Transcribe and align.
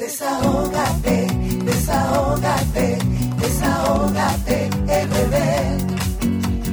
Desahógate, 0.00 1.26
desahógate, 1.62 2.98
desahógate, 3.38 4.70
RD. 4.86 5.36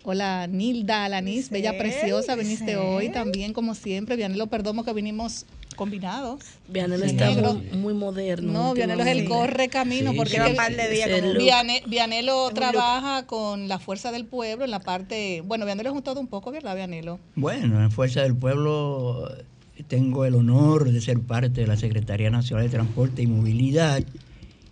Hola, 0.07 0.45
Nilda 0.45 1.05
Alanis, 1.05 1.49
bella 1.49 1.79
preciosa, 1.79 2.35
viniste 2.35 2.77
hoy 2.77 3.09
también, 3.09 3.53
como 3.53 3.73
siempre. 3.73 4.15
Vianelo 4.15 4.45
Perdomo, 4.45 4.83
que 4.83 4.93
vinimos 4.93 5.47
combinados. 5.75 6.41
Vianelo 6.67 7.05
está 7.05 7.31
muy, 7.73 7.93
moderno. 7.93 8.51
No, 8.51 8.73
Vianelo 8.73 9.03
es 9.03 9.09
el 9.09 9.25
corre 9.25 9.67
camino, 9.69 10.13
porque 10.15 10.39
Vianelo 11.87 12.49
trabaja 12.51 13.25
con 13.27 13.67
la 13.67 13.79
fuerza 13.79 14.11
del 14.11 14.25
pueblo 14.25 14.65
en 14.65 14.71
la 14.71 14.79
parte. 14.79 15.41
Bueno, 15.41 15.65
Vianelo 15.65 15.89
es 15.89 15.95
un 15.95 16.03
todo 16.03 16.19
un 16.19 16.27
poco, 16.27 16.51
¿verdad, 16.51 16.75
Vianelo? 16.75 17.19
Bueno, 17.35 17.81
en 17.81 17.91
Fuerza 17.91 18.21
del 18.21 18.35
Pueblo 18.35 19.29
tengo 19.87 20.25
el 20.25 20.35
honor 20.35 20.91
de 20.91 21.01
ser 21.01 21.19
parte 21.19 21.61
de 21.61 21.67
la 21.67 21.77
Secretaría 21.77 22.29
Nacional 22.29 22.65
de 22.65 22.71
Transporte 22.71 23.21
y 23.21 23.27
Movilidad 23.27 24.01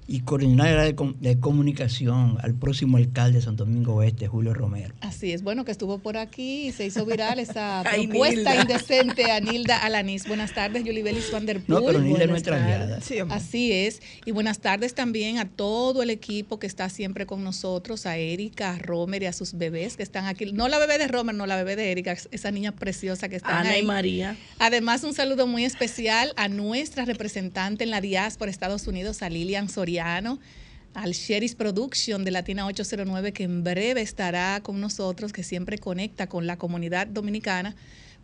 y 0.08 0.22
coordinadora 0.22 0.84
de, 0.84 0.96
de, 1.20 1.40
comunicación 1.40 2.38
al 2.42 2.54
próximo 2.54 2.98
alcalde 2.98 3.40
de 3.40 3.46
Santo 3.46 3.66
Domingo 3.66 3.96
Oeste, 3.96 4.28
Julio 4.28 4.54
Romero. 4.54 4.94
Así 5.02 5.32
es, 5.32 5.44
bueno, 5.44 5.64
que 5.64 5.72
estuvo 5.72 6.00
por 6.00 6.18
aquí 6.18 6.68
y 6.68 6.72
se 6.72 6.86
hizo 6.86 7.06
viral 7.06 7.40
esa 7.40 7.84
propuesta 7.94 8.62
indecente 8.62 9.32
a 9.32 9.40
Nilda 9.40 9.78
Alanis. 9.78 10.28
Buenas 10.28 10.54
tardes, 10.54 10.84
Yulibelis 10.84 11.32
Van 11.32 11.46
der 11.46 11.62
No, 11.68 11.82
pero 11.84 12.00
Nilda 12.00 12.24
es 12.24 12.30
nuestra 12.30 12.64
aliada. 12.64 13.00
Así 13.30 13.72
es. 13.72 14.02
Y 14.26 14.32
buenas 14.32 14.60
tardes 14.60 14.94
también 14.94 15.38
a 15.38 15.48
todo 15.48 16.04
el 16.04 16.10
equipo 16.10 16.60
que 16.60 16.68
está 16.68 16.90
siempre 16.90 17.26
con 17.26 17.44
nosotros, 17.44 18.06
a 18.06 18.18
Erika, 18.18 18.72
a 18.72 18.80
Romer 18.80 19.24
y 19.24 19.26
a 19.28 19.34
sus 19.34 19.54
bebés 19.54 19.96
que 19.96 20.04
están 20.04 20.26
aquí. 20.26 20.52
No 20.52 20.68
la 20.68 20.80
bebé 20.80 20.98
de 20.98 21.08
Romer, 21.08 21.36
no 21.36 21.46
la 21.46 21.56
bebé 21.56 21.76
de 21.76 21.92
Erika, 21.92 22.18
esa 22.32 22.52
niña 22.52 22.74
preciosa 22.74 23.30
que 23.30 23.38
está 23.38 23.60
Ana 23.60 23.70
ahí. 23.70 23.84
y 23.84 23.86
María. 23.86 24.38
Además, 24.60 25.04
un 25.04 25.14
saludo 25.14 25.48
muy 25.48 25.64
especial 25.64 26.34
a 26.36 26.50
nuestra 26.50 27.06
representante 27.06 27.86
en 27.86 27.90
la 27.90 28.02
diáspora 28.02 28.52
Estados 28.52 28.88
Unidos, 28.88 29.22
a 29.22 29.30
Lilian 29.30 29.70
Soria 29.70 29.93
al 30.00 31.12
Sheris 31.12 31.56
Production 31.56 32.24
de 32.24 32.32
Latina 32.32 32.66
809, 32.66 33.34
que 33.34 33.44
en 33.44 33.64
breve 33.64 34.02
estará 34.02 34.62
con 34.62 34.80
nosotros, 34.80 35.34
que 35.34 35.44
siempre 35.44 35.78
conecta 35.78 36.28
con 36.28 36.48
la 36.48 36.58
comunidad 36.58 37.08
dominicana, 37.08 37.76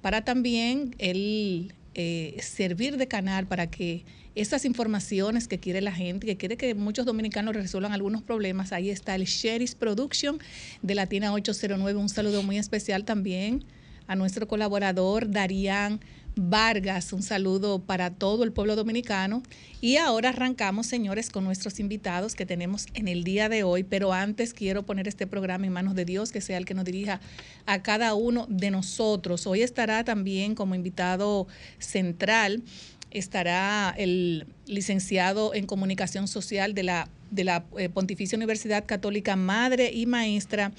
para 0.01 0.23
también 0.23 0.95
el 0.97 1.73
eh, 1.95 2.37
servir 2.41 2.97
de 2.97 3.07
canal 3.07 3.47
para 3.47 3.67
que 3.67 4.05
esas 4.35 4.63
informaciones 4.63 5.47
que 5.47 5.59
quiere 5.59 5.81
la 5.81 5.91
gente, 5.91 6.25
que 6.25 6.37
quiere 6.37 6.55
que 6.55 6.73
muchos 6.75 7.05
dominicanos 7.05 7.55
resuelvan 7.55 7.91
algunos 7.91 8.21
problemas, 8.21 8.71
ahí 8.71 8.89
está 8.89 9.15
el 9.15 9.25
Sheris 9.25 9.75
Production 9.75 10.39
de 10.81 10.95
Latina 10.95 11.33
809. 11.33 11.99
Un 11.99 12.09
saludo 12.09 12.43
muy 12.43 12.57
especial 12.57 13.03
también 13.03 13.65
a 14.09 14.15
nuestro 14.15 14.47
colaborador 14.47 15.29
Darían 15.29 16.01
Vargas. 16.35 17.13
Un 17.13 17.21
saludo 17.21 17.79
para 17.79 18.09
todo 18.09 18.43
el 18.43 18.51
pueblo 18.51 18.75
dominicano. 18.75 19.43
Y 19.81 19.97
ahora 19.97 20.29
arrancamos, 20.29 20.87
señores, 20.87 21.29
con 21.29 21.43
nuestros 21.43 21.79
invitados 21.79 22.33
que 22.33 22.47
tenemos 22.47 22.87
en 22.95 23.07
el 23.07 23.23
día 23.23 23.49
de 23.49 23.61
hoy. 23.63 23.83
Pero 23.83 24.11
antes 24.11 24.55
quiero 24.55 24.83
poner 24.83 25.07
este 25.07 25.27
programa 25.27 25.67
en 25.67 25.73
manos 25.73 25.93
de 25.93 26.05
Dios, 26.05 26.31
que 26.31 26.41
sea 26.41 26.57
el 26.57 26.65
que 26.65 26.73
nos 26.73 26.85
dirija 26.85 27.21
a 27.67 27.83
cada 27.83 28.15
uno 28.15 28.47
de 28.49 28.71
nosotros. 28.71 29.45
Hoy 29.45 29.61
estará 29.61 30.03
también 30.03 30.55
como 30.55 30.73
invitado 30.73 31.47
central 31.77 32.63
estará 33.11 33.93
el 33.97 34.47
licenciado 34.65 35.53
en 35.53 35.65
comunicación 35.65 36.27
social 36.27 36.73
de 36.73 36.83
la, 36.83 37.09
de 37.31 37.43
la 37.43 37.65
eh, 37.77 37.89
Pontificia 37.89 38.37
Universidad 38.37 38.85
Católica 38.85 39.35
Madre 39.35 39.91
y 39.93 40.05
Maestra. 40.05 40.71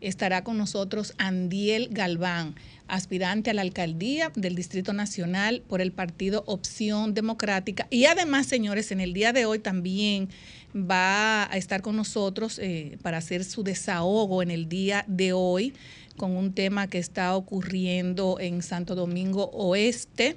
Estará 0.00 0.44
con 0.44 0.58
nosotros 0.58 1.14
Andiel 1.18 1.88
Galván 1.90 2.54
aspirante 2.86 3.50
a 3.50 3.54
la 3.54 3.62
alcaldía 3.62 4.30
del 4.34 4.54
Distrito 4.54 4.92
Nacional 4.92 5.62
por 5.66 5.80
el 5.80 5.92
partido 5.92 6.44
Opción 6.46 7.14
Democrática. 7.14 7.86
Y 7.90 8.04
además, 8.04 8.46
señores, 8.46 8.92
en 8.92 9.00
el 9.00 9.14
día 9.14 9.32
de 9.32 9.46
hoy 9.46 9.58
también 9.58 10.28
va 10.74 11.50
a 11.50 11.56
estar 11.56 11.82
con 11.82 11.96
nosotros 11.96 12.58
eh, 12.58 12.98
para 13.02 13.18
hacer 13.18 13.44
su 13.44 13.62
desahogo 13.62 14.42
en 14.42 14.50
el 14.50 14.68
día 14.68 15.04
de 15.08 15.32
hoy 15.32 15.72
con 16.16 16.36
un 16.36 16.52
tema 16.52 16.88
que 16.88 16.98
está 16.98 17.34
ocurriendo 17.36 18.38
en 18.38 18.62
Santo 18.62 18.94
Domingo 18.94 19.50
Oeste. 19.52 20.36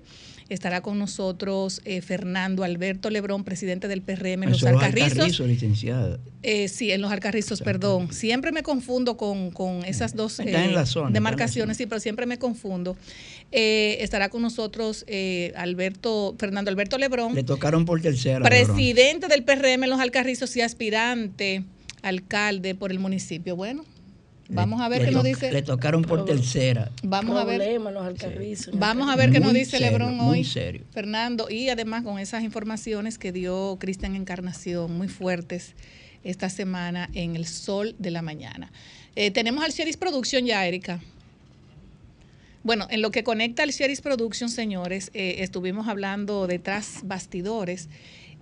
Estará 0.50 0.82
con 0.82 0.98
nosotros 0.98 1.82
eh, 1.84 2.02
Fernando 2.02 2.64
Alberto 2.64 3.10
Lebrón, 3.10 3.44
presidente 3.44 3.88
del 3.88 4.02
PRM 4.02 4.44
en 4.44 4.52
los 4.52 4.64
Alcarrizos. 4.64 5.40
licenciada. 5.42 6.20
Eh, 6.44 6.70
sí, 6.70 6.92
en 6.92 7.02
los 7.02 7.12
Alcarrizos, 7.12 7.62
perdón. 7.62 8.14
Siempre 8.14 8.52
me 8.52 8.64
confundo 8.64 9.18
con, 9.18 9.52
con 9.52 9.84
esas 9.84 10.16
dos 10.16 10.40
la 10.40 10.86
zona, 10.86 11.12
demarcaciones, 11.12 11.78
sí, 11.78 11.86
pero 11.86 12.00
siempre 12.00 12.26
me 12.26 12.38
confundo. 12.38 12.96
Eh, 13.52 13.98
estará 14.02 14.30
con 14.30 14.42
nosotros 14.42 15.06
eh, 15.08 15.54
Alberto, 15.56 16.36
Fernando 16.38 16.70
Alberto 16.70 16.98
Lebrón. 16.98 17.36
Le 17.36 17.44
tocaron 17.44 17.86
por 17.86 18.02
tercera. 18.02 18.42
Presidente 18.42 19.28
del 19.28 19.44
PRM 19.44 19.84
en 19.84 19.90
los 19.90 20.00
Alcarrizos 20.00 20.56
y 20.58 20.62
aspirante 20.62 21.64
alcalde 22.02 22.76
por 22.76 22.92
el 22.92 23.00
municipio. 23.00 23.56
Bueno, 23.56 23.86
Vamos 24.50 24.82
a 24.82 24.90
ver 24.90 25.06
qué 25.06 25.12
nos 25.12 25.24
dice. 25.24 25.52
Le 25.52 25.62
tocaron 25.62 26.04
por 26.04 26.26
tercera. 26.26 26.92
Vamos 27.04 27.38
a 27.38 27.44
ver. 27.44 27.62
Sí. 28.56 28.72
Vamos 28.74 29.10
a 29.10 29.16
ver 29.16 29.32
qué 29.32 29.40
nos 29.40 29.54
dice 29.54 29.72
serio, 29.72 29.88
Lebrón 29.88 30.18
muy 30.18 30.40
hoy. 30.40 30.44
serio. 30.44 30.84
Fernando, 30.92 31.50
y 31.50 31.70
además 31.70 32.04
con 32.04 32.20
esas 32.20 32.44
informaciones 32.44 33.18
que 33.18 33.32
dio 33.32 33.78
Cristian 33.80 34.16
Encarnación, 34.16 34.98
muy 34.98 35.08
fuertes 35.08 35.76
esta 36.24 36.50
semana 36.50 37.10
en 37.14 37.36
el 37.36 37.46
sol 37.46 37.96
de 38.00 38.12
la 38.12 38.22
mañana. 38.22 38.72
Eh, 39.16 39.32
tenemos 39.32 39.64
al 39.64 39.72
Sheris 39.72 39.98
Production 39.98 40.46
ya, 40.46 40.66
Erika. 40.66 41.02
Bueno, 42.64 42.88
en 42.90 43.02
lo 43.02 43.12
que 43.12 43.24
conecta 43.24 43.64
al 43.64 43.72
Sheris 43.72 44.02
Production, 44.02 44.50
señores, 44.50 45.10
eh, 45.14 45.38
estuvimos 45.40 45.88
hablando 45.88 46.48
detrás 46.48 47.00
bastidores 47.04 47.88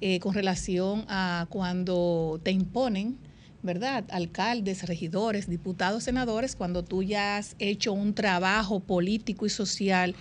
eh, 0.01 0.19
con 0.19 0.33
relación 0.33 1.05
a 1.07 1.45
cuando 1.49 2.41
te 2.43 2.51
imponen 2.51 3.17
¿verdad? 3.65 4.05
Alcaldes, 4.09 4.87
regidores, 4.87 5.49
diputados, 5.49 6.03
senadores, 6.03 6.55
cuando 6.55 6.83
tú 6.83 7.03
ya 7.03 7.37
has 7.37 7.55
hecho 7.59 7.91
un 7.91 8.13
trabajo 8.13 8.79
político 8.79 9.45
y 9.45 9.49
social 9.49 10.15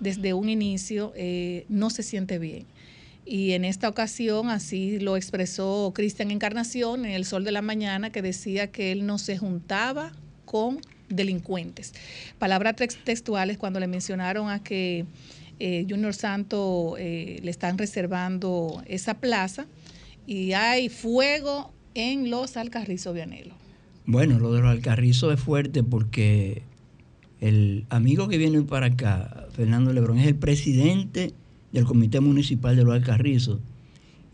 desde 0.00 0.34
un 0.34 0.48
inicio, 0.48 1.12
eh, 1.16 1.64
no 1.68 1.88
se 1.90 2.02
siente 2.02 2.38
bien. 2.38 2.66
Y 3.24 3.52
en 3.52 3.64
esta 3.64 3.88
ocasión 3.88 4.48
así 4.50 4.98
lo 4.98 5.16
expresó 5.16 5.92
Cristian 5.94 6.30
Encarnación 6.30 7.04
en 7.04 7.12
El 7.12 7.24
Sol 7.24 7.44
de 7.44 7.52
la 7.52 7.62
Mañana, 7.62 8.10
que 8.10 8.22
decía 8.22 8.70
que 8.70 8.90
él 8.92 9.06
no 9.06 9.18
se 9.18 9.36
juntaba 9.38 10.12
con 10.44 10.80
delincuentes. 11.08 11.92
Palabras 12.38 12.76
tex- 12.76 13.02
textuales 13.04 13.58
cuando 13.58 13.80
le 13.80 13.86
mencionaron 13.86 14.50
a 14.50 14.62
que 14.62 15.04
eh, 15.58 15.86
Junior 15.88 16.14
Santo 16.14 16.96
eh, 16.98 17.40
le 17.42 17.50
están 17.50 17.76
reservando 17.76 18.82
esa 18.86 19.14
plaza 19.14 19.66
y 20.26 20.52
hay 20.52 20.88
fuego 20.88 21.72
en 21.98 22.30
los 22.30 22.56
Alcarrizos 22.56 23.12
Vianelo. 23.12 23.54
Bueno, 24.06 24.38
lo 24.38 24.52
de 24.52 24.60
los 24.60 24.70
Alcarrizos 24.70 25.34
es 25.34 25.40
fuerte 25.40 25.82
porque 25.82 26.62
el 27.40 27.84
amigo 27.90 28.28
que 28.28 28.38
viene 28.38 28.62
para 28.62 28.86
acá, 28.86 29.46
Fernando 29.52 29.92
Lebrón, 29.92 30.18
es 30.18 30.26
el 30.26 30.36
presidente 30.36 31.32
del 31.72 31.84
Comité 31.84 32.20
Municipal 32.20 32.76
de 32.76 32.84
los 32.84 32.94
Alcarrizos 32.94 33.60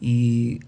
y 0.00 0.60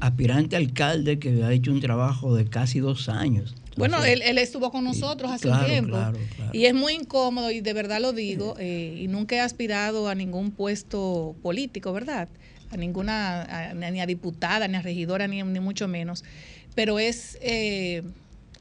aspirante 0.00 0.56
alcalde 0.56 1.18
que 1.18 1.42
ha 1.42 1.52
hecho 1.52 1.72
un 1.72 1.80
trabajo 1.80 2.34
de 2.34 2.46
casi 2.46 2.80
dos 2.80 3.08
años. 3.08 3.54
Bueno, 3.76 4.04
él, 4.04 4.22
él 4.22 4.38
estuvo 4.38 4.70
con 4.70 4.84
nosotros 4.84 5.32
hace 5.32 5.48
claro, 5.48 5.64
un 5.64 5.70
tiempo 5.70 5.96
claro, 5.96 6.18
claro. 6.36 6.50
y 6.54 6.66
es 6.66 6.74
muy 6.74 6.94
incómodo 6.94 7.50
y 7.50 7.60
de 7.60 7.72
verdad 7.72 8.00
lo 8.00 8.12
digo 8.12 8.54
eh, 8.58 9.00
y 9.00 9.08
nunca 9.08 9.36
he 9.36 9.40
aspirado 9.40 10.08
a 10.08 10.14
ningún 10.14 10.52
puesto 10.52 11.34
político, 11.42 11.92
¿verdad? 11.92 12.28
A 12.70 12.76
ninguna, 12.76 13.42
a- 13.70 13.74
ni 13.74 14.00
a 14.00 14.06
diputada, 14.06 14.66
ni 14.68 14.76
a 14.76 14.82
regidora, 14.82 15.28
ni, 15.28 15.42
ni 15.42 15.60
mucho 15.60 15.86
menos. 15.88 16.24
Pero 16.74 16.98
es 16.98 17.38
eh, 17.40 18.02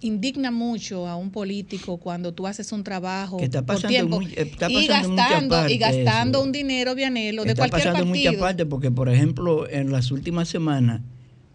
indigna 0.01 0.51
mucho 0.51 1.07
a 1.07 1.15
un 1.15 1.31
político 1.31 1.97
cuando 1.97 2.33
tú 2.33 2.45
haces 2.45 2.71
un 2.71 2.83
trabajo 2.83 3.37
Que 3.37 3.45
está 3.45 3.61
por 3.61 3.75
pasando 3.75 3.87
tiempo 3.89 4.15
muy- 4.21 4.33
está 4.35 4.69
y 4.69 4.85
gastando 4.87 5.69
y 5.69 5.77
gastando 5.77 6.39
eso. 6.39 6.45
un 6.45 6.51
dinero 6.51 6.93
vianelo 6.93 7.43
de 7.43 7.51
Está 7.51 7.61
cualquier 7.69 7.79
pasando 7.93 7.99
en 8.03 8.09
partido. 8.09 8.31
muchas 8.31 8.41
partes 8.41 8.65
porque, 8.69 8.91
por 8.91 9.09
ejemplo, 9.09 9.67
en 9.69 9.91
las 9.91 10.11
últimas 10.11 10.47
semanas 10.49 11.01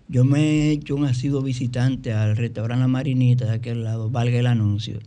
yo 0.08 0.24
me 0.24 0.40
he 0.40 0.70
hecho 0.72 0.96
un 0.96 1.04
asiduo 1.04 1.42
visitante 1.42 2.12
al 2.14 2.36
restaurante 2.36 2.80
La 2.80 2.88
Marinita 2.88 3.44
de 3.44 3.52
aquel 3.52 3.84
lado, 3.84 4.08
valga 4.10 4.38
el 4.38 4.46
anuncio. 4.46 4.98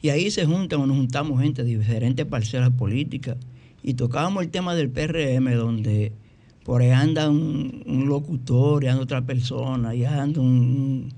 Y 0.00 0.08
ahí 0.08 0.30
se 0.30 0.46
juntan 0.46 0.80
o 0.80 0.86
nos 0.86 0.96
juntamos 0.96 1.42
gente 1.42 1.62
de 1.64 1.76
diferentes 1.78 2.24
parcelas 2.24 2.70
políticas 2.70 3.36
y 3.82 3.94
tocábamos 3.94 4.42
el 4.44 4.48
tema 4.50 4.74
del 4.74 4.88
PRM 4.90 5.54
donde 5.54 6.12
por 6.68 6.82
ahí 6.82 6.90
anda 6.90 7.30
un, 7.30 8.04
locutor 8.08 8.84
y 8.84 8.88
anda 8.88 9.02
otra 9.02 9.22
persona 9.22 9.94
y 9.94 10.04
anda 10.04 10.38
un, 10.42 11.08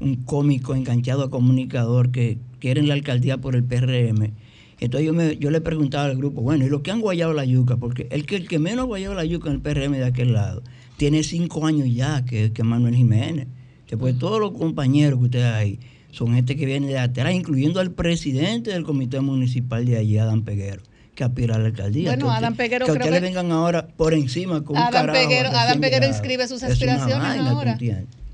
un 0.00 0.14
cómico 0.24 0.74
enganchado 0.74 1.24
a 1.24 1.30
comunicador 1.30 2.10
que 2.10 2.38
quieren 2.58 2.88
la 2.88 2.94
alcaldía 2.94 3.36
por 3.36 3.54
el 3.54 3.64
PRM. 3.64 4.32
Entonces 4.80 5.06
yo, 5.06 5.12
me, 5.12 5.36
yo 5.36 5.50
le 5.50 5.60
preguntaba 5.60 6.06
al 6.06 6.16
grupo, 6.16 6.40
bueno, 6.40 6.64
¿y 6.64 6.70
los 6.70 6.80
que 6.80 6.90
han 6.90 7.02
guayado 7.02 7.34
la 7.34 7.44
yuca? 7.44 7.76
Porque 7.76 8.08
el 8.12 8.24
que, 8.24 8.36
el 8.36 8.48
que 8.48 8.58
menos 8.58 8.86
guayado 8.86 9.14
la 9.14 9.26
yuca 9.26 9.50
en 9.50 9.56
el 9.56 9.60
PRM 9.60 9.92
de 9.92 10.06
aquel 10.06 10.32
lado 10.32 10.62
tiene 10.96 11.22
cinco 11.22 11.66
años 11.66 11.86
ya, 11.92 12.24
que, 12.24 12.52
que 12.52 12.62
Manuel 12.62 12.94
Jiménez. 12.94 13.46
Después 13.86 14.18
todos 14.18 14.40
los 14.40 14.52
compañeros 14.52 15.18
que 15.18 15.24
ustedes 15.26 15.52
hay 15.52 15.80
son 16.12 16.32
gente 16.32 16.56
que 16.56 16.64
viene 16.64 16.86
de 16.86 16.98
atrás, 16.98 17.34
incluyendo 17.34 17.78
al 17.78 17.90
presidente 17.90 18.70
del 18.70 18.84
comité 18.84 19.20
municipal 19.20 19.84
de 19.84 19.98
allí, 19.98 20.16
Adán 20.16 20.44
Peguero, 20.44 20.82
que 21.14 21.24
aspira 21.24 21.54
a 21.54 21.58
la 21.58 21.66
alcaldía. 21.66 22.10
Bueno, 22.10 22.30
Adán 22.30 22.52
usted- 22.52 22.64
Peguero 22.64 22.86
que 22.86 22.92
creo 22.92 23.04
ustedes 23.04 23.20
que- 23.20 23.26
vengan 23.26 23.52
ahora 23.52 23.86
por 23.86 24.14
encima 24.14 24.62
con 24.64 24.76
un 24.76 24.82
Adán 24.82 25.06
carajo 25.06 25.18
Peguero- 25.28 25.48
Adán 25.50 25.80
Peguero 25.80 26.06
inscribe 26.06 26.46
sus 26.48 26.62
aspiraciones 26.62 27.18
vaina, 27.18 27.50
¿tú 27.50 27.56
ahora. 27.56 27.78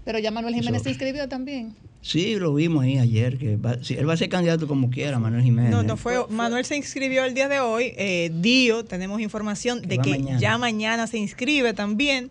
Pero 0.05 0.19
ya 0.19 0.31
Manuel 0.31 0.55
Jiménez 0.55 0.77
Eso. 0.81 0.85
se 0.85 0.91
inscribió 0.91 1.29
también. 1.29 1.75
Sí, 2.03 2.37
lo 2.37 2.55
vimos 2.55 2.83
ahí 2.85 2.97
ayer, 2.99 3.37
que 3.37 3.57
va- 3.57 3.77
sí, 3.83 3.95
él 3.95 4.09
va 4.09 4.15
a 4.15 4.17
ser 4.17 4.31
candidato 4.31 4.67
como 4.67 4.89
quiera, 4.89 5.19
Manuel 5.19 5.43
Jiménez. 5.45 5.71
No, 5.71 5.83
no 5.83 5.99
fue. 5.99 6.15
Manuel 6.31 6.65
se 6.65 6.75
inscribió 6.75 7.27
el 7.27 7.35
día 7.35 7.49
de 7.49 7.61
hoy. 7.61 7.93
Eh, 7.99 8.31
Dio, 8.41 8.85
tenemos 8.87 9.21
información 9.21 9.83
de 9.83 9.99
que 9.99 10.11
mañana. 10.13 10.41
ya 10.41 10.57
mañana 10.57 11.07
se 11.07 11.19
inscribe 11.19 11.75
también. 11.75 12.31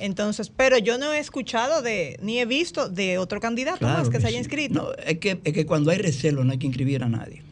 Entonces, 0.00 0.50
pero 0.54 0.76
yo 0.78 0.98
no 0.98 1.12
he 1.12 1.20
escuchado 1.20 1.80
de, 1.80 2.18
ni 2.20 2.40
he 2.40 2.46
visto 2.46 2.88
de 2.88 3.18
otro 3.18 3.38
candidato 3.38 3.78
Claro 3.78 3.98
más 4.00 4.08
que, 4.08 4.16
que 4.16 4.20
se 4.22 4.26
haya 4.26 4.34
sí. 4.38 4.40
inscrito. 4.40 4.74
No, 4.74 4.88
es 5.06 5.18
que, 5.18 5.38
es 5.44 5.52
que 5.52 5.64
cuando 5.64 5.92
hay 5.92 5.98
reserva 5.98 6.42
no 6.42 6.50
hay 6.50 6.58
que 6.58 6.66
inscribir 6.66 7.04
a 7.04 7.08
nadie. 7.08 7.42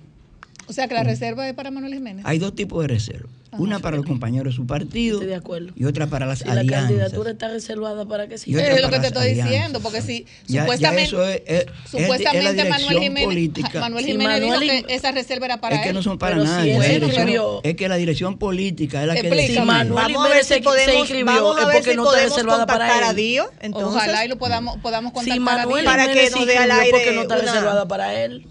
O 0.68 0.72
sea 0.72 0.88
que 0.88 0.94
la 0.94 1.02
reserva 1.02 1.48
es 1.48 1.54
para 1.54 1.70
Manuel 1.70 1.92
Jiménez. 1.94 2.24
Hay 2.26 2.38
dos 2.38 2.54
tipos 2.54 2.80
de 2.82 2.88
reserva. 2.88 3.28
Una 3.58 3.80
para 3.80 3.98
los 3.98 4.06
compañeros 4.06 4.54
de 4.54 4.56
su 4.56 4.66
partido 4.66 5.16
Estoy 5.18 5.28
de 5.28 5.34
acuerdo. 5.34 5.72
y 5.76 5.84
otra 5.84 6.06
para 6.06 6.24
las 6.24 6.38
Si 6.38 6.46
la 6.46 6.52
alianzas. 6.52 6.88
candidatura 6.88 7.30
está 7.32 7.48
reservada 7.48 8.06
para 8.06 8.26
que 8.26 8.38
sí. 8.38 8.54
Es 8.56 8.80
lo 8.80 8.88
que 8.88 8.98
te 8.98 9.08
estoy 9.08 9.34
diciendo, 9.34 9.80
porque 9.80 10.00
si 10.00 10.24
Ya- 10.46 10.54
ya 10.54 10.60
supuestamente, 10.62 11.02
eso 11.04 11.28
es- 11.28 11.42
es- 11.44 11.60
es- 11.60 11.66
supuestamente 11.90 12.48
es 12.48 12.56
la 12.56 12.64
Manuel 12.70 12.98
Jiménez, 12.98 13.24
política. 13.26 13.80
Manuel 13.80 14.04
Si 14.06 14.10
Jiménez 14.12 14.40
Manuel 14.40 14.60
dijo 14.60 14.86
que 14.86 14.94
esa 14.94 15.12
reserva 15.12 15.44
era 15.44 15.60
para 15.60 15.76
es 15.76 15.82
que 15.82 15.88
él. 15.90 15.94
no 15.94 16.02
son 16.02 16.16
para 16.16 16.36
Pero 16.36 16.46
si 16.46 16.52
él 16.70 16.78
la 16.78 17.60
es 17.62 17.76
que 17.76 17.88
la 17.90 17.96
dirección 17.96 18.38
política 18.38 19.02
es 19.02 19.06
la 19.08 19.14
que 19.14 19.20
Explica, 19.20 19.42
decide. 19.42 19.60
Si 19.60 19.66
Manuel 19.66 19.92
Vamos 19.92 20.04
a 20.06 20.08
Jiménez 20.08 20.34
ver 20.34 20.44
se, 20.46 20.54
si 20.54 20.60
podemos, 20.62 20.92
se 20.92 20.98
inscribió, 21.00 21.52
a 21.56 21.60
es 21.60 21.66
porque 21.66 21.90
si 21.90 21.96
no 21.96 22.10
está 22.10 22.24
reservada 22.24 22.66
para 22.66 22.86
a 22.86 23.10
él. 23.10 23.42
Entonces, 23.60 23.88
Ojalá 24.02 24.24
y 24.24 24.28
lo 24.28 24.38
podamos, 24.38 24.78
podamos 24.78 25.12
contactar 25.12 25.34
Si 25.34 25.38
a 25.38 25.44
Manuel 25.44 25.82
Dio. 25.82 25.90
Para 25.90 26.10
que 26.10 26.26
se 26.30 26.36
nos 26.38 26.46
dé 26.46 26.56
al 26.56 26.70
inscribió, 26.70 26.80
aire 26.80 26.90
porque 26.92 27.12
no 27.12 27.20
está 27.22 27.34
una- 27.34 27.44
reservada 27.52 27.86
para 27.86 28.14
él. 28.24 28.46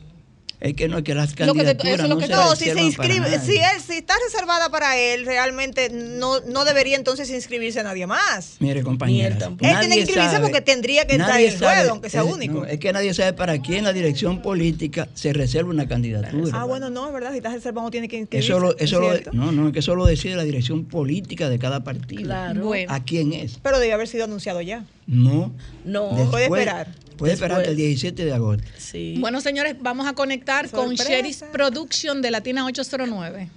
Es 0.61 0.75
que 0.75 0.87
no 0.87 0.99
es 0.99 1.03
que 1.03 1.15
las 1.15 1.31
Lo 1.39 1.53
que 1.55 1.63
te- 1.63 1.71
eso 1.71 1.77
candidaturas 1.77 1.93
es 1.95 2.01
lo 2.03 2.15
no 2.15 2.17
que 2.19 2.27
se 2.55 2.65
si 2.65 2.71
se 2.71 2.81
inscribe, 2.83 3.39
si 3.39 3.57
él 3.57 3.81
si 3.83 3.93
está 3.97 4.13
reservada 4.23 4.69
para 4.69 4.95
él, 4.95 5.25
realmente 5.25 5.89
no, 5.89 6.39
no 6.41 6.65
debería 6.65 6.95
entonces 6.97 7.31
inscribirse 7.31 7.81
nadie 7.83 8.05
más. 8.05 8.57
Mire, 8.59 8.83
compañeras. 8.83 9.39
tampoco. 9.39 9.67
Él 9.69 9.79
tiene 9.79 9.95
que 9.95 10.01
inscribirse 10.01 10.39
porque 10.39 10.61
tendría 10.61 11.05
que 11.07 11.13
entrar 11.13 11.31
nadie 11.31 11.47
en 11.47 11.53
el 11.53 11.59
ruedo, 11.59 11.75
sabe- 11.75 11.89
aunque 11.89 12.09
sea 12.11 12.21
es- 12.21 12.31
único. 12.31 12.53
no, 12.53 12.65
es 12.65 12.79
que 12.79 12.93
nadie 12.93 13.11
sabe 13.15 13.33
para 13.33 13.59
quién 13.59 13.83
la 13.83 13.91
dirección 13.91 14.43
política 14.43 15.09
se 15.15 15.33
reserva 15.33 15.71
una 15.71 15.87
candidatura. 15.87 16.51
Ah, 16.61 16.65
bueno, 16.65 16.91
no, 16.91 17.07
es 17.07 17.13
verdad, 17.13 17.31
si 17.31 17.37
está 17.37 17.51
reservado 17.51 17.87
no 17.87 17.91
tiene 17.91 18.07
que 18.07 18.17
inscribirse. 18.17 18.51
Eso 18.51 18.59
lo, 18.59 18.77
eso 18.77 18.99
lo- 18.99 19.09
¿cierto? 19.09 19.31
no, 19.33 19.51
no, 19.51 19.65
es 19.67 19.73
que 19.73 19.79
eso 19.79 19.95
lo 19.95 20.05
decide 20.05 20.35
la 20.35 20.43
dirección 20.43 20.85
política 20.85 21.49
de 21.49 21.57
cada 21.57 21.83
partido. 21.83 22.21
Claro. 22.21 22.63
Bueno. 22.65 22.93
¿A 22.93 23.03
quién 23.03 23.33
es? 23.33 23.57
Pero 23.63 23.79
debe 23.79 23.93
haber 23.93 24.07
sido 24.07 24.25
anunciado 24.25 24.61
ya. 24.61 24.85
No. 25.07 25.51
No. 25.85 26.09
Puede 26.29 26.45
esperar. 26.45 26.87
Puede 27.17 27.33
esperar 27.33 27.59
hasta 27.59 27.69
el 27.69 27.77
Después. 27.77 28.01
17 28.01 28.25
de 28.25 28.33
agosto. 28.33 28.63
Sí. 28.79 29.15
Bueno, 29.19 29.41
señores, 29.41 29.75
vamos 29.79 30.07
a 30.07 30.13
conectar 30.13 30.50
con 30.71 30.97
Sorpresa. 30.97 31.09
Sheris 31.09 31.43
Production 31.51 32.21
de 32.21 32.31
Latina 32.31 32.65
809. 32.65 33.49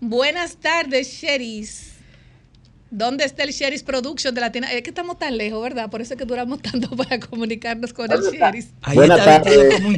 Buenas 0.00 0.56
tardes, 0.56 1.08
Sheris. 1.08 1.94
¿Dónde 2.90 3.24
está 3.24 3.44
el 3.44 3.50
Sheris 3.50 3.82
Production 3.82 4.34
de 4.34 4.40
Latina? 4.40 4.72
Es 4.72 4.82
que 4.82 4.90
estamos 4.90 5.18
tan 5.18 5.36
lejos, 5.36 5.62
¿verdad? 5.62 5.90
Por 5.90 6.00
eso 6.00 6.14
es 6.14 6.18
que 6.18 6.24
duramos 6.24 6.60
tanto 6.62 6.90
para 6.96 7.20
comunicarnos 7.20 7.92
con 7.92 8.10
el 8.10 8.20
Sheris. 8.20 8.70
Ahí 8.82 8.96
Buenas 8.96 9.18
está 9.18 9.42
como 9.42 9.88
un. 9.88 9.96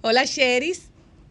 Hola, 0.00 0.24
Sheris. 0.24 0.88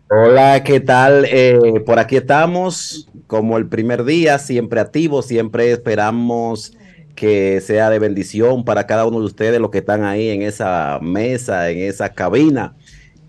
Hola, 0.10 0.64
¿qué 0.64 0.80
tal? 0.80 1.26
Eh, 1.26 1.82
por 1.86 1.98
aquí 1.98 2.18
estamos, 2.18 3.08
como 3.26 3.58
el 3.58 3.68
primer 3.68 4.06
día, 4.06 4.38
siempre 4.38 4.80
activos, 4.80 5.26
siempre 5.26 5.72
esperamos 5.72 6.74
que 7.16 7.62
sea 7.62 7.90
de 7.90 8.00
bendición 8.00 8.66
para 8.66 8.86
cada 8.86 9.06
uno 9.06 9.20
de 9.20 9.26
ustedes, 9.26 9.60
los 9.60 9.72
que 9.72 9.80
están 9.80 10.04
ahí 10.04 10.30
en 10.30 10.42
esa 10.42 11.00
mesa, 11.02 11.70
en 11.70 11.80
esa 11.80 12.10
cabina, 12.10 12.76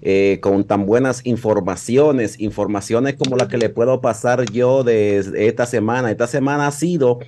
eh, 0.02 0.38
con 0.42 0.64
tan 0.64 0.86
buenas 0.86 1.24
informaciones, 1.24 2.38
informaciones 2.40 3.14
como 3.14 3.36
la 3.36 3.48
que 3.48 3.58
le 3.58 3.68
puedo 3.68 4.00
pasar 4.00 4.44
yo 4.50 4.84
de 4.84 5.18
esta 5.46 5.66
semana. 5.66 6.10
Esta 6.10 6.26
semana 6.26 6.66
ha 6.66 6.72
sido 6.72 7.20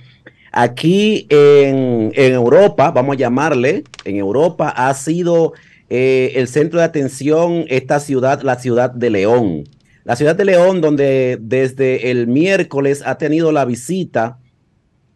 aquí 0.51 1.25
en, 1.29 2.11
en 2.15 2.33
Europa, 2.33 2.91
vamos 2.91 3.15
a 3.15 3.19
llamarle, 3.19 3.83
en 4.05 4.17
Europa 4.17 4.69
ha 4.69 4.93
sido 4.93 5.53
eh, 5.89 6.33
el 6.35 6.47
centro 6.47 6.79
de 6.79 6.85
atención 6.85 7.65
esta 7.67 7.99
ciudad, 7.99 8.41
la 8.41 8.59
ciudad 8.59 8.91
de 8.91 9.09
León. 9.09 9.63
La 10.03 10.15
ciudad 10.15 10.35
de 10.35 10.45
León, 10.45 10.81
donde 10.81 11.37
desde 11.39 12.11
el 12.11 12.27
miércoles 12.27 13.03
ha 13.05 13.17
tenido 13.17 13.51
la 13.51 13.65
visita 13.65 14.38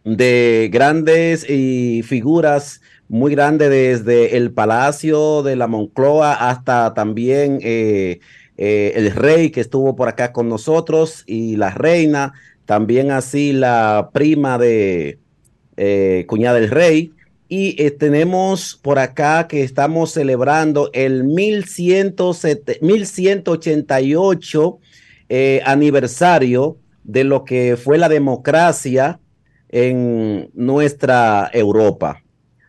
de 0.04 0.68
grandes 0.72 1.48
y 1.48 2.02
figuras 2.02 2.80
muy 3.08 3.34
grandes 3.34 3.70
desde 3.70 4.36
el 4.36 4.52
Palacio 4.52 5.42
de 5.42 5.56
la 5.56 5.66
Moncloa 5.66 6.34
hasta 6.50 6.94
también 6.94 7.58
eh, 7.62 8.20
eh, 8.56 8.92
el 8.96 9.10
rey 9.10 9.50
que 9.50 9.60
estuvo 9.60 9.96
por 9.96 10.08
acá 10.08 10.32
con 10.32 10.48
nosotros 10.48 11.24
y 11.26 11.56
la 11.56 11.70
reina, 11.70 12.34
también 12.66 13.10
así 13.10 13.52
la 13.52 14.10
prima 14.12 14.58
de 14.58 15.18
eh, 15.76 16.24
cuñada 16.28 16.60
del 16.60 16.70
rey. 16.70 17.12
Y 17.48 17.90
tenemos 17.92 18.74
por 18.82 18.98
acá 18.98 19.46
que 19.46 19.62
estamos 19.62 20.12
celebrando 20.12 20.90
el 20.92 21.24
1107 21.24 22.78
1188 22.80 24.78
eh, 25.28 25.60
aniversario 25.64 26.78
de 27.04 27.24
lo 27.24 27.44
que 27.44 27.76
fue 27.76 27.98
la 27.98 28.08
democracia 28.08 29.20
en 29.74 30.50
nuestra 30.54 31.50
Europa. 31.52 32.22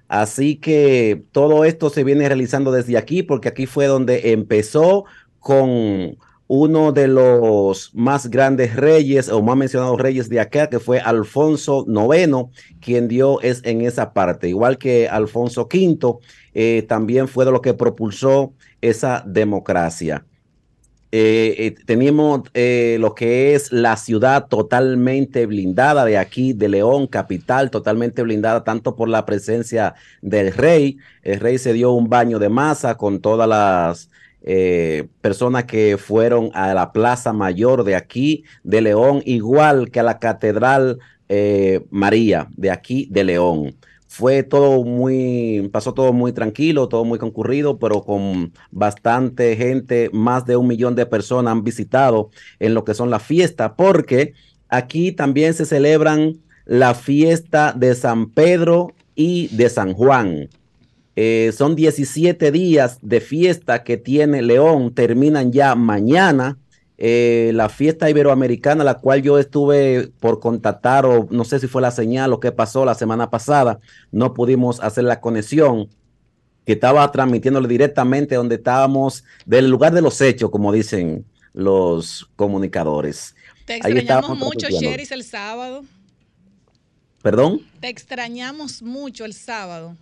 Así 0.08 0.56
que 0.56 1.24
todo 1.32 1.64
esto 1.64 1.92
se 1.92 2.04
viene 2.04 2.28
realizando 2.28 2.72
desde 2.72 2.98
aquí, 2.98 3.22
porque 3.22 3.50
aquí 3.50 3.68
fue 3.68 3.86
donde 3.86 4.32
empezó 4.32 5.06
con 5.40 6.18
uno 6.48 6.92
de 6.92 7.08
los 7.08 7.94
más 7.94 8.28
grandes 8.32 8.76
reyes 8.76 9.30
o 9.30 9.44
más 9.44 9.56
mencionados 9.56 10.02
reyes 10.02 10.30
de 10.30 10.40
acá, 10.40 10.68
que 10.68 10.80
fue 10.80 11.00
Alfonso 11.00 11.86
IX, 11.88 12.50
quien 12.82 13.08
dio 13.08 13.40
es 13.42 13.62
en 13.66 13.82
esa 13.82 14.12
parte, 14.12 14.50
igual 14.50 14.80
que 14.80 15.08
Alfonso 15.08 15.70
V, 15.72 16.18
eh, 16.56 16.86
también 16.88 17.28
fue 17.28 17.46
de 17.46 17.52
lo 17.52 17.62
que 17.62 17.76
propulsó 17.76 18.54
esa 18.82 19.24
democracia. 19.28 20.26
Eh, 21.12 21.56
eh, 21.60 21.76
teníamos 21.86 22.42
eh, 22.54 22.98
lo 23.00 23.16
que 23.16 23.56
es 23.56 23.72
la 23.72 23.96
ciudad 23.96 24.48
totalmente 24.48 25.46
blindada 25.46 26.04
de 26.04 26.18
aquí, 26.18 26.54
de 26.54 26.68
León, 26.68 27.08
capital, 27.08 27.72
totalmente 27.72 28.22
blindada 28.22 28.64
tanto 28.64 28.96
por 28.96 29.08
la 29.08 29.26
presencia 29.26 29.96
del 30.22 30.52
rey. 30.52 30.98
El 31.22 31.40
rey 31.40 31.58
se 31.58 31.74
dio 31.74 31.92
un 31.92 32.10
baño 32.10 32.40
de 32.40 32.50
masa 32.50 32.96
con 32.96 33.22
todas 33.22 33.48
las 33.48 34.10
eh, 34.48 35.08
personas 35.22 35.64
que 35.64 35.98
fueron 35.98 36.52
a 36.54 36.72
la 36.76 36.92
Plaza 36.92 37.34
Mayor 37.34 37.84
de 37.84 37.96
aquí, 37.96 38.44
de 38.64 38.82
León, 38.82 39.24
igual 39.26 39.90
que 39.90 40.00
a 40.00 40.04
la 40.04 40.20
Catedral 40.20 41.00
eh, 41.30 41.84
María 41.90 42.48
de 42.56 42.70
aquí, 42.70 43.08
de 43.10 43.24
León. 43.24 43.76
Fue 44.16 44.44
todo 44.44 44.86
muy, 44.86 45.70
pasó 45.74 45.94
todo 45.94 46.14
muy 46.14 46.32
tranquilo, 46.32 46.88
todo 46.88 47.04
muy 47.04 47.20
concurrido, 47.20 47.80
pero 47.80 48.02
con 48.02 48.54
bastante 48.72 49.58
gente, 49.58 50.10
más 50.14 50.46
de 50.46 50.56
un 50.56 50.68
millón 50.68 50.96
de 50.96 51.06
personas 51.06 51.52
han 51.52 51.66
visitado 51.66 52.30
en 52.60 52.74
lo 52.74 52.86
que 52.86 52.94
son 52.94 53.10
las 53.10 53.24
fiestas, 53.24 53.74
porque 53.76 54.34
aquí 54.70 55.12
también 55.12 55.54
se 55.54 55.66
celebran 55.66 56.38
la 56.64 56.96
fiesta 56.96 57.74
de 57.74 57.94
San 57.94 58.30
Pedro 58.30 58.94
y 59.16 59.50
de 59.50 59.68
San 59.68 59.94
Juan. 59.94 60.48
Eh, 61.18 61.52
son 61.54 61.76
17 61.76 62.54
días 62.54 63.00
de 63.02 63.20
fiesta 63.20 63.84
que 63.84 63.98
tiene 63.98 64.42
León, 64.42 64.94
terminan 64.94 65.52
ya 65.52 65.76
mañana. 65.76 66.58
Eh, 66.98 67.52
la 67.54 67.68
fiesta 67.68 68.10
iberoamericana, 68.10 68.84
la 68.84 68.96
cual 68.96 69.22
yo 69.22 69.38
estuve 69.38 70.12
por 70.20 70.40
contactar, 70.40 71.06
o 71.06 71.28
no 71.30 71.44
sé 71.44 71.60
si 71.60 71.68
fue 71.68 71.82
la 71.82 71.92
señal 71.92 72.32
o 72.32 72.40
qué 72.40 72.52
pasó 72.52 72.86
la 72.86 72.96
semana 72.96 73.30
pasada, 73.30 73.80
no 74.12 74.34
pudimos 74.34 74.80
hacer 74.80 75.04
la 75.04 75.20
conexión, 75.20 75.90
que 76.66 76.74
estaba 76.74 77.12
transmitiéndole 77.12 77.68
directamente 77.68 78.36
donde 78.36 78.56
estábamos, 78.56 79.24
del 79.46 79.70
lugar 79.70 79.94
de 79.94 80.02
los 80.02 80.20
hechos, 80.22 80.50
como 80.50 80.72
dicen 80.72 81.26
los 81.54 82.30
comunicadores. 82.36 83.36
Te 83.66 83.76
extrañamos 83.76 84.38
mucho. 84.38 84.68
Sheris, 84.68 85.12
el 85.12 85.24
sábado. 85.24 85.84
¿Perdón? 87.22 87.62
Te 87.80 87.90
extrañamos 87.90 88.82
mucho 88.82 89.26
el 89.26 89.34
sábado. 89.34 89.96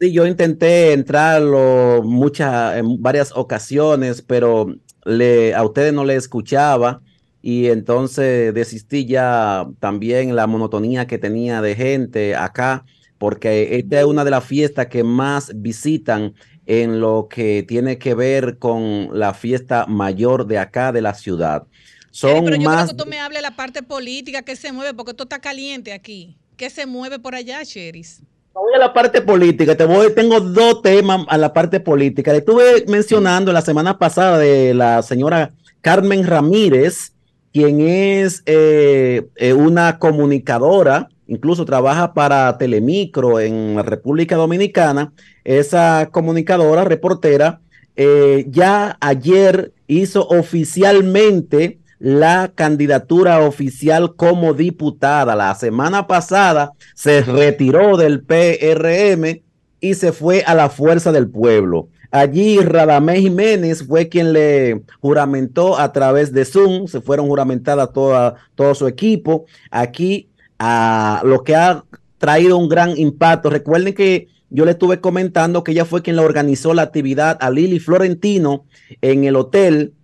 Sí, 0.00 0.12
yo 0.12 0.26
intenté 0.26 0.92
entrarlo 0.92 2.02
muchas, 2.02 2.76
en 2.76 3.00
varias 3.02 3.32
ocasiones, 3.34 4.22
pero 4.22 4.74
le, 5.04 5.54
a 5.54 5.64
ustedes 5.64 5.92
no 5.92 6.04
le 6.04 6.16
escuchaba 6.16 7.00
y 7.42 7.68
entonces 7.68 8.52
desistí 8.54 9.06
ya 9.06 9.66
también 9.78 10.36
la 10.36 10.46
monotonía 10.46 11.06
que 11.06 11.18
tenía 11.18 11.62
de 11.62 11.74
gente 11.74 12.34
acá, 12.36 12.84
porque 13.18 13.76
esta 13.76 14.00
es 14.00 14.04
una 14.04 14.24
de 14.24 14.30
las 14.30 14.44
fiestas 14.44 14.86
que 14.88 15.04
más 15.04 15.52
visitan 15.54 16.34
en 16.66 17.00
lo 17.00 17.28
que 17.28 17.64
tiene 17.66 17.98
que 17.98 18.14
ver 18.14 18.58
con 18.58 19.08
la 19.18 19.34
fiesta 19.34 19.86
mayor 19.86 20.46
de 20.46 20.58
acá 20.58 20.92
de 20.92 21.02
la 21.02 21.14
ciudad. 21.14 21.66
Son 22.10 22.44
pero 22.44 22.56
yo 22.56 22.62
más 22.62 22.84
creo 22.84 22.96
que 22.96 23.04
tú 23.04 23.08
me 23.08 23.18
hables 23.18 23.38
de 23.38 23.42
la 23.42 23.56
parte 23.56 23.82
política 23.82 24.42
que 24.42 24.56
se 24.56 24.72
mueve, 24.72 24.94
porque 24.94 25.12
esto 25.12 25.24
está 25.24 25.38
caliente 25.38 25.92
aquí. 25.92 26.36
¿Qué 26.56 26.68
se 26.68 26.84
mueve 26.86 27.18
por 27.18 27.34
allá, 27.34 27.62
Sheris? 27.62 28.22
Voy 28.60 28.74
a 28.74 28.78
la 28.78 28.92
parte 28.92 29.22
política, 29.22 29.74
te 29.74 29.86
voy, 29.86 30.14
tengo 30.14 30.38
dos 30.38 30.82
temas 30.82 31.24
a 31.28 31.38
la 31.38 31.50
parte 31.50 31.80
política. 31.80 32.30
Le 32.30 32.38
estuve 32.38 32.84
mencionando 32.88 33.54
la 33.54 33.62
semana 33.62 33.96
pasada 33.98 34.36
de 34.36 34.74
la 34.74 35.00
señora 35.00 35.52
Carmen 35.80 36.26
Ramírez, 36.26 37.14
quien 37.54 37.80
es 37.80 38.42
eh, 38.44 39.26
eh, 39.36 39.54
una 39.54 39.98
comunicadora, 39.98 41.08
incluso 41.26 41.64
trabaja 41.64 42.12
para 42.12 42.58
Telemicro 42.58 43.40
en 43.40 43.76
la 43.76 43.82
República 43.82 44.36
Dominicana. 44.36 45.14
Esa 45.42 46.10
comunicadora, 46.12 46.84
reportera, 46.84 47.62
eh, 47.96 48.44
ya 48.50 48.98
ayer 49.00 49.72
hizo 49.86 50.28
oficialmente 50.28 51.78
la 52.00 52.50
candidatura 52.54 53.40
oficial 53.40 54.16
como 54.16 54.54
diputada. 54.54 55.36
La 55.36 55.54
semana 55.54 56.06
pasada 56.06 56.72
se 56.94 57.20
retiró 57.22 57.96
del 57.96 58.22
PRM 58.22 59.42
y 59.80 59.94
se 59.94 60.10
fue 60.12 60.42
a 60.44 60.54
la 60.54 60.70
fuerza 60.70 61.12
del 61.12 61.28
pueblo. 61.28 61.88
Allí 62.10 62.58
Radamés 62.58 63.20
Jiménez 63.20 63.86
fue 63.86 64.08
quien 64.08 64.32
le 64.32 64.82
juramentó 65.00 65.78
a 65.78 65.92
través 65.92 66.32
de 66.32 66.44
Zoom, 66.44 66.88
se 66.88 67.00
fueron 67.00 67.28
juramentadas 67.28 67.92
toda, 67.92 68.34
todo 68.56 68.74
su 68.74 68.88
equipo. 68.88 69.44
Aquí 69.70 70.28
a 70.58 71.22
lo 71.24 71.44
que 71.44 71.54
ha 71.54 71.84
traído 72.18 72.56
un 72.56 72.68
gran 72.68 72.96
impacto. 72.98 73.50
Recuerden 73.50 73.94
que 73.94 74.28
yo 74.48 74.64
le 74.64 74.72
estuve 74.72 75.00
comentando 75.00 75.62
que 75.62 75.72
ella 75.72 75.84
fue 75.84 76.02
quien 76.02 76.16
le 76.16 76.22
organizó 76.22 76.74
la 76.74 76.82
actividad 76.82 77.38
a 77.40 77.50
Lili 77.50 77.78
Florentino 77.78 78.64
en 79.00 79.24
el 79.24 79.36
hotel 79.36 79.94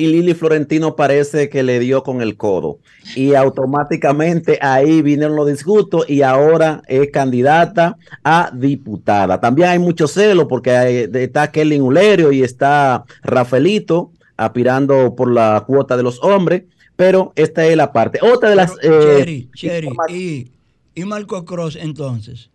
y 0.00 0.06
Lili 0.06 0.34
Florentino 0.34 0.96
parece 0.96 1.48
que 1.48 1.62
le 1.62 1.78
dio 1.78 2.02
con 2.02 2.22
el 2.22 2.36
codo. 2.36 2.78
Y 3.14 3.34
automáticamente 3.34 4.58
ahí 4.60 5.02
vinieron 5.02 5.36
los 5.36 5.46
disgustos 5.48 6.08
y 6.08 6.22
ahora 6.22 6.82
es 6.88 7.10
candidata 7.10 7.96
a 8.24 8.50
diputada. 8.54 9.40
También 9.40 9.68
hay 9.68 9.78
mucho 9.78 10.08
celo 10.08 10.48
porque 10.48 10.70
hay- 10.72 11.08
está 11.14 11.50
Kelly 11.52 11.80
Ulerio 11.80 12.32
y 12.32 12.42
está 12.42 13.04
Rafaelito 13.22 14.12
aspirando 14.36 15.14
por 15.14 15.30
la 15.32 15.62
cuota 15.66 15.96
de 15.96 16.02
los 16.02 16.22
hombres, 16.22 16.62
pero 16.96 17.32
esta 17.36 17.66
es 17.66 17.76
la 17.76 17.92
parte. 17.92 18.18
Otra 18.22 18.50
de 18.50 18.56
las... 18.56 18.72
Pero, 18.80 19.00
eh, 19.02 19.16
Cherry, 19.18 19.50
Cherry, 19.54 19.86
informa- 19.88 20.10
y, 20.10 20.50
y 20.94 21.04
Marco 21.04 21.44
Cross 21.44 21.76
entonces. 21.76 22.50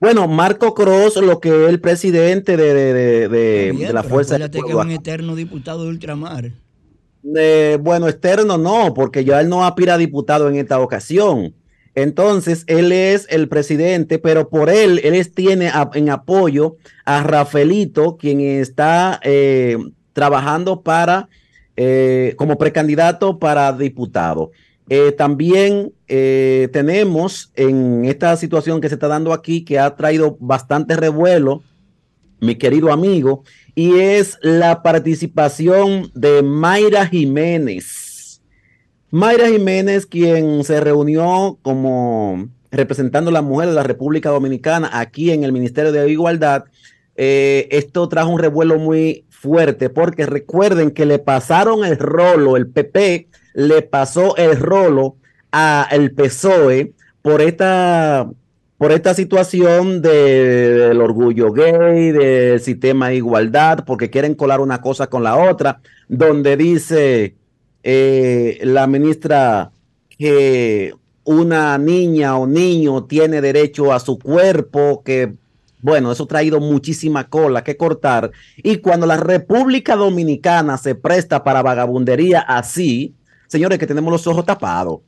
bueno, 0.00 0.26
Marco 0.26 0.74
Cross, 0.74 1.16
lo 1.22 1.38
que 1.38 1.48
es 1.64 1.68
el 1.70 1.80
presidente 1.80 2.56
de, 2.56 2.74
de- 2.74 2.92
de- 2.92 3.28
de- 3.28 3.66
Está 3.68 3.76
bien, 3.76 3.88
de 3.88 3.92
la 3.94 4.02
Fuerza 4.02 4.34
acuérdate 4.34 4.60
que 4.62 4.68
es 4.70 4.74
un 4.74 4.90
eterno 4.90 5.36
diputado 5.36 5.84
de 5.84 5.90
ultramar. 5.90 6.50
Bueno, 7.22 8.08
externo 8.08 8.58
no, 8.58 8.94
porque 8.94 9.24
ya 9.24 9.40
él 9.40 9.48
no 9.48 9.64
aspira 9.64 9.94
a 9.94 9.98
diputado 9.98 10.48
en 10.48 10.56
esta 10.56 10.80
ocasión. 10.80 11.54
Entonces, 11.94 12.64
él 12.66 12.90
es 12.90 13.26
el 13.30 13.48
presidente, 13.48 14.18
pero 14.18 14.48
por 14.48 14.70
él, 14.70 15.00
él 15.04 15.32
tiene 15.32 15.70
en 15.94 16.10
apoyo 16.10 16.76
a 17.04 17.22
Rafaelito, 17.22 18.16
quien 18.16 18.40
está 18.40 19.20
eh, 19.22 19.76
trabajando 20.12 20.82
para, 20.82 21.28
eh, 21.76 22.34
como 22.36 22.58
precandidato 22.58 23.38
para 23.38 23.72
diputado. 23.72 24.50
Eh, 24.88 25.12
también 25.12 25.92
eh, 26.08 26.68
tenemos 26.72 27.50
en 27.54 28.04
esta 28.04 28.36
situación 28.36 28.80
que 28.80 28.88
se 28.88 28.94
está 28.94 29.08
dando 29.08 29.32
aquí, 29.32 29.64
que 29.64 29.78
ha 29.78 29.94
traído 29.94 30.36
bastante 30.40 30.96
revuelo, 30.96 31.62
mi 32.40 32.56
querido 32.56 32.92
amigo, 32.92 33.44
y 33.74 33.98
es 33.98 34.38
la 34.42 34.82
participación 34.82 36.10
de 36.14 36.42
Mayra 36.42 37.06
Jiménez. 37.06 38.42
Mayra 39.10 39.48
Jiménez, 39.48 40.06
quien 40.06 40.64
se 40.64 40.80
reunió 40.80 41.58
como 41.62 42.48
representando 42.70 43.30
a 43.30 43.34
la 43.34 43.42
mujer 43.42 43.68
de 43.68 43.74
la 43.74 43.82
República 43.82 44.30
Dominicana 44.30 44.90
aquí 44.92 45.30
en 45.30 45.44
el 45.44 45.52
Ministerio 45.52 45.92
de 45.92 46.10
Igualdad, 46.10 46.64
eh, 47.16 47.68
esto 47.70 48.08
trajo 48.08 48.30
un 48.30 48.38
revuelo 48.38 48.78
muy 48.78 49.26
fuerte 49.28 49.90
porque 49.90 50.24
recuerden 50.24 50.90
que 50.90 51.04
le 51.04 51.18
pasaron 51.18 51.84
el 51.84 51.98
rolo, 51.98 52.56
el 52.56 52.68
PP 52.68 53.28
le 53.54 53.82
pasó 53.82 54.36
el 54.36 54.56
rolo 54.58 55.16
a 55.50 55.86
el 55.90 56.12
PSOE 56.12 56.94
por 57.20 57.42
esta 57.42 58.30
por 58.82 58.90
esta 58.90 59.14
situación 59.14 60.02
de- 60.02 60.88
del 60.88 61.00
orgullo 61.00 61.52
gay, 61.52 62.10
del 62.10 62.58
sistema 62.58 63.10
de 63.10 63.14
igualdad, 63.14 63.84
porque 63.86 64.10
quieren 64.10 64.34
colar 64.34 64.58
una 64.58 64.80
cosa 64.80 65.06
con 65.06 65.22
la 65.22 65.36
otra, 65.36 65.80
donde 66.08 66.56
dice 66.56 67.36
eh, 67.84 68.58
la 68.64 68.88
ministra 68.88 69.70
que 70.18 70.94
una 71.22 71.78
niña 71.78 72.36
o 72.36 72.48
niño 72.48 73.04
tiene 73.04 73.40
derecho 73.40 73.92
a 73.92 74.00
su 74.00 74.18
cuerpo, 74.18 75.02
que 75.04 75.32
bueno, 75.80 76.10
eso 76.10 76.24
ha 76.24 76.26
traído 76.26 76.58
muchísima 76.58 77.28
cola 77.28 77.62
que 77.62 77.76
cortar. 77.76 78.32
Y 78.56 78.78
cuando 78.78 79.06
la 79.06 79.16
República 79.16 79.94
Dominicana 79.94 80.76
se 80.76 80.96
presta 80.96 81.44
para 81.44 81.62
vagabundería 81.62 82.40
así, 82.40 83.14
señores, 83.46 83.78
que 83.78 83.86
tenemos 83.86 84.10
los 84.10 84.26
ojos 84.26 84.44
tapados 84.44 85.02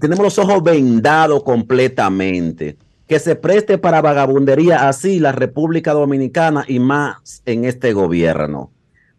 tenemos 0.00 0.24
los 0.24 0.38
ojos 0.38 0.62
vendados 0.62 1.42
completamente. 1.42 2.76
Que 3.06 3.18
se 3.18 3.36
preste 3.36 3.76
para 3.76 4.00
vagabundería 4.00 4.88
así 4.88 5.20
la 5.20 5.32
República 5.32 5.92
Dominicana 5.92 6.64
y 6.66 6.78
más 6.78 7.42
en 7.44 7.64
este 7.66 7.92
gobierno. 7.92 8.70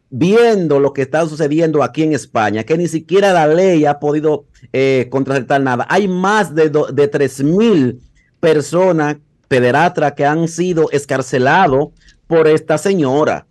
Viendo 0.09 0.79
lo 0.79 0.91
que 0.93 1.03
está 1.03 1.25
sucediendo 1.27 1.83
aquí 1.83 2.01
en 2.03 2.13
España, 2.13 2.63
que 2.63 2.77
ni 2.77 2.87
siquiera 2.87 3.31
la 3.33 3.47
ley 3.47 3.85
ha 3.85 3.99
podido 3.99 4.45
eh, 4.73 5.07
contrarrestar 5.11 5.61
nada. 5.61 5.85
Hay 5.89 6.07
más 6.07 6.55
de, 6.55 6.69
do- 6.69 6.87
de 6.87 7.07
3 7.07 7.43
mil 7.43 7.99
personas 8.39 9.17
pederatras 9.47 10.13
que 10.13 10.25
han 10.25 10.47
sido 10.47 10.89
escarcelados 10.91 11.89
por 12.27 12.47
esta 12.47 12.77
señora 12.77 13.45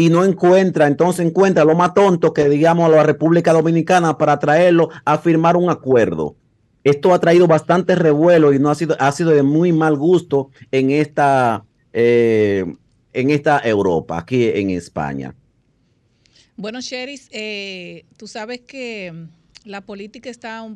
y 0.00 0.08
no 0.08 0.24
encuentra, 0.24 0.86
entonces 0.86 1.26
encuentra 1.26 1.62
lo 1.62 1.74
más 1.74 1.92
tonto 1.92 2.32
que 2.32 2.48
digamos 2.48 2.86
a 2.86 2.96
la 2.96 3.02
República 3.02 3.52
Dominicana 3.52 4.16
para 4.16 4.38
traerlo 4.38 4.88
a 5.04 5.18
firmar 5.18 5.58
un 5.58 5.68
acuerdo. 5.68 6.36
Esto 6.84 7.12
ha 7.12 7.20
traído 7.20 7.46
bastante 7.46 7.94
revuelo 7.96 8.54
y 8.54 8.58
no 8.58 8.70
ha 8.70 8.74
sido, 8.74 8.96
ha 8.98 9.12
sido 9.12 9.28
de 9.32 9.42
muy 9.42 9.74
mal 9.74 9.96
gusto 9.98 10.48
en 10.70 10.90
esta, 10.90 11.66
eh, 11.92 12.64
en 13.12 13.28
esta 13.28 13.60
Europa, 13.62 14.16
aquí 14.16 14.44
en 14.44 14.70
España. 14.70 15.34
Bueno, 16.56 16.80
Sheris, 16.80 17.28
eh, 17.30 18.06
tú 18.16 18.26
sabes 18.26 18.62
que 18.62 19.12
mm, 19.12 19.68
la 19.68 19.82
política 19.82 20.30
está, 20.30 20.66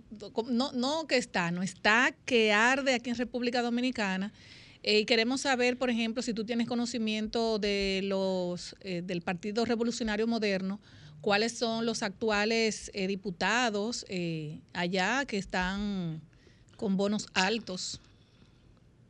no, 0.50 0.72
no 0.72 1.06
que 1.06 1.16
está, 1.16 1.50
no 1.50 1.62
está 1.62 2.14
que 2.26 2.52
arde 2.52 2.92
aquí 2.92 3.08
en 3.08 3.16
República 3.16 3.62
Dominicana. 3.62 4.34
Eh, 4.86 5.00
y 5.00 5.04
queremos 5.06 5.40
saber, 5.40 5.78
por 5.78 5.88
ejemplo, 5.88 6.22
si 6.22 6.34
tú 6.34 6.44
tienes 6.44 6.68
conocimiento 6.68 7.58
de 7.58 8.02
los 8.04 8.76
eh, 8.82 9.00
del 9.02 9.22
Partido 9.22 9.64
Revolucionario 9.64 10.26
Moderno, 10.26 10.78
cuáles 11.22 11.56
son 11.56 11.86
los 11.86 12.02
actuales 12.02 12.90
eh, 12.92 13.06
diputados 13.06 14.04
allá 14.74 15.24
que 15.24 15.38
están 15.38 16.20
con 16.76 16.98
bonos 16.98 17.28
altos. 17.32 18.02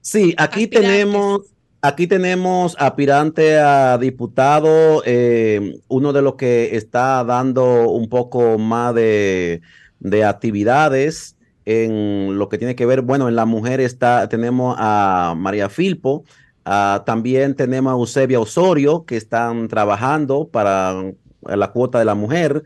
Sí, 0.01 0.33
aquí 0.37 0.63
Aspirantes. 0.63 0.81
tenemos, 0.81 1.43
aquí 1.83 2.07
tenemos 2.07 2.77
aspirante 2.79 3.59
a 3.59 3.99
diputado, 3.99 5.03
eh, 5.05 5.81
uno 5.89 6.13
de 6.13 6.23
los 6.23 6.37
que 6.37 6.77
está 6.77 7.25
dando 7.25 7.91
un 7.91 8.09
poco 8.09 8.59
más 8.59 8.95
de, 8.95 9.61
de 9.99 10.25
actividades 10.25 11.35
en 11.67 12.39
lo 12.39 12.49
que 12.49 12.59
tiene 12.59 12.75
que 12.75 12.87
ver, 12.87 13.03
bueno, 13.03 13.29
en 13.29 13.37
la 13.37 13.47
mujer 13.47 13.81
está, 13.81 14.29
tenemos 14.29 14.77
a 14.79 15.35
María 15.37 15.69
Filpo, 15.69 16.25
ah, 16.65 17.03
también 17.07 17.55
tenemos 17.55 17.93
a 17.93 17.97
Eusebia 17.97 18.41
Osorio, 18.41 19.05
que 19.05 19.17
están 19.17 19.69
trabajando 19.69 20.49
para 20.49 20.95
la 21.43 21.71
cuota 21.71 21.99
de 21.99 22.05
la 22.05 22.15
mujer. 22.15 22.65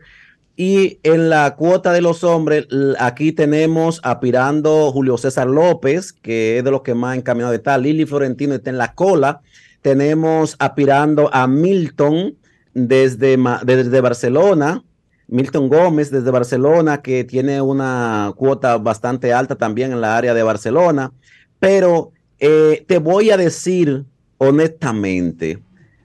Y 0.55 0.99
en 1.03 1.29
la 1.29 1.55
cuota 1.55 1.93
de 1.93 2.01
los 2.01 2.25
hombres, 2.25 2.67
aquí 2.99 3.31
tenemos 3.31 4.01
aspirando 4.03 4.91
Julio 4.91 5.17
César 5.17 5.47
López, 5.47 6.11
que 6.11 6.57
es 6.57 6.65
de 6.65 6.71
los 6.71 6.81
que 6.81 6.93
más 6.93 7.17
encaminado 7.17 7.53
está. 7.53 7.77
Lili 7.77 8.05
Florentino 8.05 8.55
está 8.55 8.69
en 8.69 8.77
la 8.77 8.93
cola. 8.93 9.39
Tenemos 9.81 10.57
aspirando 10.59 11.29
a 11.33 11.47
Milton 11.47 12.35
desde, 12.73 13.37
desde 13.63 14.01
Barcelona. 14.01 14.83
Milton 15.29 15.69
Gómez 15.69 16.11
desde 16.11 16.31
Barcelona, 16.31 17.01
que 17.01 17.23
tiene 17.23 17.61
una 17.61 18.33
cuota 18.35 18.77
bastante 18.77 19.31
alta 19.31 19.55
también 19.55 19.91
en 19.91 20.01
la 20.01 20.17
área 20.17 20.33
de 20.33 20.43
Barcelona. 20.43 21.11
Pero 21.59 22.11
eh, 22.39 22.83
te 22.87 22.97
voy 22.97 23.31
a 23.31 23.37
decir 23.37 24.05
honestamente, 24.37 25.59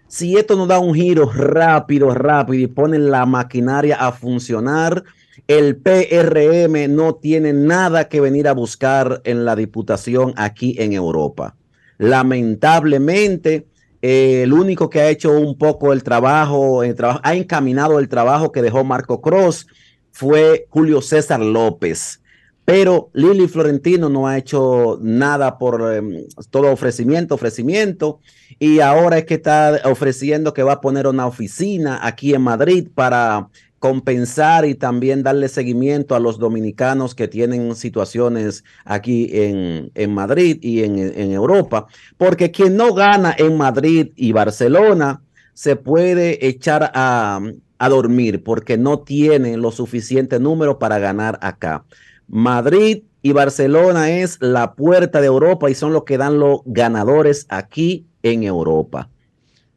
si 0.09 0.37
esto 0.37 0.57
no 0.57 0.67
da 0.67 0.79
un 0.79 0.95
giro 0.95 1.31
rápido, 1.33 2.13
rápido 2.13 2.63
y 2.63 2.67
ponen 2.67 3.11
la 3.11 3.27
maquinaria 3.27 3.97
a 3.97 4.13
funcionar, 4.13 5.05
el 5.49 5.77
PRM 5.77 6.95
no 6.95 7.15
tiene 7.15 7.53
nada 7.53 8.09
que 8.09 8.21
venir 8.21 8.47
a 8.49 8.53
buscar 8.53 9.21
en 9.25 9.45
la 9.45 9.57
diputación 9.57 10.33
aquí 10.37 10.77
en 10.79 10.93
Europa. 10.93 11.57
Lamentablemente, 11.99 13.67
eh, 14.07 14.43
el 14.43 14.53
único 14.53 14.91
que 14.91 15.01
ha 15.01 15.09
hecho 15.09 15.33
un 15.33 15.57
poco 15.57 15.95
el 15.95 16.03
trabajo, 16.03 16.83
el 16.83 16.95
trabajo, 16.95 17.21
ha 17.23 17.35
encaminado 17.35 17.99
el 17.99 18.11
trabajo 18.11 18.53
que 18.53 18.61
dejó 18.61 18.85
Marco 18.85 19.23
Cross 19.23 19.67
fue 20.13 20.67
Julio 20.69 21.01
César 21.01 21.41
López. 21.41 22.21
Pero 22.67 23.09
Lili 23.15 23.49
Florentino 23.49 24.11
no 24.11 24.29
ha 24.29 24.37
hecho 24.37 24.99
nada 25.01 25.57
por 25.57 25.91
eh, 25.91 26.27
todo 26.51 26.71
ofrecimiento, 26.71 27.35
ofrecimiento 27.35 28.21
y 28.59 28.81
ahora 28.81 29.17
es 29.17 29.25
que 29.25 29.35
está 29.35 29.81
ofreciendo 29.87 30.53
que 30.53 30.63
va 30.63 30.75
a 30.75 30.81
poner 30.83 31.07
una 31.07 31.27
oficina 31.27 32.07
aquí 32.07 32.35
en 32.35 32.43
Madrid 32.43 32.89
para 32.95 33.49
compensar 33.85 34.65
y 34.65 34.75
también 34.75 35.23
darle 35.23 35.47
seguimiento 35.47 36.15
a 36.15 36.19
los 36.19 36.39
dominicanos 36.39 37.15
que 37.15 37.29
tienen 37.29 37.75
situaciones 37.75 38.65
aquí 38.87 39.29
en, 39.31 39.91
en 39.95 40.15
Madrid 40.15 40.57
y 40.63 40.85
en, 40.85 40.99
en 40.99 41.33
Europa, 41.33 41.87
porque 42.17 42.51
quien 42.51 42.79
no 42.79 42.95
gana 42.95 43.37
en 43.37 43.59
Madrid 43.59 44.09
y 44.17 44.33
Barcelona 44.33 45.21
se 45.53 45.77
puede 45.77 46.47
echar 46.47 46.93
a, 46.95 47.41
a 47.77 47.89
dormir 47.91 48.43
porque 48.43 48.79
no 48.79 49.01
tiene 49.01 49.59
lo 49.59 49.71
suficiente 49.71 50.41
número 50.41 50.79
para 50.79 50.99
ganar 50.99 51.39
acá. 51.43 51.85
Madrid 52.27 53.03
y 53.21 53.33
Barcelona 53.33 54.11
es 54.13 54.39
la 54.41 54.73
puerta 54.73 55.21
de 55.21 55.27
Europa 55.27 55.69
y 55.69 55.75
son 55.75 55.93
los 55.93 56.05
que 56.05 56.17
dan 56.17 56.39
los 56.39 56.61
ganadores 56.65 57.45
aquí 57.51 58.07
en 58.23 58.45
Europa. 58.45 59.11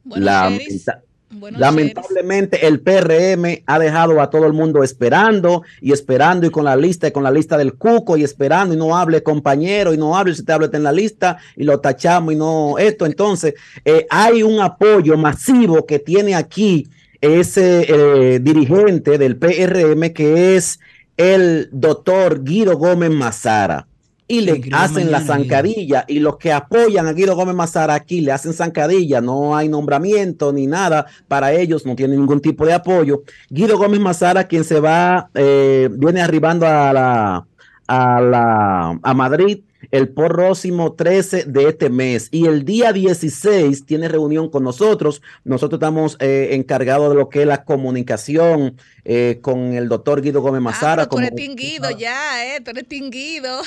Bueno, 0.05 0.25
Lamenta- 0.27 1.01
Lamentablemente 1.29 2.65
el 2.67 2.79
PRM 2.79 3.61
ha 3.65 3.79
dejado 3.79 4.21
a 4.21 4.29
todo 4.29 4.45
el 4.45 4.53
mundo 4.53 4.81
esperando 4.81 5.63
y 5.81 5.91
esperando 5.91 6.47
y 6.47 6.49
con 6.49 6.63
la 6.63 6.77
lista 6.77 7.07
y 7.07 7.11
con 7.11 7.23
la 7.23 7.31
lista 7.31 7.57
del 7.57 7.73
cuco 7.73 8.15
y 8.15 8.23
esperando 8.23 8.73
y 8.73 8.77
no 8.77 8.97
hable 8.97 9.23
compañero 9.23 9.93
y 9.93 9.97
no 9.97 10.17
hable 10.17 10.33
si 10.35 10.45
te 10.45 10.53
habla 10.53 10.69
en 10.71 10.83
la 10.83 10.93
lista 10.93 11.37
y 11.57 11.63
lo 11.63 11.81
tachamos 11.81 12.33
y 12.33 12.37
no 12.37 12.77
esto. 12.77 13.05
Entonces 13.05 13.55
eh, 13.83 14.07
hay 14.09 14.41
un 14.41 14.61
apoyo 14.61 15.17
masivo 15.17 15.85
que 15.85 15.99
tiene 15.99 16.33
aquí 16.33 16.87
ese 17.19 17.85
eh, 17.89 18.39
dirigente 18.39 19.17
del 19.17 19.35
PRM 19.35 20.13
que 20.13 20.55
es 20.55 20.79
el 21.17 21.67
doctor 21.71 22.43
Guido 22.43 22.77
Gómez 22.77 23.11
Mazara. 23.11 23.86
Y 24.29 24.41
le 24.41 24.61
hacen 24.73 25.09
la 25.09 25.21
zancadilla 25.21 26.03
y 26.07 26.19
los 26.19 26.35
que 26.37 26.51
apoyan 26.51 27.07
a 27.07 27.13
Guido 27.13 27.35
Gómez 27.35 27.55
Mazara 27.55 27.93
aquí 27.93 28.19
le 28.19 28.33
hacen 28.33 28.53
zancadilla, 28.53 29.21
no 29.21 29.55
hay 29.55 29.69
nombramiento 29.69 30.51
ni 30.51 30.67
nada 30.67 31.05
para 31.29 31.53
ellos, 31.53 31.85
no 31.85 31.95
tienen 31.95 32.19
ningún 32.19 32.41
tipo 32.41 32.65
de 32.65 32.73
apoyo. 32.73 33.23
Guido 33.49 33.77
Gómez 33.77 34.01
Mazara, 34.01 34.45
quien 34.47 34.65
se 34.65 34.81
va, 34.81 35.29
eh, 35.33 35.87
viene 35.93 36.21
arribando 36.21 36.65
a 36.67 36.91
la, 36.91 37.47
a 37.87 38.21
la 38.21 38.99
a 39.01 39.13
Madrid 39.13 39.59
el 39.91 40.09
próximo 40.09 40.93
13 40.93 41.45
de 41.45 41.69
este 41.69 41.89
mes 41.89 42.27
y 42.31 42.47
el 42.47 42.65
día 42.65 42.91
16 42.91 43.85
tiene 43.85 44.09
reunión 44.09 44.49
con 44.49 44.63
nosotros. 44.65 45.21
Nosotros 45.45 45.77
estamos 45.77 46.17
eh, 46.19 46.49
encargados 46.51 47.09
de 47.09 47.15
lo 47.15 47.29
que 47.29 47.41
es 47.43 47.47
la 47.47 47.63
comunicación 47.63 48.75
eh, 49.05 49.39
con 49.41 49.73
el 49.73 49.87
doctor 49.87 50.21
Guido 50.21 50.41
Gómez 50.41 50.59
Ah, 50.59 50.63
Mazara. 50.63 51.03
pero 51.03 51.09
tú 51.09 51.19
eres 51.19 51.35
tinguido 51.35 51.89
ya, 51.91 52.45
¿eh? 52.45 52.59
Tú 52.59 52.71
eres 52.71 52.87
tinguido. 52.89 53.61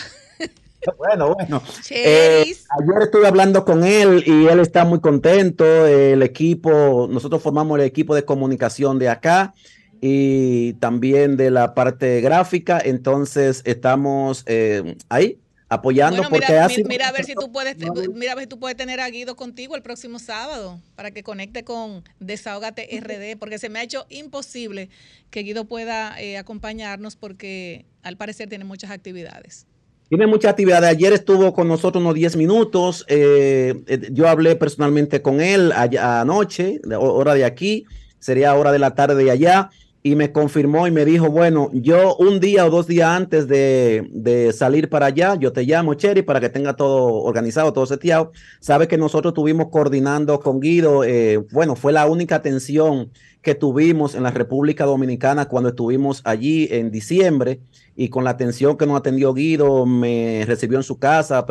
Bueno, 0.98 1.34
bueno. 1.34 1.62
Eh, 1.90 2.42
ayer 2.42 3.02
estuve 3.02 3.26
hablando 3.26 3.64
con 3.64 3.84
él 3.84 4.22
y 4.26 4.46
él 4.46 4.60
está 4.60 4.84
muy 4.84 5.00
contento. 5.00 5.64
El 5.86 6.22
equipo, 6.22 7.08
nosotros 7.10 7.42
formamos 7.42 7.78
el 7.78 7.84
equipo 7.84 8.14
de 8.14 8.24
comunicación 8.24 8.98
de 8.98 9.08
acá 9.08 9.54
y 10.00 10.74
también 10.74 11.36
de 11.36 11.50
la 11.50 11.74
parte 11.74 12.20
gráfica. 12.20 12.80
Entonces 12.82 13.62
estamos 13.64 14.42
eh, 14.46 14.96
ahí 15.08 15.38
apoyando 15.68 16.16
Bueno, 16.16 16.30
porque 16.30 16.46
mira, 16.88 17.08
a 17.08 17.12
ver 17.12 17.24
si 17.24 17.34
tú 17.34 17.52
puedes, 17.52 17.76
mira 18.14 18.32
a 18.32 18.34
ver 18.34 18.44
si 18.44 18.48
tú 18.48 18.58
puedes 18.58 18.76
tener 18.76 19.00
a 19.00 19.08
Guido 19.08 19.36
contigo 19.36 19.76
el 19.76 19.82
próximo 19.82 20.18
sábado 20.18 20.80
para 20.96 21.12
que 21.12 21.22
conecte 21.22 21.62
con 21.62 22.02
Desahógate 22.18 22.88
RD, 23.00 23.38
porque 23.38 23.58
se 23.58 23.68
me 23.68 23.78
ha 23.78 23.82
hecho 23.82 24.04
imposible 24.08 24.90
que 25.30 25.42
Guido 25.42 25.66
pueda 25.66 26.20
eh, 26.20 26.38
acompañarnos 26.38 27.14
porque 27.14 27.86
al 28.02 28.16
parecer 28.16 28.48
tiene 28.48 28.64
muchas 28.64 28.90
actividades. 28.90 29.66
Tiene 30.10 30.26
mucha 30.26 30.50
actividad. 30.50 30.84
Ayer 30.84 31.12
estuvo 31.12 31.52
con 31.54 31.68
nosotros 31.68 32.02
unos 32.02 32.14
10 32.14 32.36
minutos. 32.36 33.04
eh, 33.08 33.80
eh, 33.86 34.08
yo 34.10 34.28
hablé 34.28 34.56
personalmente 34.56 35.22
con 35.22 35.40
él 35.40 35.70
allá- 35.72 36.20
anoche, 36.20 36.80
hora 36.98 37.34
de 37.34 37.44
aquí, 37.44 37.86
sería 38.18 38.54
hora 38.56 38.72
de 38.72 38.80
la 38.80 38.96
tarde 38.96 39.14
de 39.22 39.30
allá, 39.30 39.70
y 40.02 40.16
me 40.16 40.32
confirmó 40.32 40.86
y 40.86 40.90
me 40.90 41.04
dijo, 41.04 41.28
bueno, 41.28 41.68
yo 41.72 42.16
un 42.16 42.40
día 42.40 42.64
o 42.64 42.70
dos 42.70 42.86
días 42.86 43.08
antes 43.08 43.46
de, 43.48 44.08
de 44.12 44.52
salir 44.52 44.88
para 44.88 45.06
allá, 45.06 45.34
yo 45.34 45.52
te 45.52 45.64
llamo, 45.64 45.92
Cherry, 45.94 46.22
para 46.22 46.40
que 46.40 46.48
tenga 46.48 46.74
todo 46.74 47.22
organizado, 47.22 47.72
todo 47.72 47.84
seteado. 47.84 48.32
Sabe 48.60 48.88
que 48.88 48.96
nosotros 48.96 49.32
estuvimos 49.32 49.68
coordinando 49.70 50.40
con 50.40 50.58
Guido, 50.60 51.04
eh, 51.04 51.38
bueno, 51.52 51.76
fue 51.76 51.92
la 51.92 52.06
única 52.06 52.36
atención 52.36 53.10
que 53.42 53.54
tuvimos 53.54 54.14
en 54.14 54.22
la 54.22 54.30
República 54.30 54.84
Dominicana 54.84 55.48
cuando 55.48 55.70
estuvimos 55.70 56.22
allí 56.24 56.68
en 56.70 56.90
diciembre 56.90 57.60
y 57.94 58.08
con 58.08 58.24
la 58.24 58.30
atención 58.30 58.76
que 58.76 58.86
nos 58.86 58.98
atendió 58.98 59.34
Guido, 59.34 59.84
me 59.84 60.44
recibió 60.46 60.78
en 60.78 60.84
su 60.84 60.98
casa 60.98 61.44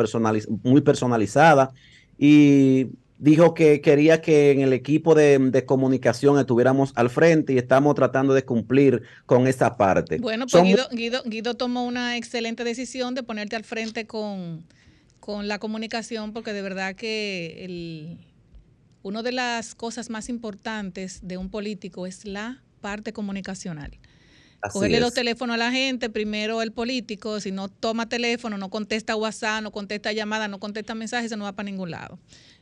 muy 0.62 0.80
personalizada 0.80 1.70
y 2.18 2.88
dijo 3.20 3.52
que 3.52 3.82
quería 3.82 4.22
que 4.22 4.50
en 4.50 4.62
el 4.62 4.72
equipo 4.72 5.14
de, 5.14 5.38
de 5.38 5.64
comunicación 5.66 6.38
estuviéramos 6.38 6.92
al 6.96 7.10
frente 7.10 7.52
y 7.52 7.58
estamos 7.58 7.94
tratando 7.94 8.32
de 8.32 8.44
cumplir 8.44 9.02
con 9.26 9.46
esa 9.46 9.76
parte. 9.76 10.18
Bueno, 10.18 10.46
pues 10.46 10.52
Son 10.52 10.64
Guido, 10.64 10.88
Guido, 10.90 11.22
Guido 11.24 11.54
tomó 11.54 11.84
una 11.84 12.16
excelente 12.16 12.64
decisión 12.64 13.14
de 13.14 13.22
ponerte 13.22 13.56
al 13.56 13.64
frente 13.64 14.06
con, 14.06 14.64
con 15.20 15.48
la 15.48 15.58
comunicación, 15.58 16.32
porque 16.32 16.54
de 16.54 16.62
verdad 16.62 16.96
que 16.96 17.64
el, 17.64 18.18
una 19.02 19.22
de 19.22 19.32
las 19.32 19.74
cosas 19.74 20.08
más 20.08 20.30
importantes 20.30 21.20
de 21.22 21.36
un 21.36 21.50
político 21.50 22.06
es 22.06 22.24
la 22.24 22.62
parte 22.80 23.12
comunicacional. 23.12 23.98
Así 24.62 24.74
Cogerle 24.74 25.00
los 25.00 25.14
teléfonos 25.14 25.54
a 25.54 25.56
la 25.56 25.70
gente, 25.70 26.10
primero 26.10 26.60
el 26.60 26.72
político, 26.72 27.40
si 27.40 27.50
no 27.50 27.68
toma 27.68 28.08
teléfono, 28.08 28.58
no 28.58 28.68
contesta 28.68 29.16
WhatsApp, 29.16 29.62
no 29.62 29.70
contesta 29.70 30.12
llamada, 30.12 30.48
no 30.48 30.58
contesta 30.58 30.94
mensajes, 30.94 31.26
eso 31.26 31.36
no 31.36 31.44
va 31.44 31.52
para 31.52 31.64
ningún 31.64 31.90
lado. 31.90 32.18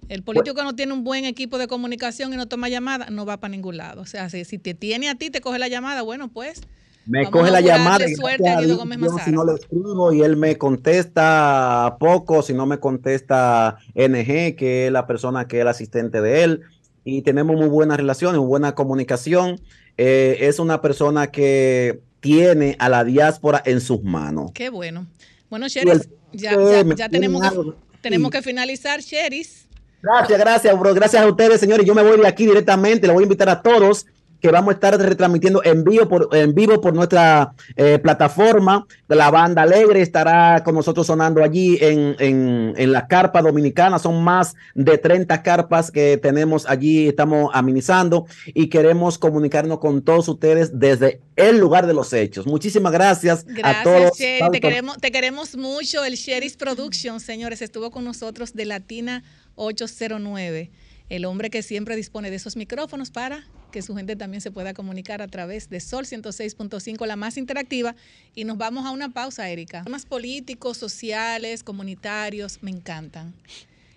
El 0.08 0.22
político 0.22 0.54
que 0.54 0.62
no 0.62 0.76
tiene 0.76 0.92
un 0.92 1.02
buen 1.02 1.24
equipo 1.24 1.58
de 1.58 1.66
comunicación 1.66 2.32
y 2.32 2.36
no 2.36 2.46
toma 2.46 2.68
llamada, 2.68 3.08
no 3.10 3.26
va 3.26 3.38
para 3.38 3.50
ningún 3.50 3.76
lado. 3.76 4.00
O 4.02 4.06
sea, 4.06 4.30
si, 4.30 4.44
si 4.44 4.58
te 4.58 4.74
tiene 4.74 5.08
a 5.08 5.16
ti, 5.16 5.30
te 5.30 5.40
coge 5.40 5.58
la 5.58 5.68
llamada, 5.68 6.02
bueno, 6.02 6.28
pues 6.28 6.60
Me 7.04 7.24
Vamos 7.24 7.32
coge 7.32 7.48
a 7.48 7.52
la 7.52 7.60
llamada 7.60 8.08
y 8.08 8.14
suerte 8.14 8.44
gracias 8.44 8.54
a 8.54 8.58
a 8.58 8.60
Guido 8.60 8.68
Dios, 8.68 8.78
Gómez 8.78 8.98
yo 8.98 9.04
Mazara. 9.06 9.24
si 9.24 9.32
no 9.32 9.44
le 9.44 9.54
escribo 9.54 10.12
y 10.12 10.22
él 10.22 10.36
me 10.36 10.56
contesta 10.56 11.96
poco, 11.98 12.42
si 12.42 12.54
no 12.54 12.64
me 12.66 12.78
contesta 12.78 13.78
NG, 13.94 14.54
que 14.56 14.86
es 14.86 14.92
la 14.92 15.06
persona 15.06 15.48
que 15.48 15.56
es 15.56 15.62
el 15.62 15.68
asistente 15.68 16.20
de 16.20 16.44
él, 16.44 16.60
y 17.04 17.22
tenemos 17.22 17.56
muy 17.56 17.68
buenas 17.68 17.96
relaciones, 17.96 18.38
muy 18.38 18.48
buena 18.48 18.74
comunicación. 18.74 19.60
Eh, 19.98 20.36
es 20.40 20.58
una 20.58 20.80
persona 20.80 21.26
que 21.26 22.00
tiene 22.20 22.76
a 22.78 22.88
la 22.88 23.04
diáspora 23.04 23.62
en 23.64 23.80
sus 23.80 24.02
manos. 24.02 24.52
qué 24.54 24.70
bueno. 24.70 25.06
Bueno, 25.50 25.66
Sheris, 25.66 26.08
ya, 26.32 26.52
ya, 26.94 27.08
tenemos, 27.08 27.42
que, 27.42 27.72
tenemos 28.00 28.30
que 28.30 28.42
finalizar, 28.42 29.00
Sheris. 29.00 29.66
Gracias, 30.02 30.38
gracias, 30.38 30.78
bro. 30.78 30.94
Gracias 30.94 31.22
a 31.22 31.26
ustedes, 31.26 31.58
señores. 31.58 31.84
Yo 31.84 31.94
me 31.94 32.02
voy 32.02 32.20
de 32.20 32.26
aquí 32.26 32.46
directamente. 32.46 33.06
Le 33.06 33.12
voy 33.12 33.22
a 33.22 33.24
invitar 33.24 33.48
a 33.48 33.60
todos 33.60 34.06
que 34.40 34.50
vamos 34.50 34.70
a 34.70 34.74
estar 34.74 34.98
retransmitiendo 34.98 35.62
en 35.64 35.84
vivo 35.84 36.08
por, 36.08 36.28
en 36.32 36.54
vivo 36.54 36.80
por 36.80 36.94
nuestra 36.94 37.52
eh, 37.76 37.98
plataforma. 37.98 38.86
La 39.08 39.30
banda 39.30 39.62
alegre 39.62 40.00
estará 40.00 40.62
con 40.64 40.74
nosotros 40.74 41.06
sonando 41.06 41.42
allí 41.42 41.78
en, 41.80 42.16
en, 42.18 42.74
en 42.76 42.92
la 42.92 43.08
carpa 43.08 43.42
dominicana. 43.42 43.98
Son 43.98 44.22
más 44.22 44.54
de 44.74 44.98
30 44.98 45.42
carpas 45.42 45.90
que 45.90 46.18
tenemos 46.18 46.68
allí, 46.68 47.08
estamos 47.08 47.50
amenizando 47.54 48.26
y 48.46 48.68
queremos 48.68 49.18
comunicarnos 49.18 49.78
con 49.78 50.02
todos 50.02 50.28
ustedes 50.28 50.78
desde 50.78 51.20
el 51.36 51.58
lugar 51.58 51.86
de 51.86 51.94
los 51.94 52.12
hechos. 52.12 52.46
Muchísimas 52.46 52.92
gracias, 52.92 53.46
a 53.62 53.82
todos. 53.82 54.18
Gracias. 54.18 54.50
Te 54.50 54.60
queremos, 54.60 54.98
te 54.98 55.10
queremos 55.10 55.56
mucho. 55.56 56.04
El 56.04 56.14
Sherry's 56.14 56.56
Production, 56.56 57.20
señores, 57.20 57.62
estuvo 57.62 57.90
con 57.90 58.04
nosotros 58.04 58.54
de 58.54 58.64
Latina 58.64 59.24
809. 59.56 60.70
El 61.08 61.24
hombre 61.24 61.50
que 61.50 61.62
siempre 61.62 61.96
dispone 61.96 62.30
de 62.30 62.36
esos 62.36 62.56
micrófonos 62.56 63.10
para 63.10 63.46
que 63.70 63.82
su 63.82 63.94
gente 63.94 64.16
también 64.16 64.40
se 64.40 64.50
pueda 64.50 64.74
comunicar 64.74 65.22
a 65.22 65.28
través 65.28 65.68
de 65.70 65.80
Sol 65.80 66.04
106.5, 66.04 67.06
la 67.06 67.16
más 67.16 67.36
interactiva. 67.36 67.94
Y 68.34 68.44
nos 68.44 68.58
vamos 68.58 68.86
a 68.86 68.90
una 68.90 69.10
pausa, 69.10 69.48
Erika. 69.48 69.84
Temas 69.84 70.06
políticos, 70.06 70.76
sociales, 70.76 71.62
comunitarios, 71.62 72.58
me 72.62 72.70
encantan. 72.70 73.34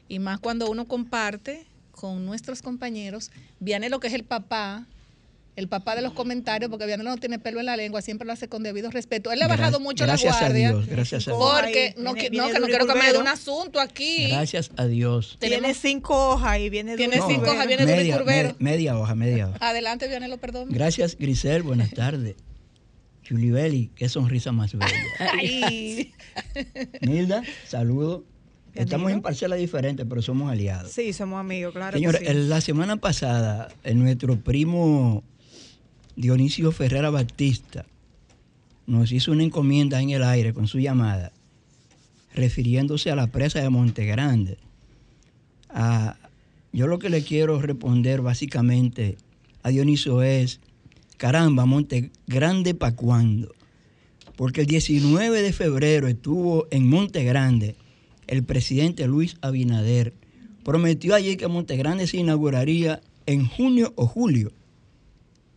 Y 0.07 0.19
más 0.19 0.39
cuando 0.39 0.69
uno 0.69 0.87
comparte 0.87 1.65
con 1.91 2.25
nuestros 2.25 2.61
compañeros, 2.61 3.31
viene 3.59 3.89
lo 3.89 3.99
que 3.99 4.07
es 4.07 4.13
el 4.13 4.23
papá, 4.23 4.85
el 5.57 5.67
papá 5.67 5.95
de 5.95 6.01
los 6.01 6.13
comentarios, 6.13 6.69
porque 6.71 6.85
Vianelo 6.85 7.09
no 7.09 7.17
tiene 7.17 7.37
pelo 7.37 7.59
en 7.59 7.65
la 7.65 7.75
lengua, 7.75 8.01
siempre 8.01 8.25
lo 8.25 8.31
hace 8.33 8.47
con 8.47 8.63
debido 8.63 8.89
respeto. 8.89 9.31
Él 9.31 9.39
le 9.39 9.45
ha 9.45 9.47
bajado 9.49 9.79
mucho 9.81 10.05
la 10.05 10.13
gracias 10.13 10.35
a 10.37 10.39
guardia. 10.39 10.69
Dios, 10.69 10.87
gracias 10.87 11.27
a 11.27 11.31
Dios. 11.31 11.43
Porque 11.61 11.93
Ay, 11.97 12.03
no, 12.03 12.13
viene- 12.13 12.29
no, 12.37 12.43
viene 12.45 12.53
que 12.53 12.59
no 12.61 12.65
quiero 12.67 12.87
que 12.87 12.95
me 12.95 13.11
dé 13.11 13.17
un 13.17 13.27
asunto 13.27 13.79
aquí. 13.81 14.27
Gracias 14.29 14.71
a 14.77 14.85
Dios. 14.87 15.37
Tiene 15.39 15.73
cinco 15.73 16.31
hojas 16.31 16.57
y 16.59 16.69
viene 16.69 16.95
Tiene 16.95 17.19
cinco 17.27 17.51
hojas, 17.51 17.67
viene 17.67 17.83
Duri 17.85 17.97
media, 17.97 18.17
Curbero. 18.17 18.55
me- 18.59 18.71
media 18.71 18.97
hoja, 18.97 19.13
media 19.15 19.49
hoja. 19.49 19.57
Adelante, 19.59 20.07
Vianelo, 20.07 20.37
perdón. 20.37 20.69
Gracias, 20.69 21.17
Grisel. 21.19 21.63
Buenas 21.63 21.91
tardes. 21.91 22.35
Julibeli, 23.27 23.91
qué 23.95 24.09
sonrisa 24.09 24.51
más 24.51 24.73
bella. 24.73 24.93
Ay. 25.19 26.13
Nilda, 27.01 27.43
saludo. 27.67 28.23
Estamos 28.73 29.11
en 29.11 29.21
parcelas 29.21 29.59
diferentes, 29.59 30.05
pero 30.07 30.21
somos 30.21 30.49
aliados. 30.49 30.91
Sí, 30.91 31.11
somos 31.11 31.39
amigos, 31.41 31.73
claro. 31.73 31.91
que 31.91 31.97
Señores, 31.99 32.21
sí. 32.25 32.33
la 32.47 32.61
semana 32.61 32.95
pasada, 32.97 33.67
el 33.83 33.99
nuestro 33.99 34.39
primo 34.39 35.23
Dionisio 36.15 36.71
Ferrera 36.71 37.09
Batista 37.09 37.85
nos 38.85 39.11
hizo 39.11 39.31
una 39.31 39.43
encomienda 39.43 40.01
en 40.01 40.09
el 40.09 40.23
aire 40.23 40.53
con 40.53 40.67
su 40.67 40.79
llamada, 40.79 41.31
refiriéndose 42.33 43.11
a 43.11 43.15
la 43.15 43.27
presa 43.27 43.61
de 43.61 43.69
Monte 43.69 44.05
Grande. 44.05 44.57
Ah, 45.69 46.17
yo 46.73 46.87
lo 46.87 46.99
que 46.99 47.09
le 47.09 47.23
quiero 47.23 47.61
responder 47.61 48.21
básicamente 48.21 49.17
a 49.63 49.69
Dionisio 49.69 50.21
es, 50.21 50.59
caramba, 51.17 51.65
Monte 51.65 52.11
Grande 52.27 52.73
para 52.73 52.95
cuándo? 52.95 53.53
Porque 54.35 54.61
el 54.61 54.67
19 54.67 55.41
de 55.41 55.53
febrero 55.53 56.07
estuvo 56.07 56.67
en 56.71 56.89
Monte 56.89 57.23
Grande 57.23 57.75
el 58.27 58.43
presidente 58.43 59.07
Luis 59.07 59.37
Abinader. 59.41 60.13
Prometió 60.63 61.15
allí 61.15 61.37
que 61.37 61.47
Monte 61.47 61.77
Grande 61.77 62.07
se 62.07 62.17
inauguraría 62.17 63.01
en 63.25 63.45
junio 63.45 63.93
o 63.95 64.07
julio. 64.07 64.51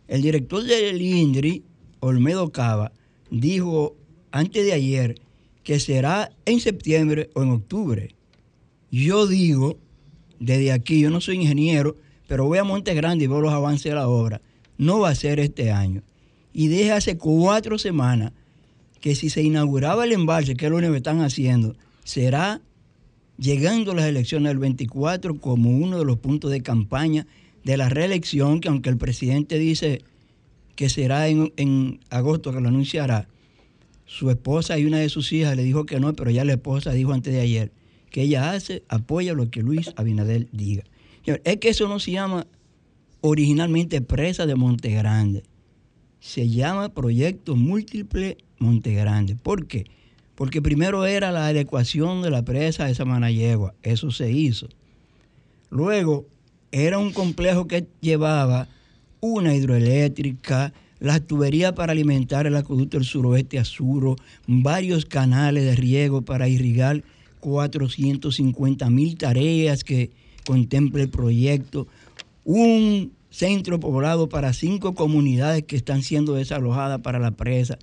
El 0.07 0.21
director 0.21 0.63
del 0.63 1.01
INDRI, 1.01 1.63
Olmedo 1.99 2.51
Cava, 2.51 2.91
dijo 3.31 3.95
antes 4.31 4.65
de 4.65 4.73
ayer 4.73 5.19
que 5.63 5.79
será 5.79 6.31
en 6.45 6.59
septiembre 6.59 7.29
o 7.33 7.43
en 7.43 7.49
octubre. 7.49 8.15
Yo 8.91 9.25
digo, 9.25 9.79
desde 10.39 10.71
aquí, 10.71 10.99
yo 10.99 11.09
no 11.09 11.21
soy 11.21 11.37
ingeniero, 11.37 11.97
pero 12.27 12.45
voy 12.45 12.59
a 12.59 12.63
Monte 12.63 12.93
Grande 12.93 13.25
y 13.25 13.27
veo 13.27 13.41
los 13.41 13.53
avances 13.53 13.85
de 13.85 13.95
la 13.95 14.07
obra. 14.07 14.41
No 14.77 14.99
va 14.99 15.09
a 15.09 15.15
ser 15.15 15.39
este 15.39 15.71
año. 15.71 16.03
Y 16.53 16.67
dije 16.67 16.91
hace 16.91 17.17
cuatro 17.17 17.79
semanas 17.79 18.31
que 19.01 19.15
si 19.15 19.29
se 19.29 19.41
inauguraba 19.41 20.05
el 20.05 20.11
embalse, 20.11 20.55
que 20.55 20.65
es 20.65 20.71
lo 20.71 20.77
único 20.77 20.93
que 20.93 20.97
están 20.97 21.21
haciendo, 21.21 21.75
será 22.03 22.61
llegando 23.37 23.93
las 23.93 24.05
elecciones 24.05 24.49
del 24.49 24.59
24 24.59 25.39
como 25.39 25.71
uno 25.71 25.99
de 25.99 26.05
los 26.05 26.19
puntos 26.19 26.51
de 26.51 26.61
campaña 26.61 27.27
de 27.65 27.75
la 27.75 27.89
reelección, 27.89 28.61
que 28.61 28.69
aunque 28.69 28.89
el 28.89 28.97
presidente 28.97 29.59
dice 29.59 30.03
que 30.75 30.87
será 30.87 31.27
en, 31.27 31.51
en 31.57 31.99
agosto 32.09 32.53
que 32.53 32.61
lo 32.61 32.69
anunciará, 32.69 33.27
su 34.05 34.29
esposa 34.29 34.77
y 34.77 34.85
una 34.85 34.99
de 34.99 35.09
sus 35.09 35.33
hijas 35.33 35.57
le 35.57 35.63
dijo 35.63 35.85
que 35.85 35.99
no, 35.99 36.13
pero 36.13 36.31
ya 36.31 36.45
la 36.45 36.53
esposa 36.53 36.91
dijo 36.91 37.11
antes 37.11 37.33
de 37.33 37.41
ayer 37.41 37.71
que 38.11 38.21
ella 38.21 38.51
hace, 38.51 38.83
apoya 38.87 39.33
lo 39.33 39.49
que 39.49 39.61
Luis 39.61 39.91
Abinader 39.97 40.47
diga. 40.51 40.83
Es 41.43 41.57
que 41.57 41.69
eso 41.69 41.89
no 41.89 41.99
se 41.99 42.11
llama 42.11 42.47
originalmente 43.21 43.99
presa 43.99 44.45
de 44.45 44.55
Monte 44.55 44.91
Grande. 44.91 45.43
Se 46.19 46.47
llama 46.47 46.89
Proyecto 46.89 47.55
Múltiple 47.55 48.37
Monte 48.59 48.93
Grande. 48.93 49.35
¿Por 49.35 49.65
qué? 49.65 49.85
Porque 50.35 50.61
primero 50.61 51.05
era 51.05 51.31
la 51.31 51.47
adecuación 51.47 52.21
de 52.21 52.29
la 52.29 52.45
presa 52.45 52.85
de 52.85 52.95
Samanayegua. 52.95 53.73
Eso 53.81 54.11
se 54.11 54.31
hizo. 54.31 54.69
Luego 55.69 56.27
era 56.83 56.99
un 56.99 57.13
complejo 57.13 57.67
que 57.67 57.87
llevaba 58.01 58.67
una 59.21 59.55
hidroeléctrica, 59.55 60.73
las 60.99 61.25
tuberías 61.25 61.71
para 61.71 61.93
alimentar 61.93 62.47
el 62.47 62.55
acueducto 62.57 62.97
del 62.97 63.05
suroeste 63.05 63.59
a 63.59 63.63
varios 64.45 65.05
canales 65.05 65.63
de 65.63 65.75
riego 65.77 66.23
para 66.23 66.49
irrigar 66.49 67.01
450 67.39 68.89
mil 68.89 69.17
tareas 69.17 69.85
que 69.85 70.11
contempla 70.45 71.01
el 71.01 71.09
proyecto, 71.09 71.87
un 72.43 73.13
centro 73.29 73.79
poblado 73.79 74.27
para 74.27 74.51
cinco 74.51 74.95
comunidades 74.95 75.63
que 75.63 75.77
están 75.77 76.03
siendo 76.03 76.33
desalojadas 76.33 76.99
para 76.99 77.19
la 77.19 77.31
presa. 77.31 77.79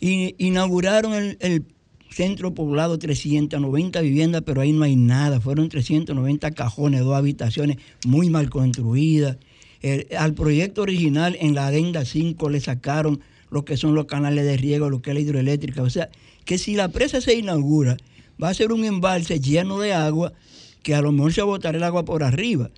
Inauguraron 0.00 1.36
el 1.38 1.64
centro 2.12 2.54
poblado 2.54 2.98
390 2.98 4.00
viviendas, 4.00 4.42
pero 4.44 4.60
ahí 4.60 4.72
no 4.72 4.84
hay 4.84 4.96
nada. 4.96 5.40
Fueron 5.40 5.68
390 5.68 6.50
cajones, 6.52 7.00
dos 7.00 7.14
habitaciones 7.16 7.78
muy 8.06 8.30
mal 8.30 8.50
construidas. 8.50 9.38
El- 9.80 10.06
al 10.16 10.34
proyecto 10.34 10.82
original 10.82 11.36
en 11.40 11.54
la 11.54 11.66
adenda 11.68 12.04
5 12.04 12.50
le 12.50 12.60
sacaron 12.60 13.20
lo 13.50 13.64
que 13.64 13.76
son 13.76 13.94
los 13.94 14.06
canales 14.06 14.44
de 14.44 14.56
riego, 14.56 14.88
lo 14.90 15.02
que 15.02 15.10
es 15.10 15.14
la 15.14 15.20
hidroeléctrica. 15.20 15.82
O 15.82 15.90
sea, 15.90 16.08
que 16.44 16.58
si 16.58 16.74
la 16.74 16.88
presa 16.88 17.20
se 17.20 17.34
inaugura, 17.34 17.96
va 18.42 18.48
a 18.48 18.54
ser 18.54 18.72
un 18.72 18.84
embalse 18.84 19.40
lleno 19.40 19.78
de 19.78 19.92
agua 19.92 20.32
que 20.82 20.94
a 20.94 21.00
lo 21.02 21.12
mejor 21.12 21.32
se 21.32 21.40
va 21.42 21.46
a 21.46 21.50
botar 21.50 21.76
el 21.76 21.82
agua 21.82 22.04
por 22.04 22.22
arriba. 22.22 22.70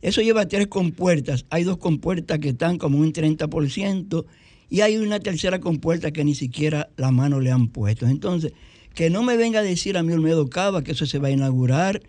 Eso 0.00 0.20
lleva 0.22 0.46
tres 0.48 0.66
compuertas. 0.68 1.44
Hay 1.50 1.64
dos 1.64 1.78
compuertas 1.78 2.38
que 2.38 2.50
están 2.50 2.78
como 2.78 2.98
un 2.98 3.12
30% 3.12 4.24
y 4.70 4.80
hay 4.80 4.96
una 4.96 5.20
tercera 5.20 5.60
compuerta 5.60 6.12
que 6.12 6.24
ni 6.24 6.34
siquiera 6.34 6.88
la 6.96 7.10
mano 7.10 7.40
le 7.40 7.50
han 7.50 7.68
puesto. 7.68 8.06
Entonces, 8.06 8.52
que 8.94 9.10
no 9.10 9.22
me 9.22 9.36
venga 9.36 9.60
a 9.60 9.62
decir 9.62 9.96
a 9.96 10.02
mí 10.02 10.12
Olmedo 10.12 10.48
Cava 10.48 10.82
que 10.82 10.92
eso 10.92 11.06
se 11.06 11.18
va 11.18 11.28
a 11.28 11.32
inaugurar 11.32 12.02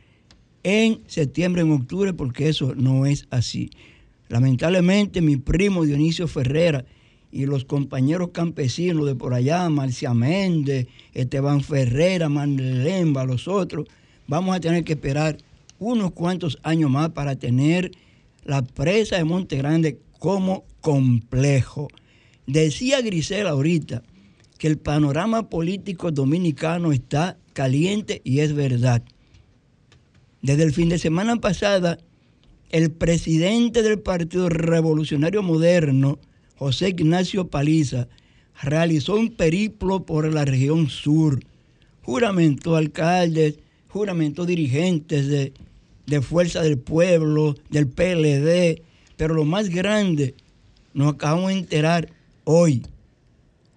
en 0.63 1.01
septiembre, 1.07 1.61
en 1.61 1.71
octubre, 1.71 2.13
porque 2.13 2.49
eso 2.49 2.73
no 2.75 3.05
es 3.05 3.27
así. 3.29 3.69
Lamentablemente, 4.29 5.21
mi 5.21 5.37
primo 5.37 5.85
Dionisio 5.85 6.27
Ferrera 6.27 6.85
y 7.31 7.45
los 7.45 7.65
compañeros 7.65 8.29
campesinos 8.31 9.05
de 9.05 9.15
por 9.15 9.33
allá, 9.33 9.67
Marcia 9.69 10.13
Méndez, 10.13 10.87
Esteban 11.13 11.61
Ferrera, 11.61 12.29
Manuel 12.29 12.83
Lemba, 12.83 13.25
los 13.25 13.47
otros, 13.47 13.87
vamos 14.27 14.55
a 14.55 14.59
tener 14.59 14.83
que 14.83 14.93
esperar 14.93 15.37
unos 15.79 16.11
cuantos 16.11 16.59
años 16.63 16.89
más 16.89 17.09
para 17.09 17.35
tener 17.35 17.91
la 18.45 18.61
presa 18.61 19.17
de 19.17 19.23
Monte 19.23 19.57
Grande 19.57 19.99
como 20.19 20.63
complejo. 20.79 21.87
Decía 22.45 23.01
Grisela 23.01 23.51
ahorita 23.51 24.03
que 24.63 24.69
el 24.69 24.77
panorama 24.77 25.49
político 25.49 26.09
dominicano 26.09 26.93
está 26.93 27.37
caliente 27.51 28.21
y 28.23 28.39
es 28.39 28.53
verdad. 28.53 29.03
Desde 30.41 30.63
el 30.63 30.71
fin 30.71 30.87
de 30.87 30.99
semana 30.99 31.35
pasada, 31.35 31.97
el 32.69 32.89
presidente 32.89 33.81
del 33.81 33.99
Partido 33.99 34.47
Revolucionario 34.47 35.43
Moderno, 35.43 36.17
José 36.55 36.87
Ignacio 36.87 37.49
Paliza, 37.49 38.07
realizó 38.61 39.17
un 39.17 39.31
periplo 39.35 40.05
por 40.05 40.33
la 40.33 40.45
región 40.45 40.87
sur. 40.87 41.41
Juramentó 42.01 42.77
alcaldes, 42.77 43.59
juramentó 43.89 44.45
dirigentes 44.45 45.27
de, 45.27 45.51
de 46.05 46.21
Fuerza 46.21 46.61
del 46.61 46.77
Pueblo, 46.77 47.55
del 47.69 47.89
PLD, 47.89 48.81
pero 49.17 49.33
lo 49.33 49.43
más 49.43 49.67
grande, 49.67 50.35
nos 50.93 51.15
acabamos 51.15 51.49
de 51.49 51.59
enterar 51.59 52.09
hoy. 52.45 52.81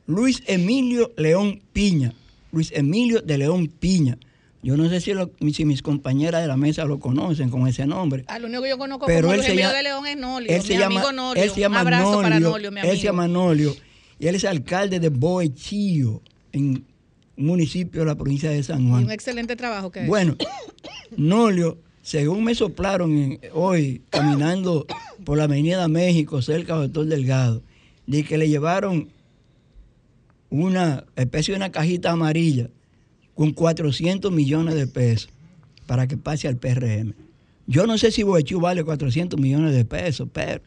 Luis 0.07 0.43
Emilio 0.47 1.13
León 1.17 1.61
Piña, 1.73 2.13
Luis 2.53 2.73
Emilio 2.75 3.21
de 3.23 3.39
León 3.39 3.69
Piña. 3.69 4.19
Yo 4.63 4.77
no 4.77 4.89
sé 4.89 5.01
si, 5.01 5.13
lo- 5.15 5.31
si 5.53 5.65
mis 5.65 5.81
compañeras 5.83 6.43
de 6.43 6.49
la 6.49 6.57
mesa 6.57 6.85
lo 6.85 6.99
conocen 6.99 7.51
con 7.51 7.69
ese 7.69 7.87
nombre. 7.87 8.25
Ah, 8.27 8.39
lo 8.41 8.47
único 8.49 8.63
que 8.65 8.71
yo 8.71 8.79
conozco 8.79 9.07
Pero 9.07 9.23
como 9.29 9.35
él 9.35 9.39
Luis 9.41 9.49
Emilio 9.51 9.71
de 9.71 9.83
León 9.85 10.07
es 10.07 10.17
Nolio. 10.17 10.51
Él 10.51 10.61
mi 10.61 10.67
se 10.67 10.73
llama, 10.79 10.87
amigo 11.01 11.13
Nolio. 11.13 11.43
él 11.43 11.51
se 11.51 11.61
llama 11.61 11.81
Un 11.83 11.87
abrazo 11.87 12.17
para 12.23 12.41
Nolio, 12.41 12.51
Nolio, 12.51 12.71
mi 12.73 12.81
Él 12.81 12.87
amigo. 12.87 12.97
se 13.01 13.05
llama 13.05 13.29
Nolio 13.29 13.77
y 14.19 14.27
él 14.27 14.35
es 14.35 14.45
alcalde 14.45 14.99
de 14.99 15.09
Boechillo, 15.11 16.23
en 16.53 16.85
un 17.37 17.47
municipio 17.47 18.01
de 18.01 18.07
la 18.07 18.15
provincia 18.17 18.51
de 18.51 18.63
San 18.63 18.83
Y 18.87 18.91
Juan. 18.91 19.05
un 19.05 19.11
excelente 19.13 19.55
trabajo 19.57 19.91
que. 19.93 20.07
Bueno, 20.07 20.37
Nolio, 21.17 21.79
según 22.03 22.43
me 22.45 22.55
soplaron 22.55 23.17
en- 23.17 23.41
hoy 23.53 24.03
caminando 24.11 24.87
por 25.25 25.39
la 25.39 25.45
Avenida 25.45 25.87
México, 25.89 26.43
cerca 26.43 26.75
del 26.79 26.93
Doctor 26.93 27.07
Delgado, 27.07 27.63
de 28.07 28.25
que 28.25 28.39
le 28.39 28.49
llevaron 28.49 29.09
una 30.51 31.05
especie 31.17 31.53
de 31.53 31.57
una 31.57 31.73
cajita 31.73 32.13
amarilla 32.13 32.71
con 33.35 33.53
400 33.53 34.33
millones 34.33 34.75
de 34.75 34.87
pesos 34.87 35.31
para 35.87 36.07
que 36.07 36.17
pase 36.17 36.49
al 36.49 36.57
PRM. 36.57 37.15
Yo 37.67 37.87
no 37.87 37.99
sé 37.99 38.11
si 38.11 38.23
Boechú 38.23 38.61
vale 38.61 38.85
400 38.85 39.41
millones 39.41 39.75
de 39.75 39.85
pesos, 39.85 40.29
pero 40.33 40.63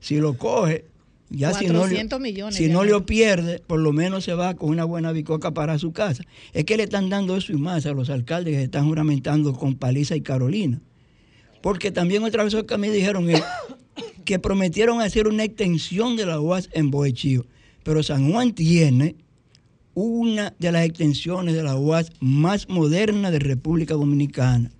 si 0.00 0.16
lo 0.16 0.36
coge, 0.36 0.86
ya 1.30 1.52
si 1.52 1.66
no, 1.66 1.80
400 1.80 2.18
le, 2.18 2.22
millones, 2.22 2.54
si 2.54 2.68
no 2.68 2.84
lo 2.84 3.04
pierde, 3.04 3.60
por 3.66 3.80
lo 3.80 3.92
menos 3.92 4.24
se 4.24 4.32
va 4.32 4.54
con 4.54 4.70
una 4.70 4.84
buena 4.84 5.12
bicoca 5.12 5.52
para 5.52 5.78
su 5.78 5.92
casa. 5.92 6.24
Es 6.54 6.64
que 6.64 6.76
le 6.76 6.84
están 6.84 7.10
dando 7.10 7.36
eso 7.36 7.52
y 7.52 7.56
más 7.56 7.84
a 7.84 7.92
los 7.92 8.08
alcaldes 8.08 8.52
que 8.52 8.58
se 8.58 8.64
están 8.64 8.86
juramentando 8.86 9.52
con 9.52 9.74
Paliza 9.74 10.16
y 10.16 10.22
Carolina. 10.22 10.80
Porque 11.60 11.90
también 11.90 12.22
otra 12.22 12.44
vez 12.44 12.54
que 12.54 12.78
me 12.78 12.90
dijeron 12.90 13.28
es 13.28 13.42
que 14.24 14.38
prometieron 14.38 15.02
hacer 15.02 15.28
una 15.28 15.44
extensión 15.44 16.16
de 16.16 16.24
la 16.26 16.40
UAS 16.40 16.70
en 16.72 16.90
Boechío. 16.90 17.44
Pero 17.88 18.02
San 18.02 18.30
Juan 18.30 18.52
tiene 18.52 19.16
una 19.94 20.54
de 20.58 20.72
las 20.72 20.84
extensiones 20.84 21.54
de 21.54 21.62
la 21.62 21.74
UAS 21.74 22.12
más 22.20 22.68
moderna 22.68 23.30
de 23.30 23.38
República 23.38 23.94
Dominicana, 23.94 24.70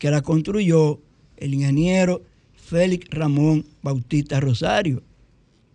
que 0.00 0.10
la 0.10 0.20
construyó 0.20 1.00
el 1.36 1.54
ingeniero 1.54 2.24
Félix 2.54 3.08
Ramón 3.10 3.66
Bautista 3.82 4.40
Rosario, 4.40 5.04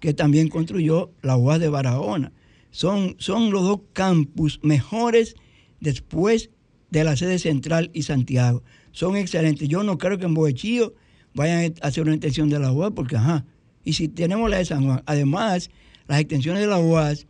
que 0.01 0.13
también 0.13 0.49
construyó 0.49 1.11
la 1.21 1.37
UAS 1.37 1.61
de 1.61 1.69
Barahona. 1.69 2.33
Son, 2.71 3.15
son 3.19 3.51
los 3.51 3.63
dos 3.63 3.79
campus 3.93 4.59
mejores 4.61 5.35
después 5.79 6.49
de 6.89 7.05
la 7.05 7.15
sede 7.15 7.39
central 7.39 7.89
y 7.93 8.03
Santiago. 8.03 8.63
Son 8.91 9.15
excelentes. 9.15 9.69
Yo 9.69 9.81
no 9.83 9.97
creo 9.97 10.17
que 10.17 10.25
en 10.25 10.33
Boechío 10.33 10.93
vayan 11.35 11.73
a 11.79 11.87
hacer 11.87 12.03
una 12.03 12.15
extensión 12.15 12.49
de 12.49 12.59
la 12.59 12.73
UAS, 12.73 12.91
porque 12.93 13.15
ajá. 13.15 13.45
Y 13.85 13.93
si 13.93 14.09
tenemos 14.09 14.49
la 14.49 14.57
de 14.57 14.65
San 14.65 14.83
Juan, 14.83 15.03
además, 15.05 15.69
las 16.07 16.19
extensiones 16.19 16.61
de 16.61 16.67
la 16.67 16.79
UAS, 16.79 17.25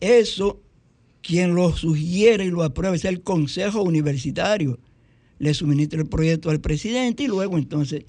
eso 0.00 0.60
quien 1.22 1.54
lo 1.54 1.76
sugiere 1.76 2.46
y 2.46 2.50
lo 2.50 2.62
apruebe 2.62 2.96
es 2.96 3.04
el 3.04 3.22
Consejo 3.22 3.82
Universitario. 3.82 4.78
Le 5.38 5.54
suministra 5.54 6.00
el 6.00 6.06
proyecto 6.08 6.50
al 6.50 6.60
presidente 6.60 7.24
y 7.24 7.26
luego 7.28 7.56
entonces, 7.58 8.04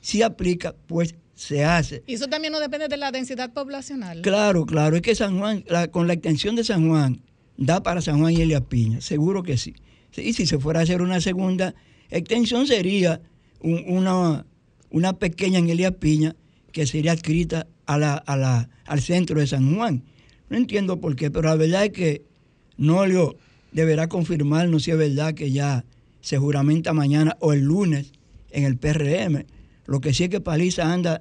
si 0.00 0.22
aplica, 0.22 0.74
pues 0.86 1.14
se 1.34 1.64
hace. 1.64 2.02
Y 2.06 2.14
eso 2.14 2.26
también 2.28 2.52
no 2.52 2.60
depende 2.60 2.88
de 2.88 2.96
la 2.96 3.10
densidad 3.10 3.52
poblacional. 3.52 4.20
Claro, 4.22 4.66
claro, 4.66 4.96
es 4.96 5.02
que 5.02 5.14
San 5.14 5.38
Juan, 5.38 5.64
la- 5.68 5.88
con 5.88 6.06
la 6.06 6.12
extensión 6.14 6.54
de 6.56 6.64
San 6.64 6.88
Juan, 6.88 7.20
da 7.56 7.82
para 7.82 8.00
San 8.00 8.18
Juan 8.20 8.32
y 8.32 8.40
Elia 8.42 8.60
Piña, 8.60 9.00
seguro 9.00 9.42
que 9.42 9.56
sí. 9.56 9.74
Sí, 10.10 10.22
Y 10.22 10.32
si 10.34 10.46
se 10.46 10.58
fuera 10.58 10.80
a 10.80 10.82
hacer 10.82 11.02
una 11.02 11.20
segunda 11.20 11.74
extensión 12.10 12.66
sería 12.66 13.20
un- 13.60 13.84
una, 13.88 14.44
una 14.90 15.12
pequeña 15.14 15.58
en 15.58 15.70
Elia 15.70 15.92
Piña 15.92 16.36
que 16.72 16.86
sería 16.86 17.12
adscrita 17.12 17.66
a 17.86 17.98
la, 17.98 18.14
a 18.14 18.36
la, 18.36 18.68
al 18.86 19.00
centro 19.00 19.38
de 19.40 19.46
San 19.46 19.74
Juan. 19.76 20.02
No 20.48 20.56
entiendo 20.56 21.00
por 21.00 21.16
qué, 21.16 21.30
pero 21.30 21.48
la 21.48 21.56
verdad 21.56 21.84
es 21.84 21.90
que 21.92 22.22
Nolio 22.76 23.36
deberá 23.72 24.08
confirmarnos 24.08 24.82
si 24.84 24.90
es 24.90 24.98
verdad 24.98 25.34
que 25.34 25.50
ya 25.50 25.84
se 26.20 26.38
juramenta 26.38 26.92
mañana 26.92 27.36
o 27.40 27.52
el 27.52 27.60
lunes 27.60 28.12
en 28.50 28.64
el 28.64 28.76
PRM. 28.76 29.44
Lo 29.86 30.00
que 30.00 30.14
sí 30.14 30.24
es 30.24 30.30
que 30.30 30.40
Paliza 30.40 30.92
anda 30.92 31.20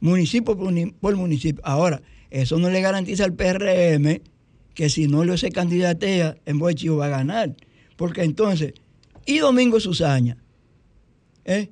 municipio 0.00 0.56
por, 0.56 0.72
ni- 0.72 0.90
por 0.90 1.16
municipio. 1.16 1.60
Ahora, 1.64 2.02
eso 2.30 2.58
no 2.58 2.70
le 2.70 2.80
garantiza 2.80 3.24
al 3.24 3.34
PRM 3.34 4.20
que 4.74 4.88
si 4.88 5.08
no 5.08 5.24
le 5.24 5.36
se 5.36 5.50
candidatea 5.50 6.36
en 6.46 6.58
Boechío 6.58 6.96
va 6.96 7.06
a 7.06 7.10
ganar. 7.10 7.54
Porque 7.96 8.22
entonces, 8.22 8.72
y 9.26 9.38
Domingo 9.38 9.78
Susaña, 9.80 10.38
¿eh? 11.44 11.70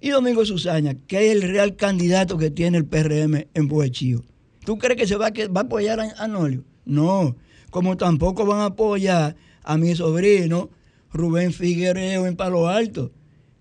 Y 0.00 0.10
Domingo 0.10 0.44
Susaña, 0.44 0.94
que 1.06 1.30
es 1.30 1.36
el 1.36 1.42
real 1.42 1.76
candidato 1.76 2.36
que 2.36 2.50
tiene 2.50 2.78
el 2.78 2.84
PRM 2.84 3.46
en 3.54 3.68
Boechío. 3.68 4.22
¿Tú 4.64 4.78
crees 4.78 4.98
que 4.98 5.06
se 5.06 5.16
va, 5.16 5.28
a 5.28 5.32
que 5.32 5.48
va 5.48 5.62
a 5.62 5.64
apoyar 5.64 6.00
a, 6.00 6.12
a 6.18 6.28
Nolio? 6.28 6.64
No, 6.84 7.36
como 7.70 7.96
tampoco 7.96 8.44
van 8.44 8.60
a 8.60 8.66
apoyar 8.66 9.36
a 9.62 9.76
mi 9.76 9.94
sobrino 9.94 10.70
Rubén 11.12 11.52
Figuereo 11.52 12.26
en 12.26 12.36
Palo 12.36 12.68
Alto, 12.68 13.12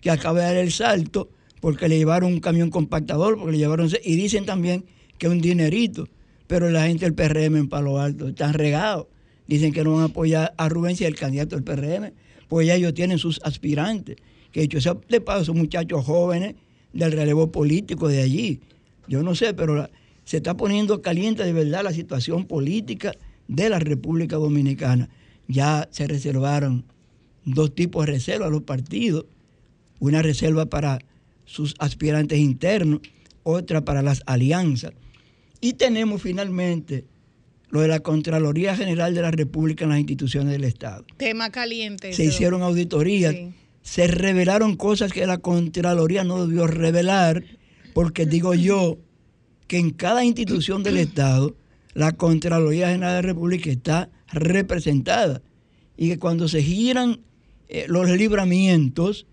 que 0.01 0.11
acaba 0.11 0.39
de 0.39 0.45
dar 0.45 0.57
el 0.57 0.71
salto 0.71 1.29
porque 1.61 1.89
le 1.89 1.97
llevaron 1.97 2.31
un 2.31 2.39
camión 2.39 2.69
compactador, 2.69 3.37
porque 3.37 3.53
le 3.53 3.57
llevaron... 3.57 3.89
Y 4.03 4.15
dicen 4.15 4.45
también 4.45 4.85
que 5.17 5.27
un 5.27 5.41
dinerito, 5.41 6.07
pero 6.45 6.69
la 6.69 6.85
gente 6.85 7.05
del 7.05 7.15
PRM 7.15 7.55
en 7.55 7.69
Palo 7.69 7.99
Alto 7.99 8.27
están 8.27 8.53
regados. 8.53 9.07
Dicen 9.47 9.73
que 9.73 9.83
no 9.83 9.93
van 9.93 10.01
a 10.01 10.05
apoyar 10.05 10.53
a 10.57 10.69
Rubén 10.69 10.95
si 10.95 11.05
es 11.05 11.09
el 11.09 11.15
candidato 11.15 11.55
del 11.55 11.63
PRM, 11.63 12.13
pues 12.47 12.67
ya 12.67 12.75
ellos 12.75 12.93
tienen 12.93 13.17
sus 13.17 13.39
aspirantes, 13.43 14.17
que 14.55 14.61
dicho 14.61 14.79
sea 14.79 14.95
de 15.09 15.19
paso 15.19 15.53
muchachos 15.53 16.05
jóvenes 16.05 16.55
del 16.93 17.11
relevo 17.11 17.51
político 17.51 18.07
de 18.07 18.21
allí. 18.21 18.61
Yo 19.05 19.21
no 19.21 19.35
sé, 19.35 19.53
pero 19.53 19.75
la- 19.75 19.89
se 20.23 20.37
está 20.37 20.55
poniendo 20.55 21.01
caliente 21.01 21.43
de 21.43 21.51
verdad 21.51 21.83
la 21.83 21.91
situación 21.91 22.45
política 22.45 23.11
de 23.49 23.67
la 23.69 23.79
República 23.79 24.37
Dominicana. 24.37 25.09
Ya 25.49 25.89
se 25.91 26.07
reservaron 26.07 26.85
dos 27.43 27.75
tipos 27.75 28.05
de 28.05 28.13
reservas 28.13 28.47
a 28.47 28.49
los 28.49 28.61
partidos, 28.61 29.25
una 29.99 30.21
reserva 30.21 30.67
para 30.67 30.99
sus 31.43 31.75
aspirantes 31.79 32.39
internos, 32.39 33.01
otra 33.43 33.83
para 33.83 34.01
las 34.01 34.21
alianzas. 34.25 34.93
Y 35.59 35.73
tenemos 35.73 36.21
finalmente 36.21 37.03
lo 37.71 37.81
de 37.81 37.89
la 37.89 37.99
Contraloría 37.99 38.73
General 38.77 39.13
de 39.13 39.21
la 39.21 39.31
República 39.31 39.83
en 39.83 39.89
las 39.89 39.99
instituciones 39.99 40.53
del 40.53 40.63
Estado. 40.63 41.03
Tema 41.17 41.49
caliente. 41.49 42.13
Se 42.13 42.23
hicieron 42.23 42.61
auditorías, 42.61 43.33
Sí. 43.33 43.49
Se 43.85 44.07
revelaron 44.07 44.75
cosas 44.75 45.13
que 45.13 45.27
la 45.27 45.37
Contraloría 45.37 46.23
no 46.23 46.47
debió 46.47 46.65
revelar, 46.65 47.43
porque 47.93 48.25
digo 48.25 48.55
yo 48.55 48.97
que 49.67 49.77
en 49.77 49.91
cada 49.91 50.25
institución 50.25 50.81
del 50.81 50.97
Estado 50.97 51.55
la 51.93 52.11
Contraloría 52.13 52.87
General 52.89 53.11
de 53.15 53.21
la 53.21 53.27
República 53.33 53.69
está 53.69 54.09
representada 54.33 55.41
y 55.97 56.09
que 56.09 56.17
cuando 56.19 56.47
se 56.47 56.63
giran 56.63 57.19
eh, 57.69 57.85
los 57.87 58.09
libramientos, 58.09 59.27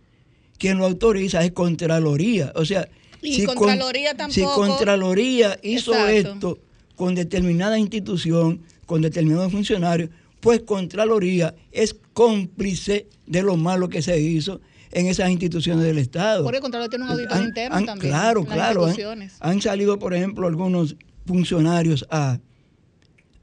quien 0.58 0.76
lo 0.78 0.84
autoriza 0.84 1.42
es 1.44 1.52
Contraloría. 1.52 2.52
O 2.54 2.64
sea, 2.66 2.88
Y 3.22 3.44
con- 3.46 3.56
Contraloría 3.56 4.10
si 4.10 4.16
tampoco- 4.42 4.66
Contraloría 4.66 5.58
hizo 5.62 5.92
Exacto. 5.94 6.10
esto 6.34 6.58
con 6.94 7.14
determinada 7.14 7.78
institución, 7.78 8.60
con 8.84 9.00
determinados 9.00 9.50
funcionarios, 9.50 10.10
pues 10.42 10.60
Contraloría 10.62 11.54
es 11.70 11.94
cómplice 12.12 13.06
de 13.28 13.42
lo 13.42 13.56
malo 13.56 13.88
que 13.88 14.02
se 14.02 14.20
hizo 14.20 14.60
en 14.90 15.06
esas 15.06 15.30
instituciones 15.30 15.84
del 15.84 15.98
Estado. 15.98 16.42
Porque 16.42 16.56
el 16.56 16.62
Contralor 16.62 16.88
tiene 16.90 17.04
un 17.04 17.12
auditor 17.12 17.40
interno 17.42 17.76
han- 17.76 17.86
también. 17.86 18.10
Claro, 18.10 18.44
claro. 18.44 18.86
Han, 19.40 19.62
salido, 19.62 20.00
por 20.00 20.14
ejemplo, 20.14 20.48
algunos 20.48 20.96
funcionarios 21.26 22.04
a, 22.10 22.40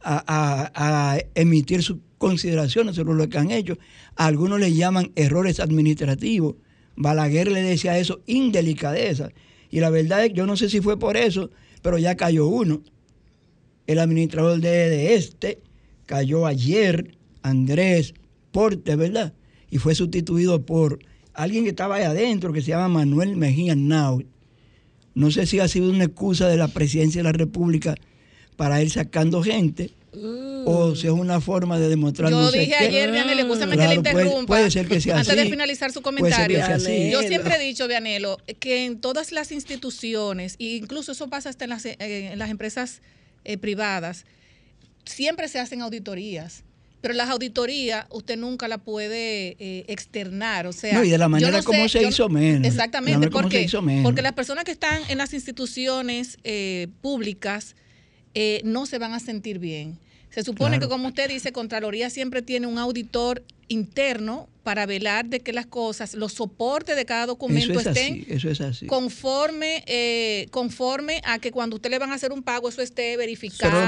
a- 0.02 0.24
a- 0.28 1.14
a 1.14 1.20
emitir 1.36 1.84
sus 1.84 1.98
consideraciones 2.18 2.98
sobre 2.98 3.14
lo 3.16 3.30
que 3.30 3.38
han 3.38 3.50
hecho. 3.50 3.78
A 4.18 4.26
algunos 4.26 4.60
le 4.60 4.74
llaman 4.74 5.12
errores 5.16 5.62
administrativos. 5.62 6.56
Balaguer 6.98 7.50
le 7.50 7.62
decía 7.62 7.98
eso 7.98 8.20
indelicadeza. 8.26 9.30
Y 9.72 9.80
la 9.80 9.90
verdad 9.90 10.24
es 10.26 10.30
que 10.32 10.36
yo 10.36 10.46
no 10.46 10.58
sé 10.58 10.70
si 10.70 10.82
fue 10.82 11.00
por 11.00 11.16
eso, 11.16 11.50
pero 11.82 11.98
ya 11.98 12.16
cayó 12.16 12.48
uno. 12.48 12.82
El 13.88 14.00
administrador 14.00 14.60
de, 14.60 14.70
de 14.90 15.16
este 15.16 15.62
cayó 16.10 16.48
ayer, 16.48 17.16
Andrés 17.44 18.16
Porte, 18.52 18.96
¿verdad? 18.96 19.32
Y 19.70 19.78
fue 19.78 19.94
sustituido 19.94 20.66
por 20.66 20.98
alguien 21.36 21.66
que 21.66 21.70
estaba 21.70 21.98
ahí 21.98 22.04
adentro, 22.04 22.52
que 22.52 22.62
se 22.64 22.70
llama 22.70 22.88
Manuel 22.88 23.36
Mejía 23.36 23.76
Naut. 23.76 24.26
No 25.14 25.30
sé 25.30 25.46
si 25.46 25.60
ha 25.60 25.68
sido 25.68 25.92
una 25.92 26.06
excusa 26.06 26.48
de 26.48 26.58
la 26.58 26.68
presidencia 26.68 27.20
de 27.20 27.26
la 27.26 27.32
República 27.32 27.94
para 28.58 28.82
ir 28.82 28.90
sacando 28.90 29.44
gente 29.44 29.92
o 30.66 30.96
si 30.96 31.06
es 31.06 31.14
una 31.14 31.40
forma 31.40 31.78
de 31.78 31.90
demostrar 31.90 32.32
Yo 32.32 32.42
no 32.42 32.52
dije 32.52 32.74
ayer, 32.74 33.12
Vianelo, 33.12 33.42
escúchame 33.42 33.76
Claro, 33.76 33.90
que 34.02 34.10
le 34.10 34.10
interrumpa. 34.24 34.48
puede 34.48 34.72
ser 34.72 34.88
que 34.88 35.00
sea 35.00 35.20
Antes 35.20 35.36
de 35.36 35.46
finalizar 35.46 35.92
su 35.92 36.02
comentario. 36.02 36.58
Yo 37.12 37.22
siempre 37.22 37.56
he 37.56 37.60
dicho, 37.60 37.88
Vianelo, 37.88 38.40
que 38.60 38.86
en 38.86 39.00
todas 39.00 39.32
las 39.32 39.52
instituciones, 39.52 40.56
e 40.58 40.78
incluso 40.78 41.12
eso 41.12 41.30
pasa 41.30 41.50
hasta 41.50 41.66
en 41.66 41.70
las, 41.70 41.86
eh, 41.86 41.98
en 42.00 42.40
las 42.40 42.50
empresas 42.50 43.04
eh, 43.46 43.60
privadas, 43.60 44.26
siempre 45.10 45.48
se 45.48 45.60
hacen 45.60 45.82
auditorías. 45.82 46.64
Pero 47.02 47.14
las 47.14 47.30
auditorías 47.30 48.06
usted 48.12 48.38
nunca 48.38 48.68
la 48.68 48.78
puede 48.78 49.56
eh, 49.60 49.86
externar, 49.88 50.68
o 50.68 50.74
sea... 50.74 50.96
No, 50.96 51.04
y 51.06 51.10
de 51.10 51.18
la 51.18 51.30
manera 51.30 51.50
no 51.58 51.64
como 51.64 51.84
sé- 51.84 51.90
se 52.00 52.02
yo- 52.04 52.10
hizo 52.10 52.28
menos. 52.28 52.68
Exactamente, 52.68 53.14
manera 53.20 53.32
como 53.32 53.44
¿por 53.44 53.52
se 53.52 53.58
qué? 53.60 53.64
hizo 53.64 53.82
menos. 53.82 54.04
Porque 54.04 54.22
las 54.22 54.34
personas 54.34 54.66
que 54.66 54.72
están 54.72 55.02
en 55.08 55.18
las 55.18 55.34
instituciones 55.34 56.38
eh, 56.44 56.88
públicas 57.02 57.78
eh, 58.34 58.60
no 58.66 58.86
se 58.86 58.98
van 58.98 59.14
a 59.14 59.22
sentir 59.22 59.60
bien. 59.60 59.98
Se 60.30 60.44
supone 60.44 60.78
Claro. 60.78 60.88
que, 60.88 60.92
como 60.92 61.08
usted 61.10 61.28
dice, 61.30 61.52
Contraloría 61.52 62.10
siempre 62.10 62.42
tiene 62.42 62.68
un 62.68 62.78
auditor 62.78 63.44
interno 63.68 64.48
para 64.64 64.86
velar 64.86 65.26
de 65.26 65.40
que 65.40 65.54
las 65.54 65.66
cosas, 65.66 66.14
los 66.16 66.34
soportes 66.34 66.96
de 66.96 67.06
cada 67.06 67.26
documento 67.28 67.72
Eso 67.72 67.80
es 67.82 67.88
estén 67.88 68.14
así, 68.22 68.26
eso 68.30 68.50
es 68.50 68.62
así. 68.62 68.86
conforme 68.88 69.84
eh, 69.88 70.48
conforme 70.52 71.22
a 71.24 71.40
que 71.40 71.52
cuando 71.52 71.76
usted 71.76 71.90
le 71.92 71.98
van 72.00 72.12
a 72.12 72.16
hacer 72.16 72.32
un 72.32 72.44
pago 72.44 72.70
eso 72.70 72.82
esté 72.82 73.16
verificado, 73.18 73.72
a 73.80 73.86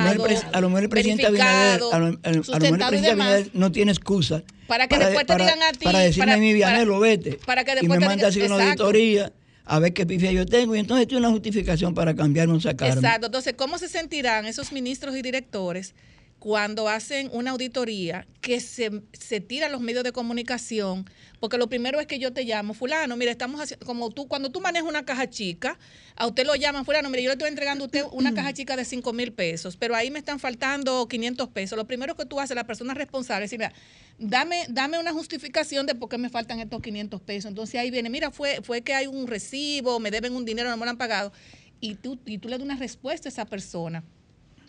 lo 0.62 0.69
mejor 0.69 0.84
el, 0.84 0.89
presidente 0.89 1.25
Abinader, 1.27 1.82
a 1.91 1.99
lo, 1.99 2.06
mejor 2.06 2.19
el 2.23 2.36
y 2.36 2.41
presidente. 2.41 3.10
Abinader 3.12 3.49
no 3.54 3.71
tiene 3.71 3.91
excusa 3.91 4.43
Para 4.67 4.88
que 4.88 4.97
después 4.97 5.25
te 5.25 5.36
digan 5.36 5.62
a 5.63 5.71
ti, 5.71 5.84
para 5.86 5.99
decirme 5.99 6.25
para- 6.32 6.34
a 6.36 6.54
Vianelo, 6.54 6.93
para- 6.99 7.10
vete. 7.12 7.39
para 7.45 7.63
que 7.63 7.71
y 7.71 7.75
después 7.75 7.99
me 7.99 8.06
te 8.06 8.10
manda 8.10 8.27
a 8.27 8.32
digan- 8.32 8.43
hacer 8.45 8.51
una 8.56 8.63
auditoría 8.69 9.34
a 9.65 9.80
ver 9.80 9.93
qué 9.93 10.06
pifia 10.06 10.32
yo 10.32 10.45
tengo 10.45 10.75
y 10.75 10.80
entonces 10.80 11.08
tiene 11.08 11.19
una 11.25 11.30
justificación 11.32 11.93
para 11.93 12.15
cambiarme 12.15 12.54
o 12.56 12.60
sacarme. 12.60 12.95
Exacto. 12.95 13.27
Entonces, 13.27 13.54
¿cómo 13.56 13.77
se 13.77 13.88
sentirán 13.88 14.45
esos 14.45 14.71
ministros 14.71 15.15
y 15.15 15.21
directores 15.21 15.93
cuando 16.41 16.89
hacen 16.89 17.30
una 17.34 17.51
auditoría 17.51 18.25
que 18.41 18.60
se, 18.60 19.04
se 19.13 19.39
tira 19.41 19.67
a 19.67 19.69
los 19.69 19.80
medios 19.80 20.04
de 20.04 20.12
comunicación? 20.12 21.08
Porque 21.39 21.60
lo 21.60 21.69
primero 21.69 21.99
es 21.99 22.08
que 22.08 22.17
yo 22.17 22.34
te 22.34 22.45
llamo, 22.45 22.73
fulano, 22.73 23.15
mire, 23.15 23.30
estamos 23.30 23.62
haciendo, 23.62 23.86
como 23.86 24.10
tú, 24.10 24.27
cuando 24.27 24.49
tú 24.49 24.60
manejas 24.60 24.89
una 24.89 25.06
caja 25.06 25.30
chica, 25.30 25.77
a 26.15 26.25
usted 26.25 26.43
lo 26.47 26.56
llaman, 26.56 26.84
fulano, 26.84 27.12
mire, 27.12 27.21
yo 27.21 27.30
le 27.30 27.34
estoy 27.34 27.47
entregando 27.47 27.84
a 27.84 27.86
usted 27.86 28.06
una 28.12 28.34
caja 28.34 28.54
chica 28.54 28.75
de 28.75 28.86
5 28.86 29.13
mil 29.13 29.34
pesos, 29.34 29.77
pero 29.77 29.95
ahí 29.95 30.10
me 30.10 30.17
están 30.17 30.39
faltando 30.39 31.08
500 31.08 31.47
pesos. 31.49 31.77
Lo 31.77 31.86
primero 31.86 32.15
que 32.15 32.25
tú 32.25 32.39
haces, 32.39 32.56
la 32.56 32.65
persona 32.65 32.95
responsable, 32.95 33.45
es 33.45 33.51
decir, 33.51 33.60
mira, 33.60 33.73
dame, 34.17 34.65
dame 34.67 34.97
una 34.97 35.13
justificación 35.13 35.86
de 35.86 35.93
por 35.93 36.10
qué 36.10 36.17
me 36.17 36.30
faltan 36.30 36.60
estos 36.60 36.82
500 36.82 37.21
pesos. 37.21 37.49
Entonces 37.49 37.80
ahí 37.80 37.91
viene, 37.91 38.10
mira, 38.10 38.32
fue, 38.32 38.62
fue 38.63 38.82
que 38.82 38.95
hay 38.95 39.06
un 39.06 39.27
recibo, 39.27 39.99
me 39.99 40.10
deben 40.10 40.36
un 40.36 40.43
dinero, 40.43 40.71
no 40.71 40.77
me 40.77 40.86
lo 40.86 40.89
han 40.89 40.97
pagado. 40.97 41.32
Y 41.80 41.93
tú, 41.95 42.17
y 42.25 42.39
tú 42.39 42.49
le 42.49 42.58
das 42.58 42.65
una 42.65 42.77
respuesta 42.77 43.30
a 43.30 43.32
esa 43.32 43.45
persona. 43.45 44.04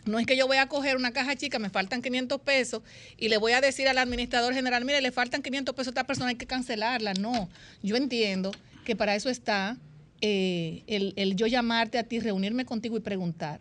No 0.05 0.19
es 0.19 0.27
que 0.27 0.37
yo 0.37 0.47
voy 0.47 0.57
a 0.57 0.67
coger 0.67 0.97
una 0.97 1.12
caja 1.12 1.37
chica, 1.37 1.59
me 1.59 1.71
faltan 1.71 2.03
500 2.03 2.41
pesos 2.41 2.83
y 3.17 3.29
le 3.29 3.37
voy 3.37 3.53
a 3.53 3.61
decir 3.61 3.87
al 3.87 3.99
administrador 3.99 4.53
general, 4.53 4.85
mire, 4.85 5.01
le 5.01 5.12
faltan 5.12 5.43
500 5.43 5.75
pesos 5.75 5.88
a 5.88 5.91
esta 5.91 6.07
persona, 6.07 6.31
hay 6.31 6.35
que 6.35 6.47
cancelarla. 6.47 7.15
No, 7.15 7.49
yo 7.83 7.97
entiendo 7.97 8.51
que 8.85 8.97
para 8.97 9.15
eso 9.15 9.31
está 9.31 9.79
eh, 10.21 10.83
el, 10.88 11.12
el 11.17 11.37
yo 11.37 11.47
llamarte 11.47 11.99
a 11.99 12.03
ti, 12.03 12.19
reunirme 12.19 12.65
contigo 12.65 12.97
y 12.97 13.01
preguntar. 13.01 13.61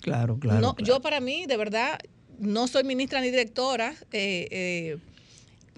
Claro, 0.00 0.38
claro. 0.38 0.60
no, 0.60 0.74
claro. 0.74 0.86
Yo 0.86 1.00
para 1.00 1.20
mí, 1.20 1.46
de 1.46 1.56
verdad, 1.56 1.98
no 2.38 2.68
soy 2.68 2.84
ministra 2.84 3.20
ni 3.20 3.30
directora, 3.30 3.94
eh, 4.12 4.48
eh, 4.50 4.98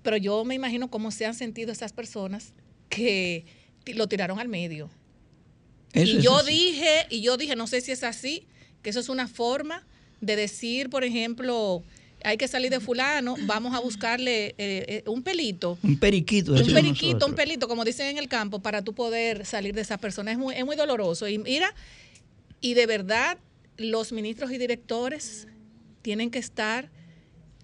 pero 0.02 0.18
yo 0.18 0.44
me 0.44 0.54
imagino 0.54 0.90
cómo 0.90 1.10
se 1.10 1.24
han 1.24 1.34
sentido 1.34 1.72
esas 1.72 1.94
personas 1.94 2.52
que 2.90 3.46
lo 3.86 4.06
tiraron 4.06 4.38
al 4.38 4.48
medio. 4.48 4.90
Eso 5.94 6.18
y 6.18 6.22
yo 6.22 6.42
dije, 6.42 7.06
y 7.08 7.22
yo 7.22 7.36
dije, 7.36 7.56
no 7.56 7.66
sé 7.66 7.80
si 7.80 7.92
es 7.92 8.02
así, 8.02 8.46
que 8.82 8.90
eso 8.90 9.00
es 9.00 9.08
una 9.08 9.28
forma 9.28 9.86
de 10.24 10.36
decir, 10.36 10.90
por 10.90 11.04
ejemplo, 11.04 11.82
hay 12.24 12.36
que 12.36 12.48
salir 12.48 12.70
de 12.70 12.80
fulano, 12.80 13.36
vamos 13.42 13.74
a 13.74 13.80
buscarle 13.80 14.46
eh, 14.46 14.54
eh, 14.58 15.04
un 15.06 15.22
pelito. 15.22 15.78
Un 15.82 15.98
periquito. 15.98 16.52
Un 16.52 16.72
periquito, 16.72 17.26
un 17.26 17.34
pelito, 17.34 17.68
como 17.68 17.84
dicen 17.84 18.06
en 18.06 18.18
el 18.18 18.28
campo, 18.28 18.60
para 18.60 18.82
tú 18.82 18.94
poder 18.94 19.44
salir 19.44 19.74
de 19.74 19.82
esa 19.82 19.98
persona. 19.98 20.32
Es 20.32 20.38
muy, 20.38 20.54
es 20.54 20.64
muy 20.64 20.76
doloroso. 20.76 21.28
Y 21.28 21.38
mira, 21.38 21.74
y 22.60 22.74
de 22.74 22.86
verdad, 22.86 23.38
los 23.76 24.12
ministros 24.12 24.50
y 24.52 24.58
directores 24.58 25.48
tienen 26.02 26.30
que 26.30 26.38
estar 26.38 26.90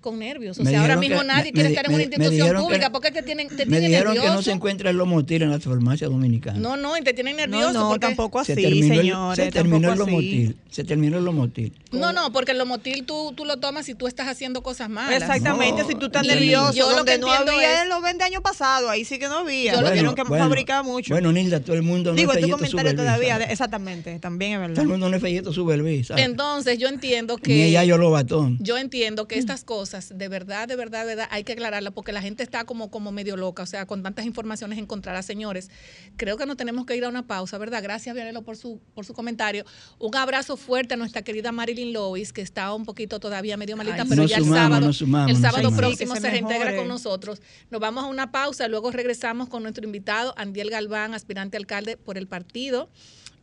con 0.01 0.19
nervios. 0.19 0.59
O 0.59 0.63
Me 0.65 0.71
sea, 0.71 0.81
ahora 0.83 0.97
mismo 0.97 1.21
que- 1.21 1.27
nadie 1.27 1.45
me- 1.45 1.53
quiere 1.53 1.69
estar 1.71 1.85
en 1.87 1.91
una 1.91 1.99
me 1.99 2.03
institución 2.05 2.35
dijeron 2.35 2.63
que- 2.63 2.67
pública 2.67 2.91
porque 2.93 3.11
te 3.11 3.23
tienen, 3.23 3.49
te 3.49 3.67
Me 3.67 3.79
tienen 3.79 3.91
dijeron 3.91 4.15
que 4.15 4.27
no 4.27 4.43
se 4.43 4.51
encuentra 4.53 4.91
el 4.91 4.97
lomotil 4.97 5.43
en 5.43 5.51
la 5.51 5.61
farmacia 5.61 6.09
dominicana. 6.09 6.59
No, 6.59 6.77
no, 6.77 6.97
y 6.97 7.03
te 7.03 7.13
tienen 7.15 7.37
No, 7.37 7.43
nervioso. 7.47 7.73
no, 7.73 7.89
porque- 7.91 8.07
tampoco 8.07 8.45
se 8.45 8.53
así, 8.55 8.63
terminó 8.63 8.95
el- 8.95 9.01
señores. 9.01 9.45
se 9.45 9.51
terminó 9.53 9.93
el 9.93 9.99
lomotil. 9.99 10.57
Se 10.71 10.85
terminó 10.85 11.19
el 11.19 11.25
lomotil. 11.25 11.73
No, 11.93 12.13
no, 12.13 12.33
porque 12.33 12.53
el 12.53 12.59
lomotil 12.59 13.05
tú, 13.05 13.33
tú 13.37 13.45
lo 13.45 13.59
tomas 13.59 13.89
y 13.89 13.95
tú 13.95 14.07
estás 14.07 14.29
haciendo 14.29 14.63
cosas 14.63 14.89
malas. 14.89 15.21
Exactamente, 15.23 15.83
No, 15.83 15.89
si 15.89 15.95
tú 15.97 16.07
estás 16.07 16.27
nervioso, 16.27 16.73
yo 16.73 16.91
lo 16.97 17.05
que 17.05 17.19
no 17.19 17.27
entiendo 17.29 17.53
había 17.53 17.83
es- 17.83 17.89
los 17.89 18.03
20 18.03 18.25
años 18.25 18.43
pasados, 18.43 18.89
ahí 18.91 19.05
sí 19.05 19.19
que 19.19 19.27
no 19.29 19.39
había, 19.39 19.73
Yo 19.75 19.81
lo 19.83 19.91
que- 19.93 20.15
que 20.15 20.25
fabricar 20.25 20.85
mucho. 20.85 21.13
Bueno, 21.15 21.33
Nilda, 21.33 21.61
todo 21.61 21.75
el 21.77 21.83
mundo 21.83 22.11
no 22.11 22.17
Digo, 22.17 22.33
es 22.33 22.41
tu 22.41 22.49
comentario 22.51 22.95
todavía, 22.95 23.37
exactamente, 23.39 24.19
también 24.21 24.53
es 24.53 24.57
Todo 24.59 24.65
el 24.67 24.71
verdad. 24.73 24.85
mundo 24.85 25.09
no 25.11 25.17
es 25.17 25.23
fellito 25.23 25.53
supervisa. 25.53 26.15
Entonces, 26.17 26.79
yo 26.79 26.89
entiendo 26.89 27.37
que. 27.37 27.53
Ni 27.53 27.63
ella 27.63 27.85
yo 27.85 27.99
lo 27.99 28.11
batón. 28.11 28.57
Yo 28.61 28.79
entiendo 28.79 29.27
que 29.27 29.39
estas 29.39 29.65
cosas, 29.65 29.90
de 29.91 30.29
verdad, 30.29 30.69
de 30.69 30.77
verdad, 30.77 31.01
de 31.01 31.15
verdad, 31.15 31.29
hay 31.31 31.45
que 31.45 31.53
aclararlas 31.53 31.93
porque 31.93 32.13
la 32.13 32.23
gente 32.23 32.43
está 32.43 32.65
como, 32.65 32.91
como 32.91 33.13
medio 33.13 33.37
loca, 33.37 33.63
o 33.63 33.67
sea, 33.67 33.87
con 33.87 34.03
tantas 34.03 34.25
informaciones 34.25 34.79
encontradas, 34.79 35.27
señores. 35.27 35.71
Creo 36.17 36.37
que 36.37 36.47
nos 36.47 36.57
tenemos 36.57 36.87
que 36.87 36.97
ir 36.97 37.05
a 37.05 37.09
una 37.09 37.27
pausa, 37.27 37.59
¿verdad? 37.59 37.83
Gracias, 37.83 38.15
Vianelo, 38.15 38.43
por 38.43 38.57
su, 38.57 38.81
por 38.95 39.05
su 39.05 39.15
comentario. 39.15 39.65
Un 39.99 40.15
abrazo 40.17 40.57
fuerte 40.57 40.95
a 40.95 40.97
nuestra 40.97 41.23
querida 41.23 41.53
Marilyn 41.53 41.93
Lois, 41.93 42.33
que 42.33 42.43
está 42.43 42.73
un 42.75 42.85
poquito 42.85 43.21
todavía 43.21 43.57
medio 43.57 43.77
malita, 43.77 44.03
Ay, 44.03 44.09
pero 44.09 44.25
ya 44.25 44.39
el 44.39 44.45
sábado, 44.45 44.93
sumamos, 44.93 45.31
el 45.31 45.43
sábado 45.43 45.75
próximo 45.77 46.15
se 46.15 46.21
se 46.21 46.31
reintegra 46.31 46.77
con 46.77 46.89
nosotros. 46.89 47.41
Nos 47.71 47.81
vamos 47.81 48.05
a 48.05 48.07
una 48.07 48.31
pausa, 48.31 48.69
luego 48.69 48.91
regresamos 48.91 49.49
con 49.49 49.63
nuestro 49.63 49.85
invitado, 49.85 50.35
Andiel 50.37 50.71
Galván, 50.71 51.15
aspirante 51.15 51.57
alcalde 51.57 51.97
por 51.97 52.19
el 52.19 52.27
partido. 52.27 52.91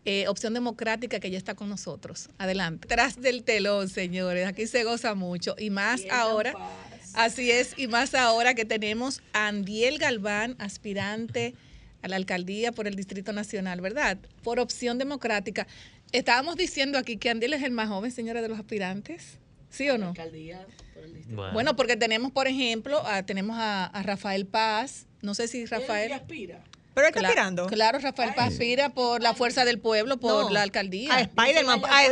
Eh, 0.10 0.26
Opción 0.30 0.54
Democrática 0.54 1.20
que 1.20 1.30
ya 1.30 1.38
está 1.38 1.54
con 1.54 1.68
nosotros. 1.68 2.30
Adelante. 2.38 2.88
Tras 2.88 3.20
del 3.20 3.44
telón, 3.44 3.90
señores. 3.90 4.48
Aquí 4.48 4.66
se 4.68 4.84
goza 4.86 5.16
mucho. 5.16 5.54
Y 5.60 5.70
más 5.70 6.02
ahora. 6.10 6.54
Así 7.14 7.52
es. 7.52 7.74
Y 7.78 7.88
más 7.88 8.16
ahora 8.16 8.54
que 8.54 8.64
tenemos 8.64 9.22
a 9.34 9.48
Andiel 9.48 9.98
Galván, 9.98 10.56
aspirante 10.60 11.56
a 12.02 12.08
la 12.08 12.16
alcaldía 12.16 12.72
por 12.72 12.88
el 12.88 12.96
Distrito 12.96 13.34
Nacional, 13.34 13.82
¿verdad? 13.82 14.18
Por 14.44 14.60
Opción 14.60 14.98
Democrática. 14.98 15.68
Estábamos 16.14 16.56
diciendo 16.56 16.98
aquí 16.98 17.18
que 17.18 17.30
Andiel 17.30 17.54
es 17.54 17.64
el 17.64 17.72
más 17.72 17.90
joven, 17.90 18.12
señores, 18.12 18.42
de 18.44 18.48
los 18.50 18.58
aspirantes. 18.60 19.40
¿Sí 19.70 19.90
o 19.90 19.98
no? 19.98 20.10
Alcaldía 20.10 20.66
por 20.94 21.04
el 21.04 21.14
distrito. 21.16 21.36
Bueno, 21.36 21.54
Bueno, 21.54 21.76
porque 21.76 21.98
tenemos, 21.98 22.32
por 22.32 22.48
ejemplo, 22.48 23.06
a- 23.06 23.24
tenemos 23.24 23.58
a, 23.60 23.86
a 23.88 24.04
Rafael 24.04 24.46
Paz. 24.46 25.06
No 25.22 25.34
sé 25.36 25.50
si 25.50 25.66
Rafael. 25.66 26.12
Él 26.12 26.14
aspira. 26.14 26.64
Pero 26.98 27.10
él 27.10 27.14
está 27.14 27.20
Cla- 27.22 27.28
aspirando. 27.28 27.68
Claro, 27.68 28.00
Rafael 28.00 28.34
Paz 28.34 28.54
aspira 28.54 28.90
por 28.90 29.22
la 29.22 29.36
fuerza 29.36 29.66
del 29.66 29.78
pueblo, 29.80 30.18
por 30.18 30.46
No, 30.46 30.50
la 30.50 30.64
alcaldía. 30.64 31.14
A 31.14 31.22
Spider-Man. 31.22 31.82
A- 31.86 32.04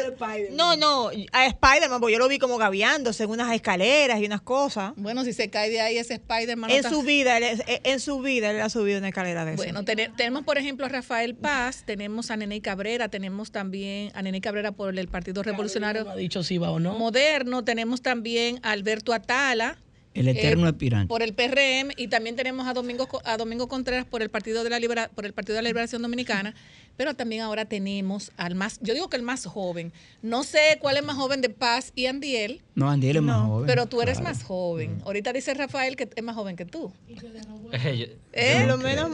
no, 0.51 0.75
no, 0.75 1.09
a 1.31 1.45
Spider-Man, 1.47 1.99
porque 1.99 2.13
yo 2.13 2.19
lo 2.19 2.27
vi 2.27 2.37
como 2.37 2.59
gaviándose 2.59 3.23
en 3.23 3.31
unas 3.31 3.51
escaleras 3.55 4.19
y 4.21 4.25
unas 4.27 4.41
cosas. 4.41 4.93
Bueno, 4.95 5.23
si 5.23 5.33
se 5.33 5.49
cae 5.49 5.71
de 5.71 5.81
ahí 5.81 5.97
ese 5.97 6.13
Spider-Man. 6.13 6.69
no 6.69 6.73
En 6.75 6.77
está- 6.85 6.91
su 6.91 7.01
vida, 7.01 7.35
él, 7.37 7.43
es- 7.43 7.63
en 7.83 7.99
su 7.99 8.19
vida, 8.19 8.51
él 8.51 8.61
ha 8.61 8.69
subido 8.69 8.99
una 8.99 9.07
escalera 9.07 9.43
de 9.43 9.53
eso. 9.55 9.63
Bueno, 9.63 9.83
tene- 9.83 10.09
tenemos 10.15 10.43
por 10.43 10.59
ejemplo 10.59 10.85
a 10.85 10.89
Rafael 10.89 11.33
Paz, 11.33 11.81
tenemos 11.87 12.29
a 12.29 12.37
Nene 12.37 12.61
Cabrera, 12.61 13.09
tenemos 13.09 13.51
también 13.51 14.11
a 14.13 14.21
Nene 14.21 14.39
Cabrera 14.39 14.71
por 14.71 14.95
el 14.99 15.07
Partido 15.07 15.41
Revolucionario 15.41 16.03
No 16.03 16.11
ha 16.11 16.15
dicho 16.15 16.43
si 16.43 16.59
va 16.59 16.69
o 16.69 16.79
no. 16.79 16.93
Moderno, 16.93 17.63
tenemos 17.63 18.03
también 18.03 18.59
a 18.61 18.69
Alberto 18.73 19.13
Atala 19.13 19.79
El 20.15 20.27
eterno 20.29 20.65
eh, 20.65 20.69
aspirante. 20.69 21.07
por 21.07 21.21
el 21.21 21.33
PRM 21.33 21.91
y 21.97 22.07
también 22.07 22.35
tenemos 22.35 22.65
a 22.67 22.73
Domingo 22.73 23.07
a 23.25 23.37
Domingo 23.37 23.67
Contreras 23.67 24.05
por 24.05 24.21
el 24.21 24.29
Partido 24.29 24.63
de 24.63 24.69
la 24.69 24.79
Libera- 24.79 25.09
por 25.13 25.25
el 25.25 25.33
Partido 25.33 25.55
de 25.57 25.61
la 25.61 25.67
Liberación 25.69 26.01
Dominicana, 26.01 26.55
pero 26.97 27.13
también 27.15 27.41
ahora 27.41 27.65
tenemos 27.65 28.31
al 28.37 28.55
más, 28.55 28.79
yo 28.81 28.93
digo 28.93 29.09
que 29.09 29.17
el 29.17 29.23
más 29.23 29.45
joven. 29.45 29.91
No 30.21 30.43
sé 30.43 30.77
cuál 30.81 30.97
es 30.97 31.03
más 31.03 31.17
joven 31.17 31.41
de 31.41 31.49
Paz 31.49 31.91
y 31.95 32.05
Andiel, 32.07 32.61
No, 32.75 32.89
Andiel 32.89 33.17
es 33.17 33.21
más 33.21 33.45
joven. 33.45 33.67
pero 33.67 33.85
tú 33.87 34.01
eres 34.01 34.17
claro. 34.19 34.33
más 34.35 34.43
joven. 34.43 35.01
Ahorita 35.05 35.33
dice 35.33 35.53
Rafael 35.53 35.95
que 35.97 36.09
es 36.15 36.23
más 36.23 36.35
joven 36.35 36.55
que 36.55 36.65
tú. 36.65 36.91
yo- 37.09 38.05
¿Eh? 38.33 38.55
Por 38.59 38.67
lo 38.67 38.77
menos. 38.77 39.09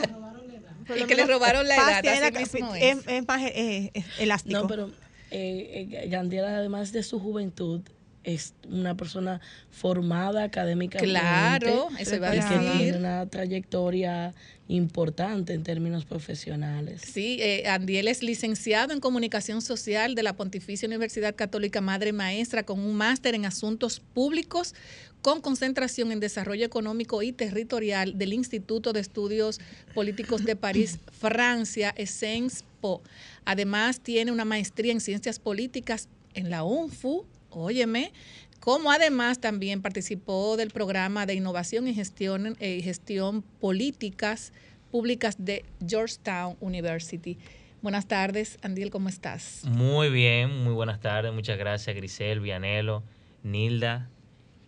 por 0.87 0.97
Y 0.97 1.03
que 1.05 1.15
le 1.15 1.25
robaron 1.25 1.67
la 1.67 1.75
edad, 1.75 2.01
tiene 2.01 2.17
así 2.17 2.31
la- 2.33 2.39
mismo 2.39 2.75
es, 2.75 2.97
es. 2.97 3.07
es 3.07 3.27
más 3.27 3.41
eh, 3.43 3.91
elástico. 4.19 4.59
No, 4.61 4.67
pero 4.67 4.91
eh, 5.31 5.87
eh, 6.03 6.09
Yandiel, 6.09 6.45
además 6.45 6.91
de 6.91 7.01
su 7.03 7.19
juventud, 7.19 7.81
es 8.23 8.53
una 8.69 8.95
persona 8.95 9.41
formada 9.69 10.43
académicamente. 10.43 11.11
Claro, 11.11 11.89
eso 11.97 12.15
iba 12.15 12.29
a 12.29 12.35
y 12.35 12.39
que 12.39 12.45
tiene 12.45 12.69
decir. 12.69 12.95
una 12.97 13.25
trayectoria 13.27 14.33
importante 14.67 15.53
en 15.53 15.63
términos 15.63 16.05
profesionales. 16.05 17.01
Sí, 17.01 17.37
eh, 17.41 17.67
Andiel 17.67 18.07
es 18.07 18.23
licenciado 18.23 18.93
en 18.93 18.99
Comunicación 18.99 19.61
Social 19.61 20.15
de 20.15 20.23
la 20.23 20.33
Pontificia 20.33 20.87
Universidad 20.87 21.35
Católica 21.35 21.81
Madre 21.81 22.13
Maestra 22.13 22.63
con 22.63 22.79
un 22.79 22.95
máster 22.95 23.35
en 23.35 23.45
Asuntos 23.45 23.99
Públicos 23.99 24.73
con 25.21 25.41
concentración 25.41 26.11
en 26.11 26.19
Desarrollo 26.19 26.65
Económico 26.65 27.21
y 27.21 27.31
Territorial 27.31 28.17
del 28.17 28.33
Instituto 28.33 28.91
de 28.91 29.01
Estudios 29.01 29.59
Políticos 29.93 30.43
de 30.43 30.55
París, 30.55 30.97
Francia, 31.19 31.93
Essence 31.95 32.63
Po. 32.81 33.01
Además, 33.45 33.99
tiene 33.99 34.31
una 34.31 34.45
maestría 34.45 34.91
en 34.91 35.01
Ciencias 35.01 35.37
Políticas 35.37 36.07
en 36.33 36.49
la 36.49 36.63
UNFU, 36.63 37.25
óyeme, 37.51 38.11
como 38.59 38.91
además 38.91 39.39
también 39.39 39.81
participó 39.81 40.57
del 40.57 40.69
programa 40.71 41.25
de 41.25 41.35
innovación 41.35 41.87
y 41.87 41.93
gestión, 41.93 42.55
eh, 42.59 42.81
gestión 42.81 43.41
políticas 43.41 44.53
públicas 44.91 45.35
de 45.39 45.65
Georgetown 45.85 46.57
University. 46.59 47.37
Buenas 47.81 48.07
tardes, 48.07 48.59
Andiel, 48.61 48.91
¿cómo 48.91 49.09
estás? 49.09 49.63
Muy 49.65 50.09
bien, 50.09 50.63
muy 50.63 50.73
buenas 50.73 50.99
tardes. 50.99 51.33
Muchas 51.33 51.57
gracias, 51.57 51.95
Grisel, 51.95 52.39
Vianelo, 52.39 53.03
Nilda 53.41 54.09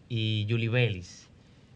y 0.10 0.48
Julie 0.50 0.70
Vélez. 0.70 1.28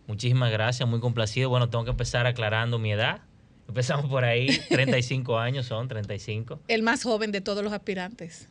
Muchísimas 0.07 0.51
gracias, 0.51 0.89
muy 0.89 0.99
complacido. 0.99 1.49
Bueno, 1.49 1.69
tengo 1.69 1.83
que 1.83 1.91
empezar 1.91 2.25
aclarando 2.25 2.79
mi 2.79 2.91
edad. 2.91 3.21
Empezamos 3.67 4.09
por 4.09 4.23
ahí, 4.23 4.47
35 4.69 5.37
años 5.37 5.67
son, 5.67 5.87
35. 5.87 6.61
El 6.67 6.81
más 6.81 7.03
joven 7.03 7.31
de 7.31 7.41
todos 7.41 7.63
los 7.63 7.73
aspirantes. 7.73 8.49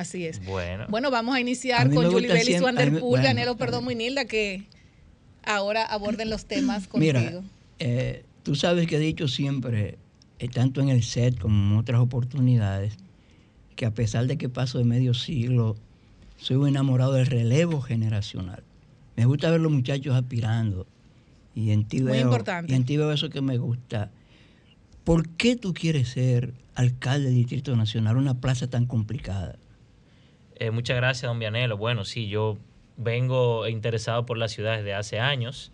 Así 0.00 0.24
es. 0.24 0.42
Bueno, 0.46 0.86
Bueno, 0.88 1.10
vamos 1.10 1.34
a 1.34 1.40
iniciar 1.40 1.92
con 1.92 2.04
Julie 2.06 2.20
gusta 2.28 2.32
Bell 2.32 2.48
y 2.48 2.52
su 2.52 2.58
siempre- 2.58 2.68
a 2.68 2.72
mí 2.72 2.76
me- 2.76 2.86
Underpool, 3.02 3.20
bueno, 3.20 3.56
perdón, 3.58 3.80
mí- 3.80 3.84
muy 3.84 3.94
Nilda, 3.96 4.24
que 4.24 4.64
ahora 5.44 5.84
aborden 5.84 6.30
los 6.30 6.46
temas 6.46 6.88
contigo. 6.88 7.12
Mira, 7.20 7.42
eh, 7.80 8.24
tú 8.42 8.54
sabes 8.54 8.86
que 8.86 8.96
he 8.96 8.98
dicho 8.98 9.28
siempre, 9.28 9.98
eh, 10.38 10.48
tanto 10.48 10.80
en 10.80 10.88
el 10.88 11.02
set 11.02 11.38
como 11.38 11.74
en 11.74 11.78
otras 11.78 12.00
oportunidades, 12.00 12.94
que 13.76 13.84
a 13.84 13.92
pesar 13.92 14.26
de 14.26 14.38
que 14.38 14.48
paso 14.48 14.78
de 14.78 14.84
medio 14.84 15.12
siglo, 15.12 15.76
soy 16.38 16.56
un 16.56 16.68
enamorado 16.68 17.12
del 17.12 17.26
relevo 17.26 17.82
generacional. 17.82 18.62
Me 19.16 19.26
gusta 19.26 19.50
ver 19.50 19.60
los 19.60 19.70
muchachos 19.70 20.14
aspirando. 20.16 20.86
Y 21.54 21.72
en 21.72 21.84
ti 21.84 22.00
Muy 22.00 22.12
veo, 22.12 22.22
importante. 22.22 22.72
Y 22.72 22.74
en 22.76 22.86
ti 22.86 22.96
veo 22.96 23.12
eso 23.12 23.28
que 23.28 23.42
me 23.42 23.58
gusta. 23.58 24.10
¿Por 25.04 25.28
qué 25.28 25.56
tú 25.56 25.74
quieres 25.74 26.08
ser 26.08 26.54
alcalde 26.74 27.26
del 27.26 27.34
Distrito 27.34 27.76
Nacional, 27.76 28.16
una 28.16 28.40
plaza 28.40 28.66
tan 28.70 28.86
complicada? 28.86 29.56
Eh, 30.60 30.70
muchas 30.70 30.98
gracias, 30.98 31.22
don 31.22 31.38
Vianelo. 31.38 31.78
Bueno, 31.78 32.04
sí, 32.04 32.28
yo 32.28 32.58
vengo 32.98 33.66
interesado 33.66 34.26
por 34.26 34.36
la 34.36 34.46
ciudad 34.46 34.76
desde 34.76 34.92
hace 34.92 35.18
años, 35.18 35.72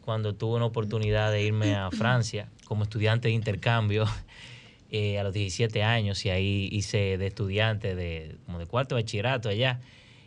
cuando 0.00 0.34
tuve 0.34 0.56
una 0.56 0.64
oportunidad 0.64 1.30
de 1.30 1.42
irme 1.42 1.74
a 1.74 1.90
Francia 1.92 2.48
como 2.64 2.84
estudiante 2.84 3.28
de 3.28 3.34
intercambio 3.34 4.06
eh, 4.90 5.18
a 5.18 5.24
los 5.24 5.34
17 5.34 5.82
años 5.82 6.24
y 6.24 6.30
ahí 6.30 6.70
hice 6.72 7.18
de 7.18 7.26
estudiante 7.26 7.94
de, 7.94 8.36
como 8.46 8.58
de 8.58 8.64
cuarto 8.64 8.94
bachillerato 8.94 9.50
allá. 9.50 9.80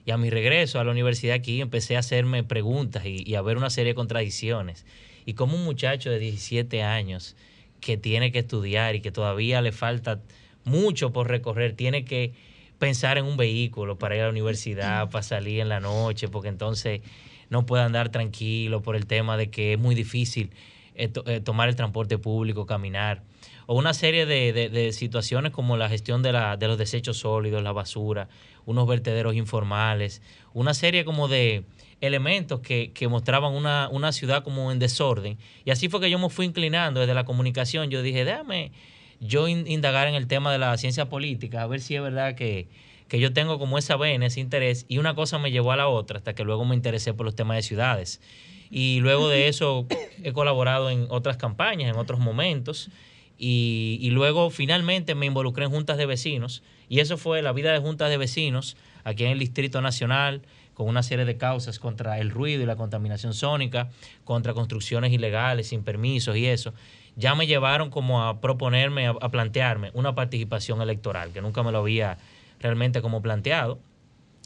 Y 0.06 0.12
a 0.12 0.18
mi 0.18 0.30
regreso 0.30 0.80
a 0.80 0.84
la 0.84 0.91
universidad 0.91 1.34
aquí 1.34 1.60
empecé 1.60 1.95
a 1.95 2.00
hacerme 2.00 2.43
preguntas 2.43 3.04
y, 3.04 3.24
y 3.26 3.34
a 3.34 3.41
ver 3.41 3.58
una 3.58 3.72
serie 3.72 3.93
de 3.93 3.95
contradicciones. 3.95 4.86
Y 5.26 5.34
como 5.34 5.56
un 5.56 5.64
muchacho 5.64 6.12
de 6.12 6.20
17 6.20 6.84
años 6.84 7.36
que 7.82 7.98
tiene 7.98 8.32
que 8.32 8.39
estudiar 8.39 8.93
y 8.93 9.02
que 9.02 9.12
todavía 9.12 9.60
le 9.64 9.72
falta 9.72 10.22
mucho 10.66 11.12
por 11.12 11.30
recorrer, 11.30 11.74
tiene 11.74 12.06
que 12.06 12.34
pensar 12.80 13.17
en 13.17 13.25
un 13.25 13.38
vehículo 13.38 13.97
para 13.97 14.15
ir 14.15 14.21
a 14.21 14.25
la 14.25 14.32
universidad, 14.32 15.09
para 15.09 15.23
salir 15.23 15.59
en 15.59 15.69
la 15.69 15.80
noche, 15.80 16.28
porque 16.28 16.49
entonces 16.49 17.01
no 17.49 17.65
puede 17.65 17.84
andar 17.84 18.09
tranquilo 18.09 18.82
por 18.82 18.95
el 18.95 19.05
tema 19.07 19.38
de 19.38 19.49
que 19.49 19.73
es 19.73 19.80
muy 19.80 19.95
difícil 19.95 20.51
eh, 20.95 21.07
to- 21.07 21.23
eh, 21.28 21.39
tomar 21.39 21.69
el 21.69 21.75
transporte 21.75 22.17
público, 22.17 22.65
caminar. 22.65 23.21
O 23.67 23.75
una 23.78 23.93
serie 23.93 24.25
de, 24.25 24.51
de- 24.53 24.69
de 24.69 24.93
situaciones 24.93 25.51
como 25.51 25.78
la 25.78 25.89
gestión 25.89 26.23
de, 26.23 26.32
la, 26.32 26.57
de 26.57 26.67
los 26.67 26.78
desechos 26.78 27.17
sólidos, 27.17 27.61
la 27.63 27.71
basura, 27.71 28.30
unos 28.65 28.88
vertederos 28.88 29.36
informales, 29.36 30.21
una 30.53 30.73
serie 30.73 31.05
como 31.05 31.28
de 31.28 31.63
elementos 32.01 32.59
que, 32.61 32.91
que 32.93 33.07
mostraban 33.07 33.53
una, 33.53 33.89
una 33.91 34.11
ciudad 34.11 34.43
como 34.43 34.71
en 34.71 34.80
desorden. 34.80 35.38
Y 35.65 35.71
así 35.71 35.88
fue 35.89 35.99
que 35.99 36.09
yo 36.09 36.19
me 36.19 36.30
fui 36.30 36.45
inclinando 36.45 36.99
desde 36.99 37.13
la 37.13 37.25
comunicación. 37.25 37.89
Yo 37.89 38.01
dije, 38.01 38.23
déjame 38.25 38.71
yo 39.20 39.47
in- 39.47 39.68
indagar 39.68 40.07
en 40.07 40.15
el 40.15 40.28
tema 40.28 40.51
de 40.51 40.57
la 40.57 40.78
ciencia 40.78 41.09
política, 41.09 41.61
a 41.61 41.68
ver 41.68 41.82
si 41.82 41.95
es 41.95 42.01
verdad 42.01 42.36
que, 42.36 42.68
que 43.07 43.20
yo 43.20 43.34
tengo 43.34 43.59
como 43.59 43.78
esa 43.78 43.97
vena, 43.97 44.26
ese 44.26 44.39
interés, 44.39 44.86
y 44.88 44.97
una 44.97 45.15
cosa 45.15 45.39
me 45.39 45.51
llevó 45.51 45.72
a 45.72 45.78
la 45.78 45.88
otra, 45.88 46.18
hasta 46.18 46.34
que 46.34 46.43
luego 46.43 46.65
me 46.65 46.76
interesé 46.76 47.13
por 47.13 47.26
los 47.26 47.36
temas 47.36 47.57
de 47.57 47.63
ciudades. 47.63 48.22
Y 48.70 48.99
luego 48.99 49.30
de 49.30 49.47
eso 49.47 49.88
he 50.24 50.34
colaborado 50.34 50.89
en 50.89 51.07
otras 51.09 51.38
campañas, 51.38 51.89
en 51.89 51.97
otros 51.97 52.20
momentos, 52.20 52.89
y, 53.38 53.99
y 54.01 54.09
luego 54.09 54.49
finalmente 54.49 55.15
me 55.15 55.26
involucré 55.26 55.65
en 55.65 55.72
juntas 55.72 55.97
de 55.97 56.05
vecinos, 56.05 56.63
y 56.89 56.99
eso 56.99 57.18
fue 57.18 57.41
la 57.41 57.53
vida 57.53 57.72
de 57.72 57.80
juntas 57.80 58.09
de 58.09 58.18
vecinos 58.18 58.78
aquí 59.03 59.24
en 59.24 59.32
el 59.32 59.39
Distrito 59.39 59.82
Nacional, 59.82 60.41
con 60.74 60.88
una 60.88 61.01
serie 61.01 61.26
de 61.26 61.38
causas 61.38 61.80
contra 61.80 62.20
el 62.20 62.30
ruido 62.30 62.61
y 62.61 62.65
la 62.68 62.76
contaminación 62.76 63.34
sónica, 63.34 63.89
contra 64.26 64.53
construcciones 64.53 65.11
ilegales, 65.11 65.70
sin 65.70 65.84
permisos 65.84 66.38
y 66.38 66.45
eso, 66.45 66.74
ya 67.18 67.36
me 67.36 67.45
llevaron 67.47 67.89
como 67.89 68.24
a 68.24 68.39
proponerme, 68.39 69.07
a, 69.07 69.11
a 69.11 69.30
plantearme 69.30 69.91
una 69.93 70.15
participación 70.15 70.82
electoral, 70.82 71.32
que 71.34 71.41
nunca 71.41 71.61
me 71.63 71.72
lo 71.74 71.80
había 71.80 72.18
realmente 72.61 73.01
como 73.01 73.22
planteado. 73.22 73.80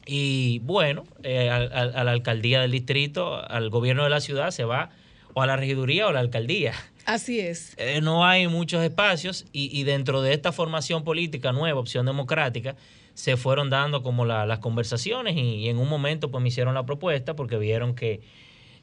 Y 0.07 0.59
bueno, 0.59 1.03
eh, 1.23 1.49
a 1.49 2.03
la 2.03 2.11
alcaldía 2.11 2.61
del 2.61 2.71
distrito, 2.71 3.35
al 3.47 3.69
gobierno 3.69 4.03
de 4.03 4.09
la 4.09 4.19
ciudad 4.19 4.49
se 4.49 4.63
va 4.63 4.89
o 5.35 5.41
a 5.43 5.45
la 5.45 5.55
regiduría 5.57 6.07
o 6.07 6.09
a 6.09 6.13
la 6.13 6.19
alcaldía. 6.21 6.73
Así 7.05 7.39
es. 7.39 7.75
Eh, 7.77 7.99
no 8.01 8.25
hay 8.25 8.47
muchos 8.47 8.83
espacios 8.83 9.45
y, 9.53 9.69
y 9.77 9.83
dentro 9.83 10.21
de 10.21 10.33
esta 10.33 10.51
formación 10.51 11.03
política 11.03 11.51
nueva, 11.51 11.79
opción 11.79 12.05
democrática, 12.05 12.75
se 13.13 13.37
fueron 13.37 13.69
dando 13.69 14.01
como 14.03 14.25
la- 14.25 14.45
las 14.45 14.59
conversaciones 14.59 15.35
y, 15.35 15.39
y 15.57 15.69
en 15.69 15.77
un 15.77 15.87
momento 15.89 16.31
pues 16.31 16.41
me 16.41 16.47
hicieron 16.49 16.73
la 16.73 16.85
propuesta 16.85 17.35
porque 17.35 17.57
vieron 17.57 17.93
que 17.95 18.21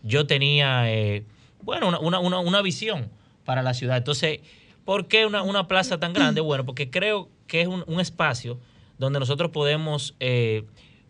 yo 0.02 0.26
tenía, 0.26 0.92
eh, 0.92 1.24
bueno, 1.62 1.88
una, 1.88 1.98
una, 1.98 2.18
una, 2.20 2.38
una 2.38 2.62
visión 2.62 3.10
para 3.48 3.62
la 3.62 3.72
ciudad. 3.72 3.96
Entonces, 3.96 4.40
¿por 4.84 5.08
qué 5.08 5.24
una, 5.24 5.40
una 5.40 5.68
plaza 5.68 5.98
tan 5.98 6.12
grande? 6.12 6.42
Bueno, 6.42 6.66
porque 6.66 6.90
creo 6.90 7.30
que 7.46 7.62
es 7.62 7.66
un, 7.66 7.82
un 7.86 7.98
espacio 7.98 8.60
donde 8.98 9.18
nosotros 9.18 9.52
podemos 9.52 10.14
eh, 10.20 10.64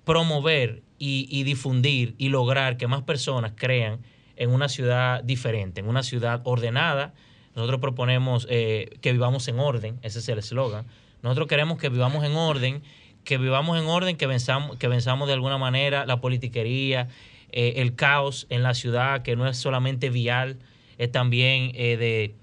promover 0.05 0.83
y, 1.01 1.43
difundir 1.43 2.15
y 2.17 2.29
lograr 2.29 2.77
que 2.77 2.87
más 2.87 3.03
personas 3.03 3.55
crean 3.57 4.03
en 4.37 4.51
una 4.51 4.69
ciudad 4.69 5.25
diferente, 5.25 5.81
en 5.81 5.89
una 5.89 6.05
ciudad 6.05 6.41
ordenada. 6.45 7.13
Nosotros 7.57 7.81
proponemos 7.81 8.47
eh, 8.49 8.97
que 9.01 9.11
vivamos 9.11 9.49
en 9.49 9.59
orden, 9.59 9.99
ese 10.03 10.21
es 10.21 10.29
el 10.29 10.39
eslogan. 10.39 10.87
Nosotros 11.23 11.49
queremos 11.49 11.79
que 11.79 11.89
vivamos 11.89 12.23
en 12.23 12.37
orden, 12.37 12.83
que 13.25 13.37
vivamos 13.37 13.77
en 13.81 13.89
orden, 13.89 14.17
que 14.17 14.29
venzamos, 14.29 14.77
que 14.77 14.87
de 14.87 15.33
alguna 15.33 15.59
manera 15.59 16.07
la 16.07 16.21
politiquería, 16.21 17.09
eh, 17.51 17.75
el 17.79 17.97
caos 17.97 18.47
en 18.49 18.63
la 18.63 18.75
ciudad, 18.75 19.23
que 19.23 19.35
no 19.35 19.49
es 19.49 19.57
solamente 19.57 20.09
vial, 20.09 20.59
es 20.99 21.11
también 21.11 21.73
eh, 21.75 21.97
de, 21.97 22.35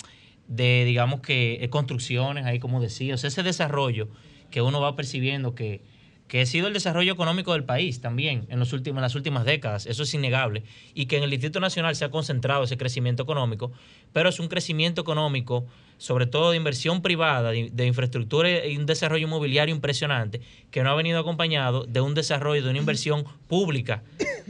de, 0.48 0.86
digamos 0.86 1.22
que, 1.22 1.60
eh, 1.62 1.70
construcciones, 1.70 2.46
ahí 2.46 2.60
como 2.60 2.82
decía, 2.82 3.16
o 3.16 3.18
sea, 3.18 3.28
ese 3.28 3.44
desarrollo 3.44 4.08
que 4.50 4.62
uno 4.62 4.80
va 4.80 4.96
percibiendo 4.96 5.54
que, 5.56 5.82
que 6.28 6.42
ha 6.42 6.46
sido 6.46 6.68
el 6.68 6.74
desarrollo 6.74 7.14
económico 7.14 7.54
del 7.54 7.66
país 7.66 8.02
también 8.02 8.46
en, 8.50 8.58
los 8.58 8.74
últimos, 8.74 8.98
en 8.98 9.04
las 9.04 9.16
últimas 9.16 9.46
décadas, 9.46 9.86
eso 9.86 10.04
es 10.04 10.14
innegable, 10.14 10.64
y 10.94 11.06
que 11.06 11.18
en 11.18 11.24
el 11.24 11.30
Distrito 11.30 11.60
Nacional 11.60 11.96
se 11.96 12.06
ha 12.06 12.10
concentrado 12.10 12.64
ese 12.64 12.78
crecimiento 12.78 13.24
económico, 13.24 13.72
pero 14.14 14.30
es 14.30 14.40
un 14.40 14.48
crecimiento 14.48 15.02
económico, 15.02 15.66
sobre 15.98 16.26
todo 16.26 16.52
de 16.52 16.58
inversión 16.58 17.02
privada, 17.02 17.52
de, 17.52 17.70
de 17.72 17.86
infraestructura 17.86 18.66
y 18.66 18.78
un 18.78 18.86
desarrollo 18.86 19.28
inmobiliario 19.28 19.76
impresionante, 19.76 20.42
que 20.72 20.82
no 20.82 20.90
ha 20.90 20.96
venido 20.96 21.20
acompañado 21.20 21.86
de 21.86 22.02
un 22.02 22.16
desarrollo, 22.16 22.64
de 22.64 22.70
una 22.70 22.80
inversión 22.80 23.26
pública 23.48 24.04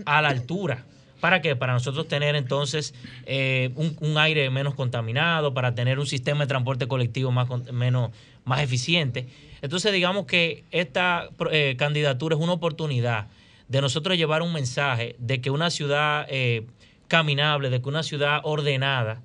a 0.06 0.22
la 0.22 0.30
altura. 0.30 0.86
¿Para 1.20 1.42
qué? 1.42 1.56
Para 1.56 1.74
nosotros 1.74 2.08
tener 2.08 2.36
entonces 2.36 2.94
eh, 3.26 3.72
un, 3.76 3.96
un 4.02 4.18
aire 4.18 4.50
menos 4.50 4.76
contaminado, 4.76 5.54
para 5.54 5.74
tener 5.74 6.00
un 6.00 6.06
sistema 6.06 6.42
de 6.42 6.48
transporte 6.48 6.88
colectivo 6.88 7.32
más, 7.32 7.48
menos, 7.72 8.12
más 8.44 8.62
eficiente. 8.62 9.28
Entonces 9.62 9.92
digamos 9.94 10.26
que 10.26 10.64
esta 10.72 11.30
eh, 11.52 11.76
candidatura 11.78 12.36
es 12.36 12.42
una 12.42 12.54
oportunidad 12.54 13.28
de 13.68 13.82
nosotros 13.82 14.18
llevar 14.18 14.42
un 14.44 14.54
mensaje 14.54 15.16
de 15.18 15.42
que 15.42 15.50
una 15.50 15.70
ciudad 15.72 16.28
eh, 16.30 16.68
caminable, 17.08 17.70
de 17.70 17.82
que 17.82 17.90
una 17.90 18.04
ciudad 18.04 18.42
ordenada, 18.44 19.22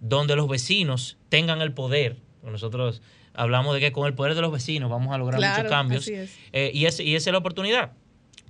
donde 0.00 0.34
los 0.36 0.48
vecinos 0.48 1.18
tengan 1.28 1.60
el 1.60 1.72
poder. 1.72 2.16
Nosotros 2.42 3.02
hablamos 3.34 3.74
de 3.74 3.80
que 3.80 3.92
con 3.92 4.06
el 4.06 4.14
poder 4.14 4.34
de 4.34 4.40
los 4.40 4.50
vecinos 4.50 4.90
vamos 4.90 5.14
a 5.14 5.18
lograr 5.18 5.38
Claro, 5.38 5.56
muchos 5.62 5.70
cambios. 5.70 6.02
así 6.04 6.14
es. 6.14 6.38
Eh, 6.52 6.70
y, 6.72 6.86
es, 6.86 6.98
y 7.00 7.14
esa 7.14 7.30
es 7.30 7.32
la 7.32 7.38
oportunidad. 7.38 7.92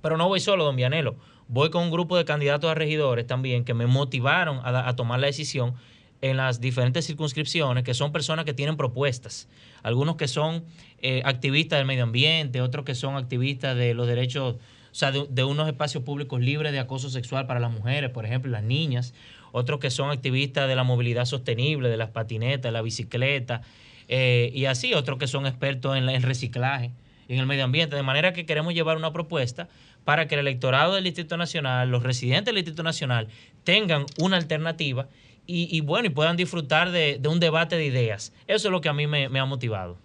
Pero 0.01 0.17
no 0.17 0.27
voy 0.27 0.39
solo, 0.39 0.63
don 0.63 0.75
Vianelo. 0.75 1.15
Voy 1.53 1.69
con 1.69 1.83
un 1.83 1.91
grupo 1.91 2.17
de 2.17 2.25
candidatos 2.25 2.67
a 2.71 2.73
regidores 2.73 3.27
también 3.27 3.63
que 3.63 3.75
me 3.75 3.85
motivaron 3.85 4.59
a, 4.63 4.95
tomar 4.95 5.19
la 5.19 5.27
decisión 5.27 5.75
en 6.19 6.35
las 6.35 6.59
diferentes 6.59 7.05
circunscripciones, 7.05 7.83
que 7.83 7.93
son 7.93 8.11
personas 8.11 8.45
que 8.45 8.55
tienen 8.55 8.75
propuestas. 8.75 9.47
Algunos 9.83 10.15
que 10.15 10.27
son 10.27 10.63
eh, 10.97 11.21
activistas 11.23 11.77
del 11.77 11.85
medio 11.85 12.05
ambiente, 12.05 12.59
otros 12.59 12.85
que 12.85 12.95
son 12.95 13.17
activistas 13.17 13.77
de 13.77 13.93
los 13.93 14.07
derechos, 14.07 14.55
o 14.55 14.95
sea, 14.95 15.11
de, 15.11 15.27
de 15.29 15.43
unos 15.43 15.67
espacios 15.67 16.03
públicos 16.03 16.41
libres 16.41 16.71
de 16.71 16.79
acoso 16.79 17.11
sexual 17.11 17.45
para 17.45 17.59
las 17.59 17.71
mujeres, 17.71 18.09
por 18.09 18.25
ejemplo, 18.25 18.49
las 18.49 18.63
niñas. 18.63 19.13
Otros 19.51 19.79
que 19.79 19.91
son 19.91 20.09
activistas 20.09 20.67
de 20.67 20.75
la 20.75 20.83
movilidad 20.83 21.25
sostenible, 21.25 21.87
de 21.87 21.97
las 21.97 22.09
patinetas, 22.09 22.63
de 22.63 22.71
la 22.71 22.81
bicicleta, 22.81 23.61
eh, 24.07 24.49
y 24.55 24.65
así, 24.65 24.95
otros 24.95 25.19
que 25.19 25.27
son 25.27 25.45
expertos 25.45 25.95
en 25.97 26.09
en 26.09 26.23
reciclaje 26.23 26.93
en 27.27 27.39
el 27.39 27.45
medio 27.45 27.63
ambiente. 27.63 27.95
De 27.95 28.03
manera 28.03 28.33
que 28.33 28.45
queremos 28.45 28.73
llevar 28.73 28.97
una 28.97 29.13
propuesta 29.13 29.69
para 30.05 30.27
que 30.27 30.35
el 30.35 30.41
electorado 30.41 30.95
del 30.95 31.03
Distrito 31.03 31.37
Nacional, 31.37 31.89
los 31.89 32.03
residentes 32.03 32.45
del 32.45 32.55
Distrito 32.55 32.83
Nacional, 32.83 33.27
tengan 33.63 34.05
una 34.19 34.37
alternativa 34.37 35.07
y, 35.45 35.75
y 35.75 35.81
bueno, 35.81 36.07
y 36.07 36.09
puedan 36.09 36.37
disfrutar 36.37 36.91
de, 36.91 37.17
de 37.19 37.29
un 37.29 37.39
debate 37.39 37.75
de 37.75 37.85
ideas. 37.85 38.33
Eso 38.47 38.67
es 38.67 38.71
lo 38.71 38.81
que 38.81 38.89
a 38.89 38.93
mí 38.93 39.07
me, 39.07 39.29
me 39.29 39.39
ha 39.39 39.45
motivado. 39.45 39.97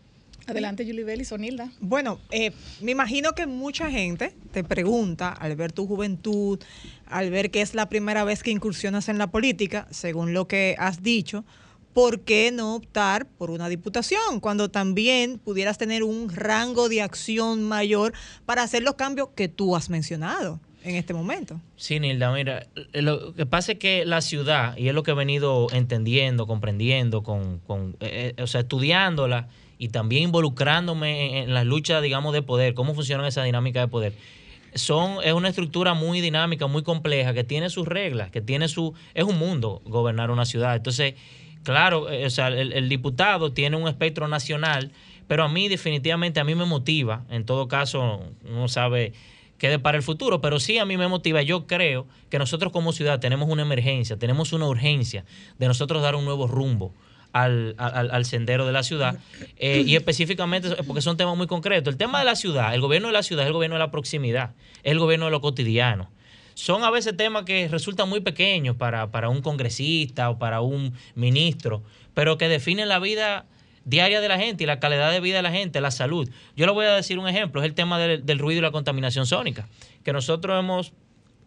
Adelante, 0.47 0.87
Julie 0.87 1.05
Bellis, 1.05 1.29
Sonilda. 1.29 1.71
Bueno, 1.79 2.19
eh, 2.31 2.53
me 2.81 2.93
imagino 2.93 3.35
que 3.35 3.47
mucha 3.47 3.91
gente 3.91 4.33
te 4.51 4.65
pregunta, 4.65 5.29
al 5.31 5.57
ver 5.57 5.73
tu 5.73 5.87
juventud, 5.87 6.59
al 7.07 7.31
ver 7.31 7.51
que 7.51 7.61
es 7.61 7.75
la 7.75 7.91
primera 7.91 8.25
vez 8.25 8.43
que 8.43 8.51
incursionas 8.51 9.11
en 9.11 9.19
la 9.19 9.27
política, 9.27 9.87
según 9.91 10.33
lo 10.33 10.49
que 10.49 10.75
has 10.79 11.03
dicho, 11.03 11.45
¿por 11.99 12.21
qué 12.21 12.53
no 12.53 12.77
optar 12.77 13.27
por 13.27 13.51
una 13.51 13.69
diputación 13.69 14.39
cuando 14.39 14.71
también 14.71 15.41
pudieras 15.41 15.79
tener 15.79 16.05
un 16.05 16.33
rango 16.33 16.89
de 16.89 17.03
acción 17.03 17.65
mayor 17.65 18.13
para 18.47 18.63
hacer 18.63 18.85
los 18.85 18.95
cambios 18.95 19.31
que 19.35 19.49
tú 19.49 19.75
has 19.75 19.91
mencionado 19.91 20.61
en 20.85 20.95
este 20.95 21.13
momento? 21.13 21.61
Sí, 21.75 21.99
Nilda, 21.99 22.33
mira, 22.33 22.69
lo 22.93 23.35
que 23.35 23.47
pasa 23.47 23.73
es 23.73 23.79
que 23.81 24.05
la 24.07 24.21
ciudad, 24.21 24.77
y 24.77 24.87
es 24.87 24.95
lo 24.95 25.03
que 25.03 25.11
he 25.11 25.15
venido 25.15 25.67
entendiendo, 25.73 26.47
comprendiendo, 26.47 27.25
con, 27.25 27.97
eh, 27.99 28.33
eh, 28.37 28.43
o 28.45 28.47
sea, 28.47 28.61
estudiándola 28.61 29.49
y 29.77 29.89
también 29.89 30.23
involucrándome 30.23 31.41
en, 31.41 31.49
en 31.49 31.55
las 31.55 31.67
luchas, 31.67 32.01
digamos, 32.01 32.33
de 32.33 32.43
poder, 32.43 32.75
cómo 32.75 32.95
funciona 32.95 33.27
esa 33.27 33.43
dinámica 33.43 33.81
de 33.81 33.89
poder. 33.89 34.13
Son, 34.73 35.17
es 35.25 35.33
una 35.33 35.49
estructura 35.49 35.95
muy 35.95 36.21
dinámica, 36.21 36.69
muy 36.69 36.85
compleja, 36.85 37.35
que 37.35 37.43
tiene 37.43 37.71
sus 37.71 37.89
reglas, 37.89 38.31
que 38.31 38.41
tiene 38.41 38.69
su... 38.69 38.95
Es 39.15 39.25
un 39.25 39.37
mundo 39.37 39.83
gobernar 39.85 40.31
una 40.31 40.45
ciudad. 40.45 40.77
Entonces, 40.77 41.15
claro, 41.73 42.11
eh, 42.11 42.27
o 42.27 42.31
sea, 42.31 42.49
el, 42.49 42.89
diputado 42.89 43.53
tiene 43.53 43.77
un 43.77 43.89
espectro 43.89 44.29
nacional, 44.29 44.91
pero 45.27 45.45
a 45.45 45.49
mí 45.49 45.69
definitivamente, 45.69 46.41
a 46.41 46.45
mí 46.45 46.55
me 46.55 46.65
motiva, 46.65 47.25
en 47.31 47.45
todo 47.45 47.69
caso, 47.69 48.23
uno 48.45 48.69
sabe 48.69 49.13
quede 49.59 49.79
para 49.79 49.97
el 49.97 50.05
futuro, 50.05 50.41
pero 50.41 50.61
sí 50.61 50.79
a 50.79 50.85
mí 50.85 50.97
me 50.97 51.09
motiva. 51.09 51.43
Yo 51.43 51.67
creo 51.67 52.07
que 52.31 52.39
nosotros 52.39 52.73
como 52.73 52.93
ciudad 52.93 53.19
tenemos 53.19 53.49
una 53.49 53.63
emergencia, 53.63 54.17
tenemos 54.17 54.53
una 54.53 54.67
urgencia 54.67 55.25
de 55.59 55.67
nosotros 55.67 56.01
dar 56.01 56.15
un 56.15 56.25
nuevo 56.25 56.47
rumbo 56.47 56.95
al, 57.33 58.25
sendero 58.25 58.67
de 58.67 58.73
la 58.73 58.83
ciudad. 58.83 59.19
Eh, 59.57 59.83
y 59.85 59.97
específicamente, 59.97 60.71
porque 60.87 61.03
son 61.03 61.17
temas 61.17 61.37
muy 61.37 61.47
concretos. 61.47 61.93
El 61.93 61.99
tema 61.99 62.21
de 62.21 62.25
la 62.25 62.37
ciudad, 62.37 62.75
el 62.75 62.81
gobierno 62.81 63.09
de 63.09 63.15
la 63.15 63.23
ciudad 63.23 63.45
es 63.45 63.49
el 63.49 63.53
gobierno 63.53 63.75
de 63.75 63.81
la 63.81 63.91
proximidad, 63.91 64.53
es 64.83 64.93
el 64.93 64.99
gobierno 64.99 65.27
de 65.27 65.33
lo 65.33 65.41
cotidiano. 65.41 66.09
Son 66.59 66.83
a 66.83 66.91
veces 66.91 67.17
temas 67.17 67.45
que 67.45 67.69
resultan 67.69 68.09
muy 68.09 68.19
pequeños 68.21 68.75
para, 68.75 69.13
para 69.13 69.29
un 69.29 69.43
congresista 69.43 70.29
o 70.29 70.39
para 70.41 70.61
un 70.61 70.93
ministro, 71.15 71.85
pero 72.15 72.37
que 72.37 72.49
definen 72.49 72.89
la 72.89 72.99
vida 72.99 73.47
diaria 73.85 74.21
de 74.21 74.27
la 74.29 74.39
gente 74.39 74.65
y 74.65 74.67
la 74.67 74.81
calidad 74.81 75.13
de 75.13 75.21
vida 75.21 75.37
de 75.37 75.43
la 75.43 75.53
gente, 75.53 75.81
la 75.81 75.93
salud. 75.93 76.29
Yo 76.57 76.67
le 76.67 76.73
voy 76.73 76.85
a 76.87 76.95
decir 76.97 77.19
un 77.21 77.29
ejemplo, 77.29 77.61
es 77.63 77.67
el 77.69 77.75
tema 77.75 77.97
del, 78.01 78.27
del 78.27 78.41
ruido 78.41 78.59
y 78.59 78.63
la 78.63 78.73
contaminación 78.73 79.25
sónica, 79.25 79.69
que 80.03 80.13
nosotros 80.13 80.59
hemos 80.59 80.93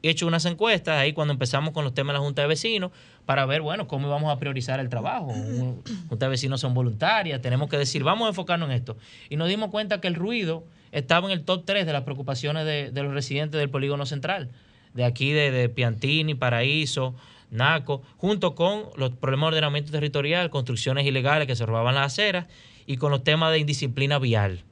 hecho 0.01 0.25
unas 0.25 0.45
encuestas 0.45 0.97
ahí 0.97 1.11
cuando 1.11 1.33
empezamos 1.33 1.73
con 1.73 1.83
los 1.83 1.93
temas 1.93 2.13
de 2.13 2.19
la 2.19 2.23
Junta 2.25 2.41
de 2.43 2.47
Vecinos 2.47 2.91
para 3.25 3.45
ver, 3.45 3.61
bueno, 3.61 3.87
cómo 3.89 4.09
vamos 4.09 4.31
a 4.33 4.39
priorizar 4.39 4.79
el 4.79 4.87
trabajo. 4.87 5.25
Un- 5.27 5.83
Junta 6.07 6.25
de 6.27 6.29
Vecinos 6.29 6.61
son 6.61 6.73
voluntarias, 6.73 7.41
tenemos 7.41 7.69
que 7.69 7.77
decir, 7.77 8.01
vamos 8.03 8.27
a 8.27 8.29
enfocarnos 8.29 8.69
en 8.69 8.75
esto. 8.77 8.95
Y 9.29 9.35
nos 9.35 9.49
dimos 9.49 9.71
cuenta 9.71 9.99
que 9.99 10.07
el 10.07 10.15
ruido 10.15 10.63
estaba 10.93 11.27
en 11.27 11.33
el 11.33 11.43
top 11.43 11.63
3 11.65 11.85
de 11.85 11.91
las 11.91 12.03
preocupaciones 12.03 12.65
de, 12.65 12.91
de 12.91 13.03
los 13.03 13.13
residentes 13.13 13.59
del 13.59 13.69
polígono 13.69 14.05
central, 14.05 14.49
de 14.93 15.03
aquí 15.03 15.31
de, 15.31 15.51
de 15.51 15.69
Piantini, 15.69 16.35
Paraíso, 16.35 17.15
Naco, 17.49 18.01
junto 18.17 18.55
con 18.55 18.85
los 18.95 19.11
problemas 19.11 19.47
de 19.47 19.57
ordenamiento 19.57 19.91
territorial, 19.91 20.49
construcciones 20.49 21.05
ilegales 21.05 21.47
que 21.47 21.55
se 21.55 21.65
robaban 21.65 21.95
las 21.95 22.13
aceras 22.13 22.47
y 22.85 22.97
con 22.97 23.11
los 23.11 23.23
temas 23.23 23.51
de 23.51 23.59
indisciplina 23.59 24.19
vial 24.19 24.63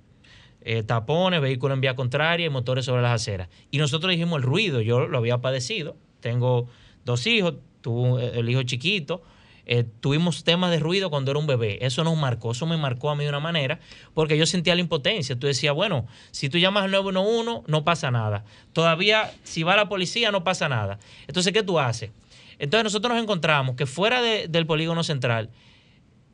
eh, 0.61 0.84
tapones, 0.84 1.41
vehículos 1.41 1.76
en 1.76 1.82
vía 1.82 1.95
contraria 1.95 2.45
y 2.45 2.49
motores 2.49 2.86
sobre 2.86 3.01
las 3.01 3.22
aceras. 3.22 3.47
Y 3.72 3.78
nosotros 3.78 4.11
dijimos 4.11 4.38
el 4.38 4.43
ruido, 4.43 4.82
yo 4.82 5.07
lo 5.07 5.17
había 5.17 5.38
padecido, 5.39 5.95
tengo 6.20 6.67
dos 7.05 7.26
hijos, 7.28 7.55
tuve 7.82 8.38
el 8.38 8.49
hijo 8.49 8.63
chiquito, 8.63 9.24
eh, 9.72 9.86
tuvimos 9.99 10.43
temas 10.43 10.72
de 10.72 10.80
ruido 10.80 11.11
cuando 11.11 11.30
era 11.30 11.39
un 11.39 11.45
bebé, 11.45 11.78
eso 11.86 12.03
nos 12.03 12.17
marcó, 12.17 12.53
eso 12.53 12.65
me 12.65 12.76
marcó 12.76 13.11
a 13.11 13.15
mí 13.15 13.24
de 13.24 13.30
una 13.30 13.39
manera, 13.39 13.80
porque 14.15 14.36
yo 14.36 14.47
sentía 14.47 14.74
la 14.74 14.82
impotencia, 14.82 15.38
tú 15.38 15.45
decías, 15.45 15.76
bueno, 15.76 16.07
si 16.32 16.49
tú 16.49 16.57
llamas 16.57 16.86
al 16.86 16.91
911 16.91 17.65
no 17.67 17.84
pasa 17.84 18.09
nada, 18.09 18.45
todavía 18.74 19.32
si 19.43 19.61
va 19.61 19.76
la 19.76 19.88
policía 19.88 20.32
no 20.32 20.43
pasa 20.43 20.70
nada. 20.70 20.97
Entonces, 21.28 21.53
¿qué 21.53 21.61
tú 21.61 21.80
haces? 21.80 22.09
Entonces 22.57 22.84
nosotros 22.84 23.13
nos 23.13 23.22
encontramos 23.22 23.76
que 23.76 23.86
fuera 23.86 24.22
de- 24.24 24.47
del 24.47 24.65
polígono 24.65 25.03
central, 25.03 25.51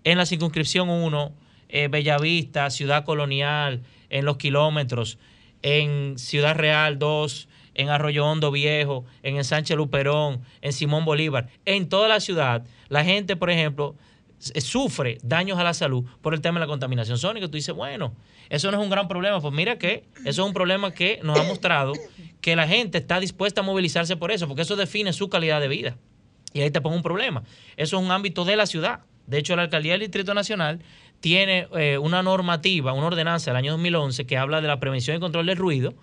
en 0.05 0.17
la 0.17 0.25
circunscripción 0.25 0.89
1, 0.89 1.33
eh, 1.67 1.89
Bellavista, 1.89 2.69
Ciudad 2.69 3.03
Colonial, 3.03 3.81
en 4.09 4.23
los 4.23 4.37
kilómetros, 4.37 5.17
en 5.61 6.17
Ciudad 6.17 6.55
Real 6.55 6.99
2, 6.99 7.49
en 7.75 7.89
Arroyo 7.89 8.25
Hondo 8.25 8.51
Viejo, 8.51 9.05
en 9.23 9.37
Ensanche 9.37 9.75
Luperón, 9.75 10.41
en 10.61 10.73
Simón 10.73 11.05
Bolívar, 11.05 11.47
en 11.65 11.87
toda 11.89 12.07
la 12.07 12.19
ciudad, 12.19 12.65
la 12.89 13.03
gente, 13.03 13.35
por 13.35 13.49
ejemplo, 13.49 13.95
s- 14.39 14.59
sufre 14.61 15.17
daños 15.23 15.59
a 15.59 15.63
la 15.63 15.73
salud 15.73 16.05
por 16.21 16.33
el 16.33 16.41
tema 16.41 16.59
de 16.59 16.65
la 16.65 16.67
contaminación 16.69 17.17
sónica. 17.17 17.47
Tú 17.47 17.53
dices, 17.57 17.75
bueno, 17.75 18.13
eso 18.49 18.71
no 18.71 18.77
es 18.77 18.83
un 18.83 18.89
gran 18.89 19.07
problema. 19.07 19.39
Pues 19.41 19.53
mira 19.53 19.77
que 19.77 20.05
eso 20.25 20.41
es 20.41 20.47
un 20.47 20.53
problema 20.53 20.91
que 20.91 21.19
nos 21.23 21.39
ha 21.39 21.43
mostrado 21.43 21.93
que 22.41 22.55
la 22.55 22.67
gente 22.67 22.97
está 22.97 23.19
dispuesta 23.19 23.61
a 23.61 23.63
movilizarse 23.63 24.15
por 24.17 24.31
eso, 24.31 24.47
porque 24.47 24.61
eso 24.63 24.75
define 24.75 25.13
su 25.13 25.29
calidad 25.29 25.59
de 25.61 25.67
vida. 25.67 25.97
Y 26.53 26.61
ahí 26.61 26.71
te 26.71 26.79
pongo 26.79 26.95
un 26.95 27.03
problema. 27.03 27.43
Eso 27.75 27.97
es 27.97 28.03
un 28.03 28.11
ámbito 28.11 28.45
de 28.45 28.55
la 28.55 28.65
ciudad. 28.65 29.01
De 29.27 29.39
hecho, 29.39 29.55
la 29.55 29.63
alcaldía 29.63 29.93
del 29.93 30.01
Distrito 30.01 30.33
Nacional 30.35 30.79
tiene 31.19 31.67
eh, 31.75 31.97
una 31.97 32.21
normativa, 32.21 32.93
una 32.93 33.07
ordenanza 33.07 33.49
del 33.51 33.57
año 33.57 33.71
2011 33.71 34.25
que 34.27 34.37
habla 34.37 34.61
de 34.61 34.67
la 34.67 34.79
prevención 34.79 35.17
y 35.17 35.19
control 35.19 35.47
del 35.47 35.57
ruido, 35.57 35.95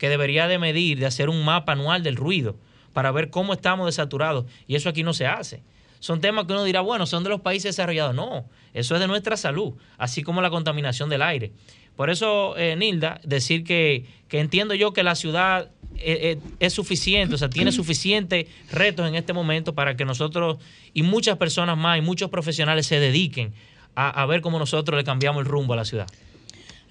que 0.00 0.08
debería 0.08 0.48
de 0.48 0.58
medir, 0.58 0.98
de 0.98 1.04
hacer 1.04 1.28
un 1.28 1.44
mapa 1.44 1.72
anual 1.72 2.02
del 2.02 2.16
ruido 2.16 2.56
para 2.94 3.12
ver 3.12 3.28
cómo 3.28 3.52
estamos 3.52 3.84
desaturados. 3.84 4.46
Y 4.66 4.74
eso 4.74 4.88
aquí 4.88 5.02
no 5.02 5.12
se 5.12 5.26
hace. 5.26 5.62
Son 5.98 6.22
temas 6.22 6.46
que 6.46 6.54
uno 6.54 6.64
dirá, 6.64 6.80
bueno, 6.80 7.04
son 7.04 7.22
de 7.22 7.28
los 7.28 7.42
países 7.42 7.76
desarrollados. 7.76 8.14
No, 8.14 8.46
eso 8.72 8.94
es 8.94 9.00
de 9.02 9.06
nuestra 9.06 9.36
salud, 9.36 9.74
así 9.98 10.22
como 10.22 10.40
la 10.40 10.48
contaminación 10.48 11.10
del 11.10 11.20
aire. 11.20 11.52
Por 11.96 12.08
eso, 12.08 12.56
eh, 12.56 12.76
Nilda, 12.76 13.20
decir 13.24 13.62
que, 13.62 14.06
que 14.28 14.40
entiendo 14.40 14.72
yo 14.74 14.94
que 14.94 15.02
la 15.02 15.14
ciudad 15.14 15.70
eh, 15.96 16.38
eh, 16.38 16.38
es 16.60 16.72
suficiente, 16.72 17.34
o 17.34 17.38
sea, 17.38 17.50
tiene 17.50 17.70
suficientes 17.70 18.46
retos 18.72 19.06
en 19.06 19.16
este 19.16 19.34
momento 19.34 19.74
para 19.74 19.98
que 19.98 20.06
nosotros 20.06 20.56
y 20.94 21.02
muchas 21.02 21.36
personas 21.36 21.76
más 21.76 21.98
y 21.98 22.00
muchos 22.00 22.30
profesionales 22.30 22.86
se 22.86 22.98
dediquen 22.98 23.52
a, 23.94 24.08
a 24.08 24.24
ver 24.24 24.40
cómo 24.40 24.58
nosotros 24.58 24.96
le 24.96 25.04
cambiamos 25.04 25.42
el 25.42 25.46
rumbo 25.46 25.74
a 25.74 25.76
la 25.76 25.84
ciudad. 25.84 26.06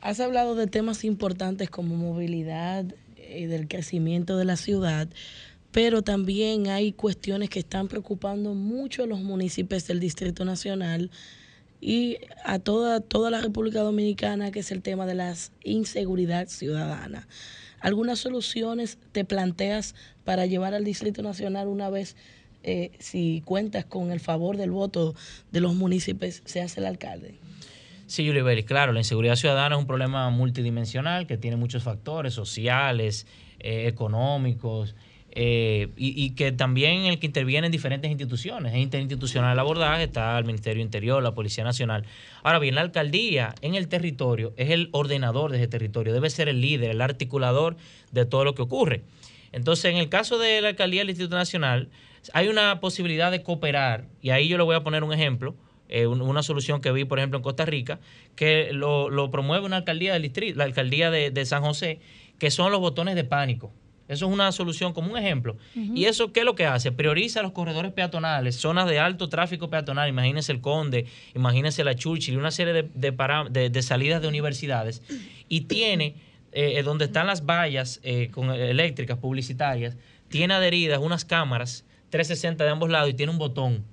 Has 0.01 0.21
hablado 0.21 0.55
de 0.55 0.67
temas 0.67 1.03
importantes 1.03 1.69
como 1.69 1.97
movilidad 1.97 2.85
y 3.17 3.45
del 3.47 3.67
crecimiento 3.67 4.37
de 4.37 4.45
la 4.45 4.55
ciudad, 4.55 5.09
pero 5.73 6.03
también 6.03 6.67
hay 6.67 6.93
cuestiones 6.93 7.49
que 7.49 7.59
están 7.59 7.89
preocupando 7.89 8.53
mucho 8.53 9.03
a 9.03 9.07
los 9.07 9.19
municipios 9.19 9.85
del 9.87 9.99
Distrito 9.99 10.45
Nacional 10.45 11.11
y 11.81 12.17
a 12.45 12.59
toda, 12.59 13.01
toda 13.01 13.29
la 13.29 13.41
República 13.41 13.81
Dominicana, 13.81 14.51
que 14.51 14.59
es 14.59 14.71
el 14.71 14.81
tema 14.81 15.05
de 15.05 15.15
la 15.15 15.35
inseguridad 15.65 16.47
ciudadana. 16.47 17.27
¿Algunas 17.81 18.19
soluciones 18.19 18.97
te 19.11 19.25
planteas 19.25 19.95
para 20.23 20.45
llevar 20.45 20.73
al 20.73 20.85
Distrito 20.85 21.21
Nacional 21.23 21.67
una 21.67 21.89
vez, 21.89 22.15
eh, 22.63 22.91
si 22.99 23.41
cuentas 23.43 23.83
con 23.83 24.11
el 24.11 24.21
favor 24.21 24.55
del 24.55 24.71
voto 24.71 25.13
de 25.51 25.59
los 25.59 25.75
municipios, 25.75 26.41
seas 26.45 26.77
el 26.77 26.85
alcalde? 26.85 27.35
Sí, 28.09 28.27
Vélez, 28.27 28.65
claro, 28.65 28.91
la 28.91 29.01
inseguridad 29.01 29.35
ciudadana 29.35 29.75
es 29.75 29.79
un 29.79 29.85
problema 29.85 30.31
multidimensional 30.31 31.27
que 31.27 31.37
tiene 31.37 31.57
muchos 31.57 31.83
factores 31.83 32.33
sociales, 32.33 33.27
eh, 33.59 33.85
económicos, 33.85 34.95
eh, 35.29 35.89
y, 35.95 36.25
y 36.25 36.31
que 36.31 36.51
también 36.51 37.03
el 37.03 37.19
que 37.19 37.27
interviene 37.27 37.67
en 37.67 37.71
diferentes 37.71 38.09
instituciones. 38.09 38.73
Es 38.73 38.79
interinstitucional 38.79 39.53
el 39.53 39.59
abordaje, 39.59 40.05
está 40.05 40.39
el 40.39 40.45
Ministerio 40.45 40.81
Interior, 40.81 41.21
la 41.21 41.35
Policía 41.35 41.63
Nacional. 41.63 42.03
Ahora 42.41 42.57
bien, 42.57 42.73
la 42.73 42.81
alcaldía 42.81 43.53
en 43.61 43.75
el 43.75 43.87
territorio 43.87 44.53
es 44.57 44.71
el 44.71 44.89
ordenador 44.91 45.51
de 45.51 45.57
ese 45.57 45.67
territorio, 45.67 46.11
debe 46.11 46.31
ser 46.31 46.49
el 46.49 46.61
líder, 46.61 46.89
el 46.89 47.01
articulador 47.01 47.77
de 48.11 48.25
todo 48.25 48.43
lo 48.43 48.55
que 48.55 48.63
ocurre. 48.63 49.03
Entonces, 49.51 49.85
en 49.85 49.97
el 49.97 50.09
caso 50.09 50.39
de 50.39 50.61
la 50.61 50.69
alcaldía 50.69 51.01
del 51.01 51.11
Instituto 51.11 51.35
Nacional, 51.35 51.89
hay 52.33 52.47
una 52.47 52.79
posibilidad 52.79 53.29
de 53.29 53.43
cooperar, 53.43 54.05
y 54.19 54.31
ahí 54.31 54.47
yo 54.47 54.57
le 54.57 54.63
voy 54.63 54.75
a 54.75 54.83
poner 54.83 55.03
un 55.03 55.13
ejemplo, 55.13 55.55
eh, 55.89 56.07
un- 56.07 56.21
una 56.21 56.43
solución 56.43 56.81
que 56.81 56.91
vi, 56.91 57.03
por 57.05 57.19
ejemplo, 57.19 57.37
en 57.37 57.43
Costa 57.43 57.65
Rica, 57.65 57.99
que 58.35 58.69
lo, 58.71 59.09
lo 59.09 59.29
promueve 59.31 59.65
una 59.65 59.77
alcaldía 59.77 60.13
del 60.13 60.21
distrito, 60.21 60.57
la 60.57 60.63
alcaldía 60.63 61.11
de, 61.11 61.31
de 61.31 61.45
San 61.45 61.61
José, 61.63 61.99
que 62.37 62.51
son 62.51 62.71
los 62.71 62.79
botones 62.79 63.15
de 63.15 63.23
pánico. 63.23 63.71
Eso 64.07 64.25
es 64.25 64.31
una 64.33 64.51
solución 64.51 64.93
como 64.93 65.11
un 65.11 65.17
ejemplo. 65.19 65.55
¿Y 65.95 66.05
eso 66.05 66.31
qué 66.33 66.39
es 66.39 66.45
lo 66.45 66.55
que 66.55 66.65
hace? 66.65 66.91
Prioriza 66.91 67.43
los 67.43 67.51
corredores 67.51 67.91
peatonales, 67.91 68.55
zonas 68.55 68.87
de 68.89 68.97
alto 68.97 69.29
tráfico 69.29 69.69
peatonal. 69.69 70.09
Imagínense 70.09 70.51
el 70.51 70.61
Conde, 70.61 71.05
imagínense 71.35 71.83
la 71.83 71.93
Churchill, 71.93 72.33
y 72.33 72.37
una 72.37 72.49
serie 72.49 72.73
de, 72.73 73.69
de 73.69 73.81
salidas 73.83 74.19
de 74.23 74.27
universidades. 74.27 75.03
Y 75.47 75.61
tiene, 75.61 76.15
eh, 76.53 76.81
donde 76.81 77.05
están 77.05 77.27
las 77.27 77.45
vallas 77.45 77.99
eh, 78.03 78.29
con, 78.31 78.49
eléctricas 78.51 79.19
publicitarias, 79.19 79.95
tiene 80.27 80.55
adheridas 80.55 80.97
unas 80.99 81.23
cámaras 81.23 81.85
360 82.09 82.63
de 82.63 82.69
ambos 82.71 82.89
lados 82.89 83.11
y 83.11 83.13
tiene 83.13 83.31
un 83.31 83.37
botón 83.37 83.83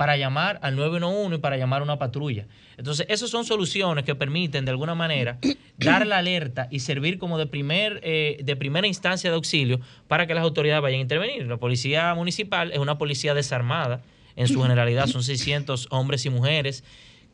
para 0.00 0.16
llamar 0.16 0.58
al 0.62 0.76
911 0.76 1.34
y 1.34 1.38
para 1.40 1.58
llamar 1.58 1.82
a 1.82 1.84
una 1.84 1.98
patrulla. 1.98 2.46
Entonces, 2.78 3.04
esas 3.10 3.28
son 3.28 3.44
soluciones 3.44 4.02
que 4.02 4.14
permiten 4.14 4.64
de 4.64 4.70
alguna 4.70 4.94
manera 4.94 5.36
dar 5.76 6.06
la 6.06 6.16
alerta 6.16 6.68
y 6.70 6.78
servir 6.80 7.18
como 7.18 7.36
de, 7.36 7.44
primer, 7.44 8.00
eh, 8.02 8.38
de 8.42 8.56
primera 8.56 8.86
instancia 8.86 9.28
de 9.28 9.36
auxilio 9.36 9.78
para 10.08 10.26
que 10.26 10.32
las 10.32 10.42
autoridades 10.42 10.80
vayan 10.80 11.00
a 11.00 11.02
intervenir. 11.02 11.46
La 11.46 11.58
policía 11.58 12.14
municipal 12.14 12.72
es 12.72 12.78
una 12.78 12.96
policía 12.96 13.34
desarmada, 13.34 14.00
en 14.36 14.48
su 14.48 14.62
generalidad 14.62 15.06
son 15.06 15.22
600 15.22 15.88
hombres 15.90 16.24
y 16.24 16.30
mujeres 16.30 16.82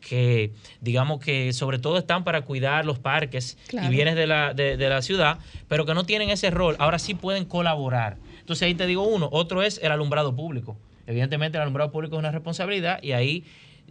que 0.00 0.50
digamos 0.80 1.20
que 1.20 1.52
sobre 1.52 1.78
todo 1.78 1.98
están 1.98 2.24
para 2.24 2.40
cuidar 2.40 2.84
los 2.84 2.98
parques 2.98 3.56
Claro. 3.68 3.86
y 3.86 3.90
bienes 3.92 4.16
de 4.16 4.26
la, 4.26 4.54
de, 4.54 4.76
de 4.76 4.88
la 4.88 5.02
ciudad, 5.02 5.38
pero 5.68 5.86
que 5.86 5.94
no 5.94 6.02
tienen 6.02 6.30
ese 6.30 6.50
rol, 6.50 6.74
ahora 6.80 6.98
sí 6.98 7.14
pueden 7.14 7.44
colaborar. 7.44 8.16
Entonces 8.40 8.66
ahí 8.66 8.74
te 8.74 8.86
digo 8.86 9.04
uno, 9.04 9.28
otro 9.30 9.62
es 9.62 9.78
el 9.84 9.92
alumbrado 9.92 10.34
público. 10.34 10.76
Evidentemente 11.06 11.58
el 11.58 11.62
alumbrado 11.62 11.90
público 11.90 12.16
es 12.16 12.18
una 12.18 12.30
responsabilidad 12.30 13.02
y 13.02 13.12
ahí 13.12 13.44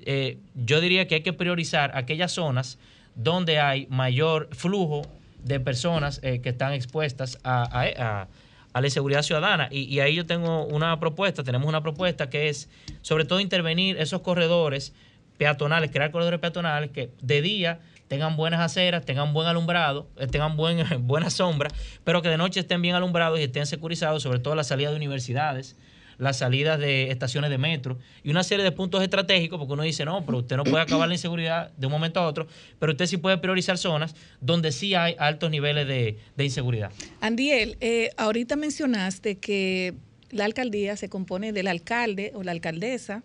eh, 0.05 0.37
yo 0.55 0.81
diría 0.81 1.07
que 1.07 1.15
hay 1.15 1.21
que 1.21 1.33
priorizar 1.33 1.91
aquellas 1.95 2.31
zonas 2.31 2.77
donde 3.15 3.59
hay 3.59 3.87
mayor 3.89 4.49
flujo 4.51 5.03
de 5.43 5.59
personas 5.59 6.19
eh, 6.23 6.41
que 6.41 6.49
están 6.49 6.73
expuestas 6.73 7.39
a, 7.43 8.27
la 8.73 8.87
inseguridad 8.87 9.21
ciudadana. 9.21 9.69
Y, 9.71 9.99
ahí 9.99 10.15
yo 10.15 10.25
tengo 10.25 10.65
una 10.65 10.99
propuesta, 10.99 11.43
tenemos 11.43 11.67
una 11.67 11.81
propuesta 11.81 12.29
que 12.29 12.49
es 12.49 12.69
sobre 13.01 13.23
todo 13.23 13.39
intervenir 13.39 13.97
esos 13.97 14.21
corredores 14.21 14.93
peatonales, 15.37 15.91
crear 15.91 16.11
corredores 16.11 16.39
peatonales 16.39 16.91
que 16.91 17.09
de 17.21 17.41
día 17.41 17.79
tengan 18.09 18.35
buenas 18.35 18.59
aceras, 18.59 19.05
tengan 19.05 19.33
buen 19.33 19.47
alumbrado, 19.47 20.07
eh, 20.17 20.27
tengan 20.27 20.57
buen, 20.57 20.83
buena 21.07 21.29
sombra, 21.29 21.69
pero 22.03 22.21
que 22.21 22.29
de 22.29 22.37
noche 22.37 22.59
estén 22.59 22.81
bien 22.81 22.95
alumbrados 22.95 23.39
y 23.39 23.43
estén 23.43 23.65
securizados, 23.65 24.23
sobre 24.23 24.39
todo 24.39 24.55
las 24.55 24.67
salidas 24.67 24.91
de 24.91 24.97
universidades, 24.97 25.77
las 26.17 26.37
salidas 26.37 26.79
de 26.79 27.11
estaciones 27.11 27.49
de 27.49 27.57
metro 27.57 27.97
y 28.23 28.31
una 28.31 28.43
serie 28.43 28.63
de 28.63 28.71
puntos 28.71 29.03
estratégicos, 29.03 29.59
porque 29.59 29.73
uno 29.73 29.83
dice, 29.83 30.05
no, 30.05 30.25
pero 30.25 30.39
usted 30.39 30.57
no 30.57 30.63
puede 30.63 30.83
acabar 30.83 31.07
la 31.07 31.13
inseguridad 31.13 31.71
de 31.77 31.87
un 31.87 31.91
momento 31.91 32.19
a 32.19 32.27
otro, 32.27 32.47
pero 32.79 32.91
usted 32.91 33.05
sí 33.05 33.17
puede 33.17 33.37
priorizar 33.37 33.77
zonas 33.77 34.15
donde 34.41 34.71
sí 34.71 34.95
hay 34.95 35.15
altos 35.19 35.49
niveles 35.49 35.87
de, 35.87 36.17
inseguridad. 36.43 36.91
Andiel, 37.21 37.77
eh, 37.81 38.11
ahorita 38.17 38.55
mencionaste 38.55 39.37
que 39.37 39.93
la 40.31 40.45
alcaldía 40.45 40.95
se 40.97 41.09
compone 41.09 41.53
del 41.53 41.67
alcalde 41.67 42.31
o 42.35 42.43
la 42.43 42.51
alcaldesa 42.51 43.23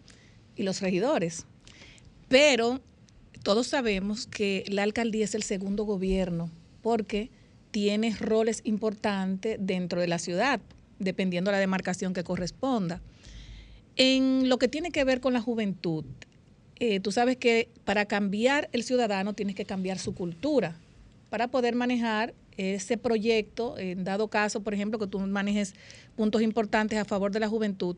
y 0.57 0.63
los 0.63 0.81
regidores. 0.81 1.47
Pero 2.29 2.81
todos 3.43 3.67
sabemos 3.67 4.27
que 4.27 4.65
la 4.69 4.83
alcaldía 4.83 5.25
es 5.25 5.35
el 5.35 5.43
segundo 5.43 5.85
gobierno 5.85 6.51
porque 6.83 7.31
tiene 7.71 8.15
roles 8.19 8.61
importantes 8.65 9.57
dentro 9.61 10.01
de 10.01 10.09
la 10.09 10.19
ciudad, 10.19 10.61
dependiendo 11.01 11.51
de 11.51 11.57
la 11.57 11.61
demarcación 11.61 12.15
que 12.15 12.23
corresponda. 12.23 13.01
En 13.97 14.49
lo 14.49 14.59
que 14.59 14.69
tiene 14.69 14.93
que 14.93 15.03
ver 15.03 15.21
con 15.21 15.33
la 15.33 15.41
juventud, 15.41 16.05
eh, 16.77 17.01
tú 17.01 17.11
sabes 17.11 17.37
que 17.37 17.69
para 17.85 18.07
cambiar 18.07 18.69
el 18.73 18.85
ciudadano 18.85 19.35
tienes 19.35 19.57
que 19.57 19.65
cambiar 19.65 19.99
su 19.99 20.15
cultura 20.15 20.77
para 21.29 21.49
poder 21.49 21.75
manejar 21.75 22.35
ese 22.57 22.97
proyecto, 22.97 23.79
en 23.79 24.05
dado 24.05 24.29
caso, 24.29 24.63
por 24.63 24.75
ejemplo, 24.75 24.99
que 24.99 25.07
tú 25.07 25.19
manejes 25.19 25.75
puntos 26.17 26.43
importantes 26.43 26.99
a 26.99 27.05
favor 27.05 27.33
de 27.33 27.41
la 27.41 27.49
juventud, 27.49 27.97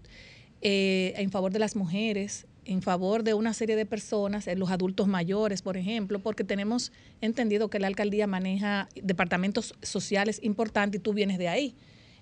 eh, 0.60 1.14
en 1.16 1.30
favor 1.30 1.52
de 1.52 1.58
las 1.58 1.74
mujeres, 1.74 2.46
en 2.64 2.82
favor 2.82 3.24
de 3.24 3.34
una 3.34 3.54
serie 3.54 3.74
de 3.74 3.86
personas, 3.86 4.46
eh, 4.46 4.54
los 4.54 4.70
adultos 4.70 5.08
mayores, 5.08 5.62
por 5.62 5.76
ejemplo, 5.76 6.20
porque 6.20 6.44
tenemos 6.44 6.92
entendido 7.20 7.68
que 7.68 7.80
la 7.80 7.88
alcaldía 7.88 8.26
maneja 8.26 8.88
departamentos 8.94 9.74
sociales 9.82 10.38
importantes 10.42 11.00
y 11.00 11.02
tú 11.02 11.12
vienes 11.12 11.38
de 11.38 11.48
ahí. 11.48 11.74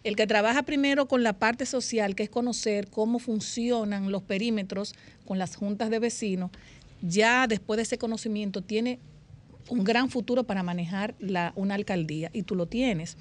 El 0.03 0.16
que 0.16 0.26
trabaja 0.26 0.62
primero 0.62 1.07
con 1.09 1.22
la 1.22 1.34
parte 1.34 1.66
social, 1.66 2.14
que 2.14 2.22
es 2.22 2.30
conocer 2.30 2.88
cómo 2.88 3.18
funcionan 3.18 4.11
los 4.11 4.22
perímetros 4.22 4.94
con 5.26 5.38
las 5.38 5.57
juntas 5.57 5.90
de 5.90 5.98
vecinos, 5.98 6.51
ya 7.03 7.46
después 7.46 7.76
de 7.76 7.82
ese 7.82 7.98
conocimiento 7.98 8.62
tiene 8.62 8.98
un 9.68 9.84
gran 9.84 10.11
futuro 10.11 10.44
para 10.44 10.62
manejar 10.62 11.14
la, 11.18 11.53
una 11.55 11.74
alcaldía 11.74 12.30
y 12.32 12.42
tú 12.42 12.55
lo 12.55 12.66
tienes. 12.66 13.16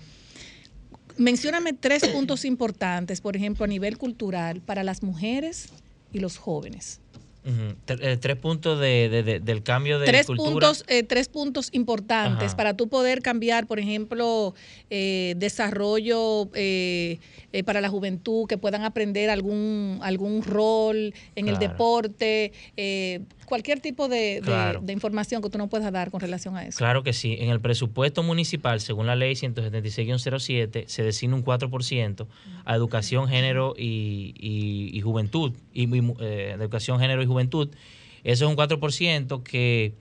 Mencióname 1.18 1.74
tres 1.74 2.08
puntos 2.08 2.46
importantes, 2.46 3.20
por 3.20 3.36
ejemplo, 3.36 3.66
a 3.66 3.68
nivel 3.68 3.98
cultural 3.98 4.62
para 4.62 4.84
las 4.84 5.04
mujeres 5.04 5.70
y 6.14 6.20
los 6.20 6.38
jóvenes. 6.38 7.02
Eh, 7.46 8.18
tres 8.20 8.36
puntos 8.36 8.80
de, 8.80 9.08
de- 9.10 9.24
de- 9.24 9.40
del 9.40 9.64
cambio 9.64 9.98
de 9.98 10.06
tres 10.08 10.28
cultura. 10.28 10.52
puntos 10.52 10.84
eh, 10.88 11.04
tres 11.04 11.30
puntos 11.30 11.70
importantes 11.72 12.48
Ajá. 12.50 12.58
para 12.58 12.74
tú 12.76 12.90
poder 12.90 13.22
cambiar 13.22 13.66
por 13.66 13.80
ejemplo 13.80 14.54
eh, 14.90 15.36
desarrollo 15.38 16.50
eh, 16.54 17.18
para 17.66 17.80
la 17.82 17.90
juventud 17.90 18.46
que 18.48 18.58
puedan 18.58 18.84
aprender 18.84 19.30
algún 19.30 20.00
algún 20.02 20.44
rol 20.44 21.14
en 21.36 21.48
el 21.48 21.58
deporte 21.60 22.52
eh, 22.78 23.22
cualquier 23.46 23.80
tipo 23.80 24.08
de, 24.10 24.18
de- 24.18 24.42
Claro. 24.42 24.82
de 24.84 24.94
información 24.94 25.42
que 25.42 25.50
tú 25.50 25.58
no 25.58 25.68
puedas 25.70 25.92
dar 25.92 26.12
con 26.12 26.20
relación 26.20 26.56
a 26.58 26.66
eso 26.68 26.78
Claro 26.78 27.02
que 27.04 27.14
sí. 27.14 27.36
En 27.40 27.50
el 27.50 27.60
presupuesto 27.62 28.22
municipal, 28.22 28.80
según 28.80 29.08
la 29.08 29.16
ley 29.16 29.34
176-07, 29.34 30.86
se 30.88 31.04
designa 31.04 31.36
un 31.36 31.44
4% 31.44 32.28
a 32.66 32.76
educación, 32.76 33.28
género 33.28 33.74
y, 33.78 34.34
y- 34.38 34.92
y 34.96 35.02
juventud. 35.02 35.54
Y, 35.74 35.84
educación, 35.90 37.00
género 37.00 37.24
y 37.24 37.26
juventud. 37.30 37.70
Eso 38.24 38.46
es 38.46 38.50
un 38.52 38.58
4% 38.58 39.44
que 39.44 39.94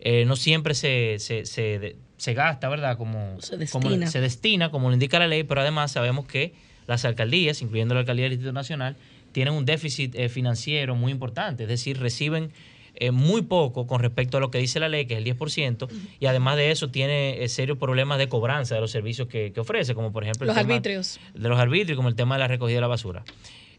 eh, 0.00 0.24
no 0.24 0.34
siempre 0.34 0.74
se, 0.74 1.16
se, 1.18 1.44
se, 1.44 2.34
gasta, 2.34 2.68
¿verdad? 2.68 2.98
Como 2.98 3.40
Se 3.40 3.68
como 3.68 3.88
destina. 3.88 4.06
se 4.08 4.20
destina, 4.20 4.70
como 4.70 4.88
lo 4.88 4.94
indica 4.94 5.20
la 5.20 5.28
ley, 5.28 5.44
pero 5.44 5.60
además 5.60 5.92
sabemos 5.92 6.26
que 6.26 6.52
las 6.86 7.04
alcaldías, 7.04 7.62
incluyendo 7.62 7.94
la 7.94 8.00
alcaldía 8.00 8.24
del 8.24 8.32
Distrito 8.32 8.52
Nacional, 8.52 8.96
tienen 9.32 9.54
un 9.54 9.64
déficit 9.64 10.14
eh, 10.14 10.28
financiero 10.28 10.94
muy 10.94 11.10
importante, 11.12 11.64
es 11.64 11.68
decir, 11.68 11.98
reciben 11.98 12.52
eh, 12.94 13.10
muy 13.10 13.42
poco 13.42 13.86
con 13.86 14.00
respecto 14.00 14.36
a 14.36 14.40
lo 14.40 14.50
que 14.50 14.58
dice 14.58 14.78
la 14.78 14.88
ley, 14.88 15.06
que 15.06 15.14
es 15.14 15.24
el 15.24 15.38
10%, 15.38 15.88
y 16.20 16.26
además 16.26 16.56
de 16.56 16.70
eso 16.70 16.90
tiene 16.90 17.42
eh, 17.42 17.48
serios 17.48 17.78
problemas 17.78 18.18
de 18.18 18.28
cobranza 18.28 18.74
de 18.74 18.80
los 18.80 18.90
servicios 18.90 19.28
que, 19.28 19.52
que 19.52 19.60
ofrece, 19.60 19.94
como 19.94 20.12
por 20.12 20.22
ejemplo 20.22 20.44
el 20.44 20.48
los 20.48 20.56
tema 20.56 20.74
arbitrios 20.74 21.18
de 21.34 21.48
los 21.48 21.58
arbitrios, 21.58 21.96
como 21.96 22.08
el 22.08 22.14
tema 22.14 22.34
de 22.34 22.40
la 22.40 22.48
recogida 22.48 22.76
de 22.76 22.80
la 22.82 22.88
basura. 22.88 23.24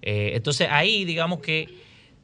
Entonces 0.05 0.67
ahí 0.69 1.05
digamos 1.05 1.39
que 1.39 1.69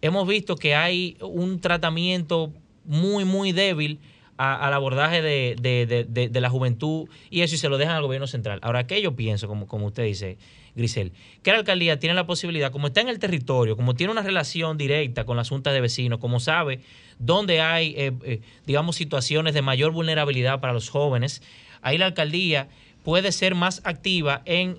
hemos 0.01 0.27
visto 0.27 0.55
que 0.55 0.75
hay 0.75 1.17
un 1.21 1.59
tratamiento 1.59 2.51
muy, 2.85 3.25
muy 3.25 3.51
débil 3.51 3.99
a- 4.37 4.65
al 4.67 4.73
abordaje 4.73 5.21
de, 5.21 5.55
de- 5.59 6.05
de- 6.29 6.41
la 6.41 6.49
juventud 6.49 7.09
y 7.29 7.41
eso 7.41 7.55
y 7.55 7.57
se 7.57 7.67
lo 7.69 7.77
dejan 7.77 7.95
al 7.97 8.03
gobierno 8.03 8.25
central. 8.27 8.59
Ahora, 8.61 8.87
¿qué 8.87 9.01
yo 9.01 9.15
pienso, 9.15 9.47
como, 9.47 9.67
como 9.67 9.87
usted 9.87 10.03
dice, 10.05 10.37
Grisel? 10.75 11.11
Que 11.43 11.51
la 11.51 11.57
alcaldía 11.57 11.99
tiene 11.99 12.13
la 12.15 12.25
posibilidad, 12.25 12.71
como 12.71 12.87
está 12.87 13.01
en 13.01 13.09
el 13.09 13.19
territorio, 13.19 13.75
como 13.75 13.95
tiene 13.95 14.13
una 14.13 14.21
relación 14.21 14.77
directa 14.77 15.25
con 15.25 15.35
las 15.35 15.49
juntas 15.49 15.73
de 15.73 15.81
vecinos, 15.81 16.19
como 16.19 16.39
sabe 16.39 16.79
dónde 17.19 17.59
hay, 17.59 17.93
eh, 17.97 18.13
eh, 18.23 18.39
digamos, 18.65 18.95
situaciones 18.95 19.53
de 19.53 19.61
mayor 19.61 19.91
vulnerabilidad 19.91 20.61
para 20.61 20.71
los 20.71 20.89
jóvenes, 20.89 21.41
ahí 21.81 21.97
la 21.97 22.05
alcaldía 22.05 22.69
puede 23.03 23.33
ser 23.33 23.55
más 23.55 23.81
activa 23.83 24.41
en 24.45 24.77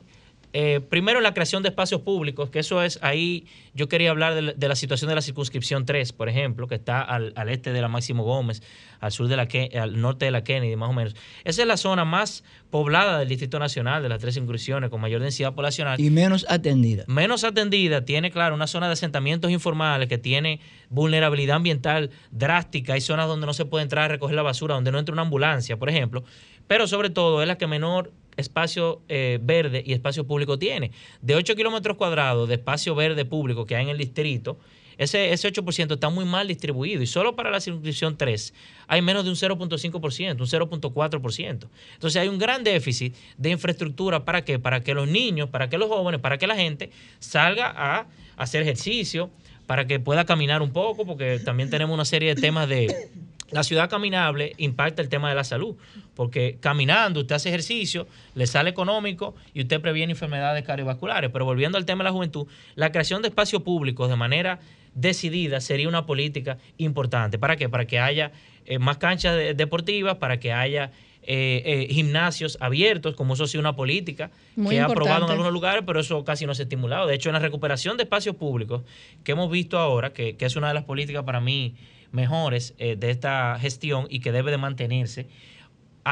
eh, 0.52 0.80
primero, 0.80 1.20
la 1.20 1.32
creación 1.32 1.62
de 1.62 1.68
espacios 1.68 2.00
públicos, 2.00 2.50
que 2.50 2.58
eso 2.58 2.82
es 2.82 2.98
ahí, 3.02 3.46
yo 3.72 3.88
quería 3.88 4.10
hablar 4.10 4.34
de 4.34 4.42
la, 4.42 4.52
de 4.52 4.68
la 4.68 4.74
situación 4.74 5.08
de 5.08 5.14
la 5.14 5.22
circunscripción 5.22 5.86
3, 5.86 6.12
por 6.12 6.28
ejemplo, 6.28 6.66
que 6.66 6.74
está 6.74 7.02
al, 7.02 7.32
al 7.36 7.48
este 7.48 7.72
de 7.72 7.80
la 7.80 7.88
Máximo 7.88 8.24
Gómez, 8.24 8.62
al 8.98 9.12
sur 9.12 9.28
de 9.28 9.36
la 9.36 9.48
al 9.80 10.00
norte 10.00 10.24
de 10.24 10.30
la 10.32 10.42
Kennedy, 10.42 10.74
más 10.74 10.90
o 10.90 10.92
menos. 10.92 11.14
Esa 11.44 11.62
es 11.62 11.68
la 11.68 11.76
zona 11.76 12.04
más 12.04 12.42
poblada 12.70 13.18
del 13.18 13.28
Distrito 13.28 13.58
Nacional, 13.58 14.02
de 14.02 14.08
las 14.08 14.20
tres 14.20 14.36
incursiones, 14.36 14.90
con 14.90 15.00
mayor 15.00 15.22
densidad 15.22 15.54
poblacional 15.54 16.00
Y 16.00 16.10
menos 16.10 16.44
atendida. 16.48 17.04
menos 17.06 17.44
atendida, 17.44 18.04
tiene, 18.04 18.30
claro, 18.30 18.54
una 18.54 18.66
zona 18.66 18.88
de 18.88 18.94
asentamientos 18.94 19.50
informales 19.50 20.08
que 20.08 20.18
tiene 20.18 20.60
vulnerabilidad 20.88 21.56
ambiental 21.56 22.10
drástica. 22.32 22.94
Hay 22.94 23.00
zonas 23.00 23.28
donde 23.28 23.46
no 23.46 23.54
se 23.54 23.64
puede 23.64 23.84
entrar 23.84 24.06
a 24.06 24.08
recoger 24.08 24.34
la 24.34 24.42
basura, 24.42 24.74
donde 24.74 24.90
no 24.90 24.98
entra 24.98 25.12
una 25.12 25.22
ambulancia, 25.22 25.76
por 25.76 25.88
ejemplo. 25.88 26.24
Pero 26.66 26.86
sobre 26.86 27.10
todo 27.10 27.42
es 27.42 27.48
la 27.48 27.58
que 27.58 27.66
menor 27.66 28.12
espacio 28.40 29.02
eh, 29.08 29.38
verde 29.42 29.82
y 29.86 29.92
espacio 29.92 30.26
público 30.26 30.58
tiene. 30.58 30.90
De 31.22 31.34
8 31.34 31.54
kilómetros 31.54 31.96
cuadrados 31.96 32.48
de 32.48 32.56
espacio 32.56 32.94
verde 32.94 33.24
público 33.24 33.66
que 33.66 33.76
hay 33.76 33.84
en 33.84 33.90
el 33.90 33.98
distrito, 33.98 34.58
ese, 34.98 35.32
ese 35.32 35.50
8% 35.50 35.94
está 35.94 36.10
muy 36.10 36.26
mal 36.26 36.46
distribuido 36.46 37.02
y 37.02 37.06
solo 37.06 37.34
para 37.34 37.50
la 37.50 37.60
circunscripción 37.60 38.18
3 38.18 38.52
hay 38.86 39.00
menos 39.00 39.24
de 39.24 39.30
un 39.30 39.36
0.5%, 39.36 40.40
un 40.40 40.46
0.4%. 40.46 41.68
Entonces 41.94 42.20
hay 42.20 42.28
un 42.28 42.38
gran 42.38 42.64
déficit 42.64 43.14
de 43.38 43.50
infraestructura 43.50 44.26
para 44.26 44.44
qué? 44.44 44.58
Para 44.58 44.82
que 44.82 44.92
los 44.92 45.08
niños, 45.08 45.48
para 45.48 45.70
que 45.70 45.78
los 45.78 45.88
jóvenes, 45.88 46.20
para 46.20 46.36
que 46.36 46.46
la 46.46 46.56
gente 46.56 46.90
salga 47.18 47.72
a 47.74 48.08
hacer 48.36 48.60
ejercicio, 48.60 49.30
para 49.66 49.86
que 49.86 50.00
pueda 50.00 50.26
caminar 50.26 50.60
un 50.60 50.72
poco, 50.72 51.06
porque 51.06 51.38
también 51.38 51.70
tenemos 51.70 51.94
una 51.94 52.04
serie 52.04 52.34
de 52.34 52.40
temas 52.40 52.68
de 52.68 53.10
la 53.52 53.62
ciudad 53.62 53.88
caminable 53.88 54.52
impacta 54.58 55.02
el 55.02 55.08
tema 55.08 55.28
de 55.28 55.34
la 55.34 55.44
salud, 55.44 55.76
porque 56.20 56.58
caminando 56.60 57.20
usted 57.20 57.34
hace 57.36 57.48
ejercicio, 57.48 58.06
le 58.34 58.46
sale 58.46 58.68
económico 58.68 59.34
y 59.54 59.62
usted 59.62 59.80
previene 59.80 60.12
enfermedades 60.12 60.62
cardiovasculares. 60.64 61.30
Pero 61.32 61.46
volviendo 61.46 61.78
al 61.78 61.86
tema 61.86 62.04
de 62.04 62.10
la 62.10 62.12
juventud, 62.12 62.46
la 62.74 62.92
creación 62.92 63.22
de 63.22 63.28
espacios 63.28 63.62
públicos 63.62 64.10
de 64.10 64.16
manera 64.16 64.60
decidida 64.94 65.62
sería 65.62 65.88
una 65.88 66.04
política 66.04 66.58
importante. 66.76 67.38
¿Para 67.38 67.56
qué? 67.56 67.70
Para 67.70 67.86
que 67.86 67.98
haya 68.00 68.32
eh, 68.66 68.78
más 68.78 68.98
canchas 68.98 69.34
de- 69.34 69.54
deportivas, 69.54 70.16
para 70.16 70.38
que 70.38 70.52
haya 70.52 70.90
eh, 71.22 71.86
eh, 71.88 71.94
gimnasios 71.94 72.58
abiertos, 72.60 73.14
como 73.14 73.32
eso 73.32 73.46
sí 73.46 73.56
una 73.56 73.74
política 73.74 74.30
Muy 74.56 74.74
que 74.74 74.80
ha 74.80 74.84
aprobado 74.84 75.24
en 75.24 75.30
algunos 75.30 75.54
lugares, 75.54 75.84
pero 75.86 76.00
eso 76.00 76.22
casi 76.26 76.44
no 76.44 76.52
se 76.54 76.60
ha 76.60 76.64
estimulado. 76.64 77.06
De 77.06 77.14
hecho, 77.14 77.30
en 77.30 77.32
la 77.32 77.38
recuperación 77.38 77.96
de 77.96 78.02
espacios 78.02 78.36
públicos 78.36 78.82
que 79.24 79.32
hemos 79.32 79.50
visto 79.50 79.78
ahora, 79.78 80.12
que, 80.12 80.36
que 80.36 80.44
es 80.44 80.54
una 80.54 80.68
de 80.68 80.74
las 80.74 80.84
políticas 80.84 81.24
para 81.24 81.40
mí 81.40 81.76
mejores 82.12 82.74
eh, 82.76 82.96
de 82.98 83.10
esta 83.10 83.56
gestión 83.58 84.06
y 84.10 84.20
que 84.20 84.32
debe 84.32 84.50
de 84.50 84.58
mantenerse, 84.58 85.26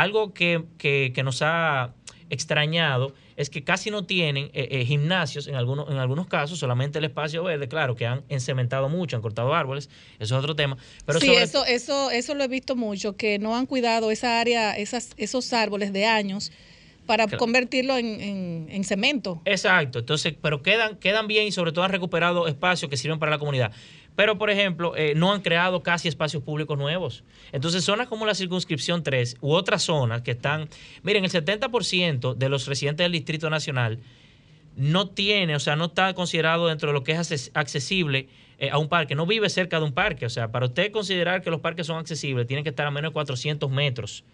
algo 0.00 0.32
que, 0.34 0.64
que- 0.78 1.12
que 1.14 1.22
nos 1.22 1.40
ha 1.42 1.94
extrañado 2.30 3.14
es 3.36 3.50
que 3.50 3.64
casi 3.64 3.90
no 3.90 4.04
tienen 4.04 4.46
eh, 4.52 4.68
eh, 4.70 4.84
gimnasios 4.84 5.46
en 5.48 5.54
algunos, 5.54 5.88
en 5.90 5.96
algunos 5.98 6.26
casos, 6.26 6.58
solamente 6.58 6.98
el 6.98 7.04
espacio 7.04 7.42
verde, 7.44 7.68
claro, 7.68 7.94
que 7.94 8.04
han 8.06 8.22
encementado 8.28 8.88
mucho, 8.88 9.16
han 9.16 9.22
cortado 9.22 9.54
árboles, 9.54 9.88
eso 10.18 10.36
es 10.36 10.42
otro 10.42 10.54
tema. 10.56 10.76
Pero 11.06 11.20
sí, 11.20 11.26
sobre- 11.28 11.42
eso, 11.42 11.64
eso, 11.64 12.10
eso 12.10 12.34
lo 12.34 12.44
he 12.44 12.48
visto 12.48 12.76
mucho, 12.76 13.16
que 13.16 13.38
no 13.38 13.56
han 13.56 13.66
cuidado 13.66 14.10
esa 14.10 14.40
área, 14.40 14.76
esas, 14.76 15.10
esos 15.16 15.52
árboles 15.52 15.92
de 15.92 16.04
años 16.06 16.52
para 17.06 17.24
Claro. 17.26 17.38
convertirlo 17.38 17.96
en, 17.96 18.20
en- 18.20 18.66
en 18.70 18.84
cemento. 18.84 19.40
Exacto, 19.46 20.00
entonces, 20.00 20.34
pero 20.42 20.60
quedan, 20.62 20.96
quedan 20.96 21.26
bien 21.28 21.46
y 21.46 21.52
sobre 21.52 21.72
todo 21.72 21.84
han 21.84 21.92
recuperado 21.92 22.46
espacios 22.48 22.90
que 22.90 22.96
sirven 22.98 23.18
para 23.18 23.30
la 23.30 23.38
comunidad. 23.38 23.72
Pero, 24.18 24.36
por 24.36 24.50
ejemplo, 24.50 24.96
eh, 24.96 25.12
no 25.14 25.32
han 25.32 25.42
creado 25.42 25.84
casi 25.84 26.08
espacios 26.08 26.42
públicos 26.42 26.76
nuevos. 26.76 27.22
Entonces, 27.52 27.84
zonas 27.84 28.08
como 28.08 28.26
la 28.26 28.34
circunscripción 28.34 29.04
3 29.04 29.36
u 29.40 29.52
otras 29.52 29.84
zonas 29.84 30.22
que 30.22 30.32
están, 30.32 30.68
miren, 31.04 31.24
el 31.24 31.30
70% 31.30 32.34
de 32.34 32.48
los 32.48 32.66
residentes 32.66 33.04
del 33.04 33.12
Distrito 33.12 33.48
Nacional 33.48 34.00
no 34.74 35.06
tiene, 35.08 35.54
o 35.54 35.60
sea, 35.60 35.76
no 35.76 35.84
está 35.84 36.14
considerado 36.14 36.66
dentro 36.66 36.88
de 36.88 36.94
lo 36.94 37.04
que 37.04 37.12
es 37.12 37.18
acces- 37.20 37.50
accesible 37.54 38.28
eh, 38.58 38.70
a 38.70 38.78
un 38.78 38.88
parque, 38.88 39.14
no 39.14 39.24
vive 39.24 39.48
cerca 39.50 39.78
de 39.78 39.84
un 39.84 39.92
parque. 39.92 40.26
O 40.26 40.30
sea, 40.30 40.50
para 40.50 40.66
usted 40.66 40.90
considerar 40.90 41.40
que 41.40 41.50
los 41.50 41.60
parques 41.60 41.86
son 41.86 41.98
accesibles, 41.98 42.48
tienen 42.48 42.64
que 42.64 42.70
estar 42.70 42.88
a 42.88 42.90
menos 42.90 43.10
de 43.10 43.14
400 43.14 43.70
metros 43.70 44.24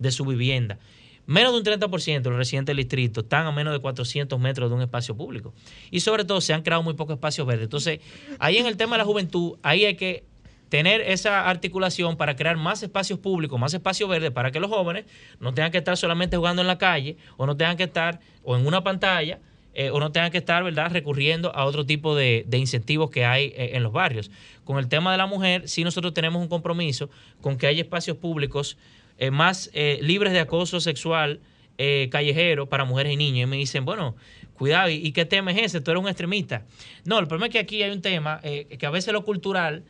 de 0.00 0.10
su 0.10 0.24
vivienda. 0.24 0.80
Menos 1.28 1.52
de 1.52 1.58
un 1.58 1.64
30% 1.80 2.22
de 2.22 2.30
los 2.30 2.38
residentes 2.38 2.74
del 2.74 2.78
distrito 2.78 3.20
están 3.20 3.46
a 3.46 3.52
menos 3.52 3.74
de 3.74 3.80
400 3.80 4.40
metros 4.40 4.70
de 4.70 4.76
un 4.76 4.80
espacio 4.80 5.14
público. 5.14 5.52
Y 5.90 6.00
sobre 6.00 6.24
todo 6.24 6.40
se 6.40 6.54
han 6.54 6.62
creado 6.62 6.82
muy 6.82 6.94
pocos 6.94 7.16
espacios 7.16 7.46
verdes. 7.46 7.64
Entonces, 7.64 8.00
ahí 8.38 8.56
en 8.56 8.64
el 8.64 8.78
tema 8.78 8.96
de 8.96 9.00
la 9.00 9.04
juventud, 9.04 9.58
ahí 9.62 9.84
hay 9.84 9.94
que 9.94 10.24
tener 10.70 11.02
esa 11.02 11.46
articulación 11.46 12.16
para 12.16 12.34
crear 12.34 12.56
más 12.56 12.82
espacios 12.82 13.18
públicos, 13.18 13.60
más 13.60 13.74
espacios 13.74 14.08
verdes, 14.08 14.30
para 14.30 14.50
que 14.52 14.58
los 14.58 14.70
jóvenes 14.70 15.04
no 15.38 15.52
tengan 15.52 15.70
que 15.70 15.76
estar 15.76 15.98
solamente 15.98 16.38
jugando 16.38 16.62
en 16.62 16.68
la 16.68 16.78
calle 16.78 17.18
o 17.36 17.44
no 17.44 17.58
tengan 17.58 17.76
que 17.76 17.84
estar 17.84 18.20
o 18.42 18.56
en 18.56 18.66
una 18.66 18.82
pantalla 18.82 19.38
eh, 19.74 19.90
o 19.90 20.00
no 20.00 20.10
tengan 20.10 20.30
que 20.30 20.38
estar, 20.38 20.64
¿verdad?, 20.64 20.90
recurriendo 20.90 21.54
a 21.54 21.66
otro 21.66 21.84
tipo 21.84 22.16
de, 22.16 22.44
de 22.48 22.56
incentivos 22.56 23.10
que 23.10 23.26
hay 23.26 23.52
eh, 23.54 23.72
en 23.74 23.82
los 23.82 23.92
barrios. 23.92 24.30
Con 24.64 24.78
el 24.78 24.88
tema 24.88 25.12
de 25.12 25.18
la 25.18 25.26
mujer, 25.26 25.68
sí 25.68 25.84
nosotros 25.84 26.14
tenemos 26.14 26.40
un 26.40 26.48
compromiso 26.48 27.10
con 27.42 27.58
que 27.58 27.66
haya 27.66 27.82
espacios 27.82 28.16
públicos 28.16 28.78
eh, 29.18 29.30
más 29.30 29.70
eh, 29.74 29.98
libres 30.02 30.32
de 30.32 30.40
acoso 30.40 30.80
sexual 30.80 31.40
eh, 31.76 32.08
callejero 32.10 32.68
para 32.68 32.84
mujeres 32.84 33.12
y 33.12 33.16
niños. 33.16 33.44
Y 33.44 33.50
me 33.50 33.56
dicen, 33.56 33.84
bueno, 33.84 34.16
cuidado, 34.54 34.88
¿y, 34.90 34.94
y 34.94 35.12
qué 35.12 35.24
tema 35.24 35.52
es 35.52 35.58
ese? 35.62 35.80
Tú 35.80 35.90
eres 35.90 36.02
un 36.02 36.08
extremista. 36.08 36.64
No, 37.04 37.18
el 37.18 37.26
problema 37.26 37.46
es 37.46 37.52
que 37.52 37.58
aquí 37.58 37.82
hay 37.82 37.90
un 37.90 38.02
tema 38.02 38.40
que 38.40 38.86
a 38.86 38.90
veces 38.90 39.12
lo 39.12 39.24
cultural, 39.24 39.84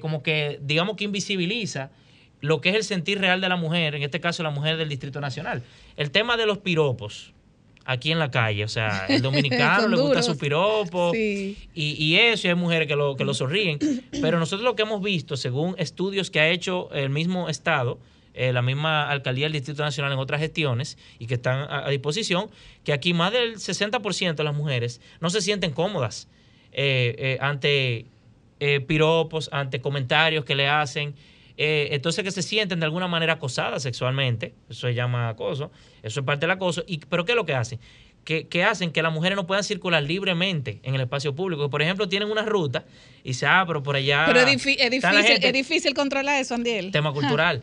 como 0.00 0.22
que 0.22 0.58
digamos 0.62 0.96
que 0.96 1.04
invisibiliza 1.04 1.90
lo 2.40 2.60
que 2.60 2.68
es 2.70 2.74
el 2.76 2.84
sentir 2.84 3.20
real 3.20 3.40
de 3.40 3.48
la 3.48 3.56
mujer, 3.56 3.94
en 3.94 4.02
este 4.02 4.20
caso 4.20 4.42
la 4.42 4.50
mujer 4.50 4.76
del 4.76 4.88
Distrito 4.90 5.18
Nacional. 5.20 5.62
El 5.96 6.10
tema 6.10 6.36
de 6.36 6.44
los 6.44 6.58
piropos 6.58 7.32
aquí 7.86 8.12
en 8.12 8.18
la 8.18 8.30
calle, 8.30 8.64
o 8.64 8.68
sea, 8.68 9.06
el 9.08 9.22
dominicano 9.22 9.88
le 9.88 9.96
gusta 9.96 10.22
su 10.22 10.36
piropo 10.36 11.12
Sí. 11.12 11.56
y, 11.74 12.02
y 12.02 12.16
eso, 12.16 12.46
y 12.46 12.50
hay 12.50 12.56
mujeres 12.56 12.86
que 12.88 12.96
lo, 12.96 13.16
que 13.16 13.24
lo 13.24 13.32
sonríen, 13.34 13.78
pero 14.20 14.38
nosotros 14.38 14.62
lo 14.62 14.76
que 14.76 14.82
hemos 14.82 15.02
visto, 15.02 15.36
según 15.38 15.74
estudios 15.78 16.30
que 16.30 16.40
ha 16.40 16.48
hecho 16.50 16.90
el 16.92 17.08
mismo 17.08 17.48
Estado, 17.48 17.98
eh, 18.34 18.52
la 18.52 18.62
misma 18.62 19.08
alcaldía 19.08 19.46
del 19.46 19.52
Distrito 19.52 19.82
Nacional 19.82 20.12
en 20.12 20.18
otras 20.18 20.40
gestiones 20.40 20.98
y 21.18 21.26
que 21.26 21.34
están 21.34 21.60
a, 21.70 21.86
a 21.86 21.88
disposición, 21.90 22.50
que 22.84 22.92
aquí 22.92 23.14
más 23.14 23.32
del 23.32 23.56
60% 23.56 24.34
de 24.34 24.44
las 24.44 24.54
mujeres 24.54 25.00
no 25.20 25.30
se 25.30 25.40
sienten 25.40 25.70
cómodas 25.72 26.28
eh, 26.72 27.14
eh, 27.18 27.38
ante 27.40 28.06
eh, 28.60 28.80
piropos, 28.80 29.48
ante 29.52 29.80
comentarios 29.80 30.44
que 30.44 30.54
le 30.54 30.66
hacen. 30.68 31.14
eh, 31.56 31.88
entonces 31.92 32.24
que 32.24 32.30
se 32.32 32.42
sienten 32.42 32.80
de 32.80 32.86
alguna 32.86 33.06
manera 33.06 33.34
acosadas 33.34 33.82
sexualmente, 33.84 34.54
eso 34.68 34.88
se 34.88 34.94
llama 34.94 35.28
acoso, 35.28 35.70
eso 36.02 36.20
es 36.20 36.26
parte 36.26 36.46
del 36.46 36.50
acoso, 36.50 36.82
y, 36.86 36.98
pero 36.98 37.24
¿qué 37.24 37.32
es 37.32 37.36
lo 37.36 37.44
que 37.46 37.54
hacen? 37.54 37.78
Que, 38.24 38.48
que 38.48 38.64
hacen 38.64 38.90
que 38.90 39.02
las 39.02 39.12
mujeres 39.12 39.36
no 39.36 39.46
puedan 39.46 39.62
circular 39.64 40.02
libremente 40.02 40.80
en 40.82 40.94
el 40.94 41.02
espacio 41.02 41.34
público. 41.34 41.68
Por 41.68 41.82
ejemplo, 41.82 42.08
tienen 42.08 42.30
una 42.30 42.42
ruta 42.42 42.86
y 43.22 43.34
se 43.34 43.46
ah, 43.46 43.64
pero 43.66 43.82
por 43.82 43.96
allá... 43.96 44.24
Pero 44.26 44.40
es, 44.40 44.46
es 44.46 44.90
difícil, 44.90 45.22
gente". 45.22 45.46
es 45.46 45.52
difícil 45.52 45.92
controlar 45.94 46.40
eso, 46.40 46.54
Andiel. 46.54 46.90
tema 46.90 47.12
cultural. 47.12 47.62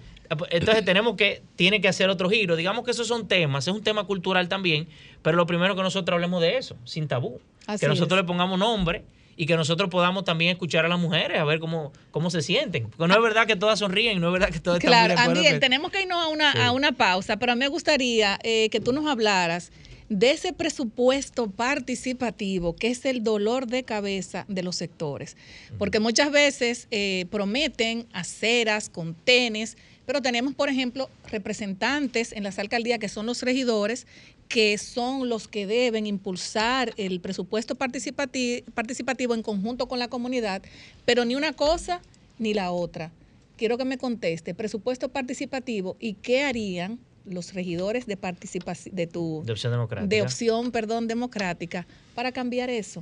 Entonces 0.49 0.85
tenemos 0.85 1.15
que, 1.15 1.41
tiene 1.55 1.81
que 1.81 1.87
hacer 1.87 2.09
otro 2.09 2.29
giro. 2.29 2.55
Digamos 2.55 2.85
que 2.85 2.91
esos 2.91 3.07
son 3.07 3.27
temas, 3.27 3.67
es 3.67 3.73
un 3.73 3.83
tema 3.83 4.05
cultural 4.05 4.47
también, 4.49 4.87
pero 5.21 5.37
lo 5.37 5.45
primero 5.45 5.75
que 5.75 5.81
nosotros 5.81 6.13
hablemos 6.15 6.41
de 6.41 6.57
eso, 6.57 6.75
sin 6.85 7.07
tabú. 7.07 7.39
Así 7.67 7.81
que 7.81 7.87
nosotros 7.87 8.17
es. 8.19 8.23
le 8.23 8.27
pongamos 8.27 8.57
nombre 8.57 9.03
y 9.37 9.45
que 9.45 9.55
nosotros 9.55 9.89
podamos 9.89 10.23
también 10.23 10.51
escuchar 10.51 10.85
a 10.85 10.87
las 10.89 10.99
mujeres, 10.99 11.39
a 11.39 11.43
ver 11.45 11.59
cómo, 11.59 11.91
cómo 12.11 12.29
se 12.29 12.41
sienten. 12.41 12.89
Porque 12.89 13.07
no 13.07 13.15
es 13.15 13.21
verdad 13.23 13.47
que 13.47 13.55
todas 13.55 13.79
sonríen, 13.79 14.19
no 14.19 14.27
es 14.27 14.33
verdad 14.33 14.49
que 14.49 14.59
todas 14.59 14.77
están 14.79 14.89
Claro, 14.91 15.07
de 15.15 15.19
acuerdo 15.19 15.39
Andiel, 15.39 15.53
que- 15.55 15.59
tenemos 15.59 15.91
que 15.91 16.01
irnos 16.01 16.23
a 16.23 16.27
una, 16.27 16.51
Sí. 16.53 16.57
a 16.59 16.71
una 16.71 16.91
pausa, 16.91 17.37
pero 17.37 17.51
a 17.53 17.55
mí 17.55 17.59
me 17.59 17.67
gustaría 17.67 18.37
eh, 18.43 18.69
que 18.69 18.79
tú 18.79 18.91
nos 18.93 19.07
hablaras 19.07 19.71
de 20.09 20.31
ese 20.31 20.51
presupuesto 20.51 21.49
participativo 21.49 22.75
que 22.75 22.89
es 22.89 23.05
el 23.05 23.23
dolor 23.23 23.67
de 23.67 23.83
cabeza 23.83 24.45
de 24.47 24.63
los 24.63 24.75
sectores. 24.75 25.37
Porque 25.77 25.99
muchas 25.99 26.31
veces 26.31 26.87
eh, 26.91 27.25
prometen 27.31 28.07
aceras, 28.13 28.89
contenes, 28.89 29.77
pero 30.11 30.21
tenemos, 30.21 30.53
por 30.55 30.67
ejemplo, 30.67 31.09
representantes 31.29 32.33
en 32.33 32.43
las 32.43 32.59
alcaldías 32.59 32.99
que 32.99 33.07
son 33.07 33.25
los 33.25 33.43
regidores 33.43 34.05
que 34.49 34.77
son 34.77 35.29
los 35.29 35.47
que 35.47 35.65
deben 35.65 36.05
impulsar 36.05 36.93
el 36.97 37.21
presupuesto 37.21 37.75
participati- 37.75 38.65
participativo 38.73 39.35
en 39.35 39.41
conjunto 39.41 39.87
con 39.87 39.99
la 39.99 40.09
comunidad, 40.09 40.63
pero 41.05 41.23
ni 41.23 41.35
una 41.35 41.53
cosa 41.53 42.01
ni 42.39 42.53
la 42.53 42.71
otra. 42.71 43.13
Quiero 43.55 43.77
que 43.77 43.85
me 43.85 43.97
conteste, 43.97 44.53
presupuesto 44.53 45.07
participativo 45.07 45.95
y 45.97 46.15
qué 46.15 46.43
harían 46.43 46.99
los 47.23 47.53
regidores 47.53 48.05
de 48.05 48.17
participación 48.17 48.93
de 48.93 49.07
tu 49.07 49.43
De 49.45 49.53
opción 49.53 49.71
democrática. 49.71 50.13
de 50.13 50.21
opción, 50.23 50.71
perdón, 50.71 51.07
democrática 51.07 51.87
para 52.15 52.33
cambiar 52.33 52.69
eso. 52.69 53.01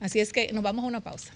Así 0.00 0.18
es 0.18 0.32
que 0.32 0.52
nos 0.52 0.64
vamos 0.64 0.84
a 0.84 0.88
una 0.88 1.00
pausa. 1.00 1.32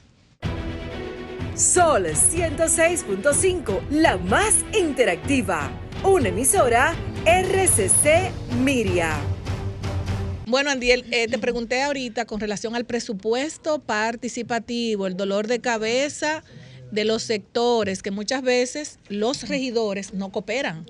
Sol 1.57 2.05
106.5, 2.07 3.81
la 3.91 4.17
más 4.19 4.55
interactiva. 4.79 5.71
Una 6.05 6.29
emisora 6.29 6.95
RCC 7.25 8.31
Miria. 8.63 9.17
Bueno, 10.47 10.71
Andiel, 10.71 11.05
eh, 11.11 11.27
te 11.29 11.39
pregunté 11.39 11.83
ahorita 11.83 12.27
con 12.27 12.41
relación 12.41 12.77
al 12.77 12.85
presupuesto 12.85 13.79
participativo, 13.81 15.07
el 15.07 15.17
dolor 15.17 15.47
de 15.47 15.61
cabeza 15.61 16.45
de 16.93 17.05
los 17.05 17.23
sectores, 17.23 18.03
que 18.03 18.11
muchas 18.11 18.43
veces 18.43 18.99
los 19.09 19.49
regidores 19.49 20.13
no 20.15 20.31
cooperan. 20.31 20.87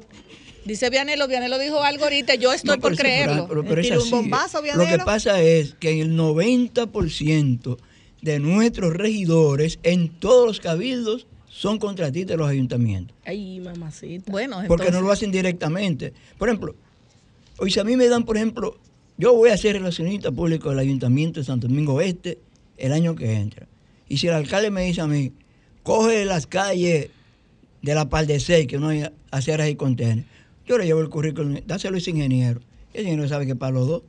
Dice 0.67 0.91
Vianelo, 0.91 1.29
Vianelo 1.29 1.59
dijo 1.59 1.81
algo 1.85 2.05
ahorita, 2.05 2.35
yo 2.35 2.53
estoy 2.53 2.77
No, 2.77 2.83
por 2.83 2.97
pero 2.97 3.09
eso- 3.09 3.23
creerlo. 3.25 3.49
pero- 3.49 3.65
pero 3.65 3.81
es 3.81 3.87
Tira 3.87 3.97
un 3.99 4.03
así. 4.03 4.11
bombazo, 4.11 4.61
Lo 4.75 4.85
que 4.87 4.99
pasa 4.99 5.41
es 5.41 5.75
que 5.79 5.91
en 5.93 5.99
el 6.01 6.17
90% 6.17 7.79
de 8.23 8.39
nuestros 8.41 8.95
regidores 8.95 9.79
en 9.83 10.09
todos 10.09 10.47
los 10.47 10.61
cabildos 10.61 11.27
son 11.49 11.79
contratistas 11.79 12.35
de 12.35 12.37
los 12.37 12.49
ayuntamientos. 12.49 13.17
Ay, 13.25 13.61
mamacita. 13.61 14.31
Bueno, 14.31 14.57
Porque 14.69 14.85
no 14.85 14.89
entonces- 14.89 15.03
lo 15.03 15.13
hacen 15.13 15.31
directamente. 15.31 16.13
Por 16.39 16.49
ejemplo, 16.49 16.75
hoy 17.59 17.71
si 17.71 17.81
a 17.81 17.85
mí 17.85 17.97
me 17.97 18.09
dan, 18.09 18.25
por 18.25 18.37
ejemplo, 18.37 18.77
yo 19.19 19.33
voy 19.35 19.51
a 19.51 19.57
ser 19.57 19.75
relacionista 19.77 20.31
público 20.31 20.69
del 20.71 20.79
Ayuntamiento 20.81 21.41
de 21.41 21.47
Santo 21.47 21.69
Domingo 21.69 22.01
Este 22.01 22.39
el 22.77 22.93
año 22.93 23.17
que 23.17 23.33
entra. 23.35 23.67
Y 24.09 24.19
si 24.19 24.27
el 24.29 24.35
alcalde 24.35 24.71
me 24.71 24.83
dice 24.85 25.01
a 25.01 25.07
mí, 25.07 25.33
coge 25.83 26.25
las 26.27 26.47
calles 26.47 27.09
de 27.83 27.95
la 27.95 28.09
Par 28.09 28.27
de 28.27 28.39
Seis, 28.41 28.67
que 28.67 28.79
no 28.79 28.89
hay 28.89 29.05
aceras 29.31 29.69
y 29.71 29.77
contenes, 29.77 30.27
yo 30.67 30.77
le 30.77 30.85
llevo 30.85 31.01
el 31.01 31.09
currículum, 31.09 31.61
dáselo 31.67 31.95
a 31.95 31.99
ese 31.99 32.11
ingeniero. 32.11 32.61
Y 32.93 32.99
el 32.99 33.03
ingeniero 33.05 33.29
sabe 33.29 33.47
que 33.47 33.57
para 33.57 33.73
los 33.73 33.87
dos. 33.89 34.03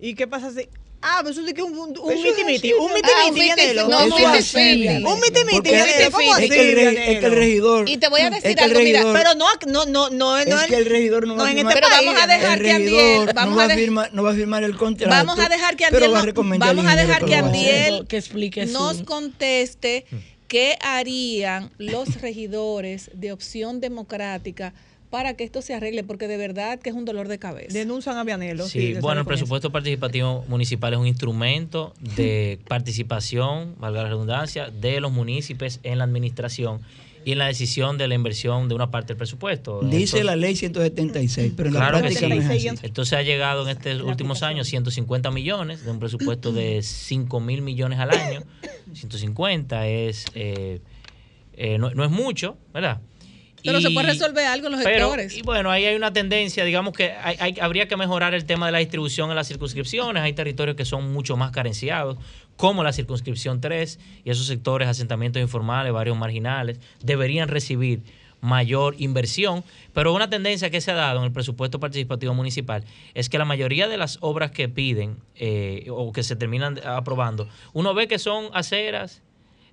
¿Y 0.00 0.14
qué 0.14 0.26
pasa 0.26 0.50
si.? 0.52 0.68
Ah, 1.04 1.18
pero 1.18 1.30
eso 1.30 1.44
sí 1.44 1.52
que 1.52 1.62
un, 1.62 1.76
un, 1.76 1.98
un 1.98 2.12
Eso 2.12 2.22
miti 2.22 2.40
es 2.40 2.46
miti, 2.46 2.68
así, 2.70 2.72
un 2.78 2.88
¿no? 2.88 2.94
miti 2.94 3.08
Ah, 3.12 3.26
un 3.28 3.34
miti, 3.34 3.46
miti- 3.50 3.54
Vianelo. 3.56 3.88
no, 3.88 3.98
Eso 4.06 4.14
un 4.16 4.22
es 4.22 4.28
miti- 4.28 4.38
así. 4.38 4.80
Vianelo. 4.82 5.08
Un 5.12 5.20
miti 5.20 5.40
miti, 5.40 5.52
Porque 5.52 5.70
Vianelo, 5.72 6.10
¿cómo 6.12 6.36
es 6.36 6.50
que 6.50 6.72
el, 6.72 6.78
es 6.78 7.18
que 7.20 7.26
el 7.26 7.32
regidor. 7.32 7.88
Y 7.88 7.96
te 7.96 8.08
voy 8.08 8.20
a 8.20 8.28
es 8.28 8.42
decir 8.42 8.60
algo, 8.60 8.80
mira, 8.80 9.02
Pero 9.12 9.34
no, 9.34 9.46
no, 9.66 9.86
no, 9.86 10.10
no, 10.10 10.38
es 10.38 10.46
no, 10.46 10.56
que 10.68 10.76
el 10.76 10.86
regidor 10.86 11.26
no 11.26 11.34
va 11.36 11.38
no 11.38 11.44
a 11.44 11.50
en 11.50 11.56
firmar. 11.56 11.72
este 11.76 11.80
Pero 11.82 11.94
país, 11.96 12.06
vamos 12.06 12.22
a 12.22 12.26
dejar 12.28 12.58
el 12.58 12.64
que 12.64 12.72
Andiel- 12.72 13.34
vamos 13.34 13.50
no, 13.52 13.56
va 13.58 13.64
a 13.64 13.76
firmar, 13.76 14.10
no 14.14 14.22
va 14.22 14.30
a 14.30 14.34
firmar 14.34 14.62
el 14.64 14.76
contrato. 14.76 15.10
Vamos 15.26 15.38
a 15.44 15.48
dejar 15.48 15.76
que 15.76 15.84
Andiel 15.86 16.10
no- 16.12 16.58
vamos 16.58 16.86
a 16.86 16.96
dejar 16.96 17.24
que. 17.24 17.34
Andiel 17.34 18.06
que 18.06 18.16
explique 18.18 18.66
nos 18.66 19.02
conteste 19.02 20.04
qué 20.46 20.76
harían 20.82 21.70
los 21.78 22.20
regidores 22.20 23.10
de 23.14 23.32
opción 23.32 23.80
democrática 23.80 24.72
para 25.12 25.34
que 25.34 25.44
esto 25.44 25.60
se 25.60 25.74
arregle, 25.74 26.04
porque 26.04 26.26
de 26.26 26.38
verdad 26.38 26.78
que 26.78 26.88
es 26.88 26.96
un 26.96 27.04
dolor 27.04 27.28
de 27.28 27.38
cabeza. 27.38 27.68
Denuncian 27.70 28.16
a 28.16 28.24
Vianelo. 28.24 28.66
Sí, 28.66 28.94
bueno, 28.94 29.20
el 29.20 29.26
eso. 29.26 29.28
presupuesto 29.28 29.70
participativo 29.70 30.42
municipal 30.48 30.94
es 30.94 30.98
un 30.98 31.06
instrumento 31.06 31.92
de 32.16 32.58
participación, 32.66 33.74
valga 33.78 34.04
la 34.04 34.08
redundancia, 34.08 34.70
de 34.70 35.00
los 35.00 35.12
municipios 35.12 35.80
en 35.82 35.98
la 35.98 36.04
administración 36.04 36.80
y 37.26 37.32
en 37.32 37.38
la 37.38 37.46
decisión 37.46 37.98
de 37.98 38.08
la 38.08 38.14
inversión 38.14 38.70
de 38.70 38.74
una 38.74 38.90
parte 38.90 39.08
del 39.08 39.18
presupuesto. 39.18 39.80
Dice 39.82 39.96
Entonces- 39.96 40.24
la 40.24 40.36
ley 40.36 40.56
176, 40.56 41.52
pero 41.58 41.68
en 41.68 41.74
la 41.74 41.80
Claro 41.80 41.96
que 41.98 42.00
práctica 42.04 42.26
sí. 42.28 42.34
no 42.34 42.40
es 42.54 42.68
así. 42.72 42.86
Entonces 42.86 43.12
ha 43.18 43.22
llegado 43.22 43.68
en 43.68 43.76
estos 43.76 44.00
últimos 44.00 44.42
años 44.42 44.66
150 44.66 45.30
millones 45.30 45.84
de 45.84 45.90
un 45.90 45.98
presupuesto 46.00 46.52
de 46.52 46.80
5 46.82 47.38
mil 47.38 47.60
millones 47.60 47.98
al 47.98 48.12
año. 48.12 48.40
150 48.94 49.86
es 49.88 50.24
eh, 50.34 50.80
eh, 51.54 51.76
no, 51.78 51.90
no 51.90 52.02
es 52.02 52.10
mucho, 52.10 52.56
¿verdad? 52.72 53.02
Pero 53.64 53.80
se 53.80 53.90
Y- 53.90 53.94
puede 53.94 54.08
resolver 54.08 54.44
algo 54.46 54.66
en 54.66 54.72
los 54.72 54.82
pero, 54.82 55.06
sectores. 55.06 55.36
y 55.36 55.42
bueno, 55.42 55.70
ahí 55.70 55.84
hay 55.84 55.94
una 55.96 56.12
tendencia, 56.12 56.64
digamos 56.64 56.94
que 56.94 57.12
hay- 57.12 57.36
hay- 57.38 57.56
habría 57.60 57.88
que 57.88 57.96
mejorar 57.96 58.34
el 58.34 58.44
tema 58.44 58.66
de 58.66 58.72
la 58.72 58.78
distribución 58.78 59.30
en 59.30 59.36
las 59.36 59.48
circunscripciones. 59.48 60.22
Hay 60.22 60.32
territorios 60.32 60.76
que 60.76 60.84
son 60.84 61.12
mucho 61.12 61.36
más 61.36 61.50
carenciados, 61.52 62.16
como 62.56 62.82
la 62.84 62.92
circunscripción 62.92 63.60
3, 63.60 63.98
y 64.24 64.30
esos 64.30 64.46
sectores, 64.46 64.88
asentamientos 64.88 65.40
informales, 65.40 65.92
barrios 65.92 66.16
marginales, 66.16 66.78
deberían 67.02 67.48
recibir 67.48 68.00
mayor 68.40 68.96
inversión, 68.98 69.62
pero 69.94 70.12
una 70.12 70.28
tendencia 70.28 70.68
que 70.68 70.80
se 70.80 70.90
ha 70.90 70.94
dado 70.94 71.20
en 71.20 71.26
el 71.26 71.32
presupuesto 71.32 71.78
participativo 71.78 72.34
municipal 72.34 72.82
es 73.14 73.28
que 73.28 73.38
la 73.38 73.44
mayoría 73.44 73.86
de 73.86 73.96
las 73.96 74.18
obras 74.20 74.50
que 74.50 74.68
piden 74.68 75.16
eh, 75.36 75.86
o 75.90 76.12
que 76.12 76.24
se 76.24 76.34
terminan 76.34 76.80
aprobando, 76.84 77.48
uno 77.72 77.94
ve 77.94 78.08
que 78.08 78.18
son 78.18 78.46
aceras, 78.52 79.22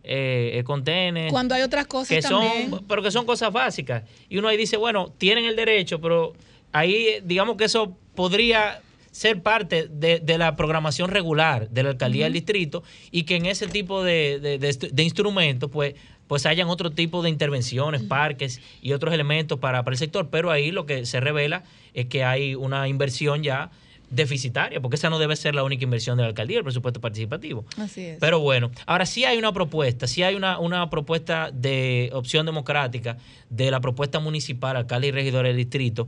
eh, 0.04 0.52
eh, 0.56 0.64
contenes, 0.64 1.32
Cuando 1.32 1.56
hay 1.56 1.62
otras 1.62 1.86
cosas 1.88 2.10
que 2.10 2.22
también. 2.22 2.70
son, 2.70 2.86
pero 2.88 3.02
que 3.04 3.12
son 3.12 3.26
cosas 3.26 3.52
básicas. 3.52 4.04
Y 4.30 4.38
uno 4.38 4.48
ahí 4.48 4.58
dice, 4.58 4.78
bueno, 4.78 5.14
tienen 5.18 5.46
el 5.46 5.56
derecho, 5.56 6.00
pero 6.02 6.34
ahí 6.72 6.94
eh, 7.08 7.22
digamos 7.24 7.58
que 7.58 7.66
eso 7.66 7.96
podría 8.16 8.82
ser 9.12 9.42
parte 9.42 9.88
de, 9.90 10.20
de 10.20 10.38
la 10.38 10.56
programación 10.56 11.10
regular 11.10 11.70
de 11.70 11.84
la 11.84 11.90
alcaldía 11.90 12.26
del 12.26 12.34
distrito 12.34 12.84
y 13.12 13.24
que 13.24 13.36
en 13.38 13.48
ese 13.48 13.68
tipo 13.68 14.04
de, 14.04 14.40
de- 14.40 14.58
de 14.60 15.04
instrumentos, 15.04 15.70
pues, 15.72 15.96
pues 16.28 16.46
hayan 16.46 16.70
otro 16.70 16.92
tipo 16.92 17.24
de 17.24 17.30
intervenciones, 17.30 18.04
parques 18.04 18.62
y 18.84 18.94
otros 18.94 19.14
elementos 19.14 19.58
para, 19.60 19.84
para 19.84 19.96
el 19.96 19.98
sector. 19.98 20.30
Pero 20.30 20.52
ahí 20.52 20.72
lo 20.72 20.86
que 20.86 21.06
se 21.08 21.20
revela 21.20 21.64
es 21.96 22.06
que 22.06 22.24
hay 22.24 22.54
una 22.54 22.88
inversión 22.88 23.42
ya 23.42 23.72
deficitaria, 24.10 24.80
porque 24.82 24.96
esa 24.96 25.10
no 25.10 25.20
debe 25.20 25.36
ser 25.36 25.56
la 25.56 25.64
única 25.64 25.84
inversión 25.84 26.18
de 26.18 26.24
la 26.24 26.30
alcaldía, 26.30 26.58
el 26.58 26.64
presupuesto 26.64 27.00
participativo. 27.00 27.66
Así 27.78 28.02
es. 28.02 28.18
Pero 28.20 28.40
bueno, 28.40 28.72
ahora 28.86 29.06
sí 29.06 29.24
hay 29.26 29.38
una 29.38 29.54
propuesta, 29.54 30.08
sí 30.08 30.24
hay 30.24 30.36
una, 30.36 30.60
una 30.60 30.90
propuesta 30.90 31.52
de 31.54 32.10
opción 32.14 32.46
democrática 32.46 33.18
de 33.50 33.72
la 33.72 33.80
propuesta 33.82 34.20
municipal, 34.20 34.76
alcalde 34.76 35.08
y 35.08 35.12
regidor 35.12 35.46
del 35.46 35.58
distrito, 35.58 36.08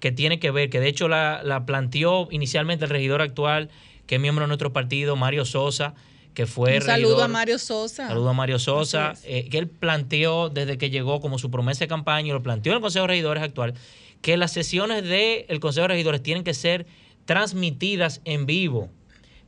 que 0.00 0.12
tiene 0.12 0.38
que 0.38 0.50
ver, 0.50 0.70
que 0.70 0.80
de 0.80 0.88
hecho 0.88 1.08
la, 1.08 1.42
la 1.44 1.66
planteó 1.66 2.28
inicialmente 2.30 2.84
el 2.84 2.90
regidor 2.90 3.22
actual, 3.22 3.70
que 4.06 4.16
es 4.16 4.20
miembro 4.20 4.44
de 4.44 4.48
nuestro 4.48 4.72
partido, 4.72 5.16
Mario 5.16 5.44
Sosa, 5.44 5.94
que 6.34 6.46
fue 6.46 6.76
Un 6.76 6.82
saludo 6.82 7.16
regidor- 7.18 7.24
a 7.24 7.28
Mario 7.28 7.58
Sosa. 7.58 8.08
Saludo 8.08 8.28
a 8.30 8.32
Mario 8.32 8.58
Sosa, 8.58 9.14
eh, 9.24 9.48
que 9.50 9.58
él 9.58 9.68
planteó 9.68 10.48
desde 10.48 10.78
que 10.78 10.90
llegó 10.90 11.20
como 11.20 11.38
su 11.38 11.50
promesa 11.50 11.80
de 11.80 11.88
campaña 11.88 12.28
y 12.28 12.32
lo 12.32 12.42
planteó 12.42 12.72
en 12.72 12.76
el 12.78 12.82
Consejo 12.82 13.02
de 13.04 13.08
Regidores 13.08 13.42
actual, 13.42 13.74
que 14.22 14.36
las 14.36 14.52
sesiones 14.52 15.02
del 15.04 15.60
Consejo 15.60 15.82
de 15.82 15.88
Regidores 15.94 16.22
tienen 16.22 16.42
que 16.42 16.54
ser 16.54 16.86
transmitidas 17.24 18.20
en 18.24 18.46
vivo, 18.46 18.88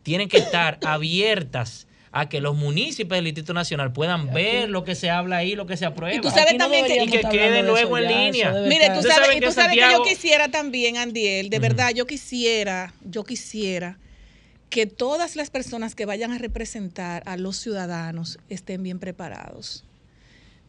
tienen 0.03 0.29
que 0.29 0.39
estar 0.39 0.79
abiertas 0.85 1.87
a 2.17 2.29
que 2.29 2.41
los 2.41 2.55
municipios 2.57 3.17
del 3.17 3.25
Distrito 3.25 3.55
Nacional 3.55 3.93
puedan 3.93 4.33
ver 4.33 4.71
lo 4.71 4.85
que 4.85 4.95
se 4.95 5.11
habla 5.11 5.39
ahí, 5.39 5.57
lo 5.57 5.67
que 5.67 5.77
se 5.77 5.85
aprueba. 5.85 6.15
Y 6.15 6.21
tú 6.21 6.29
sabes 6.31 6.47
Aquí 6.51 6.59
no 6.59 6.65
también 6.67 6.87
que- 6.87 7.03
y 7.03 7.09
que 7.09 7.23
quede 7.29 7.63
luego 7.65 7.99
eso 7.99 8.05
en 8.05 8.11
ya, 8.11 8.19
línea. 8.21 8.53
Mire, 8.69 8.91
tú 8.91 9.03
sabes, 9.03 9.37
y 9.37 9.41
tú 9.41 9.51
sabes 9.51 9.75
que 9.75 9.81
yo 9.93 10.03
quisiera 10.05 10.49
también, 10.49 10.97
Andiel, 10.97 11.51
de 11.51 11.59
verdad, 11.59 11.91
yo 11.93 12.07
quisiera, 12.07 12.95
yo 13.05 13.25
quisiera 13.25 13.99
que 14.71 14.87
todas 14.87 15.35
las 15.35 15.51
personas 15.51 15.97
que 15.97 16.07
vayan 16.07 16.31
a 16.31 16.39
representar 16.39 17.25
a 17.27 17.37
los 17.37 17.57
ciudadanos 17.57 18.39
estén 18.49 18.85
bien 18.85 19.01
preparados. 19.01 19.85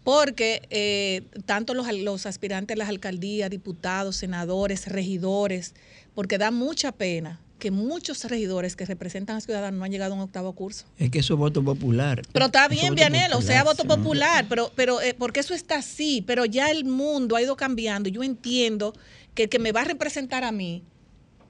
Porque 0.03 0.61
eh, 0.69 1.23
tanto 1.45 1.73
los, 1.73 1.91
los 1.91 2.25
aspirantes 2.27 2.75
a 2.75 2.77
las 2.77 2.89
alcaldías, 2.89 3.49
diputados, 3.49 4.15
senadores, 4.15 4.87
regidores, 4.87 5.73
porque 6.15 6.37
da 6.37 6.49
mucha 6.51 6.91
pena 6.91 7.39
que 7.59 7.71
muchos 7.71 8.23
regidores 8.25 8.75
que 8.75 8.85
representan 8.85 9.37
a 9.37 9.41
ciudadanos 9.41 9.77
no 9.79 9.85
han 9.85 9.91
llegado 9.91 10.13
a 10.13 10.15
un 10.17 10.21
octavo 10.23 10.51
curso. 10.53 10.85
Es 10.97 11.09
que 11.09 11.19
eso 11.19 11.33
es 11.35 11.39
voto 11.39 11.63
popular. 11.63 12.21
Pero 12.33 12.47
está 12.47 12.67
bien, 12.67 12.95
Vianelo, 12.95 13.37
o 13.37 13.41
sea, 13.41 13.63
voto 13.63 13.83
sí. 13.83 13.87
popular, 13.87 14.45
pero, 14.49 14.71
pero 14.75 15.01
eh, 15.01 15.13
porque 15.17 15.39
eso 15.39 15.53
está 15.53 15.77
así, 15.77 16.21
pero 16.27 16.45
ya 16.45 16.69
el 16.69 16.83
mundo 16.85 17.35
ha 17.35 17.41
ido 17.41 17.55
cambiando. 17.55 18.09
Yo 18.09 18.23
entiendo 18.23 18.93
que 19.33 19.43
el 19.43 19.49
que 19.49 19.59
me 19.59 19.71
va 19.71 19.81
a 19.81 19.85
representar 19.85 20.43
a 20.43 20.51
mí 20.51 20.83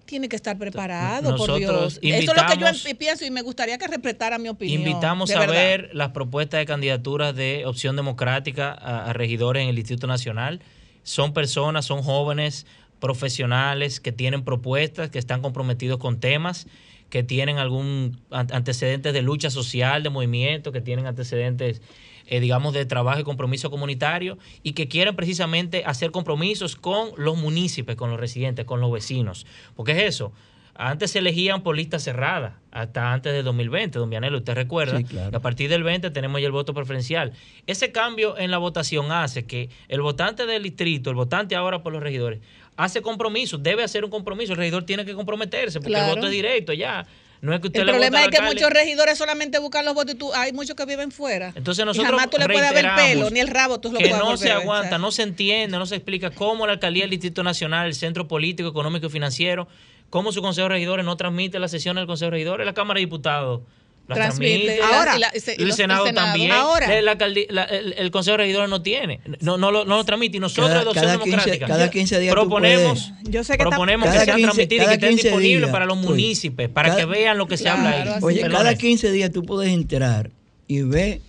tiene 0.06 0.30
que 0.30 0.36
estar 0.36 0.56
preparado, 0.60 1.32
por 1.36 1.50
Nosotros 1.50 1.60
Dios. 1.60 2.00
Eso 2.04 2.18
es 2.18 2.26
lo 2.28 2.34
que 2.34 2.40
yo 2.60 2.68
invitamos- 2.68 2.86
em- 2.86 2.98
pienso 2.98 3.26
y 3.26 3.32
me 3.32 3.42
gustaría 3.42 3.78
que 3.80 3.88
respetara 3.88 4.38
mi 4.38 4.50
opinión. 4.50 4.82
Invitamos 4.82 5.32
a 5.32 5.40
verdad. 5.40 5.54
ver 5.56 5.90
las 5.94 6.10
propuestas 6.12 6.60
de 6.60 6.68
candidaturas 6.68 7.36
de 7.36 7.66
opción 7.66 7.96
democrática 7.96 8.72
a, 8.72 9.10
a 9.10 9.14
regidores 9.14 9.64
en 9.64 9.70
el 9.70 9.76
Distrito 9.76 10.06
Nacional. 10.06 10.62
Son 11.02 11.34
personas, 11.34 11.86
son 11.86 12.04
jóvenes 12.04 12.68
profesionales 13.00 14.00
que 14.00 14.12
tienen 14.12 14.44
propuestas, 14.44 15.10
que 15.10 15.20
están 15.20 15.42
comprometidos 15.42 15.98
con 16.00 16.20
temas, 16.20 16.68
que 17.10 17.24
tienen 17.24 17.58
algún 17.58 18.20
an- 18.32 18.48
antecedentes 18.52 19.14
de 19.14 19.22
lucha 19.22 19.50
social, 19.50 20.04
de 20.04 20.10
movimiento, 20.10 20.72
que 20.72 20.82
tienen 20.82 21.06
antecedentes, 21.06 21.82
eh, 22.28 22.40
digamos, 22.40 22.74
de 22.74 22.86
trabajo 22.86 23.20
y 23.20 23.24
compromiso 23.24 23.70
comunitario 23.70 24.38
y 24.64 24.74
que 24.74 24.88
quieren 24.88 25.16
precisamente 25.16 25.84
hacer 25.86 26.12
compromisos 26.12 26.76
con 26.76 27.10
los 27.18 27.38
municipios, 27.38 27.96
con 27.96 28.10
los 28.10 28.20
residentes, 28.20 28.66
con 28.66 28.82
los 28.82 28.92
vecinos. 28.92 29.46
Porque 29.76 29.92
es 29.94 30.04
eso. 30.04 30.34
Antes 30.78 31.12
se 31.12 31.20
elegían 31.20 31.64
por 31.64 31.78
lista 31.78 32.00
cerrada, 32.00 32.60
hasta 32.72 33.14
antes 33.14 33.32
del 33.32 33.46
2020, 33.46 33.98
don 33.98 34.10
Vianelo, 34.10 34.40
usted 34.40 34.56
recuerda. 34.56 34.98
Sí, 34.98 35.06
claro. 35.06 35.30
Y 35.32 35.36
a 35.36 35.40
partir 35.40 35.70
del 35.70 35.84
20 35.84 36.10
tenemos 36.12 36.42
ya 36.42 36.48
el 36.48 36.52
voto 36.52 36.74
preferencial. 36.74 37.32
Ese 37.66 37.94
cambio 37.94 38.38
en 38.38 38.52
la 38.52 38.58
votación 38.58 39.10
hace 39.14 39.46
que 39.46 39.70
el 39.88 40.02
votante 40.02 40.46
del 40.46 40.64
distrito, 40.64 41.10
el 41.12 41.16
votante 41.16 41.56
ahora 41.56 41.82
por 41.82 41.94
los 41.94 42.04
regidores, 42.04 42.42
hace 42.78 43.02
compromiso, 43.02 43.58
debe 43.58 43.84
hacer 43.84 44.04
un 44.04 44.12
compromiso. 44.12 44.54
El 44.54 44.58
regidor 44.58 44.86
tiene 44.86 45.06
que 45.06 45.14
comprometerse 45.14 45.80
porque 45.80 45.92
Claro. 45.94 46.10
el 46.10 46.16
voto 46.16 46.28
es 46.28 46.32
directo 46.34 46.74
ya. 46.74 47.06
No 47.42 47.54
es 47.54 47.60
que 47.62 47.68
usted 47.68 47.82
El 47.82 47.86
le 47.88 47.92
problema 47.94 48.24
es 48.24 48.30
que 48.30 48.38
alcalde. 48.38 48.56
muchos 48.56 48.70
regidores 48.72 49.18
solamente 49.18 49.60
buscan 49.60 49.86
los 49.86 49.94
votos 49.94 50.16
y 50.16 50.18
tú, 50.18 50.34
hay 50.34 50.52
muchos 50.54 50.76
que 50.76 50.86
viven 50.86 51.12
fuera. 51.12 51.52
Entonces 51.56 51.84
y 51.84 51.86
nosotros 51.86 52.10
jamás 52.12 52.30
tú 52.30 52.38
le 52.38 52.46
puedes 52.46 52.62
ver 52.74 52.86
reiteramos 52.86 53.02
pelo, 53.04 53.30
ni 53.30 53.40
el 53.40 53.48
rabo 53.50 53.80
tú 53.80 53.92
lo 53.92 54.00
que 54.00 54.10
no 54.10 54.36
se 54.38 54.52
aguanta, 54.52 54.90
¿sabes? 54.92 55.02
no 55.02 55.12
se 55.12 55.22
entiende, 55.24 55.78
no 55.78 55.86
se 55.86 55.96
explica 55.96 56.32
cómo 56.32 56.66
la 56.66 56.74
alcaldía 56.74 57.04
del 57.04 57.12
Distrito 57.12 57.44
Nacional, 57.44 57.88
el 57.88 57.94
centro 57.94 58.28
político, 58.28 58.70
económico 58.70 59.08
y 59.08 59.10
financiero, 59.10 59.68
cómo 60.10 60.32
su 60.32 60.42
consejo 60.42 60.70
de 60.70 60.76
regidores 60.76 61.06
no 61.06 61.18
transmite 61.18 61.60
las 61.60 61.70
sesiones 61.72 62.02
del 62.02 62.08
consejo 62.08 62.28
de 62.32 62.38
regidores, 62.38 62.66
la 62.66 62.74
Cámara 62.74 62.98
de 63.00 63.06
Diputados. 63.06 63.62
Las 64.08 64.18
Transmite, 64.18 64.80
Ahora, 64.82 65.16
y 65.16 65.20
la- 65.20 65.32
y 65.36 65.40
se- 65.40 65.56
y 65.58 65.62
el, 65.62 65.68
los- 65.70 65.78
Senado 65.78 66.06
también. 66.14 66.52
Ahora. 66.52 67.02
La 67.02 67.12
alcaldía- 67.12 67.48
la- 67.50 67.64
el, 67.64 67.94
el 67.98 68.12
Consejo 68.12 68.34
de 68.38 68.44
Regidores 68.44 68.70
no 68.70 68.82
tiene. 68.82 69.20
No, 69.42 69.58
no, 69.58 69.72
lo, 69.72 69.84
no 69.86 69.98
lo 69.98 70.04
transmite. 70.04 70.38
Y 70.38 70.40
nosotros, 70.40 70.68
Cada- 70.70 70.84
de 70.84 70.88
Opción 70.90 71.06
cada 71.06 71.18
15 71.18 71.30
Democrática, 71.36 71.68
cada 71.68 71.90
15 71.90 72.20
días 72.20 72.34
proponemos, 72.34 73.12
Yo 73.24 73.44
sé 73.44 73.54
que 73.54 73.64
proponemos 73.64 74.06
que 74.08 74.14
Cada 74.14 74.26
sean 74.26 74.38
15 74.38 74.48
transmitidas 74.48 74.86
y 74.86 74.88
que 74.90 74.94
estén 74.96 75.10
15 75.10 75.24
disponibles 75.30 75.60
días, 75.62 75.72
para 75.72 75.86
los 75.86 75.98
oye, 75.98 76.08
municipios, 76.08 76.70
para 76.72 76.90
cada- 76.90 77.00
que 77.00 77.06
vean 77.06 77.38
lo 77.38 77.48
que 77.48 77.58
se 77.58 77.64
Claro, 77.64 77.80
habla 77.88 78.16
ahí. 78.18 78.20
Oye, 78.22 78.42
cada 78.50 78.76
15 78.76 79.12
días 79.12 79.32
tú 79.32 79.44
puedes 79.44 79.72
entrar 79.74 80.30
y 80.68 80.82
ver 80.84 81.22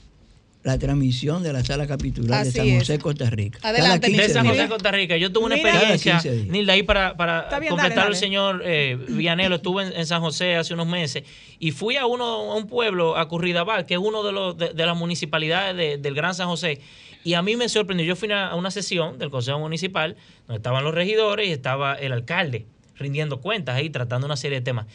la 0.66 0.78
transmisión 0.78 1.42
de 1.42 1.52
la 1.52 1.64
sala 1.64 1.86
capitular 1.86 2.40
Así 2.42 2.50
de 2.50 2.56
San 2.58 2.66
es. 2.68 2.78
José, 2.80 2.98
Costa 2.98 3.30
Rica. 3.30 3.58
Adelante, 3.62 4.08
15 4.08 4.22
de 4.22 4.28
San 4.28 4.46
José. 4.46 4.68
Costa 4.68 4.90
Rica. 4.90 5.16
Yo 5.16 5.32
tuve 5.32 5.46
una 5.46 5.54
Mira. 5.56 5.70
experiencia, 5.70 6.12
Cada 6.12 6.22
15 6.22 6.36
días. 6.42 6.48
Nilda, 6.52 6.72
ahí 6.74 6.82
para, 6.82 7.16
para 7.16 7.42
bien, 7.60 7.70
completar 7.70 7.90
dale, 7.90 8.00
al 8.00 8.06
dale. 8.08 8.16
señor 8.16 8.62
eh, 8.64 8.98
Vianelo. 9.08 9.56
Estuve 9.56 9.84
en, 9.84 9.92
en 9.96 10.06
San 10.06 10.20
José 10.20 10.56
hace 10.56 10.74
unos 10.74 10.86
meses 10.86 11.22
y 11.58 11.70
fui 11.70 11.96
a 11.96 12.06
uno 12.06 12.24
a 12.52 12.54
un 12.56 12.66
pueblo, 12.66 13.16
a 13.16 13.26
Curridabat, 13.28 13.86
que 13.86 13.94
es 13.94 14.00
uno 14.00 14.22
de, 14.22 14.32
los, 14.32 14.56
de, 14.58 14.74
de 14.74 14.86
las 14.86 14.96
municipalidades 14.96 15.76
de- 15.76 15.96
del 15.98 16.14
Gran 16.14 16.34
San 16.34 16.48
José. 16.48 16.80
Y 17.24 17.34
a 17.34 17.42
mí 17.42 17.56
me 17.56 17.68
sorprendió. 17.68 18.06
Yo 18.06 18.16
fui 18.16 18.30
a 18.32 18.54
una 18.54 18.70
sesión 18.70 19.18
del 19.18 19.30
Consejo 19.30 19.58
Municipal 19.58 20.16
donde 20.46 20.58
estaban 20.58 20.84
los 20.84 20.94
regidores 20.94 21.48
y 21.48 21.52
estaba 21.52 21.94
el 21.94 22.12
alcalde 22.12 22.66
rindiendo 22.98 23.40
cuentas 23.40 23.76
ahí, 23.76 23.90
tratando 23.90 24.26
una 24.26 24.36
serie 24.36 24.58
de 24.58 24.64
temas. 24.64 24.86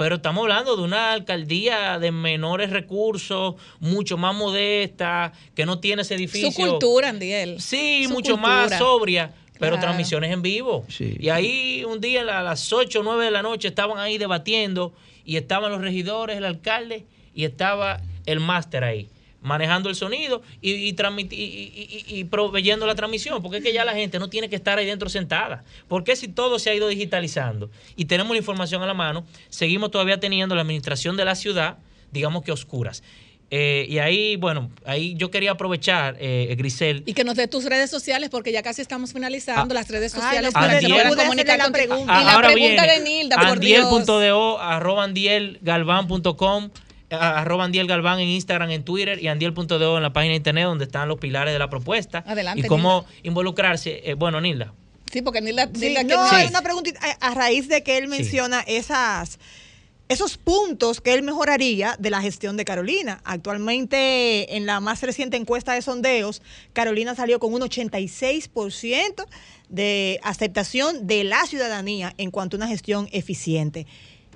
Pero 0.00 0.14
estamos 0.14 0.44
hablando 0.44 0.76
de 0.78 0.82
una 0.82 1.12
alcaldía 1.12 1.98
de 1.98 2.10
menores 2.10 2.70
recursos, 2.70 3.56
mucho 3.80 4.16
más 4.16 4.34
modesta, 4.34 5.30
que 5.54 5.66
no 5.66 5.78
tiene 5.78 6.00
ese 6.00 6.14
edificio. 6.14 6.50
Su 6.50 6.56
cultura, 6.70 7.10
Andiel. 7.10 7.60
Sí, 7.60 8.04
Su 8.04 8.12
mucho 8.14 8.32
cultura. 8.32 8.54
más 8.70 8.78
sobria, 8.78 9.30
pero 9.58 9.72
Claro. 9.72 9.80
transmisiones 9.82 10.32
en 10.32 10.40
vivo. 10.40 10.86
Sí. 10.88 11.18
Y 11.20 11.28
ahí 11.28 11.84
un 11.86 12.00
día 12.00 12.22
a 12.22 12.42
las 12.42 12.72
8 12.72 13.00
o 13.00 13.02
9 13.02 13.26
de 13.26 13.30
la 13.30 13.42
noche 13.42 13.68
estaban 13.68 13.98
ahí 13.98 14.16
debatiendo 14.16 14.94
y 15.26 15.36
estaban 15.36 15.70
los 15.70 15.82
regidores, 15.82 16.38
el 16.38 16.46
alcalde 16.46 17.04
y 17.34 17.44
estaba 17.44 18.00
el 18.24 18.40
máster 18.40 18.84
ahí 18.84 19.06
manejando 19.42 19.88
el 19.88 19.94
sonido 19.94 20.42
y, 20.60 20.70
y, 20.72 20.88
y- 20.90 21.28
y- 21.30 22.04
y- 22.08 22.18
y 22.20 22.24
proveyendo 22.24 22.86
la 22.86 22.94
transmisión, 22.94 23.42
porque 23.42 23.58
es 23.58 23.64
que 23.64 23.72
ya 23.72 23.84
la 23.84 23.94
gente 23.94 24.18
no 24.18 24.28
tiene 24.28 24.48
que 24.50 24.56
estar 24.56 24.78
ahí 24.78 24.86
dentro 24.86 25.08
sentada. 25.08 25.64
Porque 25.88 26.16
si 26.16 26.28
todo 26.28 26.58
se 26.58 26.70
ha 26.70 26.74
ido 26.74 26.88
digitalizando 26.88 27.70
y 27.96 28.04
tenemos 28.04 28.32
la 28.32 28.38
información 28.38 28.82
a 28.82 28.86
la 28.86 28.94
mano, 28.94 29.24
seguimos 29.48 29.90
todavía 29.90 30.20
teniendo 30.20 30.54
la 30.54 30.60
administración 30.62 31.16
de 31.16 31.24
la 31.24 31.34
ciudad, 31.34 31.78
digamos 32.12 32.42
que 32.42 32.52
oscuras. 32.52 33.02
Eh, 33.52 33.86
y 33.88 33.98
ahí, 33.98 34.36
bueno, 34.36 34.70
ahí 34.84 35.14
yo 35.16 35.32
quería 35.32 35.50
aprovechar, 35.50 36.16
eh, 36.20 36.54
Grisel, 36.56 37.02
Y 37.04 37.14
que 37.14 37.24
nos 37.24 37.34
dé 37.34 37.48
tus 37.48 37.64
redes 37.64 37.90
sociales 37.90 38.28
porque 38.30 38.52
ya 38.52 38.62
casi 38.62 38.80
estamos 38.80 39.12
finalizando 39.12 39.72
Ah, 39.74 39.74
las 39.74 39.88
redes 39.88 40.14
Ay, 40.14 40.20
sociales 40.20 40.54
no 40.54 40.60
para 40.60 40.78
que 40.78 40.86
puedan 40.88 41.14
comunicar 41.16 41.58
la 41.58 41.70
pregunta. 41.72 42.20
Y 42.20 42.24
la 42.26 42.34
Ahora 42.34 42.48
pregunta 42.52 42.84
viene, 42.84 42.98
de 42.98 43.04
Nilda, 43.04 43.36
por 43.48 43.58
Dios. 43.58 43.86
Andiel.do, 43.92 44.60
arroba 44.60 45.02
andielgalván.com, 45.02 46.70
arroba 47.10 47.64
andielgalván 47.64 48.20
en 48.20 48.28
Instagram, 48.28 48.70
en 48.70 48.84
Twitter 48.84 49.22
y 49.22 49.28
andiel.do 49.28 49.96
en 49.96 50.02
la 50.02 50.12
página 50.12 50.32
de 50.32 50.36
internet 50.36 50.64
donde 50.64 50.84
están 50.84 51.08
los 51.08 51.18
pilares 51.18 51.52
de 51.52 51.58
la 51.58 51.70
propuesta. 51.70 52.24
Adelante, 52.26 52.66
Y 52.66 52.68
cómo 52.68 53.04
involucrarse. 53.22 54.02
Eh, 54.04 54.14
bueno, 54.14 54.40
Nilda. 54.40 54.72
Sí, 55.12 55.22
porque 55.22 55.40
Nilda, 55.40 55.68
Sí, 55.74 55.88
Nilda 55.88 56.02
no, 56.04 56.48
una 56.48 56.62
pregunta 56.62 56.90
a, 57.00 57.28
a 57.28 57.34
raíz 57.34 57.68
de 57.68 57.82
que 57.82 57.98
él 57.98 58.08
menciona 58.08 58.60
esas 58.60 59.38
esos 60.10 60.38
puntos 60.38 61.00
que 61.00 61.14
él 61.14 61.22
mejoraría 61.22 61.94
de 62.00 62.10
la 62.10 62.20
gestión 62.20 62.56
de 62.56 62.64
Carolina. 62.64 63.20
Actualmente, 63.24 64.56
en 64.56 64.66
la 64.66 64.80
más 64.80 65.00
reciente 65.02 65.36
encuesta 65.36 65.72
de 65.72 65.82
sondeos, 65.82 66.42
Carolina 66.72 67.14
salió 67.14 67.38
con 67.38 67.54
un 67.54 67.60
86% 67.60 69.24
de 69.68 70.18
aceptación 70.24 71.06
de 71.06 71.22
la 71.22 71.46
ciudadanía 71.46 72.12
en 72.18 72.32
cuanto 72.32 72.56
a 72.56 72.58
una 72.58 72.66
gestión 72.66 73.08
eficiente. 73.12 73.86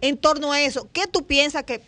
En 0.01 0.17
torno 0.17 0.53
a 0.53 0.61
eso, 0.61 0.89
¿qué 0.93 1.09
tú 1.09 1.27
piensas 1.27 1.65
que 1.65 1.83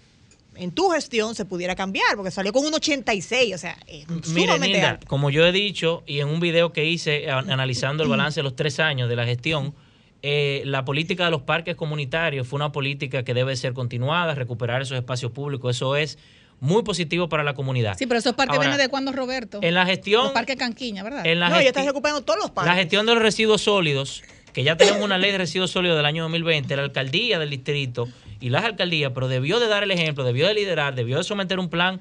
en 0.56 0.72
tu 0.72 0.90
gestión 0.90 1.34
se 1.34 1.44
pudiera 1.44 1.74
cambiar? 1.74 2.16
Porque 2.16 2.30
salió 2.30 2.52
con 2.52 2.64
un 2.64 2.74
86, 2.74 3.54
o 3.54 3.58
sea, 3.58 3.76
es 3.86 4.08
Mire, 4.08 4.22
sumamente 4.24 4.68
Nilda, 4.68 4.90
alto. 4.90 5.06
como 5.06 5.30
yo 5.30 5.46
he 5.46 5.52
dicho 5.52 6.02
y 6.06 6.20
en 6.20 6.28
un 6.28 6.40
video 6.40 6.72
que 6.72 6.84
hice 6.84 7.30
analizando 7.30 8.02
el 8.02 8.08
balance 8.08 8.40
de 8.40 8.44
los 8.44 8.56
tres 8.56 8.80
años 8.80 9.08
de 9.08 9.16
la 9.16 9.24
gestión, 9.24 9.74
eh, 10.22 10.62
la 10.64 10.84
política 10.84 11.26
de 11.26 11.30
los 11.30 11.42
parques 11.42 11.76
comunitarios 11.76 12.48
fue 12.48 12.56
una 12.56 12.72
política 12.72 13.22
que 13.22 13.34
debe 13.34 13.54
ser 13.56 13.74
continuada, 13.74 14.34
recuperar 14.34 14.82
esos 14.82 14.96
espacios 14.96 15.30
públicos. 15.32 15.76
Eso 15.76 15.94
es 15.94 16.18
muy 16.58 16.82
positivo 16.82 17.28
para 17.28 17.44
la 17.44 17.54
comunidad. 17.54 17.96
Sí, 17.98 18.06
pero 18.06 18.18
esos 18.18 18.34
parques 18.34 18.56
Ahora, 18.56 18.68
vienen 18.70 18.84
de 18.84 18.88
cuándo, 18.88 19.12
Roberto? 19.12 19.60
En 19.62 19.74
la 19.74 19.84
gestión, 19.86 20.24
Los 20.24 20.32
parques 20.32 20.56
Canquiña, 20.56 21.02
¿verdad? 21.02 21.26
en 21.26 21.38
la 21.38 21.50
No, 21.50 21.60
ya 21.60 21.68
estás 21.68 21.84
recuperando 21.84 22.22
todos 22.22 22.38
los 22.40 22.50
parques. 22.50 22.72
La 22.72 22.78
gestión 22.78 23.06
de 23.06 23.14
los 23.14 23.22
residuos 23.22 23.60
sólidos, 23.62 24.22
que 24.52 24.64
ya 24.64 24.76
tenemos 24.76 25.02
una 25.02 25.18
ley 25.18 25.32
de 25.32 25.38
residuos 25.38 25.70
sólidos 25.70 25.96
del 25.98 26.06
año 26.06 26.22
2020, 26.24 26.74
la 26.76 26.82
alcaldía 26.82 27.38
del 27.38 27.50
distrito 27.50 28.08
y 28.40 28.50
las 28.50 28.64
alcaldías, 28.64 29.12
pero 29.14 29.28
debió 29.28 29.58
de 29.60 29.68
dar 29.68 29.82
el 29.82 29.90
ejemplo, 29.90 30.24
debió 30.24 30.46
de 30.46 30.54
liderar, 30.54 30.94
debió 30.94 31.16
de 31.18 31.24
someter 31.24 31.58
un 31.58 31.68
plan 31.68 32.00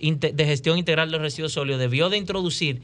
de 0.00 0.44
gestión 0.44 0.78
integral 0.78 1.08
de 1.08 1.12
los 1.12 1.20
residuos 1.22 1.52
sólidos, 1.52 1.78
debió 1.80 2.08
de 2.08 2.16
introducir 2.16 2.82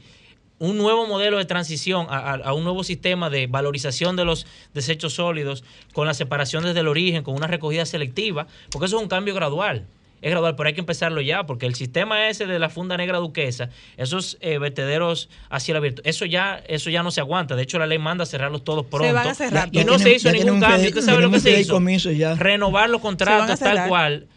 un 0.59 0.77
nuevo 0.77 1.05
modelo 1.07 1.37
de 1.37 1.45
transición 1.45 2.07
a, 2.09 2.17
a- 2.19 2.35
a 2.35 2.53
un 2.53 2.63
nuevo 2.63 2.83
sistema 2.83 3.29
de 3.29 3.47
valorización 3.47 4.15
de 4.15 4.23
los 4.23 4.45
desechos 4.73 5.13
sólidos, 5.13 5.63
con 5.93 6.07
la 6.07 6.13
separación 6.13 6.63
desde 6.63 6.79
el 6.79 6.87
origen, 6.87 7.23
con 7.23 7.35
una 7.35 7.47
recogida 7.47 7.85
selectiva, 7.85 8.47
porque 8.71 8.85
eso 8.85 8.95
es 8.97 9.01
un 9.03 9.09
cambio 9.09 9.33
gradual. 9.35 9.85
Es 10.23 10.31
gradual, 10.31 10.55
pero 10.55 10.67
hay 10.69 10.73
que 10.73 10.79
empezarlo 10.79 11.21
ya, 11.21 11.45
porque 11.45 11.65
el 11.65 11.75
sistema 11.75 12.29
ese 12.29 12.47
de 12.47 12.57
la 12.57 12.69
funda 12.69 12.97
negra 12.97 13.19
duquesa, 13.19 13.69
esos 13.97 14.37
eh, 14.41 14.57
vertederos 14.57 15.29
a 15.49 15.59
cielo 15.59 15.77
abierto, 15.77 16.01
eso 16.05 16.25
ya, 16.25 16.63
eso 16.67 16.89
ya 16.89 17.03
no 17.03 17.11
se 17.11 17.19
aguanta. 17.21 17.55
De 17.55 17.63
hecho, 17.63 17.77
la 17.77 17.85
ley 17.85 17.99
manda 17.99 18.25
cerrarlos 18.25 18.63
todos 18.63 18.85
pronto. 18.85 19.13
van 19.13 19.27
a 19.27 19.35
cerrar 19.35 19.69
y 19.71 19.79
no 19.83 19.97
tienen- 19.97 19.99
se 19.99 20.13
hizo 20.15 20.31
ningún 20.31 20.59
cambio. 20.59 20.87
¿Usted 20.89 21.01
sabe 21.01 21.21
lo 21.21 21.29
que 21.29 21.39
se 21.39 21.59
hizo? 21.59 22.11
ya. 22.11 22.35
Renovar 22.35 22.89
los 22.89 23.01
Se 23.01 23.03
contratos 23.03 23.61
a 23.61 23.63
tal 23.75 23.87
cual. 23.89 24.27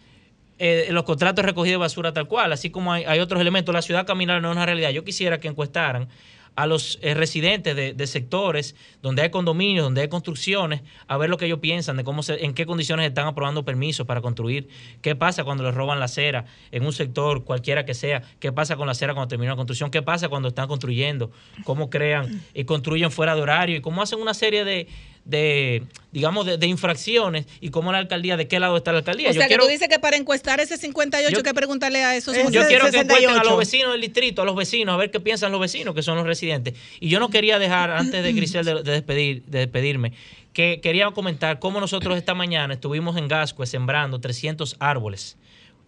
eh, 0.59 0.89
los 0.91 1.05
contratos 1.05 1.45
recogidos 1.45 1.74
de 1.74 1.76
basura 1.84 2.12
tal 2.12 2.26
cual, 2.28 2.53
así 2.53 2.70
como 2.70 2.93
hay, 2.93 3.05
hay 3.05 3.20
otros 3.20 3.41
elementos. 3.41 3.74
La 3.74 3.82
ciudad 3.82 4.07
caminal 4.07 4.41
no 4.43 4.51
es 4.51 4.57
una 4.57 4.64
realidad. 4.66 4.91
Yo 4.91 5.05
quisiera 5.05 5.39
que 5.39 5.49
encuestaran 5.49 6.09
a 6.57 6.66
los 6.66 6.98
eh, 7.02 7.14
residentes 7.14 7.76
de, 7.76 8.07
sectores 8.07 8.74
donde 9.02 9.22
hay 9.22 9.30
condominios, 9.30 9.84
donde 9.84 10.00
hay 10.00 10.09
construcciones, 10.09 10.82
a 11.07 11.16
ver 11.18 11.28
lo 11.28 11.36
que 11.36 11.46
ellos 11.46 11.59
piensan 11.59 11.96
de 11.96 12.04
cómo 12.04 12.22
se, 12.22 12.44
en 12.44 12.54
qué 12.54 12.66
condiciones 12.66 13.07
están 13.07 13.26
aprobando 13.26 13.64
permisos 13.64 14.07
para 14.07 14.22
construir, 14.22 14.68
qué 15.02 15.14
pasa 15.14 15.44
cuando 15.44 15.64
les 15.64 15.74
roban 15.74 15.98
la 15.98 16.07
acera 16.07 16.46
en 16.72 16.84
un 16.84 16.92
sector 16.92 17.44
cualquiera 17.44 17.84
que 17.84 17.94
sea, 17.94 18.22
qué 18.40 18.52
pasa 18.52 18.76
con 18.76 18.86
la 18.86 18.92
acera 18.92 19.12
cuando 19.12 19.28
termina 19.28 19.52
la 19.52 19.57
construcción, 19.57 19.90
qué 19.90 20.02
pasa 20.02 20.28
cuando 20.28 20.48
están 20.48 20.66
construyendo, 20.66 21.30
cómo 21.64 21.90
crean 21.90 22.42
y 22.54 22.64
construyen 22.64 23.11
fuera 23.11 23.34
de 23.34 23.42
horario 23.42 23.76
y 23.76 23.80
cómo 23.80 24.00
hacen 24.00 24.20
una 24.20 24.34
serie 24.34 24.64
de, 24.64 24.88
de 25.26 25.82
digamos, 26.12 26.46
de, 26.46 26.56
de 26.56 26.66
infracciones 26.66 27.44
y 27.60 27.68
cómo 27.68 27.92
la 27.92 27.98
alcaldía, 27.98 28.38
de 28.38 28.48
qué 28.48 28.58
lado 28.58 28.78
está 28.78 28.90
la 28.92 28.98
alcaldía. 28.98 29.28
O 29.28 29.32
Yo 29.32 29.40
sea, 29.40 29.48
quiero- 29.48 29.64
que 29.64 29.66
tú 29.66 29.72
dices 29.72 29.88
que 29.88 29.98
para 29.98 30.16
encuestar 30.16 30.60
ese 30.60 30.78
58 30.78 31.30
Yo- 31.30 31.36
hay 31.38 31.42
que 31.42 31.52
preguntarle 31.52 32.02
a 32.04 32.16
esos 32.16 32.34
Ese- 32.34 32.50
yo 32.50 32.66
quiero 32.66 32.84
que 32.90 32.96
encuesten 33.00 33.10
a 33.10 33.34
68. 33.34 33.50
los 33.50 33.58
vecinos 33.58 33.92
del 33.92 34.00
distrito, 34.00 34.40
a 34.40 34.44
los 34.46 34.56
vecinos, 34.56 34.94
a 34.94 34.96
ver 34.96 35.10
qué 35.10 35.20
piensan 35.20 35.52
los 35.52 35.60
vecinos, 35.60 35.94
que 35.94 36.02
son 36.02 36.16
los 36.16 36.26
residentes. 36.26 36.72
Y 37.00 37.10
yo 37.10 37.20
no 37.20 37.28
quería 37.28 37.58
dejar, 37.58 37.90
antes 37.90 38.22
de 38.24 38.32
Grisel 38.32 38.64
de, 38.64 38.82
de 38.82 38.92
despedir, 38.92 39.42
de 39.44 39.58
despedirme, 39.58 40.12
que 40.54 40.80
quería 40.82 41.10
comentar 41.10 41.58
cómo 41.58 41.80
nosotros 41.80 42.16
esta 42.16 42.32
mañana 42.32 42.72
estuvimos 42.72 43.18
en 43.18 43.28
Gascue 43.28 43.66
sembrando 43.66 44.18
300 44.20 44.76
árboles. 44.78 45.36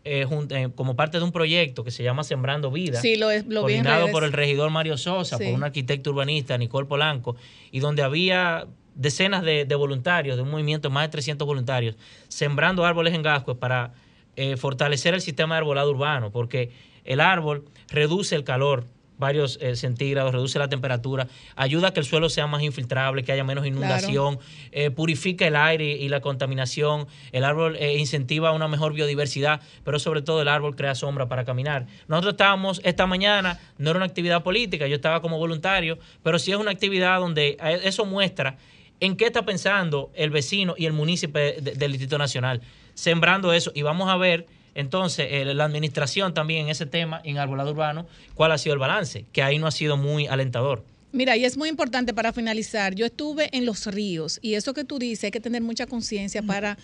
eh, 0.04 0.26
eh, 0.50 0.68
como 0.74 0.94
parte 0.96 1.18
de 1.18 1.24
un 1.24 1.32
proyecto 1.32 1.84
que 1.84 1.90
se 1.90 2.02
llama 2.02 2.22
Sembrando 2.24 2.70
Vida, 2.70 2.98
Sí, 3.00 3.16
lo, 3.16 3.30
es- 3.30 3.44
lo 3.46 3.60
coordinado 3.62 4.08
por 4.10 4.24
el 4.24 4.32
regidor 4.32 4.70
Mario 4.70 4.96
Sosa, 4.96 5.36
Sí. 5.36 5.44
por 5.44 5.52
un 5.54 5.64
arquitecto 5.64 6.10
urbanista, 6.10 6.56
Nicole 6.56 6.86
Polanco, 6.86 7.36
y 7.72 7.80
donde 7.80 8.02
había 8.02 8.66
decenas 8.98 9.42
de, 9.42 9.64
de 9.64 9.74
voluntarios, 9.74 10.36
de 10.36 10.42
un 10.42 10.50
movimiento 10.50 10.88
de 10.88 10.94
más 10.94 11.04
de 11.04 11.08
300 11.08 11.46
voluntarios, 11.46 11.96
sembrando 12.28 12.84
árboles 12.84 13.14
en 13.14 13.22
Gascue 13.22 13.54
para 13.54 13.94
eh, 14.36 14.58
fortalecer 14.58 15.14
el 15.14 15.22
sistema 15.22 15.54
de 15.54 15.60
arbolado 15.60 15.90
urbano, 15.90 16.30
porque 16.30 16.70
el 17.04 17.20
árbol 17.20 17.64
reduce 17.88 18.34
el 18.36 18.44
calor 18.44 18.84
varios 19.18 19.58
eh, 19.60 19.76
centígrados, 19.76 20.32
reduce 20.32 20.58
la 20.58 20.68
temperatura, 20.68 21.28
ayuda 21.56 21.88
a 21.88 21.92
que 21.92 22.00
el 22.00 22.06
suelo 22.06 22.30
sea 22.30 22.46
más 22.46 22.62
infiltrable, 22.62 23.24
que 23.24 23.32
haya 23.32 23.44
menos 23.44 23.66
inundación, 23.66 24.38
eh, 24.70 24.90
purifica 24.90 25.46
el 25.46 25.56
aire 25.56 25.84
y 25.84 26.08
la 26.08 26.20
contaminación, 26.20 27.06
el 27.32 27.44
árbol 27.44 27.76
eh, 27.76 27.98
incentiva 27.98 28.52
una 28.52 28.68
mejor 28.68 28.92
biodiversidad, 28.94 29.60
pero 29.84 29.98
sobre 29.98 30.22
todo 30.22 30.40
el 30.40 30.48
árbol 30.48 30.76
crea 30.76 30.94
sombra 30.94 31.28
para 31.28 31.44
caminar. 31.44 31.86
Nosotros 32.06 32.34
estábamos 32.34 32.80
esta 32.84 33.06
mañana, 33.06 33.58
no 33.76 33.90
era 33.90 33.98
una 33.98 34.06
actividad 34.06 34.42
política, 34.42 34.86
yo 34.86 34.96
estaba 34.96 35.20
como 35.20 35.38
voluntario, 35.38 35.98
pero 36.22 36.38
sí 36.38 36.52
es 36.52 36.56
una 36.56 36.70
actividad 36.70 37.18
donde 37.18 37.56
eso 37.82 38.04
muestra 38.04 38.56
en 39.00 39.16
qué 39.16 39.26
está 39.26 39.44
pensando 39.44 40.10
el 40.14 40.30
vecino 40.30 40.74
y 40.76 40.86
el 40.86 40.92
municipio 40.92 41.40
de- 41.40 41.60
del 41.76 41.92
Distrito 41.92 42.18
Nacional, 42.18 42.60
sembrando 42.94 43.52
eso 43.52 43.70
y 43.74 43.82
vamos 43.82 44.08
a 44.08 44.16
ver 44.16 44.46
entonces 44.74 45.28
la 45.56 45.64
administración 45.64 46.34
también 46.34 46.66
en 46.66 46.68
ese 46.70 46.86
tema, 46.86 47.20
en 47.24 47.38
arbolado 47.38 47.70
urbano, 47.72 48.06
cuál 48.34 48.52
ha 48.52 48.58
sido 48.58 48.74
el 48.74 48.78
balance, 48.78 49.24
que 49.32 49.42
ahí 49.42 49.58
no 49.58 49.66
ha 49.66 49.72
sido 49.72 49.96
muy 49.96 50.26
alentador. 50.26 50.84
Mira, 51.10 51.36
y 51.38 51.44
es 51.46 51.56
muy 51.56 51.70
importante 51.70 52.12
para 52.12 52.34
finalizar. 52.34 52.94
Yo 52.94 53.06
estuve 53.06 53.48
en 53.56 53.64
los 53.64 53.86
ríos 53.86 54.38
y 54.42 54.54
eso 54.54 54.74
que 54.74 54.84
tú 54.84 54.98
dices, 54.98 55.24
hay 55.24 55.30
que 55.30 55.40
tener 55.40 55.62
mucha 55.62 55.86
conciencia 55.86 56.42
para 56.42 56.76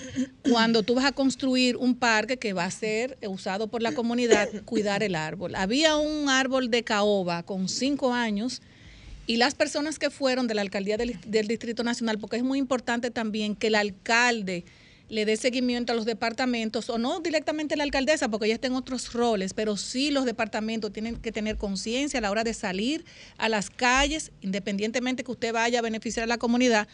cuando 0.51 0.83
tú 0.83 0.95
vas 0.95 1.05
a 1.05 1.13
construir 1.13 1.77
un 1.77 1.95
parque 1.95 2.39
que 2.39 2.53
va 2.55 2.65
a 2.65 2.71
ser 2.71 3.19
usado 3.29 3.69
por 3.69 3.83
la 3.83 3.93
comunidad, 3.93 4.49
cuidar 4.65 5.03
el 5.03 5.15
árbol. 5.15 5.55
Había 5.55 5.97
un 5.97 6.31
árbol 6.31 6.71
de 6.71 6.83
caoba 6.85 7.43
con 7.43 7.69
cinco 7.69 8.15
años 8.15 8.63
y 9.27 9.37
las 9.37 9.55
personas 9.55 9.99
que 9.99 10.11
fueron 10.11 10.47
de 10.47 10.55
la 10.55 10.63
alcaldía 10.63 10.97
del, 10.97 11.19
Distrito 11.49 11.83
Nacional, 11.85 12.19
porque 12.19 12.37
es 12.37 12.43
muy 12.43 12.59
importante 12.59 13.11
también 13.11 13.57
que 13.57 13.69
el 13.69 13.75
alcalde 13.75 14.65
le 15.09 15.25
dé 15.27 15.37
seguimiento 15.37 15.93
a 15.93 15.97
los 15.97 16.07
departamentos, 16.07 16.89
o 16.91 16.99
no 16.99 17.21
directamente 17.21 17.77
la 17.77 17.85
alcaldesa, 17.85 18.29
porque 18.29 18.47
ella 18.47 18.55
está 18.55 18.67
en 18.69 18.75
otros 18.75 19.13
roles, 19.13 19.53
pero 19.55 19.77
sí 19.77 20.11
los 20.11 20.25
departamentos 20.25 20.93
tienen 20.93 21.17
que 21.17 21.31
tener 21.31 21.57
conciencia 21.57 22.19
a 22.19 22.23
la 22.23 22.31
hora 22.31 22.43
de 22.43 22.55
salir 22.55 23.05
a 23.37 23.49
las 23.49 23.71
calles, 23.71 24.33
independientemente 24.41 25.23
que 25.23 25.31
usted 25.31 25.53
vaya 25.53 25.79
a 25.79 25.83
beneficiar 25.83 26.25
a 26.25 26.27
la 26.27 26.39
comunidad, 26.39 26.89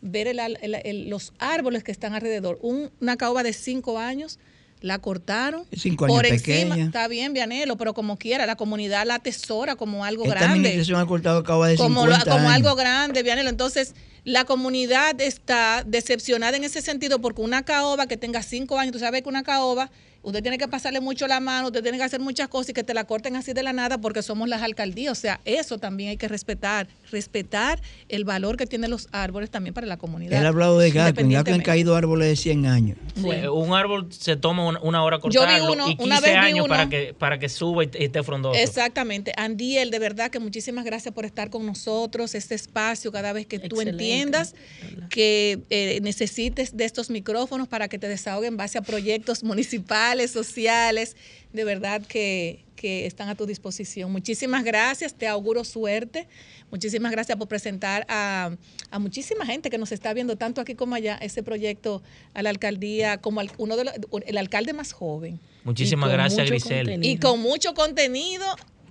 ver 0.00 0.28
el 0.28 0.38
el- 0.38 1.10
los 1.10 1.32
árboles 1.38 1.82
que 1.82 1.92
están 1.92 2.14
alrededor. 2.14 2.58
Un- 2.62 2.90
una 3.00 3.16
caoba 3.16 3.42
de 3.42 3.52
cinco 3.52 3.98
años, 3.98 4.38
la 4.80 4.98
cortaron. 4.98 5.64
Cinco 5.72 6.04
años 6.04 6.16
por 6.16 6.26
encima, 6.26 6.74
pequeña. 6.74 6.84
está 6.86 7.08
bien, 7.08 7.32
Vianelo, 7.32 7.76
pero 7.76 7.94
como 7.94 8.18
quiera, 8.18 8.46
la 8.46 8.56
comunidad 8.56 9.06
la 9.06 9.16
atesora 9.16 9.74
como 9.76 10.04
algo 10.04 10.24
Esta 10.24 10.34
grande 10.36 10.56
administración 10.68 11.00
ha 11.00 11.06
cortado 11.06 11.42
cabo 11.42 11.64
de 11.64 11.76
como, 11.76 12.02
50 12.02 12.18
lo- 12.18 12.30
como 12.30 12.48
años. 12.48 12.54
algo 12.66 12.76
grande, 12.76 13.22
Vianelo. 13.22 13.48
Entonces, 13.50 13.94
la 14.24 14.44
comunidad 14.44 15.20
está 15.20 15.82
decepcionada 15.86 16.56
en 16.56 16.64
ese 16.64 16.82
sentido 16.82 17.20
porque 17.20 17.40
una 17.42 17.62
caoba 17.64 18.06
que 18.06 18.16
tenga 18.16 18.42
cinco 18.42 18.78
años, 18.78 18.92
tú 18.92 18.98
sabes 18.98 19.22
que 19.22 19.28
una 19.28 19.42
caoba, 19.44 19.90
usted 20.26 20.42
tiene 20.42 20.58
que 20.58 20.66
pasarle 20.66 21.00
mucho 21.00 21.28
la 21.28 21.38
mano, 21.38 21.68
usted 21.68 21.82
tiene 21.82 21.98
que 21.98 22.04
hacer 22.04 22.18
muchas 22.18 22.48
cosas 22.48 22.70
y 22.70 22.72
que 22.72 22.82
te 22.82 22.94
la 22.94 23.04
corten 23.04 23.36
así 23.36 23.52
de 23.52 23.62
la 23.62 23.72
nada 23.72 23.98
porque 23.98 24.22
somos 24.22 24.48
las 24.48 24.60
alcaldías. 24.60 25.12
O 25.12 25.14
sea, 25.14 25.40
eso 25.44 25.78
también 25.78 26.10
hay 26.10 26.16
que 26.16 26.26
respetar, 26.26 26.88
respetar 27.12 27.80
el 28.08 28.24
valor 28.24 28.56
que 28.56 28.66
tienen 28.66 28.90
los 28.90 29.08
árboles 29.12 29.50
también 29.50 29.72
para 29.72 29.86
la 29.86 29.98
comunidad. 29.98 30.40
Él 30.40 30.44
ha 30.44 30.48
hablado 30.48 30.80
de 30.80 30.90
Gasco. 30.90 31.20
En 31.20 31.30
Gasco 31.30 31.52
han 31.52 31.60
caído 31.60 31.94
árboles 31.94 32.28
de 32.28 32.36
100 32.36 32.66
años. 32.66 32.98
Eh, 33.24 33.48
un 33.48 33.72
árbol 33.72 34.08
se 34.10 34.36
toma 34.36 34.66
una, 34.82 35.04
hora 35.04 35.18
Yo 35.18 35.28
vi 35.28 35.36
cortarlo 35.36 35.72
uno, 35.72 35.88
y 35.90 35.96
15 35.96 36.04
una 36.04 36.20
vez 36.20 36.30
vi 36.32 36.36
años 36.36 36.64
uno. 36.64 36.74
para 36.74 36.88
que 36.88 37.14
para 37.16 37.38
que 37.38 37.48
suba 37.48 37.84
y, 37.84 37.90
esté 37.92 38.24
frondoso. 38.24 38.58
Exactamente. 38.58 39.32
Andiel, 39.36 39.92
de 39.92 40.00
verdad 40.00 40.32
que 40.32 40.40
muchísimas 40.40 40.84
gracias 40.84 41.14
por 41.14 41.24
estar 41.24 41.50
con 41.50 41.64
nosotros. 41.64 42.34
Este 42.34 42.56
espacio, 42.56 43.12
cada 43.12 43.32
vez 43.32 43.46
que 43.46 43.60
tú 43.60 43.80
Excelente, 43.80 43.90
entiendas 43.90 44.56
que 45.08 45.60
eh, 45.70 46.00
necesites 46.02 46.76
de 46.76 46.84
estos 46.84 47.10
micrófonos 47.10 47.68
para 47.68 47.86
que 47.86 47.98
te 47.98 48.08
desahoguen 48.08 48.46
en 48.46 48.56
base 48.56 48.78
a 48.78 48.82
proyectos 48.82 49.44
municipales, 49.44 50.15
sociales, 50.30 51.16
de 51.52 51.64
verdad 51.64 52.02
que, 52.06 52.64
que 52.74 53.06
están 53.06 53.28
a 53.28 53.34
tu 53.34 53.46
disposición. 53.46 54.10
Muchísimas 54.12 54.64
gracias, 54.64 55.14
te 55.14 55.26
auguro 55.26 55.64
suerte. 55.64 56.26
Muchísimas 56.70 57.12
gracias 57.12 57.38
por 57.38 57.46
presentar 57.48 58.04
a, 58.08 58.50
a 58.90 58.98
muchísima 58.98 59.46
gente 59.46 59.70
que 59.70 59.78
nos 59.78 59.92
está 59.92 60.12
viendo, 60.12 60.36
tanto 60.36 60.60
aquí 60.60 60.74
como 60.74 60.94
allá, 60.94 61.16
ese 61.22 61.42
proyecto 61.42 62.02
a 62.34 62.42
la 62.42 62.50
alcaldía, 62.50 63.18
como 63.18 63.40
al- 63.40 63.52
uno 63.58 63.76
de 63.76 63.84
los, 63.84 63.94
el 64.26 64.36
alcalde 64.38 64.72
más 64.72 64.92
joven. 64.92 65.38
Muchísimas 65.64 66.10
gracias, 66.10 66.48
Grisel. 66.48 66.86
contenido. 66.86 67.12
Y 67.12 67.18
con 67.18 67.40
mucho 67.40 67.72
contenido 67.74 68.44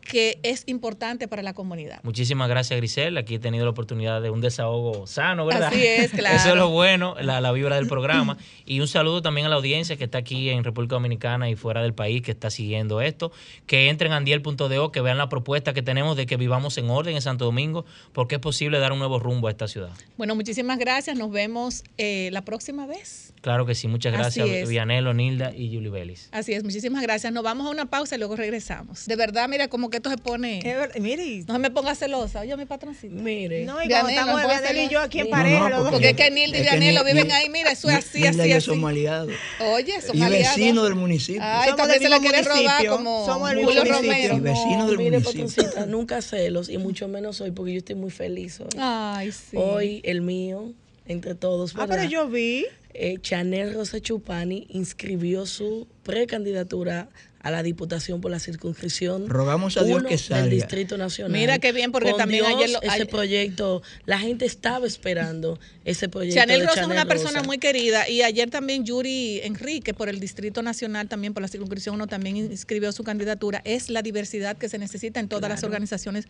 que 0.06 0.40
es 0.44 0.64
importante 0.68 1.28
para 1.28 1.44
la 1.44 1.54
comunidad. 1.54 2.00
Muchísimas 2.04 2.48
gracias, 2.48 2.78
Grisel. 2.78 3.18
Aquí 3.18 3.36
he 3.36 3.40
tenido 3.40 3.66
la 3.66 3.72
oportunidad 3.72 4.22
de 4.22 4.30
un 4.30 4.40
desahogo 4.40 5.08
sano, 5.08 5.46
¿verdad? 5.46 5.70
Así 5.70 5.86
es, 5.86 6.12
claro. 6.16 6.36
Eso 6.36 6.50
es 6.50 6.56
lo 6.56 6.70
bueno, 6.70 7.16
la, 7.20 7.42
la 7.42 7.52
vibra 7.52 7.76
del 7.76 7.88
programa. 7.88 8.38
Y 8.68 8.80
un 8.80 8.88
saludo 8.88 9.22
también 9.22 9.46
a 9.46 9.50
la 9.50 9.58
audiencia 9.58 9.96
que 9.96 10.06
está 10.06 10.18
aquí 10.18 10.50
en 10.50 10.64
República 10.64 10.96
Dominicana 10.96 11.50
y 11.52 11.56
fuera 11.56 11.84
del 11.84 11.94
país 11.94 12.24
que 12.24 12.32
está 12.32 12.50
siguiendo 12.50 13.00
esto. 13.00 13.32
Que 13.68 13.90
entren 13.90 14.12
a 14.12 14.18
andiel.do, 14.18 14.92
que 14.92 15.02
vean 15.02 15.20
la 15.20 15.30
propuesta 15.30 15.74
que 15.74 15.84
tenemos 15.84 16.18
de 16.18 16.26
que 16.26 16.36
vivamos 16.36 16.78
en 16.80 16.90
orden 16.90 17.16
en 17.16 17.22
Santo 17.22 17.46
Domingo, 17.46 17.86
porque 18.12 18.36
es 18.36 18.42
posible 18.42 18.80
dar 18.80 18.92
un 18.92 19.00
nuevo 19.00 19.20
rumbo 19.20 19.48
a 19.48 19.52
esta 19.52 19.68
ciudad. 19.68 19.92
Bueno, 20.18 20.34
muchísimas 20.36 20.80
gracias. 20.80 21.16
Nos 21.16 21.30
vemos 21.32 21.84
eh, 21.98 22.30
la 22.32 22.44
próxima 22.44 22.88
vez. 22.88 23.35
Claro 23.46 23.68
que 23.68 23.76
sí. 23.76 23.88
Muchas 23.88 24.12
gracias. 24.12 24.68
Vianelo, 24.68 25.14
Nilda 25.14 25.52
y 25.56 25.72
Julie 25.72 25.92
Vélez. 25.92 26.30
Así 26.32 26.54
es, 26.54 26.64
muchísimas 26.64 27.04
gracias. 27.04 27.32
Nos 27.32 27.44
vamos 27.44 27.68
a 27.68 27.70
una 27.70 27.86
pausa 27.86 28.16
y 28.16 28.18
luego 28.18 28.36
regresamos. 28.36 29.06
De 29.06 29.16
verdad, 29.16 29.48
mira, 29.48 29.68
como 29.68 29.92
que 29.92 29.98
esto 29.98 30.10
se 30.10 30.18
pone... 30.18 30.62
Mire, 31.00 31.24
y- 31.28 31.44
No 31.44 31.54
se 31.54 31.60
me 31.60 31.70
ponga 31.70 31.94
celosa. 31.94 32.40
Oye, 32.40 32.58
mi 32.58 32.66
patroncito. 32.66 33.14
Mire, 33.14 33.64
no, 33.66 33.84
y 33.84 33.88
Vianela, 33.88 34.24
cuando 34.24 34.40
estamos 34.40 34.62
Vianela 34.64 34.84
y 34.84 34.90
yo 34.90 35.00
aquí 35.00 35.20
en 35.20 35.30
pareja, 35.30 35.70
no. 35.70 35.92
Porque 35.92 36.10
es 36.10 36.16
que 36.16 36.32
Nilda 36.32 36.58
y 36.58 36.62
Vianelo 36.64 37.04
ni- 37.04 37.12
viven 37.12 37.28
ni- 37.28 37.34
ahí, 37.34 37.50
mira, 37.52 37.72
eso 37.72 37.88
es 37.88 37.98
así, 37.98 38.18
Nilda 38.24 38.30
así, 38.32 38.50
y 38.50 38.52
yo 38.52 38.58
así. 38.58 38.66
somos 38.66 38.90
aliados. 38.90 39.32
Oye, 39.60 40.02
somos 40.02 40.16
Y 40.18 40.22
aliados. 40.24 40.56
vecinos 40.58 40.84
del 40.86 40.96
municipio. 40.96 41.42
Ay, 41.44 41.66
Somos 41.66 41.78
también 41.78 42.02
se 42.02 42.10
la 42.10 42.20
mismo 42.20 42.32
quieren 42.32 42.50
robar 42.52 42.86
como 42.88 43.26
Somos 43.28 43.50
del 43.52 43.64
Julio 43.64 43.84
municipio. 43.86 44.10
Romero. 44.12 44.36
Y 44.38 44.40
vecinos 44.40 44.88
del 44.88 44.98
mire, 44.98 45.12
municipio. 45.20 45.46
patroncita, 45.48 45.86
nunca 45.86 46.22
celos 46.24 46.68
y 46.70 46.80
mucho 46.80 47.08
menos 47.08 47.40
hoy 47.42 47.52
porque 47.52 47.74
yo 47.74 47.78
estoy 47.78 47.94
muy 47.96 48.10
feliz 48.10 48.60
hoy. 48.60 48.70
Ay, 48.80 49.32
sí. 49.32 49.56
Hoy 49.56 50.02
el 50.04 50.22
mío, 50.22 50.74
entre 51.08 51.36
todos, 51.36 51.74
Ah, 51.76 51.82
¿verdad? 51.86 51.96
pero 51.98 52.10
yo 52.10 52.28
vi. 52.30 52.66
eh, 52.98 53.18
Chanel 53.22 53.74
Rosa 53.74 54.00
Chupani 54.00 54.68
inscribió 54.70 55.46
su 55.46 55.88
precandidatura 56.04 57.10
a 57.42 57.52
la 57.52 57.62
Diputación 57.62 58.22
por 58.22 58.32
la 58.32 58.40
circunscripción. 58.40 59.28
Rogamos 59.30 59.78
a 59.78 59.84
Dios 59.84 60.00
uno 60.00 60.10
que 60.10 60.18
salga. 60.18 60.44
Del 60.44 60.52
Distrito 60.52 60.98
Nacional. 60.98 61.32
Mira 61.32 61.60
qué 61.60 61.72
bien, 61.72 61.92
porque 61.92 62.10
Con 62.12 62.18
también 62.20 62.46
Dios, 62.46 62.56
ayer 62.58 62.70
lo- 62.72 62.82
ese 62.82 62.92
ayer- 62.92 63.08
proyecto, 63.10 63.84
la 64.06 64.18
gente 64.18 64.46
estaba 64.46 64.88
esperando 64.88 65.60
ese 65.86 66.10
proyecto. 66.10 66.40
Chanel 66.42 66.66
Rosa 66.68 66.82
es 66.82 66.88
una 66.88 67.06
persona 67.06 67.32
Rosa. 67.40 67.44
muy 67.44 67.60
querida 67.60 68.10
y 68.10 68.24
ayer 68.24 68.50
también 68.50 68.84
Yuri 68.86 69.40
Enrique 69.44 69.94
por 69.94 70.10
el 70.10 70.20
Distrito 70.20 70.62
Nacional, 70.64 71.08
también 71.08 71.34
por 71.34 71.42
la 71.42 71.48
circunscripción 71.48 71.96
1, 71.96 72.08
también 72.08 72.36
inscribió 72.38 72.92
su 72.92 73.04
candidatura. 73.04 73.62
Es 73.66 73.90
la 73.92 74.02
diversidad 74.02 74.58
que 74.58 74.68
se 74.68 74.80
necesita 74.80 75.20
en 75.20 75.28
todas 75.30 75.48
las 75.50 75.64
organizaciones 75.64 76.28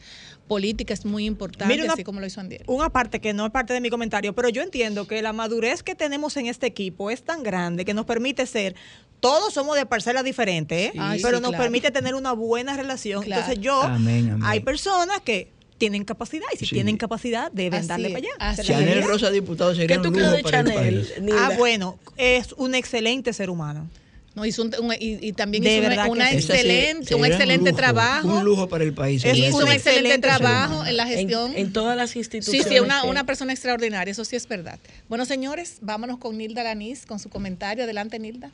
políticas, 0.47 1.06
muy 1.06 1.26
importante, 1.26 1.74
Mira 1.74 1.86
una- 1.86 1.93
así 1.93 2.03
como 2.03 2.20
lo 2.20 2.28
hizo 2.28 2.41
Andiel. 2.41 2.64
Una 2.68 2.89
parte 2.89 3.20
que 3.22 3.34
no 3.34 3.45
es 3.45 3.51
parte 3.51 3.74
de 3.74 3.82
mi 3.82 3.89
comentario, 3.89 4.36
pero 4.36 4.49
yo 4.49 4.62
entiendo 4.62 5.08
que 5.08 5.22
la 5.22 5.34
madurez 5.34 5.84
que 5.84 5.95
tenemos 5.95 6.36
en 6.38 6.47
este 6.47 6.68
equipo 6.68 7.10
es 7.10 7.24
tan 7.24 7.41
grande 7.41 7.86
que 7.86 7.93
nos 7.93 8.06
permite 8.06 8.45
ser, 8.45 8.76
todos 9.22 9.53
somos 9.53 9.78
de 9.78 9.86
parcelas 9.86 10.24
diferentes, 10.26 10.89
¿eh? 10.89 10.91
Sí. 10.93 10.99
Pero 11.24 11.38
sí, 11.38 11.41
nos 11.41 11.51
claro. 11.51 11.64
permite 11.64 11.89
tener 11.91 12.14
una 12.16 12.34
buena 12.34 12.76
relación. 12.76 13.24
Claro. 13.24 13.41
Entonces 13.41 13.64
yo, 13.64 13.82
Amén, 13.82 14.30
amén. 14.32 14.41
hay 14.43 14.60
personas 14.60 15.22
que 15.22 15.55
tienen 15.78 16.05
capacidad 16.05 16.45
y 16.53 16.57
si 16.57 16.65
Sí. 16.65 16.76
tienen 16.76 16.97
capacidad 16.97 17.51
deben 17.51 17.80
Así 17.80 17.88
darle 17.88 18.09
para 18.09 18.26
allá. 18.53 18.63
Chanel. 18.63 19.03
Rosa 19.03 19.30
diputado 19.30 19.76
sería 19.76 19.97
¿Qué 19.97 20.01
tú 20.01 20.07
un 20.09 20.13
crees 20.13 20.28
lujo 20.28 20.38
de 20.38 20.43
para 20.43 20.59
el 20.61 20.65
Chanel? 20.67 20.95
país. 21.07 21.13
Nilda? 21.21 21.47
Ah, 21.47 21.57
bueno, 21.57 21.99
es 22.17 22.53
un 22.53 22.76
excelente 22.76 23.34
ser 23.34 23.49
humano. 23.49 23.88
No, 24.36 24.45
hizo 24.45 24.63
un- 24.63 24.76
un- 24.82 24.93
y, 24.99 25.17
y 25.28 25.32
también 25.32 25.63
De 25.63 25.78
hizo 25.78 25.88
una- 25.88 26.07
una 26.09 26.30
sí. 26.30 26.36
Excelente, 26.36 27.15
un 27.15 27.23
excelente 27.26 27.69
lujo, 27.69 27.78
trabajo. 27.78 28.28
Un 28.28 28.43
lujo 28.43 28.67
para 28.67 28.84
el 28.84 28.93
país. 28.93 29.23
Es 29.23 29.38
hizo 29.38 29.55
un 29.57 29.71
excelente 29.71 30.17
trabajo 30.19 30.86
en 30.86 30.97
la 30.97 31.07
gestión. 31.07 31.53
en 31.55 31.71
todas 31.71 31.95
las 31.95 32.09
Sí, 32.11 32.19
instituciones. 32.19 32.67
sí, 32.67 32.80
una, 32.82 33.01
que- 33.03 33.07
una 33.07 33.26
persona 33.26 33.53
extraordinaria, 33.53 34.11
eso 34.11 34.26
sí 34.26 34.36
es 34.36 34.45
verdad. 34.49 34.78
Bueno, 35.07 35.23
señores, 35.26 35.78
vámonos 35.82 36.17
con 36.17 36.38
Nilda 36.38 36.63
Lanís, 36.63 37.05
con 37.05 37.19
su 37.19 37.30
comentario. 37.30 37.86
Adelante, 37.86 38.19
Nilda. 38.19 38.51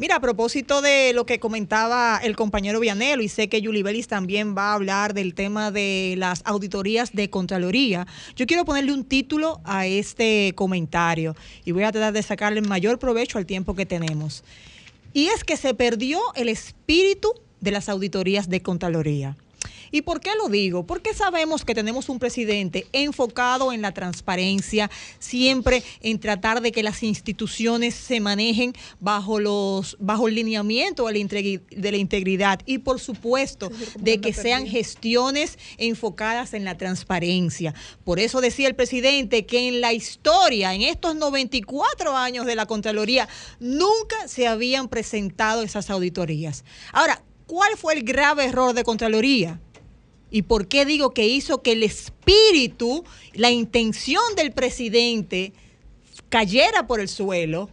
Mira, 0.00 0.14
a 0.14 0.20
propósito 0.20 0.80
de 0.80 1.12
lo 1.12 1.26
que 1.26 1.40
comentaba 1.40 2.20
el 2.22 2.36
compañero 2.36 2.78
Vianelo, 2.78 3.20
y 3.20 3.28
sé 3.28 3.48
que 3.48 3.60
Yuli 3.60 3.82
Belis 3.82 4.06
también 4.06 4.56
va 4.56 4.70
a 4.70 4.74
hablar 4.74 5.12
del 5.12 5.34
tema 5.34 5.72
de 5.72 6.14
las 6.16 6.42
auditorías 6.44 7.12
de 7.12 7.30
Contraloría, 7.30 8.06
yo 8.36 8.46
quiero 8.46 8.64
ponerle 8.64 8.92
un 8.92 9.02
título 9.02 9.60
a 9.64 9.86
este 9.86 10.52
comentario 10.54 11.34
y 11.64 11.72
voy 11.72 11.82
a 11.82 11.90
tratar 11.90 12.12
de 12.12 12.22
sacarle 12.22 12.60
el 12.60 12.68
mayor 12.68 13.00
provecho 13.00 13.38
al 13.38 13.46
tiempo 13.46 13.74
que 13.74 13.86
tenemos. 13.86 14.44
Y 15.12 15.26
es 15.30 15.42
que 15.42 15.56
se 15.56 15.74
perdió 15.74 16.20
el 16.36 16.48
espíritu 16.48 17.32
de 17.60 17.72
las 17.72 17.88
auditorías 17.88 18.48
de 18.48 18.62
Contraloría. 18.62 19.36
¿Y 19.90 20.02
por 20.02 20.20
qué 20.20 20.30
lo 20.36 20.48
digo? 20.48 20.86
Porque 20.86 21.14
sabemos 21.14 21.64
que 21.64 21.74
tenemos 21.74 22.08
un 22.08 22.18
presidente 22.18 22.86
enfocado 22.92 23.72
en 23.72 23.82
la 23.82 23.92
transparencia, 23.92 24.90
siempre 25.18 25.82
en 26.00 26.18
tratar 26.20 26.60
de 26.60 26.72
que 26.72 26.82
las 26.82 27.02
instituciones 27.02 27.94
se 27.94 28.20
manejen 28.20 28.74
bajo 29.00 29.40
los 29.40 29.96
bajo 29.98 30.28
el 30.28 30.34
lineamiento 30.34 31.06
de 31.06 31.12
la, 31.90 31.96
integridad 31.96 32.60
y 32.66 32.78
por 32.78 33.00
supuesto 33.00 33.70
de 33.98 34.20
que 34.20 34.32
sean 34.32 34.66
gestiones 34.66 35.58
enfocadas 35.76 36.54
en 36.54 36.64
la 36.64 36.76
transparencia. 36.76 37.74
Por 38.04 38.20
eso 38.20 38.40
decía 38.40 38.68
el 38.68 38.74
presidente 38.74 39.46
que 39.46 39.68
en 39.68 39.80
la 39.80 39.92
historia, 39.92 40.74
en 40.74 40.82
estos 40.82 41.16
94 41.16 42.16
años 42.16 42.46
de 42.46 42.54
la 42.54 42.66
Contraloría, 42.66 43.28
nunca 43.60 44.28
se 44.28 44.46
habían 44.46 44.88
presentado 44.88 45.62
esas 45.62 45.90
auditorías. 45.90 46.64
Ahora, 46.92 47.22
¿cuál 47.46 47.76
fue 47.76 47.94
el 47.94 48.02
grave 48.02 48.44
error 48.44 48.74
de 48.74 48.84
Contraloría? 48.84 49.60
¿Y 50.30 50.42
por 50.42 50.68
qué 50.68 50.84
digo 50.84 51.10
que 51.10 51.26
hizo 51.26 51.62
que 51.62 51.72
el 51.72 51.82
espíritu, 51.82 53.04
la 53.34 53.50
intención 53.50 54.22
del 54.36 54.52
presidente 54.52 55.52
cayera 56.28 56.86
por 56.86 57.00
el 57.00 57.08
suelo? 57.08 57.70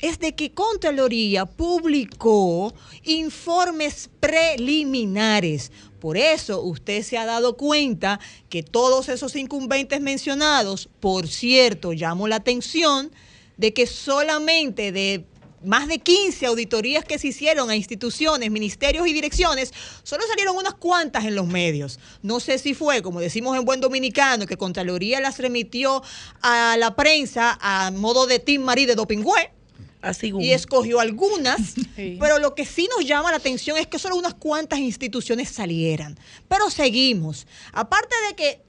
Es 0.00 0.18
de 0.18 0.34
que 0.34 0.52
Contraloría 0.52 1.44
publicó 1.44 2.72
informes 3.04 4.08
preliminares. 4.20 5.70
Por 6.00 6.16
eso 6.16 6.62
usted 6.62 7.02
se 7.02 7.18
ha 7.18 7.26
dado 7.26 7.56
cuenta 7.56 8.20
que 8.48 8.62
todos 8.62 9.08
esos 9.08 9.34
incumbentes 9.36 10.00
mencionados, 10.00 10.88
por 11.00 11.26
cierto, 11.26 11.92
llamo 11.92 12.28
la 12.28 12.36
atención 12.36 13.10
de 13.56 13.74
que 13.74 13.86
solamente 13.86 14.92
de 14.92 15.24
más 15.64 15.88
de 15.88 15.98
15 15.98 16.46
auditorías 16.46 17.04
que 17.04 17.18
se 17.18 17.28
hicieron 17.28 17.70
a 17.70 17.76
instituciones, 17.76 18.50
ministerios 18.50 19.06
y 19.06 19.12
direcciones, 19.12 19.72
solo 20.02 20.22
salieron 20.28 20.56
unas 20.56 20.74
cuantas 20.74 21.24
en 21.24 21.34
los 21.34 21.46
medios. 21.46 21.98
No 22.22 22.40
sé 22.40 22.58
si 22.58 22.74
fue, 22.74 23.02
como 23.02 23.20
decimos 23.20 23.56
en 23.56 23.64
buen 23.64 23.80
dominicano, 23.80 24.46
que 24.46 24.56
Contraloría 24.56 25.20
las 25.20 25.38
remitió 25.38 26.02
a 26.42 26.76
la 26.78 26.94
prensa 26.94 27.58
a 27.60 27.90
modo 27.90 28.26
de 28.26 28.38
Tim 28.38 28.62
Marí 28.62 28.86
de 28.86 28.94
Dopingüe 28.94 29.52
Así 30.00 30.32
y 30.38 30.52
escogió 30.52 31.00
algunas, 31.00 31.60
Sí. 31.96 32.16
pero 32.20 32.38
lo 32.38 32.54
que 32.54 32.64
sí 32.64 32.88
nos 32.96 33.04
llama 33.04 33.32
la 33.32 33.38
atención 33.38 33.76
es 33.76 33.88
que 33.88 33.98
solo 33.98 34.14
unas 34.14 34.34
cuantas 34.34 34.78
instituciones 34.78 35.48
salieran. 35.48 36.16
Pero 36.48 36.70
seguimos. 36.70 37.48
Aparte 37.72 38.14
de 38.28 38.36
que 38.36 38.62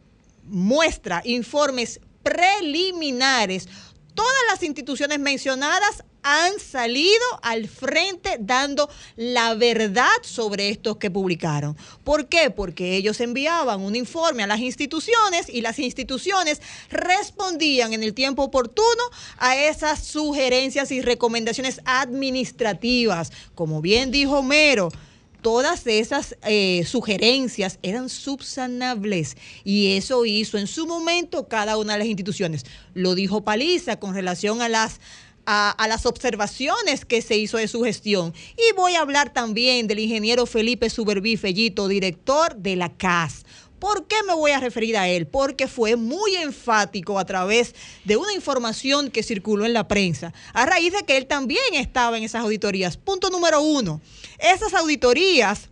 muestra 0.46 1.22
informes 1.26 2.00
preliminares, 2.24 3.68
todas 4.14 4.44
las 4.50 4.64
instituciones 4.64 5.20
mencionadas 5.20 6.04
han 6.22 6.60
salido 6.60 7.26
al 7.42 7.68
frente 7.68 8.38
dando 8.40 8.90
la 9.16 9.56
verdad 9.56 10.10
sobre 10.22 10.70
estos 10.70 10.98
que 10.98 11.10
publicaron. 11.10 11.78
¿Por 12.04 12.28
qué? 12.28 12.50
Porque 12.50 12.96
ellos 12.96 13.20
enviaban 13.22 13.82
un 13.82 13.96
informe 13.96 14.44
a 14.44 14.48
las 14.48 14.60
instituciones 14.60 15.50
y 15.50 15.62
las 15.62 15.80
instituciones 15.80 16.62
respondían 16.90 17.94
en 17.94 18.04
el 18.04 18.14
tiempo 18.14 18.44
oportuno 18.44 19.04
a 19.38 19.56
esas 19.56 20.04
sugerencias 20.04 20.92
y 20.92 21.02
recomendaciones 21.02 21.82
administrativas. 21.86 23.32
Como 23.56 23.82
bien 23.82 24.12
dijo 24.12 24.40
Homero, 24.40 24.90
todas 25.42 25.88
esas 25.88 26.36
eh, 26.44 26.84
sugerencias 26.86 27.80
eran 27.82 28.10
subsanables 28.10 29.38
y 29.64 29.98
eso 29.98 30.26
hizo 30.26 30.58
en 30.58 30.68
su 30.68 30.88
momento 30.88 31.48
cada 31.48 31.78
una 31.78 31.94
de 31.94 32.00
las 32.00 32.08
instituciones. 32.08 32.66
Lo 32.94 33.16
dijo 33.16 33.44
Paliza 33.44 34.00
con 34.00 34.14
relación 34.14 34.62
a 34.62 34.70
las 34.70 35.00
a, 35.46 35.72
a 35.72 35.88
las 35.88 36.06
observaciones 36.06 37.06
que 37.06 37.24
se 37.24 37.36
hizo 37.36 37.58
de 37.58 37.68
su 37.68 37.82
gestión. 37.82 38.34
Y 38.56 38.76
voy 38.76 38.94
a 38.94 39.02
hablar 39.02 39.34
también 39.34 39.88
del 39.88 40.00
ingeniero 40.00 40.46
Felipe 40.46 40.92
Suberví 40.92 41.38
Fellito, 41.38 41.88
director 41.88 42.56
de 42.56 42.76
la 42.76 42.90
CAS. 42.90 43.46
¿Por 43.80 44.08
qué 44.08 44.18
me 44.28 44.34
voy 44.34 44.52
a 44.52 44.60
referir 44.60 44.98
a 44.98 45.08
él? 45.08 45.26
Porque 45.26 45.68
fue 45.68 45.96
muy 45.96 46.36
enfático 46.36 47.18
a 47.18 47.26
través 47.26 47.74
de 48.04 48.18
una 48.18 48.34
información 48.34 49.10
que 49.10 49.24
circuló 49.24 49.66
en 49.66 49.74
la 49.74 49.88
prensa, 49.88 50.34
a 50.54 50.66
raíz 50.66 50.94
de 50.94 51.04
que 51.04 51.18
él 51.18 51.26
también 51.26 51.74
estaba 51.74 52.18
en 52.18 52.24
esas 52.24 52.44
auditorías. 52.44 52.98
Punto 52.98 53.30
número 53.30 53.62
uno, 53.62 54.02
esas 54.38 54.74
auditorías 54.74 55.70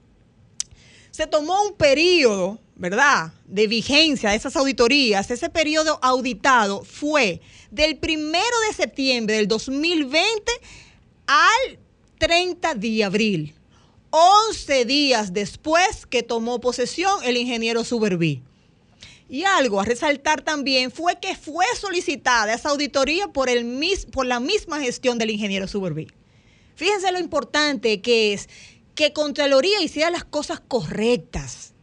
se 1.11 1.25
tomó 1.25 1.63
un 1.63 1.73
periodo, 1.73 2.59
¿verdad?, 2.75 3.33
de 3.45 3.65
vigencia 3.67 4.29
de 4.29 4.35
esas 4.35 4.55
auditorías. 4.55 5.31
Ese 5.31 5.49
periodo 5.49 5.99
auditado 6.01 6.83
fue 6.83 7.41
del 7.71 7.97
primero 7.97 8.55
de 8.67 8.75
septiembre 8.75 9.35
del 9.37 9.47
2020 9.47 10.51
al 11.25 11.79
30 12.19 12.75
de 12.75 13.03
abril. 13.03 13.56
11 14.09 14.85
días 14.85 15.33
después 15.33 16.05
que 16.05 16.23
tomó 16.23 16.59
posesión 16.59 17.23
el 17.23 17.37
ingeniero 17.37 17.83
Suberví. 17.83 18.41
Y 19.29 19.43
algo 19.43 19.81
a 19.81 19.85
resaltar 19.85 20.41
también 20.41 20.91
fue 20.91 21.19
que 21.19 21.35
fue 21.35 21.65
solicitada 21.79 22.53
esa 22.53 22.69
auditoría 22.69 23.27
por, 23.27 23.49
el 23.49 23.65
mis, 23.65 24.05
por 24.05 24.25
la 24.25 24.39
misma 24.39 24.79
gestión 24.79 25.17
del 25.17 25.31
ingeniero 25.31 25.67
Suberví. 25.67 26.07
Fíjense 26.75 27.11
lo 27.11 27.19
importante 27.19 28.01
que 28.01 28.33
es 28.33 28.47
que 28.95 29.11
Contraloría 29.11 29.81
hiciera 29.81 30.09
las 30.09 30.23
cosas 30.23 30.61
correctas. 30.65 31.73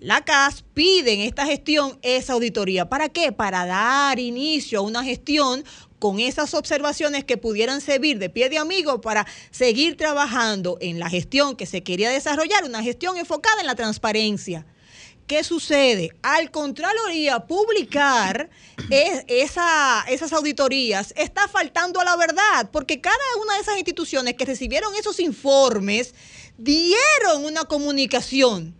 La 0.00 0.24
CAS 0.24 0.64
pide 0.74 1.12
en 1.12 1.20
esta 1.20 1.44
gestión 1.44 1.98
esa 2.02 2.34
auditoría. 2.34 2.88
¿Para 2.88 3.08
qué? 3.08 3.32
Para 3.32 3.66
dar 3.66 4.18
inicio 4.20 4.78
a 4.78 4.82
una 4.82 5.02
gestión 5.02 5.64
con 5.98 6.20
esas 6.20 6.54
observaciones 6.54 7.24
que 7.24 7.36
pudieran 7.36 7.80
servir 7.80 8.18
de 8.18 8.30
pie 8.30 8.48
de 8.48 8.58
amigo 8.58 9.00
para 9.00 9.26
seguir 9.50 9.96
trabajando 9.96 10.78
en 10.80 10.98
la 10.98 11.10
gestión 11.10 11.56
que 11.56 11.66
se 11.66 11.82
quería 11.82 12.10
desarrollar, 12.10 12.64
una 12.64 12.82
gestión 12.82 13.16
enfocada 13.18 13.60
en 13.60 13.66
la 13.66 13.74
transparencia. 13.74 14.66
¿Qué 15.26 15.44
sucede? 15.44 16.10
Al 16.22 16.50
Contraloría 16.50 17.40
publicar 17.40 18.48
es- 18.88 19.24
esa- 19.26 20.02
esas 20.08 20.32
auditorías, 20.32 21.12
está 21.16 21.48
faltando 21.48 22.00
a 22.00 22.04
la 22.04 22.16
verdad, 22.16 22.70
porque 22.72 23.00
cada 23.02 23.16
una 23.42 23.54
de 23.56 23.60
esas 23.60 23.76
instituciones 23.76 24.34
que 24.34 24.46
recibieron 24.46 24.94
esos 24.94 25.20
informes 25.20 26.14
dieron 26.56 27.44
una 27.44 27.64
comunicación 27.64 28.74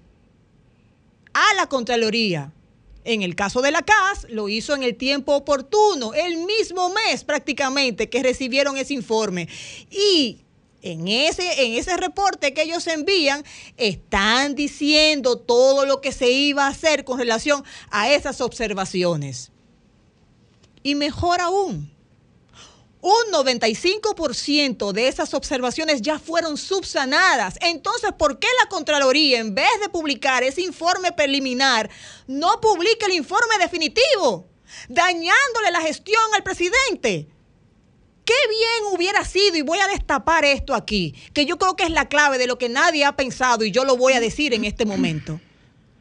a 1.35 1.55
la 1.55 1.67
Contraloría. 1.69 2.53
En 3.09 3.23
el 3.23 3.35
caso 3.35 3.63
de 3.63 3.71
la 3.71 3.81
CAS, 3.81 4.27
lo 4.29 4.51
hizo 4.51 4.75
en 4.75 4.83
el 4.83 4.95
tiempo 4.95 5.35
oportuno, 5.35 6.13
el 6.13 6.45
mismo 6.45 6.91
mes 6.91 7.25
prácticamente 7.25 8.11
que 8.11 8.23
recibieron 8.23 8.77
ese 8.77 8.93
informe. 8.93 9.49
Y 9.91 10.43
en 10.83 11.09
ese, 11.09 11.65
en 11.65 11.73
ese 11.73 11.97
reporte 11.97 12.53
que 12.53 12.65
ellos 12.65 12.87
envían, 12.87 13.45
están 13.79 14.55
diciendo 14.55 15.39
todo 15.39 15.87
lo 15.87 16.03
que 16.03 16.13
se 16.13 16.29
iba 16.29 16.67
a 16.67 16.69
hacer 16.69 17.05
con 17.05 17.19
relación 17.19 17.65
a 17.89 18.13
esas 18.13 18.43
observaciones. 18.43 19.53
Y 20.83 20.95
mejor 20.95 21.41
aún, 21.41 21.91
un 23.01 23.33
95% 23.33 24.93
de 24.93 25.09
esas 25.09 25.35
observaciones 25.35 26.03
ya 26.03 26.19
fueron 26.19 26.57
subsanadas. 26.57 27.57
Entonces, 27.61 28.11
¿por 28.19 28.39
qué 28.39 28.49
la 28.63 28.69
Contraloría, 28.69 29.39
en 29.39 29.55
vez 29.55 29.69
de 29.81 29.89
publicar 29.89 30.43
ese 30.43 30.63
informe 30.63 31.13
preliminar, 31.13 31.91
no 32.27 32.61
publica 32.61 33.07
el 33.07 33.13
informe 33.13 33.59
definitivo, 33.61 34.49
dañándole 34.89 35.71
la 35.73 35.81
gestión 35.81 36.23
al 36.35 36.43
presidente? 36.43 37.29
Qué 38.25 38.35
bien 38.51 38.95
hubiera 38.95 39.25
sido, 39.25 39.57
y 39.57 39.63
voy 39.63 39.79
a 39.79 39.87
destapar 39.87 40.45
esto 40.45 40.75
aquí, 40.75 41.15
que 41.33 41.47
yo 41.47 41.57
creo 41.57 41.77
que 41.77 41.85
es 41.85 41.91
la 41.91 42.09
clave 42.09 42.37
de 42.37 42.47
lo 42.47 42.59
que 42.59 42.69
nadie 42.69 43.05
ha 43.05 43.17
pensado 43.17 43.65
y 43.65 43.71
yo 43.71 43.85
lo 43.85 43.97
voy 43.97 44.13
a 44.13 44.21
decir 44.21 44.53
en 44.53 44.67
este 44.67 44.85
momento. 44.85 45.41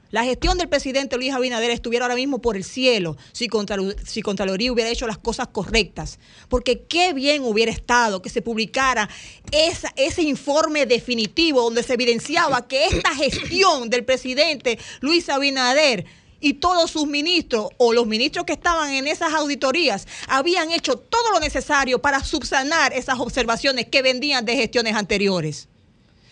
La 0.10 0.24
gestión 0.24 0.58
del 0.58 0.70
presidente 0.70 1.18
Luis 1.18 1.34
Abinader 1.34 1.70
estuviera 1.70 2.06
ahora 2.06 2.16
mismo 2.16 2.40
por 2.40 2.56
el 2.56 2.64
cielo 2.64 3.18
si, 3.34 3.48
Contral 3.48 3.96
si 4.06 4.22
Contraloría 4.22 4.72
hubiera 4.72 4.90
hecho 4.90 5.06
las 5.06 5.18
cosas 5.18 5.50
correctas. 5.50 6.18
Porque 6.48 6.84
qué 6.84 7.14
bien 7.14 7.44
hubiera 7.44 7.72
estado 7.72 8.22
que 8.22 8.30
se 8.30 8.42
publicara 8.42 9.10
ese 9.52 10.22
informe 10.22 10.86
definitivo 10.86 11.62
donde 11.62 11.84
se 11.84 11.94
evidenciaba 11.94 12.68
que 12.68 12.86
esta 12.86 13.14
gestión 13.16 13.90
del 13.90 14.06
presidente 14.06 14.80
Luis 15.02 15.28
Abinader 15.28 16.06
y 16.40 16.54
todos 16.54 16.92
sus 16.92 17.08
ministros 17.08 17.70
o 17.78 17.92
los 17.92 18.08
ministros 18.08 18.46
que 18.46 18.54
estaban 18.54 18.94
en 18.94 19.08
esas 19.08 19.34
auditorías 19.34 20.08
habían 20.28 20.72
hecho 20.72 20.98
todo 20.98 21.32
lo 21.32 21.40
necesario 21.40 22.00
para 22.00 22.24
subsanar 22.24 22.94
esas 22.94 23.20
observaciones 23.20 23.88
que 23.88 24.02
vendían 24.02 24.46
de 24.46 24.56
gestiones 24.56 24.96
anteriores. 24.96 25.68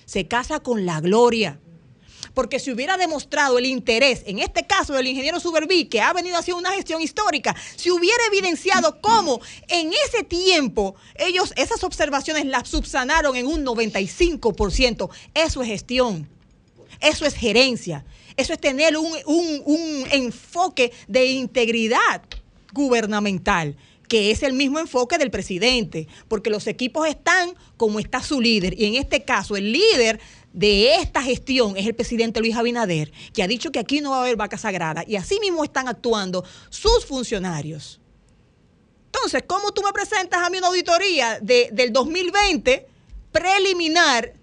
Se 0.06 0.28
casa 0.28 0.60
con 0.60 0.86
la 0.86 1.02
gloria 1.02 1.60
porque 2.36 2.60
si 2.60 2.72
hubiera 2.72 2.98
demostrado 2.98 3.58
el 3.58 3.66
interés, 3.66 4.22
en 4.28 4.38
este 4.40 4.68
caso 4.68 4.94
del 4.94 5.08
ingeniero 5.08 5.40
Suberví, 5.40 5.86
que 5.86 6.02
ha 6.02 6.14
venido 6.14 6.38
haciendo 6.38 6.60
una 6.60 6.74
gestión 6.74 7.02
histórica, 7.02 7.56
si 7.76 7.90
hubiera 7.90 8.24
evidenciado 8.28 9.02
cómo 9.02 9.42
en 9.68 9.92
ese 10.08 10.24
tiempo 10.24 10.96
ellos 11.16 11.54
esas 11.56 11.84
observaciones 11.84 12.46
las 12.46 12.68
subsanaron 12.70 13.36
en 13.36 13.48
un 13.48 13.66
95%, 13.66 15.10
eso 15.34 15.62
es 15.64 15.68
gestión, 15.68 16.30
eso 17.00 17.26
es 17.26 17.34
gerencia, 17.34 18.06
eso 18.38 18.54
es 18.54 18.60
tener 18.60 18.98
un, 18.98 19.12
un, 19.26 19.62
un 19.66 20.06
enfoque 20.12 20.92
de 21.08 21.26
integridad 21.26 22.22
gubernamental 22.74 23.76
que 24.08 24.30
es 24.30 24.44
el 24.44 24.54
mismo 24.54 24.80
enfoque 24.80 25.18
del 25.18 25.32
presidente, 25.32 26.08
porque 26.28 26.50
los 26.50 26.68
equipos 26.68 27.08
están 27.08 27.56
como 27.76 28.00
está 28.00 28.22
su 28.22 28.40
líder, 28.40 28.80
y 28.80 28.86
en 28.86 28.96
este 28.96 29.24
caso 29.24 29.58
el 29.58 29.72
líder 29.72 30.20
de 30.56 30.96
esta 30.96 31.22
gestión 31.22 31.76
es 31.76 31.86
el 31.86 31.94
presidente 31.94 32.40
Luis 32.40 32.56
Abinader, 32.56 33.12
que 33.34 33.44
ha 33.44 33.48
dicho 33.48 33.72
que 33.74 33.80
aquí 33.80 34.00
no 34.00 34.12
va 34.12 34.20
a 34.20 34.22
haber 34.22 34.38
vaca 34.38 34.58
sagrada, 34.58 35.04
y 35.06 35.18
así 35.18 35.38
mismo 35.42 35.64
están 35.66 35.90
actuando 35.90 36.46
sus 36.70 37.06
funcionarios. 37.06 38.00
Entonces, 39.08 39.44
¿cómo 39.46 39.74
tú 39.74 39.82
me 39.84 39.92
presentas 39.92 40.42
a 40.42 40.50
mí 40.50 40.58
una 40.58 40.68
auditoría 40.68 41.40
de, 41.42 41.70
del 41.74 41.92
2020 41.92 42.88
preliminar 43.34 44.34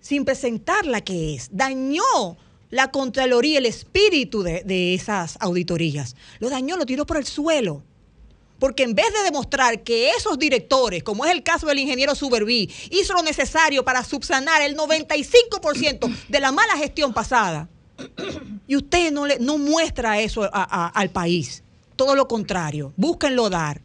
sin 0.00 0.24
presentar 0.24 0.86
la 0.86 1.00
que 1.00 1.34
es? 1.34 1.48
Dañó 1.50 2.36
la 2.70 2.92
Contraloría 2.92 3.58
el 3.58 3.66
espíritu 3.66 4.42
de, 4.42 4.62
de 4.64 4.94
esas 4.94 5.36
auditorías. 5.40 6.14
Lo 6.38 6.48
dañó, 6.48 6.76
lo 6.76 6.86
tiró 6.86 7.06
por 7.06 7.16
el 7.16 7.24
suelo. 7.24 7.82
Porque 8.58 8.82
en 8.82 8.94
vez 8.94 9.06
de 9.12 9.24
demostrar 9.24 9.82
que 9.82 10.10
esos 10.10 10.38
directores, 10.38 11.02
como 11.02 11.24
es 11.24 11.32
el 11.32 11.42
caso 11.42 11.66
del 11.66 11.78
ingeniero 11.78 12.14
Suberví, 12.14 12.72
hizo 12.90 13.12
lo 13.14 13.22
necesario 13.22 13.84
para 13.84 14.02
subsanar 14.04 14.62
el 14.62 14.76
95% 14.76 16.16
de 16.28 16.40
la 16.40 16.52
mala 16.52 16.76
gestión 16.76 17.12
pasada, 17.12 17.68
y 18.66 18.76
usted 18.76 19.10
no, 19.12 19.26
le, 19.26 19.38
no 19.38 19.58
muestra 19.58 20.20
eso 20.20 20.48
al 20.52 21.10
país. 21.10 21.62
Todo 21.96 22.14
lo 22.14 22.28
contrario, 22.28 22.92
búsquenlo 22.96 23.48
dar. 23.48 23.80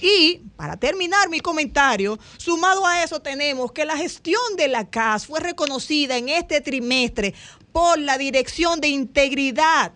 Y 0.00 0.42
para 0.56 0.76
terminar 0.76 1.28
mi 1.28 1.40
comentario, 1.40 2.18
sumado 2.36 2.86
a 2.86 3.02
eso 3.02 3.20
tenemos 3.20 3.72
que 3.72 3.84
la 3.84 3.96
gestión 3.96 4.40
de 4.56 4.68
la 4.68 4.88
CAS 4.88 5.26
fue 5.26 5.40
reconocida 5.40 6.16
en 6.16 6.28
este 6.28 6.60
trimestre 6.60 7.34
por 7.72 7.98
la 7.98 8.16
Dirección 8.16 8.80
de 8.80 8.88
Integridad 8.88 9.92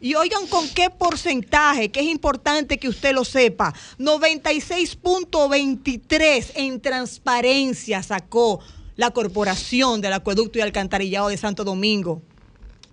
y 0.00 0.14
oigan 0.14 0.46
con 0.46 0.68
qué 0.68 0.90
porcentaje, 0.90 1.90
que 1.90 1.98
es 2.00 2.06
importante 2.06 2.78
que 2.78 2.88
usted 2.88 3.12
lo 3.12 3.24
sepa. 3.24 3.74
96.23 3.98 6.52
en 6.54 6.80
transparencia 6.80 8.00
sacó 8.02 8.60
la 8.96 9.10
Corporación 9.10 10.00
del 10.00 10.12
Acueducto 10.12 10.58
y 10.58 10.62
Alcantarillado 10.62 11.28
de 11.28 11.36
Santo 11.36 11.64
Domingo, 11.64 12.22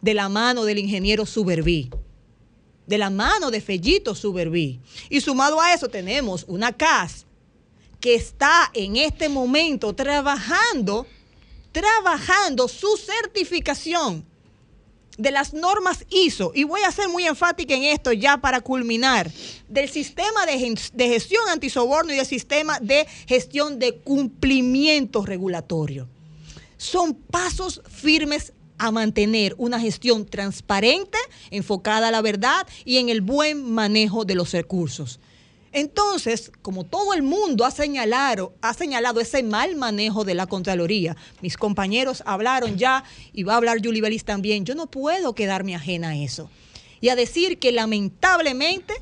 de 0.02 0.16
la 0.16 0.30
mano 0.30 0.66
del 0.66 0.80
ingeniero 0.80 1.28
Suberví, 1.28 1.92
de 2.88 2.98
la 2.98 3.12
mano 3.12 3.52
de 3.52 3.62
Fellito 3.62 4.16
Suberví. 4.16 4.80
Y 5.10 5.22
sumado 5.22 5.62
a 5.62 5.74
eso 5.74 5.88
tenemos 5.88 6.44
una 6.48 6.74
CAS 6.74 7.28
que 8.00 8.16
está 8.16 8.72
en 8.74 8.96
este 8.98 9.30
momento 9.30 9.94
trabajando, 9.94 11.06
trabajando 11.72 12.68
su 12.68 12.98
certificación 12.98 14.26
de 15.18 15.32
las 15.32 15.54
normas 15.54 16.06
ISO, 16.10 16.52
y 16.54 16.64
voy 16.64 16.82
a 16.82 16.92
ser 16.92 17.10
muy 17.10 17.26
enfática 17.26 17.74
en 17.74 17.84
esto 17.84 18.12
ya 18.12 18.38
para 18.38 18.62
culminar, 18.62 19.32
del 19.68 19.90
sistema 19.90 20.46
de, 20.46 20.78
de 20.94 21.08
gestión 21.08 21.48
antisoborno 21.50 22.14
y 22.14 22.18
del 22.18 22.26
sistema 22.26 22.80
de 22.80 23.08
gestión 23.28 23.80
de 23.80 23.96
cumplimiento 23.98 25.26
regulatorio. 25.26 26.08
Son 26.78 27.14
pasos 27.14 27.82
firmes 27.90 28.54
a 28.78 28.92
mantener 28.92 29.56
una 29.58 29.80
gestión 29.80 30.26
transparente, 30.26 31.18
enfocada 31.50 32.10
a 32.10 32.12
la 32.12 32.22
verdad 32.22 32.68
y 32.84 32.98
en 32.98 33.10
el 33.10 33.22
buen 33.22 33.72
manejo 33.72 34.26
de 34.26 34.36
los 34.36 34.52
recursos. 34.52 35.20
Entonces, 35.76 36.54
como 36.62 36.86
todo 36.86 37.14
el 37.14 37.22
mundo 37.22 37.66
ha 37.66 37.70
señalado, 37.70 38.54
ha 38.62 38.74
señalado 38.74 39.20
ese 39.20 39.44
mal 39.44 39.76
manejo 39.76 40.24
de 40.24 40.34
la 40.34 40.48
Contraloría, 40.48 41.18
mis 41.42 41.58
compañeros 41.58 42.24
hablaron 42.26 42.78
ya 42.78 43.04
y 43.34 43.44
va 43.44 43.56
a 43.56 43.58
hablar 43.58 43.80
Julie 43.84 44.02
Belis 44.02 44.24
también, 44.24 44.64
yo 44.64 44.74
no 44.74 44.88
puedo 44.88 45.36
quedarme 45.36 45.76
ajena 45.76 46.12
a 46.12 46.16
eso. 46.16 46.50
Y 47.02 47.10
a 47.10 47.18
decir 47.18 47.60
que 47.60 47.74
lamentablemente 47.74 48.94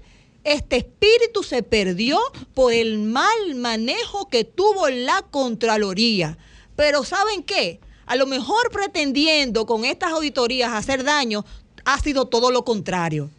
este 0.43 0.77
espíritu 0.77 1.43
se 1.43 1.61
perdió 1.61 2.19
por 2.55 2.73
el 2.73 2.97
mal 2.97 3.53
manejo 3.55 4.27
que 4.27 4.43
tuvo 4.43 4.89
la 4.89 5.21
Contraloría. 5.29 6.39
Pero 6.75 7.03
¿saben 7.03 7.43
qué? 7.43 7.81
A 8.07 8.15
lo 8.15 8.25
mejor 8.25 8.71
pretendiendo 8.71 9.67
con 9.67 9.85
estas 9.85 10.11
auditorías 10.13 10.73
hacer 10.73 11.03
daño, 11.03 11.45
ha 11.85 11.99
sido 11.99 12.25
todo 12.25 12.49
lo 12.49 12.65
contrario 12.65 13.29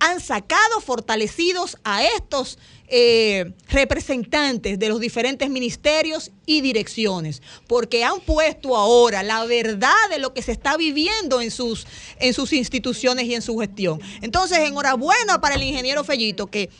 han 0.00 0.20
sacado 0.20 0.80
fortalecidos 0.80 1.76
a 1.84 2.02
estos 2.04 2.58
eh, 2.88 3.52
representantes 3.68 4.78
de 4.78 4.88
los 4.88 4.98
diferentes 4.98 5.48
ministerios 5.48 6.32
y 6.46 6.60
direcciones, 6.60 7.40
porque 7.68 8.02
han 8.02 8.18
puesto 8.20 8.76
ahora 8.76 9.22
la 9.22 9.44
verdad 9.44 9.92
de 10.10 10.18
lo 10.18 10.34
que 10.34 10.42
se 10.42 10.50
está 10.50 10.76
viviendo 10.76 11.40
en 11.40 11.52
sus, 11.52 11.86
en 12.18 12.34
sus 12.34 12.52
instituciones 12.52 13.26
y 13.26 13.34
en 13.34 13.42
su 13.42 13.56
gestión. 13.58 14.00
Entonces, 14.22 14.58
enhorabuena 14.58 15.40
para 15.40 15.54
el 15.54 15.62
ingeniero 15.62 16.02
Fellito, 16.02 16.48
que 16.48 16.70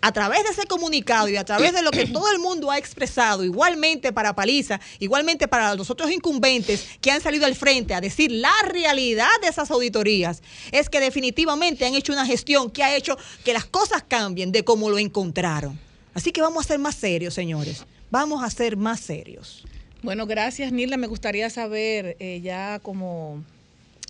a 0.00 0.12
través 0.12 0.44
de 0.44 0.50
ese 0.50 0.66
comunicado 0.66 1.28
y 1.28 1.36
a 1.36 1.44
través 1.44 1.72
de 1.72 1.82
lo 1.82 1.90
que 1.90 2.06
todo 2.06 2.30
el 2.32 2.38
mundo 2.38 2.70
ha 2.70 2.78
expresado, 2.78 3.44
igualmente 3.44 4.12
para 4.12 4.34
Paliza, 4.34 4.80
igualmente 4.98 5.48
para 5.48 5.74
los 5.74 5.90
otros 5.90 6.10
incumbentes 6.10 6.86
que 7.00 7.10
han 7.10 7.20
salido 7.20 7.46
al 7.46 7.54
frente 7.54 7.94
a 7.94 8.00
decir 8.00 8.30
la 8.30 8.52
realidad 8.68 9.28
de 9.42 9.48
esas 9.48 9.70
auditorías, 9.70 10.42
es 10.72 10.88
que 10.88 11.00
definitivamente 11.00 11.86
han 11.86 11.94
hecho 11.94 12.12
una 12.12 12.26
gestión 12.26 12.70
que 12.70 12.82
ha 12.82 12.96
hecho 12.96 13.16
que 13.44 13.52
las 13.52 13.64
cosas 13.64 14.04
cambien 14.06 14.52
de 14.52 14.64
cómo 14.64 14.90
lo 14.90 14.98
encontraron. 14.98 15.78
Así 16.14 16.32
que 16.32 16.40
vamos 16.40 16.64
a 16.64 16.68
ser 16.68 16.78
más 16.78 16.94
serios, 16.94 17.34
señores. 17.34 17.84
Vamos 18.10 18.42
a 18.42 18.50
ser 18.50 18.76
más 18.76 19.00
serios. 19.00 19.64
Bueno, 20.02 20.26
gracias, 20.26 20.72
Nilda. 20.72 20.96
Me 20.96 21.06
gustaría 21.08 21.50
saber, 21.50 22.16
eh, 22.20 22.40
ya 22.40 22.78
como 22.80 23.42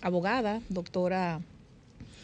abogada, 0.01 0.61
doctora 0.69 1.41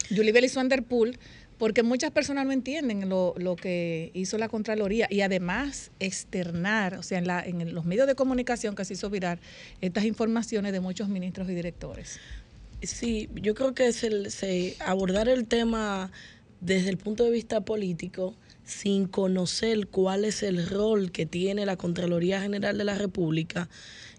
Julie 0.08 0.32
Bellis 0.32 0.54
Vanderpool, 0.54 1.18
porque 1.58 1.82
muchas 1.82 2.10
personas 2.10 2.46
no 2.46 2.52
entienden 2.52 3.08
lo, 3.08 3.34
lo, 3.36 3.56
que 3.56 4.10
hizo 4.14 4.38
la 4.38 4.48
Contraloría 4.48 5.06
y 5.10 5.20
además 5.20 5.90
externar, 6.00 6.94
o 6.94 7.02
sea, 7.02 7.18
en, 7.18 7.26
la, 7.26 7.44
en 7.44 7.74
los 7.74 7.84
medios 7.84 8.06
de 8.06 8.14
comunicación 8.14 8.74
que 8.74 8.84
se 8.84 8.94
hizo 8.94 9.10
virar 9.10 9.38
estas 9.80 10.04
informaciones 10.04 10.72
de 10.72 10.80
muchos 10.80 11.08
ministros 11.08 11.48
y 11.48 11.54
directores. 11.54 12.18
Sí, 12.82 13.28
yo 13.34 13.54
creo 13.54 13.74
que 13.74 13.88
es 13.88 13.96
se, 14.34 14.76
abordar 14.80 15.28
el 15.28 15.46
tema 15.46 16.10
desde 16.60 16.90
el 16.90 16.96
punto 16.96 17.24
de 17.24 17.30
vista 17.30 17.60
político 17.60 18.34
sin 18.64 19.06
conocer 19.06 19.86
cuál 19.88 20.24
es 20.24 20.42
el 20.42 20.66
rol 20.68 21.12
que 21.12 21.26
tiene 21.26 21.66
la 21.66 21.76
Contraloría 21.76 22.40
General 22.40 22.76
de 22.76 22.84
la 22.84 22.94
República 22.94 23.68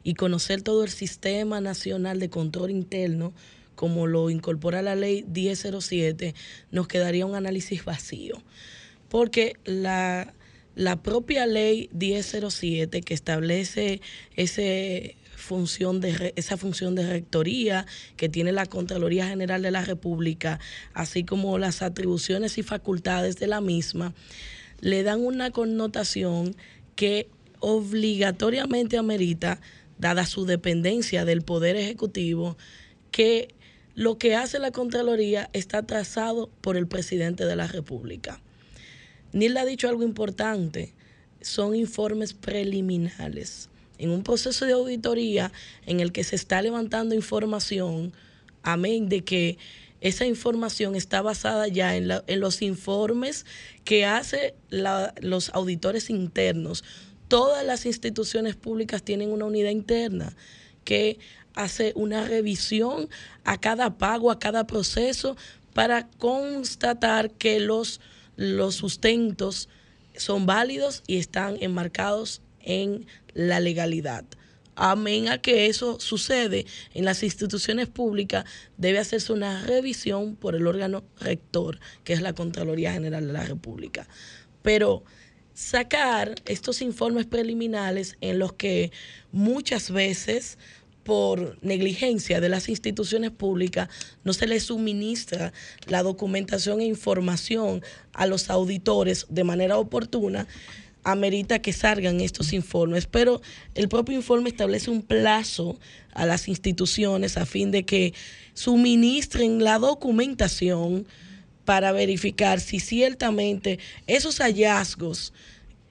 y 0.03 0.13
conocer 0.13 0.61
todo 0.61 0.83
el 0.83 0.89
sistema 0.89 1.61
nacional 1.61 2.19
de 2.19 2.29
control 2.29 2.69
interno, 2.69 3.33
como 3.75 4.07
lo 4.07 4.29
incorpora 4.29 4.81
la 4.81 4.95
ley 4.95 5.23
1007, 5.23 6.35
nos 6.71 6.87
quedaría 6.87 7.25
un 7.25 7.35
análisis 7.35 7.85
vacío. 7.85 8.41
Porque 9.09 9.53
la, 9.65 10.33
la 10.75 11.01
propia 11.01 11.45
ley 11.45 11.89
1007 11.93 13.01
que 13.01 13.13
establece 13.13 14.01
ese 14.35 15.15
función 15.45 16.01
de 16.01 16.33
esa 16.35 16.57
función 16.57 16.95
de 16.95 17.07
rectoría 17.07 17.85
que 18.17 18.29
tiene 18.29 18.51
la 18.51 18.65
Contraloría 18.65 19.27
General 19.27 19.61
de 19.61 19.71
la 19.71 19.85
República, 19.85 20.59
así 20.93 21.23
como 21.23 21.57
las 21.57 21.81
atribuciones 21.81 22.57
y 22.57 22.63
facultades 22.63 23.37
de 23.37 23.47
la 23.47 23.61
misma, 23.61 24.13
le 24.81 25.03
dan 25.03 25.21
una 25.21 25.51
connotación 25.51 26.55
que 26.95 27.29
obligatoriamente 27.59 28.97
amerita, 28.97 29.61
dada 29.97 30.25
su 30.25 30.45
dependencia 30.45 31.25
del 31.25 31.41
Poder 31.41 31.75
Ejecutivo, 31.75 32.57
que 33.11 33.53
lo 33.95 34.17
que 34.17 34.35
hace 34.35 34.59
la 34.59 34.71
Contraloría 34.71 35.49
está 35.53 35.83
trazado 35.83 36.49
por 36.61 36.75
el 36.75 36.87
presidente 36.87 37.45
de 37.45 37.55
la 37.55 37.67
República. 37.67 38.41
Nilda 39.31 39.61
ha 39.61 39.65
dicho 39.65 39.87
algo 39.87 40.03
importante, 40.03 40.93
son 41.41 41.75
informes 41.75 42.33
preliminares. 42.33 43.69
En 43.97 44.09
un 44.09 44.23
proceso 44.23 44.65
de 44.65 44.73
auditoría 44.73 45.51
en 45.85 46.01
el 46.01 46.11
que 46.11 46.25
se 46.25 46.35
está 46.35 46.61
levantando 46.61 47.15
información, 47.15 48.11
amén 48.63 49.07
de 49.07 49.23
que 49.23 49.57
esa 50.01 50.25
información 50.25 50.95
está 50.95 51.21
basada 51.21 51.67
ya 51.69 51.95
en, 51.95 52.11
en 52.27 52.39
los 52.41 52.61
informes 52.61 53.45
que 53.85 54.05
hacen 54.05 54.53
los 54.69 55.49
auditores 55.49 56.09
internos. 56.09 56.83
Todas 57.29 57.65
las 57.65 57.85
instituciones 57.85 58.55
públicas 58.55 59.03
tienen 59.03 59.31
una 59.31 59.45
unidad 59.45 59.71
interna 59.71 60.35
que 60.83 61.17
hace 61.55 61.93
una 61.95 62.27
revisión 62.27 63.09
a 63.43 63.59
cada 63.59 63.97
pago, 63.97 64.31
a 64.31 64.39
cada 64.39 64.67
proceso, 64.67 65.35
para 65.73 66.07
constatar 66.17 67.31
que 67.31 67.59
los, 67.59 67.99
los 68.35 68.75
sustentos 68.75 69.69
son 70.15 70.45
válidos 70.45 71.03
y 71.07 71.17
están 71.17 71.57
enmarcados 71.59 72.41
en 72.61 73.05
la 73.33 73.59
legalidad. 73.59 74.25
Amén 74.75 75.29
a 75.29 75.37
que 75.37 75.67
eso 75.67 75.99
sucede 76.01 76.65
en 76.93 77.05
las 77.05 77.23
instituciones 77.23 77.87
públicas, 77.87 78.45
debe 78.77 78.99
hacerse 78.99 79.31
una 79.31 79.63
revisión 79.63 80.35
por 80.35 80.53
el 80.55 80.67
órgano 80.67 81.05
rector, 81.19 81.79
que 82.03 82.11
es 82.11 82.21
la 82.21 82.33
Contraloría 82.33 82.91
General 82.91 83.25
de 83.25 83.33
la 83.33 83.45
República. 83.45 84.07
Pero 84.61 85.03
sacar 85.53 86.35
estos 86.45 86.81
informes 86.81 87.25
preliminares 87.25 88.17
en 88.19 88.37
los 88.37 88.53
que 88.53 88.91
muchas 89.31 89.91
veces 89.91 90.57
por 91.05 91.57
negligencia 91.61 92.41
de 92.41 92.49
las 92.49 92.67
instituciones 92.67 93.29
públicas 93.29 93.89
no 94.23 94.33
se 94.33 94.47
les 94.47 94.63
suministra 94.63 95.53
la 95.85 96.01
documentación 96.01 96.81
e 96.81 96.85
información 96.85 97.83
a 98.11 98.25
los 98.25 98.49
auditores 98.49 99.27
de 99.29 99.43
manera 99.43 99.77
oportuna, 99.77 100.47
amerita 101.03 101.59
que 101.59 101.73
salgan 101.73 102.21
estos 102.21 102.53
informes, 102.53 103.05
pero 103.05 103.43
el 103.75 103.87
propio 103.87 104.15
informe 104.15 104.49
establece 104.49 104.89
un 104.89 105.03
plazo 105.03 105.79
a 106.11 106.25
las 106.25 106.47
instituciones 106.47 107.37
a 107.37 107.45
fin 107.45 107.69
de 107.69 107.85
que 107.85 108.15
suministren 108.55 109.63
la 109.63 109.77
documentación 109.77 111.05
para 111.65 111.91
verificar 111.91 112.59
si 112.59 112.79
ciertamente 112.79 113.77
esos 114.07 114.39
hallazgos 114.39 115.33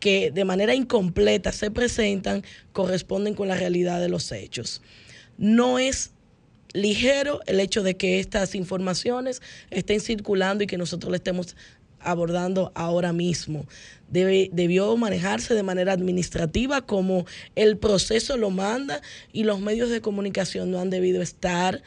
que 0.01 0.33
de 0.33 0.45
manera 0.45 0.75
incompleta 0.75 1.53
se 1.53 1.71
presentan 1.71 2.43
corresponden 2.73 3.35
con 3.35 3.47
la 3.47 3.55
realidad 3.55 4.01
de 4.01 4.09
los 4.09 4.33
hechos. 4.33 4.83
No 5.39 5.79
es 5.79 6.11
ligero 6.73 7.41
el 7.47 7.61
hecho 7.61 7.83
de 7.83 7.97
que 7.97 8.21
estas 8.21 8.55
informaciones 8.55 9.41
estén 9.71 10.01
circulando 10.01 10.65
y 10.65 10.67
que 10.67 10.77
nosotros 10.79 11.11
le 11.11 11.17
estemos 11.17 11.57
abordando 12.01 12.71
ahora 12.75 13.13
mismo. 13.13 13.67
Debió 14.11 14.97
manejarse 14.97 15.55
de 15.55 15.63
manera 15.63 15.93
administrativa 15.93 16.83
como 16.83 17.27
el 17.57 17.79
proceso 17.79 18.37
lo 18.37 18.51
manda 18.51 19.01
y 19.33 19.45
los 19.45 19.61
medios 19.61 19.89
de 19.91 20.01
comunicación 20.01 20.71
no 20.71 20.81
han 20.81 20.91
debido 20.91 21.23
estar 21.23 21.83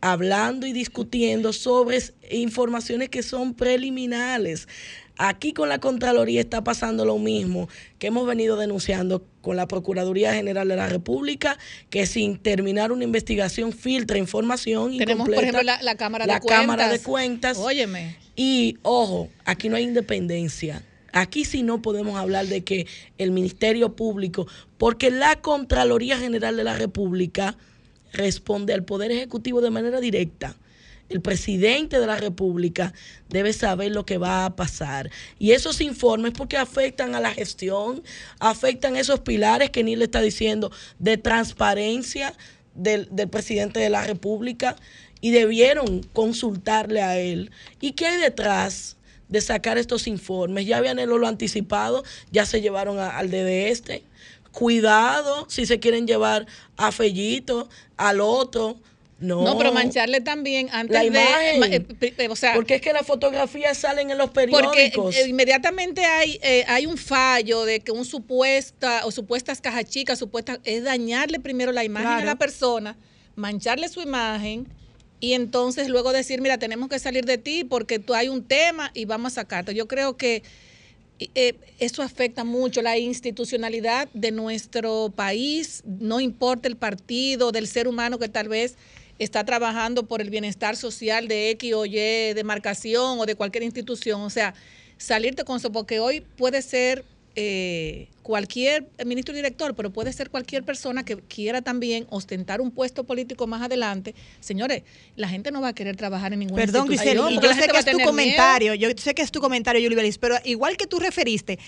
hablando 0.00 0.66
y 0.66 0.72
discutiendo 0.72 1.52
sobre 1.52 1.98
informaciones 2.30 3.08
que 3.08 3.22
son 3.22 3.54
preliminares. 3.54 4.68
Aquí 5.18 5.52
con 5.52 5.68
la 5.68 5.78
Contraloría 5.80 6.40
está 6.40 6.62
pasando 6.62 7.04
lo 7.04 7.18
mismo 7.18 7.68
que 7.98 8.06
hemos 8.06 8.26
venido 8.26 8.56
denunciando 8.56 9.24
con 9.42 9.56
la 9.56 9.66
Procuraduría 9.66 10.32
General 10.32 10.68
de 10.68 10.76
la 10.76 10.88
República, 10.88 11.58
que 11.90 12.06
sin 12.06 12.38
terminar 12.38 12.92
una 12.92 13.02
investigación 13.02 13.72
filtra 13.72 14.16
información 14.16 14.96
Tenemos, 14.96 15.28
por 15.28 15.38
ejemplo, 15.38 15.62
la, 15.64 15.82
la 15.82 15.96
Cámara 15.96 16.24
de 16.24 16.32
la 16.32 16.40
Cuentas. 16.40 16.60
Cámara 16.60 16.88
de 16.88 17.00
Cuentas. 17.00 17.58
Óyeme. 17.58 18.16
Y 18.36 18.78
ojo, 18.82 19.28
aquí 19.44 19.68
no 19.68 19.74
hay 19.74 19.82
independencia. 19.82 20.84
Aquí 21.12 21.44
sí 21.44 21.64
no 21.64 21.82
podemos 21.82 22.16
hablar 22.16 22.46
de 22.46 22.62
que 22.62 22.86
el 23.16 23.32
Ministerio 23.32 23.96
Público, 23.96 24.46
porque 24.76 25.10
la 25.10 25.40
Contraloría 25.40 26.16
General 26.16 26.56
de 26.56 26.62
la 26.62 26.76
República 26.76 27.56
responde 28.12 28.72
al 28.72 28.84
Poder 28.84 29.10
Ejecutivo 29.10 29.60
de 29.60 29.70
manera 29.70 30.00
directa. 30.00 30.54
El 31.08 31.20
presidente 31.20 31.98
de 31.98 32.06
la 32.06 32.16
República 32.16 32.92
debe 33.28 33.52
saber 33.52 33.92
lo 33.92 34.04
que 34.04 34.18
va 34.18 34.44
a 34.44 34.56
pasar. 34.56 35.10
Y 35.38 35.52
esos 35.52 35.80
informes, 35.80 36.32
porque 36.32 36.56
afectan 36.56 37.14
a 37.14 37.20
la 37.20 37.32
gestión, 37.32 38.02
afectan 38.40 38.96
esos 38.96 39.20
pilares 39.20 39.70
que 39.70 39.84
Nil 39.84 40.02
está 40.02 40.20
diciendo 40.20 40.70
de 40.98 41.16
transparencia 41.16 42.34
del, 42.74 43.08
del 43.10 43.28
presidente 43.28 43.80
de 43.80 43.90
la 43.90 44.04
República 44.04 44.76
y 45.20 45.30
debieron 45.30 46.02
consultarle 46.12 47.02
a 47.02 47.18
él. 47.18 47.50
¿Y 47.80 47.92
qué 47.92 48.06
hay 48.06 48.20
detrás 48.20 48.96
de 49.28 49.40
sacar 49.40 49.78
estos 49.78 50.06
informes? 50.06 50.66
Ya 50.66 50.80
Vianelo 50.80 51.18
lo 51.18 51.26
anticipado, 51.26 52.04
ya 52.30 52.46
se 52.46 52.60
llevaron 52.60 52.98
al 52.98 53.30
de 53.30 53.70
este. 53.70 54.02
Cuidado 54.52 55.46
si 55.48 55.66
se 55.66 55.78
quieren 55.78 56.06
llevar 56.06 56.46
a 56.76 56.92
Fellito, 56.92 57.68
al 57.96 58.20
otro. 58.20 58.78
No, 59.20 59.42
No, 59.42 59.58
pero 59.58 59.72
mancharle 59.72 60.20
también 60.20 60.68
antes 60.70 60.94
la 60.94 61.00
de. 61.00 61.06
imagen. 61.08 61.58
ma- 61.58 61.66
eh, 61.66 61.84
eh, 62.18 62.28
o 62.30 62.36
sea, 62.36 62.54
porque 62.54 62.76
es 62.76 62.80
que 62.80 62.92
las 62.92 63.04
fotografías 63.04 63.76
salen 63.76 64.10
en 64.12 64.18
los 64.18 64.30
porque 64.30 64.46
periódicos. 64.46 65.16
eh, 65.16 65.28
inmediatamente 65.28 66.04
hay 66.04 66.38
eh, 66.40 66.64
hay 66.68 66.86
un 66.86 66.96
fallo 66.96 67.64
de 67.64 67.80
que 67.80 67.90
un 67.90 68.04
supuesta 68.04 69.04
o 69.04 69.10
supuestas 69.10 69.60
cajas 69.60 69.86
chicas, 69.86 70.20
supuestas 70.20 70.60
es 70.62 70.84
dañarle 70.84 71.40
primero 71.40 71.72
la 71.72 71.82
imagen 71.82 72.06
a 72.08 72.14
Claro. 72.18 72.26
la 72.26 72.36
persona, 72.36 72.96
mancharle 73.34 73.88
su 73.88 74.00
imagen 74.00 74.68
y 75.18 75.32
entonces 75.32 75.88
luego 75.88 76.12
decir, 76.12 76.40
mira, 76.40 76.58
tenemos 76.58 76.88
que 76.88 77.00
salir 77.00 77.24
de 77.24 77.38
ti 77.38 77.64
porque 77.64 77.98
tú 77.98 78.14
hay 78.14 78.28
un 78.28 78.44
tema 78.44 78.92
y 78.94 79.04
vamos 79.04 79.32
a 79.32 79.34
sacarte. 79.42 79.74
Yo 79.74 79.88
creo 79.88 80.16
que 80.16 80.44
eh, 81.34 81.54
eso 81.80 82.04
afecta 82.04 82.44
mucho 82.44 82.80
la 82.82 82.96
institucionalidad 82.98 84.08
de 84.14 84.30
nuestro 84.30 85.12
país, 85.16 85.82
no 85.84 86.20
importa 86.20 86.68
el 86.68 86.76
partido, 86.76 87.50
del 87.50 87.66
ser 87.66 87.88
humano 87.88 88.20
que 88.20 88.28
tal 88.28 88.46
vez 88.48 88.76
está 89.18 89.44
trabajando 89.44 90.06
por 90.06 90.20
el 90.20 90.30
bienestar 90.30 90.76
social 90.76 91.28
de 91.28 91.50
X 91.50 91.74
o 91.74 91.86
Y 91.86 92.34
demarcación 92.34 93.18
o 93.18 93.26
de 93.26 93.34
cualquier 93.34 93.64
institución. 93.64 94.20
O 94.20 94.30
sea, 94.30 94.54
salirte 94.96 95.44
con 95.44 95.56
eso, 95.58 95.72
porque 95.72 96.00
hoy 96.00 96.20
puede 96.36 96.62
ser 96.62 97.04
eh, 97.40 98.08
cualquier 98.22 98.88
ministro 99.06 99.32
director, 99.32 99.74
pero 99.76 99.90
puede 99.90 100.12
ser 100.12 100.28
cualquier 100.28 100.64
persona 100.64 101.04
que 101.04 101.16
quiera 101.16 101.62
también 101.62 102.04
ostentar 102.10 102.60
un 102.60 102.72
puesto 102.72 103.04
político 103.04 103.46
más 103.46 103.62
adelante. 103.62 104.14
Señores, 104.40 104.82
la 105.14 105.28
gente 105.28 105.52
no 105.52 105.60
va 105.60 105.68
a 105.68 105.72
querer 105.72 105.96
trabajar 105.96 106.32
en 106.32 106.40
ninguna 106.40 106.64
Perdón, 106.64 106.88
porque 106.88 107.14
yo 107.14 107.30
la 107.30 107.54
sé 107.54 107.68
que 107.68 107.78
es 107.78 107.84
tu 107.84 108.00
comentario, 108.00 108.74
yo 108.74 108.88
sé 108.96 109.14
que 109.14 109.22
es 109.22 109.30
tu 109.30 109.40
comentario, 109.40 109.80
Yuli 109.80 109.94
Belis, 109.94 110.18
pero 110.18 110.34
igual 110.44 110.76
que 110.76 110.86
tú 110.86 110.98
referiste, 110.98 111.60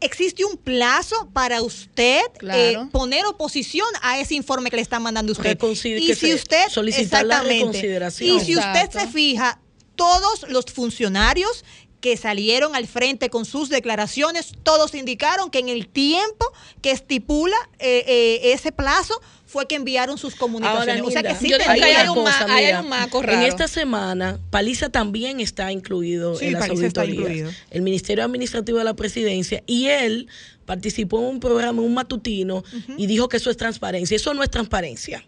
¿existe 0.00 0.44
un 0.44 0.56
plazo 0.56 1.28
para 1.32 1.62
usted 1.62 2.22
Claro. 2.38 2.82
eh, 2.82 2.88
poner 2.92 3.26
oposición 3.26 3.86
a 4.02 4.18
ese 4.18 4.34
informe 4.34 4.70
que 4.70 4.76
le 4.76 4.82
están 4.82 5.02
mandando 5.02 5.32
usted? 5.32 5.58
Y 5.62 6.14
si 6.14 6.34
usted, 6.34 6.68
solicitar 6.68 7.24
la 7.24 7.42
reconsideración. 7.42 8.36
Y 8.36 8.40
si 8.40 8.56
usted 8.56 8.90
se 8.90 9.06
fija, 9.08 9.60
todos 9.96 10.46
los 10.48 10.66
funcionarios 10.66 11.64
que 12.00 12.16
salieron 12.18 12.76
al 12.76 12.86
frente 12.86 13.30
con 13.30 13.46
sus 13.46 13.70
declaraciones, 13.70 14.52
todos 14.62 14.94
indicaron 14.94 15.50
que 15.50 15.58
en 15.60 15.70
el 15.70 15.88
tiempo 15.88 16.52
que 16.82 16.90
estipula 16.90 17.56
eh, 17.78 18.04
eh, 18.06 18.52
ese 18.52 18.72
plazo 18.72 19.18
fue 19.54 19.68
que 19.68 19.76
enviaron 19.76 20.18
sus 20.18 20.34
comunicaciones. 20.34 20.96
Ahora, 20.96 21.06
o 21.06 21.10
sea 21.12 21.22
que 21.22 21.34
sí 21.36 21.48
yo 21.48 21.58
digo 21.58 21.70
tenía- 21.72 22.00
hay 22.02 22.08
un 22.08 22.18
una 22.18 22.30
ma- 22.46 22.54
hay 22.56 22.72
un 22.74 22.88
maco 22.88 23.20
En 23.20 23.26
raro. 23.28 23.46
esta 23.46 23.68
semana, 23.68 24.40
Paliza 24.50 24.88
también 24.88 25.38
está 25.38 25.70
incluido 25.70 26.34
Sí, 26.36 26.46
en 26.46 26.54
las 26.54 26.66
Paliza 26.66 26.86
está 26.86 27.02
auditorías. 27.02 27.30
incluido. 27.38 27.50
El 27.70 27.82
Ministerio 27.82 28.24
Administrativo 28.24 28.78
de 28.78 28.84
la 28.84 28.94
Presidencia 28.94 29.62
y 29.66 29.86
él 29.86 30.26
participó 30.66 31.20
en 31.20 31.26
un 31.26 31.40
programa, 31.40 31.80
en 31.80 31.86
un 31.86 31.94
matutino, 31.94 32.64
y 32.98 33.06
dijo 33.06 33.28
que 33.28 33.36
eso 33.36 33.48
es 33.48 33.56
transparencia. 33.56 34.16
Eso 34.16 34.34
no 34.34 34.42
es 34.42 34.50
transparencia. 34.50 35.24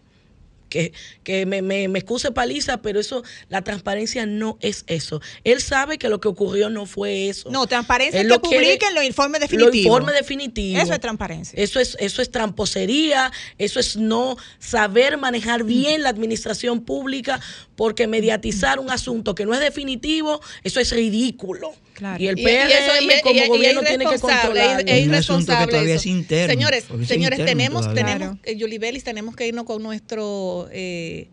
Que, 0.69 0.93
que 1.23 1.45
me, 1.45 1.61
me, 1.61 1.87
me 1.87 1.99
excuse 1.99 2.31
Paliza, 2.31 2.81
pero 2.81 2.99
eso, 2.99 3.23
la 3.49 3.61
transparencia 3.63 4.25
no 4.25 4.57
es 4.61 4.83
eso. 4.87 5.21
Él 5.43 5.61
sabe 5.61 5.97
que 5.97 6.09
lo 6.09 6.19
que 6.19 6.27
ocurrió 6.27 6.69
no 6.69 6.85
fue 6.85 7.29
eso. 7.29 7.49
No, 7.49 7.67
transparencia 7.67 8.19
Él 8.19 8.27
es 8.27 8.33
que 8.33 8.39
publiquen 8.39 8.93
los 8.95 9.03
informes 9.03 9.41
definitivos. 9.41 9.75
Los 9.75 9.85
informes 9.85 10.15
definitivos. 10.15 10.83
Eso 10.83 10.93
es 10.93 10.99
transparencia. 10.99 11.61
Eso 11.61 11.79
es, 11.79 11.97
eso 11.99 12.21
es 12.21 12.31
tramposería, 12.31 13.31
eso 13.57 13.79
es 13.79 13.97
no 13.97 14.37
saber 14.59 15.17
manejar 15.17 15.63
bien 15.63 16.03
la 16.03 16.09
administración 16.09 16.81
pública, 16.81 17.39
porque 17.75 18.07
mediatizar 18.07 18.79
un 18.79 18.89
asunto 18.89 19.35
que 19.35 19.45
no 19.45 19.53
es 19.53 19.59
definitivo, 19.59 20.41
eso 20.63 20.79
es 20.79 20.91
ridículo. 20.91 21.73
Claro. 21.97 22.23
Y 22.23 22.27
el 22.27 22.37
Y- 22.37 22.41
y 22.41 22.45
PRM 22.45 22.67
eso- 22.71 23.01
y- 23.01 23.21
como 23.23 23.33
y- 23.35 23.43
y 23.43 23.47
gobierno 23.47 23.81
es 23.81 23.87
tiene 23.87 24.03
que 24.05 24.09
irresponsable, 24.09 24.47
controlarlo. 24.61 24.91
es 24.91 25.05
irresponsable 25.07 25.71
todavía 25.71 25.93
eso. 25.95 25.99
es 26.01 26.05
interno, 26.05 26.53
Señores, 26.53 26.83
señores, 27.07 27.39
interno 27.39 27.45
tenemos, 27.45 27.81
todavía. 27.81 28.05
tenemos, 28.05 28.37
eh, 28.43 28.55
Yuli 28.55 28.77
Belis, 28.77 29.03
tenemos 29.03 29.35
que 29.35 29.47
irnos 29.47 29.65
con 29.65 29.81
nuestro, 29.81 30.69
eh, 30.71 31.27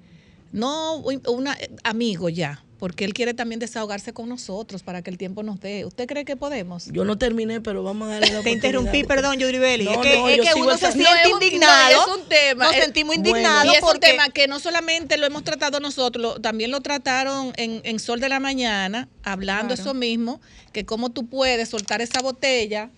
no 0.52 0.96
un 0.96 1.20
una, 1.28 1.58
amigo 1.82 2.30
ya, 2.30 2.64
porque 2.84 3.06
él 3.06 3.14
quiere 3.14 3.32
también 3.32 3.60
desahogarse 3.60 4.12
con 4.12 4.28
nosotros 4.28 4.82
para 4.82 5.00
que 5.00 5.08
el 5.08 5.16
tiempo 5.16 5.42
nos 5.42 5.58
dé. 5.58 5.86
¿Usted 5.86 6.06
cree 6.06 6.26
que 6.26 6.36
podemos? 6.36 6.84
Yo 6.92 7.06
no 7.06 7.16
terminé, 7.16 7.62
pero 7.62 7.82
vamos 7.82 8.08
a 8.08 8.10
darle 8.18 8.30
la 8.30 8.42
Te 8.42 8.50
interrumpí, 8.50 9.04
perdón, 9.04 9.38
Yuribeli. 9.38 9.84
No, 9.86 9.92
es 9.92 9.98
que, 10.00 10.18
no, 10.18 10.28
es 10.28 10.36
yo 10.36 10.42
que 10.42 10.52
sigo 10.52 10.66
uno 10.66 10.76
se 10.76 10.92
siente 10.92 11.10
es 11.22 11.24
un- 11.24 11.30
no, 11.38 11.42
indignado. 11.46 11.90
es 12.02 12.20
un 12.20 12.28
tema. 12.28 12.64
Nos 12.66 12.74
es- 12.74 12.82
sentimos 12.84 13.16
bueno. 13.16 13.30
indignados 13.30 13.72
Y 13.72 13.76
es 13.78 13.82
un 13.82 14.00
tema 14.00 14.28
que 14.28 14.48
no 14.48 14.60
solamente 14.60 15.16
lo 15.16 15.24
hemos 15.26 15.44
tratado 15.44 15.80
nosotros, 15.80 16.20
lo- 16.22 16.40
también 16.42 16.70
lo 16.70 16.82
trataron 16.82 17.54
en, 17.56 17.80
en 17.84 17.98
Sol 17.98 18.20
de 18.20 18.28
la 18.28 18.38
Mañana, 18.38 19.08
hablando 19.22 19.74
Claro. 19.74 19.80
eso 19.80 19.94
mismo, 19.94 20.42
que 20.74 20.84
cómo 20.84 21.08
tú 21.10 21.24
puedes 21.26 21.70
soltar 21.70 22.02
esa 22.02 22.20
botella 22.20 22.90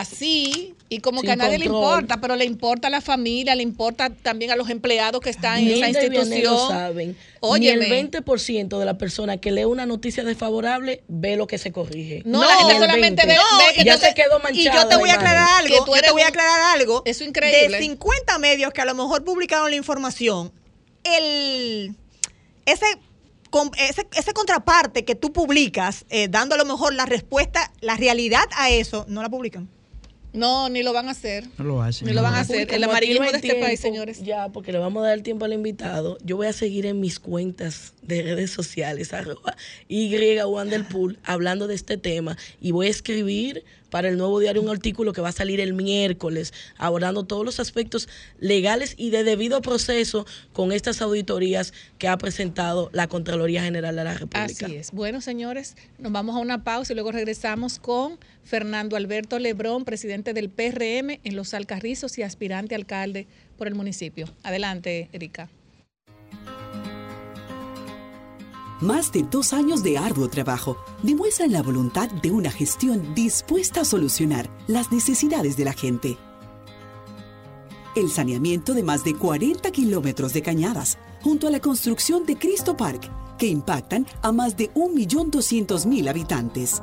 así 0.00 0.74
y 0.88 1.00
como 1.00 1.20
Sin 1.20 1.26
que 1.28 1.32
a 1.32 1.36
nadie 1.36 1.58
le 1.58 1.66
importa, 1.66 2.20
pero 2.20 2.36
le 2.36 2.44
importa 2.44 2.88
a 2.88 2.90
la 2.90 3.00
familia, 3.00 3.54
le 3.54 3.62
importa 3.62 4.10
también 4.10 4.50
a 4.50 4.56
los 4.56 4.70
empleados 4.70 5.20
que 5.20 5.30
están 5.30 5.58
en 5.58 5.68
esa 5.82 5.88
y 5.88 6.06
institución. 6.06 6.68
saben. 6.68 7.16
Óyeme. 7.40 7.88
Ni 7.88 7.94
el 7.96 8.10
20% 8.10 8.78
de 8.78 8.84
la 8.84 8.96
persona 8.98 9.36
que 9.38 9.50
lee 9.52 9.64
una 9.64 9.86
noticia 9.86 10.22
desfavorable 10.24 11.02
ve 11.08 11.36
lo 11.36 11.46
que 11.46 11.58
se 11.58 11.72
corrige. 11.72 12.22
No, 12.24 12.40
la 12.42 12.56
gente 12.56 12.74
solamente 12.74 13.26
20. 13.26 13.26
ve- 13.26 13.32
ve 13.34 13.74
que 13.74 13.84
ya 13.84 13.94
entonces- 13.94 14.08
se 14.10 14.14
quedó 14.14 14.38
Y 14.38 14.42
manchada. 14.42 14.82
yo 14.82 14.88
te 14.88 14.96
voy 14.96 15.10
a 15.10 15.14
aclarar 15.14 15.64
Que 15.64 15.74
algo. 15.74 15.86
Yo 15.96 16.02
te 16.02 16.10
voy 16.12 16.22
a 16.22 16.28
aclarar 16.28 16.60
algo. 16.78 17.02
Eso 17.04 17.22
es 17.24 17.28
increíble. 17.28 17.76
De 17.76 17.82
50 17.82 18.38
medios 18.38 18.72
que 18.72 18.80
a 18.80 18.84
lo 18.84 18.94
mejor 18.94 19.24
publicaron 19.24 19.70
la 19.70 19.76
información, 19.76 20.52
el 21.04 21.94
ese, 22.66 22.86
ese 24.16 24.32
contraparte 24.32 25.04
que 25.04 25.14
tú 25.14 25.32
publicas, 25.32 26.06
eh, 26.08 26.28
dando 26.28 26.54
a 26.54 26.58
lo 26.58 26.64
mejor 26.64 26.94
la 26.94 27.06
respuesta, 27.06 27.70
la 27.80 27.96
realidad 27.96 28.44
a 28.56 28.70
eso, 28.70 29.04
no 29.08 29.22
la 29.22 29.28
publican. 29.28 29.68
No, 30.34 30.68
ni 30.68 30.82
lo 30.82 30.92
van 30.92 31.06
a 31.06 31.12
hacer. 31.12 31.44
No 31.58 31.64
lo 31.64 31.80
hacen. 31.80 32.08
Ni 32.08 32.12
lo 32.12 32.20
van 32.20 32.34
a 32.34 32.40
hacer. 32.40 32.72
El 32.74 32.82
amarillismo 32.82 33.24
no 33.24 33.30
de 33.30 33.38
este 33.38 33.54
país, 33.54 33.78
señores. 33.78 34.20
Ya, 34.22 34.48
porque 34.48 34.72
le 34.72 34.78
vamos 34.78 35.02
a 35.04 35.06
dar 35.06 35.16
el 35.16 35.22
tiempo 35.22 35.44
al 35.44 35.52
invitado. 35.52 36.18
Yo 36.24 36.36
voy 36.36 36.48
a 36.48 36.52
seguir 36.52 36.86
en 36.86 36.98
mis 36.98 37.20
cuentas 37.20 37.94
de 38.02 38.20
redes 38.22 38.50
sociales, 38.50 39.12
arroba 39.12 39.56
Y 39.88 40.14
Wanderpool, 40.42 41.18
hablando 41.22 41.68
de 41.68 41.76
este 41.76 41.96
tema. 41.98 42.36
Y 42.60 42.72
voy 42.72 42.88
a 42.88 42.90
escribir 42.90 43.64
para 43.94 44.08
el 44.08 44.18
nuevo 44.18 44.40
diario 44.40 44.60
un 44.60 44.70
artículo 44.70 45.12
que 45.12 45.20
va 45.20 45.28
a 45.28 45.32
salir 45.32 45.60
el 45.60 45.72
miércoles, 45.72 46.52
abordando 46.78 47.22
todos 47.22 47.44
los 47.44 47.60
aspectos 47.60 48.08
legales 48.40 48.96
y 48.98 49.10
de 49.10 49.22
debido 49.22 49.62
proceso 49.62 50.26
con 50.52 50.72
estas 50.72 51.00
auditorías 51.00 51.72
que 51.96 52.08
ha 52.08 52.18
presentado 52.18 52.90
la 52.92 53.06
Contraloría 53.06 53.62
General 53.62 53.94
de 53.94 54.02
la 54.02 54.14
República. 54.14 54.66
Así 54.66 54.74
es. 54.74 54.90
Bueno, 54.90 55.20
señores, 55.20 55.76
nos 56.00 56.10
vamos 56.10 56.34
a 56.34 56.40
una 56.40 56.64
pausa 56.64 56.92
y 56.92 56.96
luego 56.96 57.12
regresamos 57.12 57.78
con 57.78 58.18
Fernando 58.42 58.96
Alberto 58.96 59.38
Lebrón, 59.38 59.84
presidente 59.84 60.32
del 60.32 60.50
PRM 60.50 61.20
en 61.22 61.36
Los 61.36 61.54
Alcarrizos 61.54 62.18
y 62.18 62.24
aspirante 62.24 62.74
alcalde 62.74 63.28
por 63.56 63.68
el 63.68 63.76
municipio. 63.76 64.26
Adelante, 64.42 65.08
Erika. 65.12 65.48
Más 68.84 69.12
de 69.12 69.22
dos 69.22 69.54
años 69.54 69.82
de 69.82 69.96
arduo 69.96 70.28
trabajo 70.28 70.76
demuestran 71.02 71.50
la 71.52 71.62
voluntad 71.62 72.10
de 72.10 72.30
una 72.30 72.50
gestión 72.50 73.14
dispuesta 73.14 73.80
a 73.80 73.84
solucionar 73.86 74.50
las 74.66 74.92
necesidades 74.92 75.56
de 75.56 75.64
la 75.64 75.72
gente. 75.72 76.18
El 77.96 78.10
saneamiento 78.10 78.74
de 78.74 78.82
más 78.82 79.02
de 79.02 79.14
40 79.14 79.70
kilómetros 79.70 80.34
de 80.34 80.42
cañadas, 80.42 80.98
junto 81.22 81.48
a 81.48 81.50
la 81.50 81.60
construcción 81.60 82.26
de 82.26 82.36
Cristo 82.36 82.76
Park, 82.76 83.10
que 83.38 83.46
impactan 83.46 84.06
a 84.20 84.32
más 84.32 84.54
de 84.54 84.70
1.200.000 84.74 86.06
habitantes. 86.06 86.82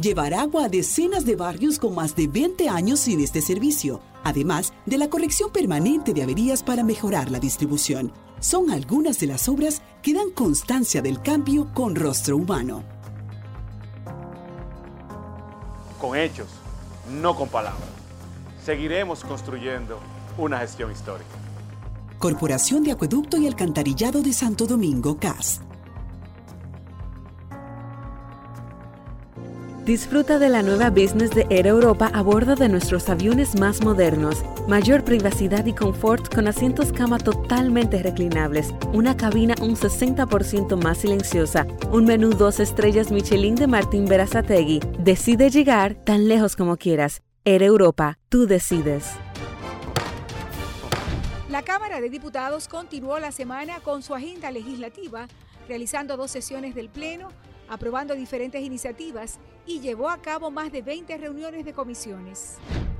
Llevar 0.00 0.34
agua 0.34 0.64
a 0.64 0.68
decenas 0.68 1.24
de 1.24 1.36
barrios 1.36 1.78
con 1.78 1.94
más 1.94 2.16
de 2.16 2.26
20 2.26 2.68
años 2.68 2.98
sin 2.98 3.20
este 3.20 3.40
servicio, 3.40 4.00
además 4.24 4.72
de 4.84 4.98
la 4.98 5.08
corrección 5.08 5.52
permanente 5.52 6.12
de 6.12 6.24
averías 6.24 6.64
para 6.64 6.82
mejorar 6.82 7.30
la 7.30 7.38
distribución. 7.38 8.12
Son 8.40 8.70
algunas 8.70 9.20
de 9.20 9.28
las 9.28 9.48
obras 9.48 9.80
que 10.06 10.14
dan 10.14 10.30
constancia 10.30 11.02
del 11.02 11.20
cambio 11.20 11.74
con 11.74 11.96
rostro 11.96 12.36
humano. 12.36 12.84
con 16.00 16.16
hechos, 16.16 16.46
no 17.20 17.34
con 17.34 17.48
palabras. 17.48 17.88
Seguiremos 18.64 19.24
construyendo 19.24 19.98
una 20.38 20.58
gestión 20.58 20.92
histórica. 20.92 21.26
Corporación 22.20 22.84
de 22.84 22.92
Acueducto 22.92 23.36
y 23.38 23.48
Alcantarillado 23.48 24.22
de 24.22 24.32
Santo 24.32 24.66
Domingo, 24.66 25.18
CAS. 25.18 25.60
Disfruta 29.86 30.40
de 30.40 30.48
la 30.48 30.62
nueva 30.62 30.90
business 30.90 31.30
de 31.30 31.46
Air 31.48 31.68
Europa 31.68 32.10
a 32.12 32.20
bordo 32.20 32.56
de 32.56 32.68
nuestros 32.68 33.08
aviones 33.08 33.56
más 33.56 33.84
modernos. 33.84 34.42
Mayor 34.66 35.04
privacidad 35.04 35.64
y 35.64 35.74
confort 35.74 36.34
con 36.34 36.48
asientos 36.48 36.92
cama 36.92 37.18
totalmente 37.18 38.02
reclinables, 38.02 38.74
una 38.92 39.16
cabina 39.16 39.54
un 39.60 39.76
60% 39.76 40.82
más 40.82 40.98
silenciosa, 40.98 41.68
un 41.92 42.04
menú 42.04 42.30
dos 42.30 42.58
estrellas 42.58 43.12
Michelin 43.12 43.54
de 43.54 43.68
Martín 43.68 44.06
Berazategui. 44.06 44.80
Decide 44.98 45.50
llegar 45.50 45.94
tan 45.94 46.26
lejos 46.26 46.56
como 46.56 46.76
quieras. 46.78 47.22
Air 47.44 47.62
Europa, 47.62 48.18
tú 48.28 48.48
decides. 48.48 49.12
La 51.48 51.62
Cámara 51.62 52.00
de 52.00 52.10
Diputados 52.10 52.66
continuó 52.66 53.20
la 53.20 53.30
semana 53.30 53.78
con 53.84 54.02
su 54.02 54.16
agenda 54.16 54.50
legislativa, 54.50 55.28
realizando 55.68 56.16
dos 56.16 56.32
sesiones 56.32 56.74
del 56.74 56.88
Pleno, 56.88 57.28
aprobando 57.68 58.16
diferentes 58.16 58.62
iniciativas 58.62 59.38
y 59.66 59.80
llevó 59.80 60.08
a 60.08 60.22
cabo 60.22 60.50
más 60.50 60.70
de 60.72 60.82
20 60.82 61.16
reuniones 61.18 61.64
de 61.64 61.72
comisiones. 61.72 62.58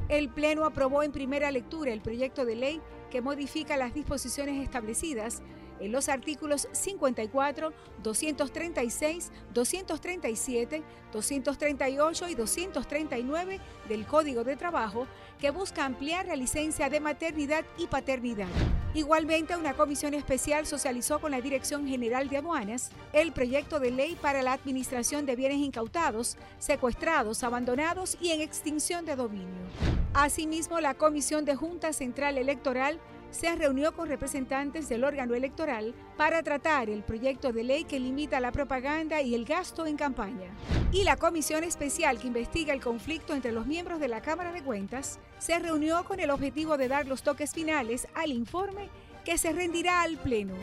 El 0.09 0.29
Pleno 0.29 0.65
aprobó 0.65 1.03
en 1.03 1.13
primera 1.13 1.51
lectura 1.51 1.93
el 1.93 2.01
proyecto 2.01 2.45
de 2.45 2.57
ley 2.57 2.81
que 3.11 3.21
modifica 3.21 3.77
las 3.77 3.95
disposiciones 3.95 4.63
establecidas 4.63 5.43
en 5.81 5.93
los 5.93 6.09
artículos 6.09 6.69
54, 6.73 7.73
236, 8.03 9.31
237, 9.53 10.83
238 11.13 12.29
y 12.29 12.35
239 12.35 13.61
del 13.89 14.07
Código 14.07 14.45
de 14.45 14.57
Trabajo 14.57 15.07
que 15.39 15.51
busca 15.51 15.85
ampliar 15.85 16.27
la 16.27 16.37
licencia 16.37 16.89
de 16.89 17.01
maternidad 17.01 17.65
y 17.79 17.87
paternidad. 17.87 18.49
Igualmente, 18.95 19.57
una 19.57 19.75
comisión 19.75 20.15
especial 20.15 20.67
socializó 20.67 21.19
con 21.19 21.31
la 21.31 21.43
Dirección 21.43 21.87
General 21.87 22.29
de 22.31 22.39
Aduanas 22.39 22.91
el 23.13 23.33
proyecto 23.33 23.79
de 23.79 23.91
ley 23.91 24.17
para 24.21 24.43
la 24.43 24.55
administración 24.55 25.27
de 25.27 25.37
bienes 25.37 25.59
incautados, 25.59 26.39
secuestrados, 26.59 27.43
abandonados 27.43 28.17
y 28.21 28.31
en 28.31 28.41
extinción 28.41 29.05
de 29.05 29.17
dominio. 29.17 29.67
Asimismo, 30.15 30.81
la 30.81 30.95
Comisión 30.95 31.45
de 31.45 31.57
Junta 31.57 31.93
Central 31.93 32.39
Electoral 32.39 32.99
se 33.37 33.55
reunió 33.55 33.95
con 33.95 34.09
representantes 34.09 34.89
del 34.89 35.05
órgano 35.05 35.35
electoral 35.35 35.95
para 36.17 36.43
tratar 36.43 36.89
el 36.89 37.03
proyecto 37.03 37.53
de 37.53 37.65
ley 37.65 37.85
que 37.85 38.01
limita 38.01 38.41
la 38.41 38.51
propaganda 38.51 39.21
y 39.21 39.35
el 39.35 39.45
gasto 39.45 39.85
en 39.87 39.97
campaña. 39.97 40.51
Y 40.91 41.05
la 41.05 41.19
comisión 41.19 41.63
especial 41.63 42.19
que 42.19 42.29
investiga 42.29 42.73
el 42.73 42.81
conflicto 42.81 43.35
entre 43.35 43.53
los 43.53 43.67
miembros 43.67 44.01
de 44.01 44.09
la 44.09 44.23
Cámara 44.23 44.53
de 44.53 44.63
Cuentas 44.63 45.19
se 45.39 45.59
reunió 45.59 46.05
con 46.05 46.19
el 46.19 46.31
objetivo 46.31 46.79
de 46.79 46.89
dar 46.89 47.07
los 47.07 47.23
toques 47.23 47.53
finales 47.53 48.09
al 48.15 48.33
informe 48.33 48.89
que 49.23 49.37
se 49.37 49.53
rendirá 49.53 50.01
al 50.01 50.17
Pleno. 50.17 50.55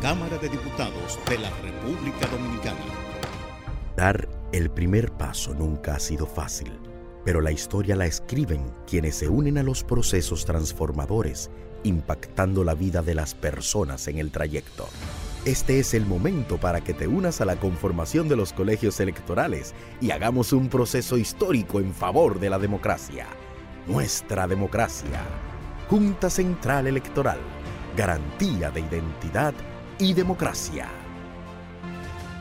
Cámara 0.00 0.38
de 0.38 0.48
Diputados 0.48 1.18
de 1.28 1.38
la 1.38 1.50
República 1.60 2.28
Dominicana. 2.28 2.78
Dar 3.96 4.28
el 4.52 4.70
primer 4.70 5.10
paso 5.10 5.54
nunca 5.54 5.96
ha 5.96 5.98
sido 5.98 6.26
fácil, 6.26 6.70
pero 7.24 7.40
la 7.40 7.50
historia 7.50 7.96
la 7.96 8.06
escriben 8.06 8.70
quienes 8.86 9.16
se 9.16 9.28
unen 9.28 9.58
a 9.58 9.64
los 9.64 9.82
procesos 9.82 10.44
transformadores, 10.44 11.50
impactando 11.86 12.64
la 12.64 12.74
vida 12.74 13.02
de 13.02 13.14
las 13.14 13.34
personas 13.34 14.08
en 14.08 14.18
el 14.18 14.30
trayecto. 14.30 14.88
Este 15.44 15.78
es 15.78 15.94
el 15.94 16.04
momento 16.06 16.58
para 16.58 16.80
que 16.80 16.92
te 16.92 17.06
unas 17.06 17.40
a 17.40 17.44
la 17.44 17.54
conformación 17.54 18.28
de 18.28 18.34
los 18.34 18.52
colegios 18.52 18.98
electorales 18.98 19.74
y 20.00 20.10
hagamos 20.10 20.52
un 20.52 20.68
proceso 20.68 21.16
histórico 21.16 21.78
en 21.78 21.94
favor 21.94 22.40
de 22.40 22.50
la 22.50 22.58
democracia. 22.58 23.26
Nuestra 23.86 24.48
democracia. 24.48 25.20
Junta 25.88 26.28
Central 26.30 26.88
Electoral. 26.88 27.38
Garantía 27.96 28.72
de 28.72 28.80
identidad 28.80 29.54
y 30.00 30.14
democracia. 30.14 30.88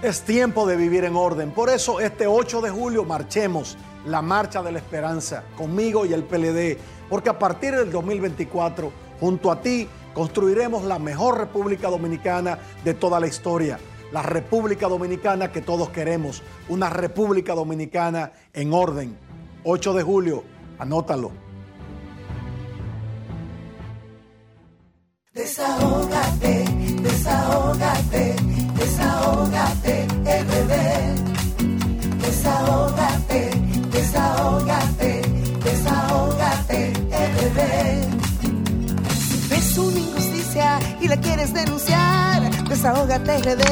Es 0.01 0.21
tiempo 0.21 0.65
de 0.65 0.75
vivir 0.75 1.05
en 1.05 1.15
orden. 1.15 1.51
Por 1.51 1.69
eso 1.69 1.99
este 1.99 2.25
8 2.25 2.61
de 2.61 2.71
julio 2.71 3.05
marchemos 3.05 3.77
la 4.05 4.21
Marcha 4.21 4.61
de 4.63 4.71
la 4.71 4.79
Esperanza 4.79 5.43
conmigo 5.55 6.05
y 6.07 6.13
el 6.13 6.23
PLD. 6.23 6.77
Porque 7.09 7.29
a 7.29 7.37
partir 7.37 7.75
del 7.75 7.91
2024, 7.91 9.04
junto 9.19 9.51
a 9.51 9.61
ti, 9.61 9.87
construiremos 10.13 10.83
la 10.83 10.99
mejor 10.99 11.37
República 11.37 11.89
Dominicana 11.89 12.59
de 12.83 12.93
toda 12.93 13.19
la 13.19 13.27
historia. 13.27 13.79
La 14.11 14.21
República 14.21 14.87
Dominicana 14.87 15.51
que 15.51 15.61
todos 15.61 15.89
queremos. 15.89 16.43
Una 16.69 16.89
República 16.89 17.53
Dominicana 17.53 18.31
en 18.53 18.73
orden. 18.73 19.17
8 19.63 19.93
de 19.93 20.03
julio, 20.03 20.43
anótalo. 20.79 21.31
Desahógate, 25.33 26.63
desahógate, 27.01 28.35
desahógate, 28.77 30.07
RD. 30.23 30.73
Desahógate, 32.21 33.64
y 41.05 41.07
la 41.07 41.21
quieres 41.21 41.53
denunciar, 41.53 42.67
desahógate 42.67 43.37
RD. 43.37 43.63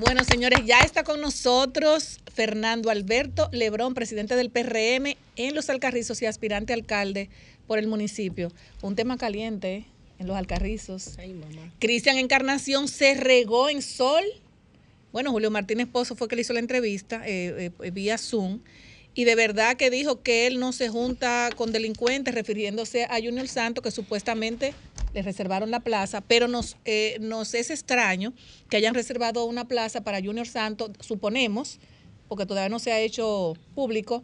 Bueno, 0.00 0.22
señores, 0.22 0.60
ya 0.64 0.78
está 0.80 1.02
con 1.02 1.20
nosotros 1.20 2.20
Fernando 2.32 2.88
Alberto 2.88 3.48
Lebrón, 3.52 3.92
presidente 3.92 4.36
del 4.36 4.50
PRM 4.50 5.16
en 5.34 5.54
Los 5.56 5.70
Alcarrizos 5.70 6.22
y 6.22 6.26
aspirante 6.26 6.72
alcalde 6.72 7.30
por 7.66 7.80
el 7.80 7.88
municipio. 7.88 8.52
Un 8.80 8.94
tema 8.94 9.16
caliente 9.16 9.74
¿eh? 9.74 9.84
en 10.20 10.28
Los 10.28 10.36
Alcarrizos. 10.36 11.16
Cristian 11.80 12.16
Encarnación 12.16 12.86
se 12.86 13.14
regó 13.14 13.68
en 13.68 13.82
sol. 13.82 14.22
Bueno, 15.10 15.32
Julio 15.32 15.50
Martínez 15.50 15.88
Pozo 15.88 16.14
fue 16.14 16.28
que 16.28 16.36
le 16.36 16.42
hizo 16.42 16.52
la 16.52 16.60
entrevista 16.60 17.22
eh, 17.26 17.72
eh, 17.82 17.90
vía 17.90 18.18
Zoom 18.18 18.60
y 19.14 19.24
de 19.24 19.34
verdad 19.34 19.76
que 19.76 19.90
dijo 19.90 20.22
que 20.22 20.46
él 20.46 20.58
no 20.58 20.72
se 20.72 20.88
junta 20.88 21.50
con 21.54 21.72
delincuentes, 21.72 22.34
refiriéndose 22.34 23.04
a 23.04 23.16
Junior 23.22 23.46
Santos, 23.46 23.84
que 23.84 23.90
supuestamente 23.90 24.74
le 25.14 25.22
reservaron 25.22 25.70
la 25.70 25.80
plaza, 25.80 26.20
pero 26.20 26.48
nos, 26.48 26.76
eh, 26.84 27.16
nos 27.20 27.54
es 27.54 27.70
extraño 27.70 28.32
que 28.68 28.76
hayan 28.76 28.94
reservado 28.94 29.44
una 29.44 29.66
plaza 29.66 30.02
para 30.02 30.20
Junior 30.20 30.46
Santos, 30.46 30.90
suponemos, 31.00 31.78
porque 32.28 32.46
todavía 32.46 32.68
no 32.68 32.78
se 32.78 32.92
ha 32.92 33.00
hecho 33.00 33.54
público, 33.74 34.22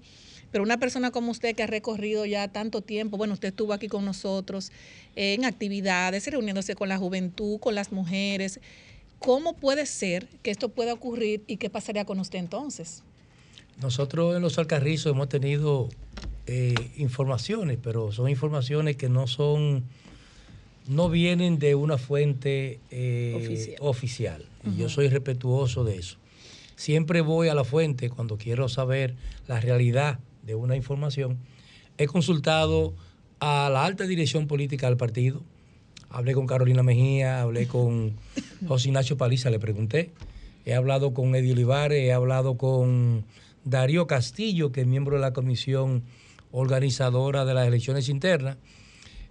pero 0.50 0.64
una 0.64 0.78
persona 0.78 1.10
como 1.10 1.30
usted 1.30 1.54
que 1.54 1.62
ha 1.62 1.66
recorrido 1.66 2.24
ya 2.24 2.48
tanto 2.48 2.80
tiempo, 2.80 3.16
bueno, 3.18 3.34
usted 3.34 3.48
estuvo 3.48 3.72
aquí 3.72 3.88
con 3.88 4.04
nosotros 4.04 4.72
eh, 5.14 5.34
en 5.34 5.44
actividades, 5.44 6.26
reuniéndose 6.26 6.74
con 6.74 6.88
la 6.88 6.96
juventud, 6.96 7.60
con 7.60 7.74
las 7.74 7.92
mujeres, 7.92 8.60
¿cómo 9.18 9.54
puede 9.54 9.84
ser 9.86 10.26
que 10.42 10.50
esto 10.50 10.70
pueda 10.70 10.94
ocurrir 10.94 11.42
y 11.46 11.58
qué 11.58 11.68
pasaría 11.70 12.04
con 12.04 12.18
usted 12.20 12.38
entonces? 12.38 13.02
Nosotros 13.80 14.34
en 14.34 14.42
los 14.42 14.58
Alcarrizos 14.58 15.12
hemos 15.12 15.28
tenido 15.28 15.88
eh, 16.46 16.74
informaciones, 16.96 17.78
pero 17.82 18.10
son 18.10 18.28
informaciones 18.28 18.96
que 18.96 19.08
no 19.08 19.26
son, 19.26 19.84
no 20.88 21.10
vienen 21.10 21.58
de 21.58 21.74
una 21.74 21.98
fuente 21.98 22.80
eh, 22.90 23.34
Oficial. 23.36 23.76
oficial. 23.80 24.48
Y 24.64 24.76
yo 24.76 24.88
soy 24.88 25.08
respetuoso 25.08 25.84
de 25.84 25.98
eso. 25.98 26.16
Siempre 26.76 27.20
voy 27.20 27.48
a 27.48 27.54
la 27.54 27.64
fuente 27.64 28.08
cuando 28.10 28.38
quiero 28.38 28.68
saber 28.68 29.14
la 29.46 29.60
realidad 29.60 30.18
de 30.42 30.54
una 30.54 30.76
información. 30.76 31.38
He 31.98 32.06
consultado 32.06 32.94
a 33.40 33.68
la 33.70 33.84
alta 33.84 34.04
dirección 34.04 34.46
política 34.46 34.86
del 34.86 34.96
partido. 34.96 35.42
Hablé 36.10 36.32
con 36.32 36.46
Carolina 36.46 36.82
Mejía, 36.82 37.42
hablé 37.42 37.68
con 37.68 38.16
José 38.66 38.88
Ignacio 38.88 39.16
Paliza, 39.16 39.50
le 39.50 39.58
pregunté. 39.58 40.10
He 40.64 40.74
hablado 40.74 41.12
con 41.12 41.34
Eddie 41.34 41.52
Olivares, 41.52 42.02
he 42.02 42.12
hablado 42.12 42.56
con 42.56 43.24
Darío 43.64 44.06
Castillo, 44.06 44.72
que 44.72 44.82
es 44.82 44.86
miembro 44.86 45.16
de 45.16 45.22
la 45.22 45.32
comisión 45.32 46.02
organizadora 46.50 47.44
de 47.44 47.54
las 47.54 47.66
elecciones 47.66 48.08
internas. 48.08 48.56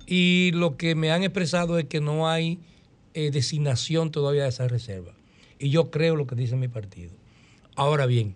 Y 0.08 0.52
lo 0.54 0.78
que 0.78 0.96
me 0.96 1.12
han 1.12 1.24
expresado 1.24 1.78
es 1.78 1.86
que 1.86 2.00
no 2.02 2.30
hay 2.30 2.60
eh, 3.14 3.30
designación 3.32 4.10
todavía 4.10 4.44
de 4.44 4.50
esa 4.50 4.68
reserva. 4.68 5.12
Y 5.60 5.70
yo 5.70 5.92
creo 5.92 6.16
lo 6.16 6.26
que 6.28 6.36
dice 6.36 6.56
mi 6.56 6.68
partido. 6.70 7.12
Ahora 7.76 8.06
bien, 8.06 8.34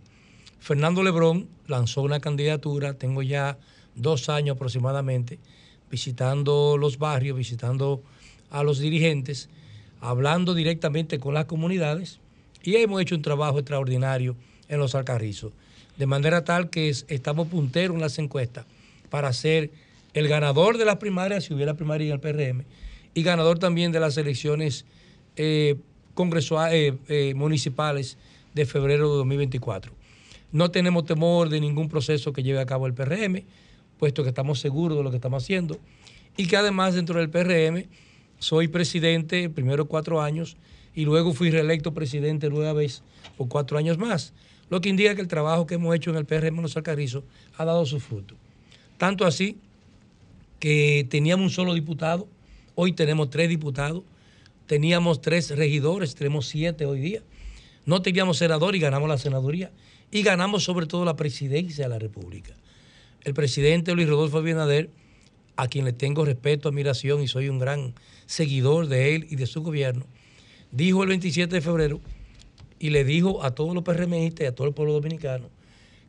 Fernando 0.59 1.01
Lebrón 1.01 1.47
lanzó 1.67 2.01
una 2.01 2.19
candidatura, 2.19 2.93
tengo 2.93 3.23
ya 3.23 3.57
dos 3.95 4.27
años 4.29 4.55
aproximadamente, 4.57 5.39
visitando 5.89 6.77
los 6.77 6.97
barrios, 6.97 7.37
visitando 7.37 8.03
a 8.49 8.63
los 8.63 8.79
dirigentes, 8.79 9.49
hablando 10.01 10.53
directamente 10.53 11.19
con 11.19 11.33
las 11.33 11.45
comunidades 11.45 12.19
y 12.63 12.75
hemos 12.75 13.01
hecho 13.01 13.15
un 13.15 13.21
trabajo 13.21 13.59
extraordinario 13.59 14.35
en 14.67 14.79
los 14.79 14.93
Alcarrizos, 14.95 15.53
de 15.97 16.05
manera 16.05 16.43
tal 16.43 16.69
que 16.69 16.89
es- 16.89 17.05
estamos 17.07 17.47
punteros 17.47 17.95
en 17.95 18.01
las 18.01 18.17
encuestas 18.19 18.65
para 19.09 19.31
ser 19.33 19.71
el 20.13 20.27
ganador 20.27 20.77
de 20.77 20.85
las 20.85 20.97
primarias, 20.97 21.45
si 21.45 21.53
hubiera 21.53 21.73
primaria 21.75 22.07
en 22.07 22.13
el 22.13 22.19
PRM, 22.19 22.65
y 23.13 23.23
ganador 23.23 23.59
también 23.59 23.91
de 23.91 23.99
las 23.99 24.17
elecciones 24.17 24.85
eh, 25.35 25.75
congresua- 26.15 26.71
eh, 26.73 26.97
eh, 27.07 27.33
municipales 27.35 28.17
de 28.53 28.65
febrero 28.65 29.09
de 29.09 29.17
2024. 29.17 29.93
No 30.51 30.71
tenemos 30.71 31.05
temor 31.05 31.49
de 31.49 31.61
ningún 31.61 31.87
proceso 31.87 32.33
que 32.33 32.43
lleve 32.43 32.59
a 32.59 32.65
cabo 32.65 32.87
el 32.87 32.93
PRM, 32.93 33.43
puesto 33.97 34.23
que 34.23 34.29
estamos 34.29 34.59
seguros 34.59 34.97
de 34.97 35.03
lo 35.03 35.09
que 35.09 35.17
estamos 35.17 35.43
haciendo, 35.43 35.79
y 36.35 36.47
que 36.47 36.57
además 36.57 36.95
dentro 36.95 37.19
del 37.19 37.29
PRM 37.29 37.87
soy 38.39 38.67
presidente 38.67 39.49
primero 39.49 39.85
cuatro 39.85 40.21
años 40.21 40.57
y 40.95 41.05
luego 41.05 41.31
fui 41.33 41.51
reelecto 41.51 41.93
presidente 41.93 42.49
nueva 42.49 42.73
vez 42.73 43.03
por 43.37 43.47
cuatro 43.47 43.77
años 43.77 43.97
más, 43.97 44.33
lo 44.69 44.81
que 44.81 44.89
indica 44.89 45.15
que 45.15 45.21
el 45.21 45.27
trabajo 45.27 45.65
que 45.67 45.75
hemos 45.75 45.95
hecho 45.95 46.09
en 46.09 46.17
el 46.17 46.25
PRM 46.25 46.57
en 46.57 46.61
los 46.63 46.75
Alcarrizos 46.75 47.23
ha 47.57 47.65
dado 47.65 47.85
su 47.85 47.99
fruto. 47.99 48.35
Tanto 48.97 49.25
así 49.25 49.57
que 50.61 51.07
teníamos 51.09 51.43
un 51.45 51.49
solo 51.49 51.73
diputado, 51.73 52.27
hoy 52.75 52.93
tenemos 52.93 53.31
tres 53.31 53.49
diputados, 53.49 54.03
teníamos 54.67 55.19
tres 55.19 55.49
regidores, 55.49 56.13
tenemos 56.13 56.47
siete 56.47 56.85
hoy 56.85 57.01
día, 57.01 57.23
no 57.87 58.03
teníamos 58.03 58.37
senador 58.37 58.75
y 58.75 58.79
ganamos 58.79 59.09
la 59.09 59.17
senaduría 59.17 59.71
y 60.11 60.21
ganamos 60.21 60.63
sobre 60.63 60.85
todo 60.85 61.03
la 61.03 61.15
presidencia 61.15 61.85
de 61.85 61.89
la 61.89 61.97
República. 61.97 62.55
El 63.23 63.33
presidente 63.33 63.95
Luis 63.95 64.07
Rodolfo 64.07 64.37
Abinader, 64.37 64.91
a 65.55 65.67
quien 65.67 65.83
le 65.83 65.93
tengo 65.93 66.25
respeto, 66.25 66.69
admiración 66.69 67.23
y 67.23 67.27
soy 67.27 67.49
un 67.49 67.57
gran 67.57 67.95
seguidor 68.27 68.87
de 68.87 69.15
él 69.15 69.27
y 69.31 69.37
de 69.37 69.47
su 69.47 69.63
gobierno, 69.63 70.05
dijo 70.71 71.01
el 71.01 71.09
27 71.09 71.55
de 71.55 71.61
febrero 71.61 71.99
y 72.77 72.91
le 72.91 73.03
dijo 73.03 73.43
a 73.43 73.55
todos 73.55 73.73
los 73.73 73.83
PRMistas 73.83 74.43
y 74.43 74.47
a 74.47 74.53
todo 74.53 74.67
el 74.67 74.75
pueblo 74.75 74.93
dominicano 74.93 75.49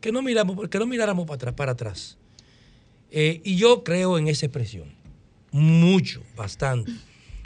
que 0.03 0.13
no, 0.13 0.21
miramos, 0.21 0.69
que 0.69 0.79
no 0.79 0.87
miráramos 0.87 1.27
para 1.27 1.37
atrás. 1.37 1.55
Para 1.55 1.73
atrás. 1.73 2.19
Eh, 3.15 3.43
y 3.45 3.57
yo 3.57 3.85
creo 3.85 4.17
en 4.17 4.27
esa 4.27 4.47
expresión, 4.47 4.89
mucho, 5.51 6.23
bastante. 6.35 6.93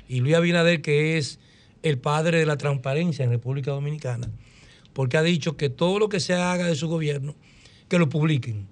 Y 0.09 0.21
Luis 0.21 0.37
Abinader, 0.37 0.81
que 0.81 1.19
es 1.19 1.41
el 1.83 1.99
padre 1.99 2.39
de 2.39 2.47
la 2.47 2.57
transparencia 2.57 3.25
en 3.25 3.33
República 3.33 3.73
Dominicana, 3.73 4.31
porque 4.93 5.17
ha 5.17 5.25
dicho 5.25 5.57
que 5.57 5.69
todo 5.69 5.99
lo 5.99 6.09
que 6.09 6.21
se 6.21 6.35
haga 6.35 6.67
de 6.67 6.77
su 6.77 6.87
gobierno, 6.87 7.35
que 7.89 7.99
lo 7.99 8.09
publiquen. 8.09 8.69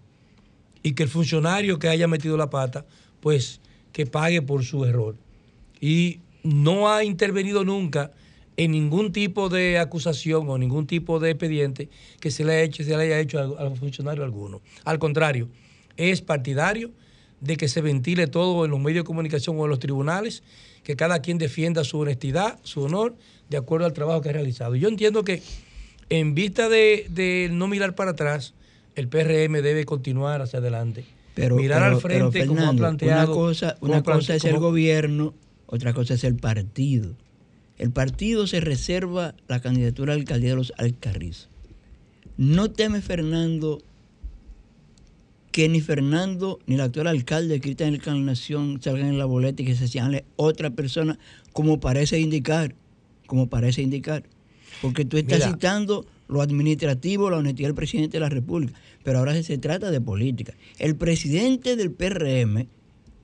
Y 0.85 0.93
que 0.93 1.03
el 1.03 1.09
funcionario 1.09 1.81
que 1.81 1.89
haya 1.89 2.07
metido 2.07 2.37
la 2.37 2.49
pata, 2.49 2.87
pues 3.21 3.61
que 3.93 4.07
pague 4.07 4.41
por 4.41 4.65
su 4.65 4.85
error. 4.85 5.17
Y 5.81 6.21
no 6.45 6.93
ha 6.93 7.03
intervenido 7.03 7.65
nunca 7.65 8.13
en 8.57 8.71
ningún 8.71 9.11
tipo 9.11 9.49
de 9.49 9.79
acusación 9.79 10.49
o 10.49 10.59
ningún 10.59 10.87
tipo 10.87 11.19
de 11.19 11.31
expediente 11.31 11.89
que 12.21 12.31
se 12.31 12.45
le 12.45 12.53
haya 12.53 12.63
hecho, 12.63 12.85
se 12.85 12.97
le 12.97 13.03
haya 13.03 13.19
hecho 13.19 13.41
a, 13.41 13.67
a 13.67 13.71
funcionario 13.75 14.23
alguno. 14.23 14.63
Al 14.85 15.01
contrario, 15.01 15.49
es 15.97 16.21
partidario 16.23 16.91
de 17.41 17.57
que 17.57 17.69
se 17.69 17.81
ventile 17.83 18.27
todo 18.27 18.65
en 18.65 18.71
los 18.71 18.81
medios 18.81 19.05
de 19.05 19.07
comunicación 19.07 19.59
o 19.59 19.65
en 19.65 19.71
los 19.71 19.79
tribunales, 19.79 20.43
que 20.83 20.97
cada 20.97 21.21
quien 21.21 21.39
defienda 21.39 21.85
su 21.85 21.99
honestidad, 21.99 22.59
su 22.63 22.83
honor, 22.83 23.17
de 23.51 23.57
acuerdo 23.57 23.87
al 23.87 23.93
trabajo 23.93 24.21
que 24.21 24.31
ha 24.31 24.33
realizado. 24.33 24.75
Yo 24.77 24.89
entiendo 24.89 25.25
que 25.25 25.43
en 26.11 26.35
vista 26.35 26.69
de, 26.69 27.07
de 27.11 27.49
no 27.53 27.69
mirar 27.69 27.95
para 27.95 28.13
atrás, 28.13 28.55
el 28.95 29.09
PRM 29.09 29.53
debe 29.63 29.85
continuar 29.85 30.41
hacia 30.43 30.59
adelante. 30.61 31.05
Pero, 31.35 31.57
mirar 31.57 31.83
pero- 31.83 31.95
al 31.97 32.01
frente 32.01 32.31
pero, 32.41 32.47
como 32.47 32.61
ha 32.61 32.65
Fernando, 32.65 32.81
planteado. 32.83 33.27
Una 33.27 33.35
cosa, 33.35 33.77
una 33.81 34.03
cosa 34.03 34.35
es 34.37 34.45
el 34.45 34.59
gobierno, 34.59 35.35
otra 35.67 35.93
cosa 35.93 36.15
es 36.15 36.25
el 36.25 36.37
partido. 36.37 37.15
El 37.77 37.91
partido 37.91 38.47
se 38.47 38.61
reserva 38.61 39.35
la 39.49 39.61
candidatura 39.61 40.13
a 40.13 40.17
la 40.17 40.21
alcaldía 40.21 40.51
de 40.51 40.57
los 40.57 40.73
Alcarrizos. 40.79 41.49
¿No 42.37 42.71
teme 42.71 43.01
Fernando 43.01 43.83
que 45.55 45.69
ni 45.69 45.81
Fernando 45.81 46.59
ni 46.67 46.75
el 46.75 46.81
actual 46.81 47.07
alcalde 47.07 47.61
Cristian 47.61 47.95
Encarnación 47.95 48.83
salgan 48.83 49.07
en 49.07 49.19
la 49.19 49.25
boleta 49.25 49.63
y 49.63 49.67
que 49.67 49.77
se 49.77 49.87
señale 49.87 50.25
otra 50.35 50.71
persona 50.71 51.17
como 51.53 51.79
parece 51.79 52.19
indicar? 52.19 52.75
Como 53.29 53.47
parece 53.47 53.81
indicar. 53.81 54.25
Porque 54.83 55.05
tú 55.05 55.17
estás 55.17 55.39
Mira. 55.39 55.53
citando 55.53 56.07
lo 56.27 56.43
administrativo, 56.43 57.31
la 57.31 57.37
honestidad 57.37 57.69
del 57.69 57.77
presidente 57.77 58.17
de 58.17 58.23
la 58.23 58.31
República, 58.31 58.75
pero 59.05 59.21
ahora 59.21 59.41
se 59.41 59.57
trata 59.59 59.93
de 59.93 60.01
política. 60.01 60.55
El 60.81 60.97
presidente 60.97 61.77
del 61.77 61.93
PRM 61.93 62.67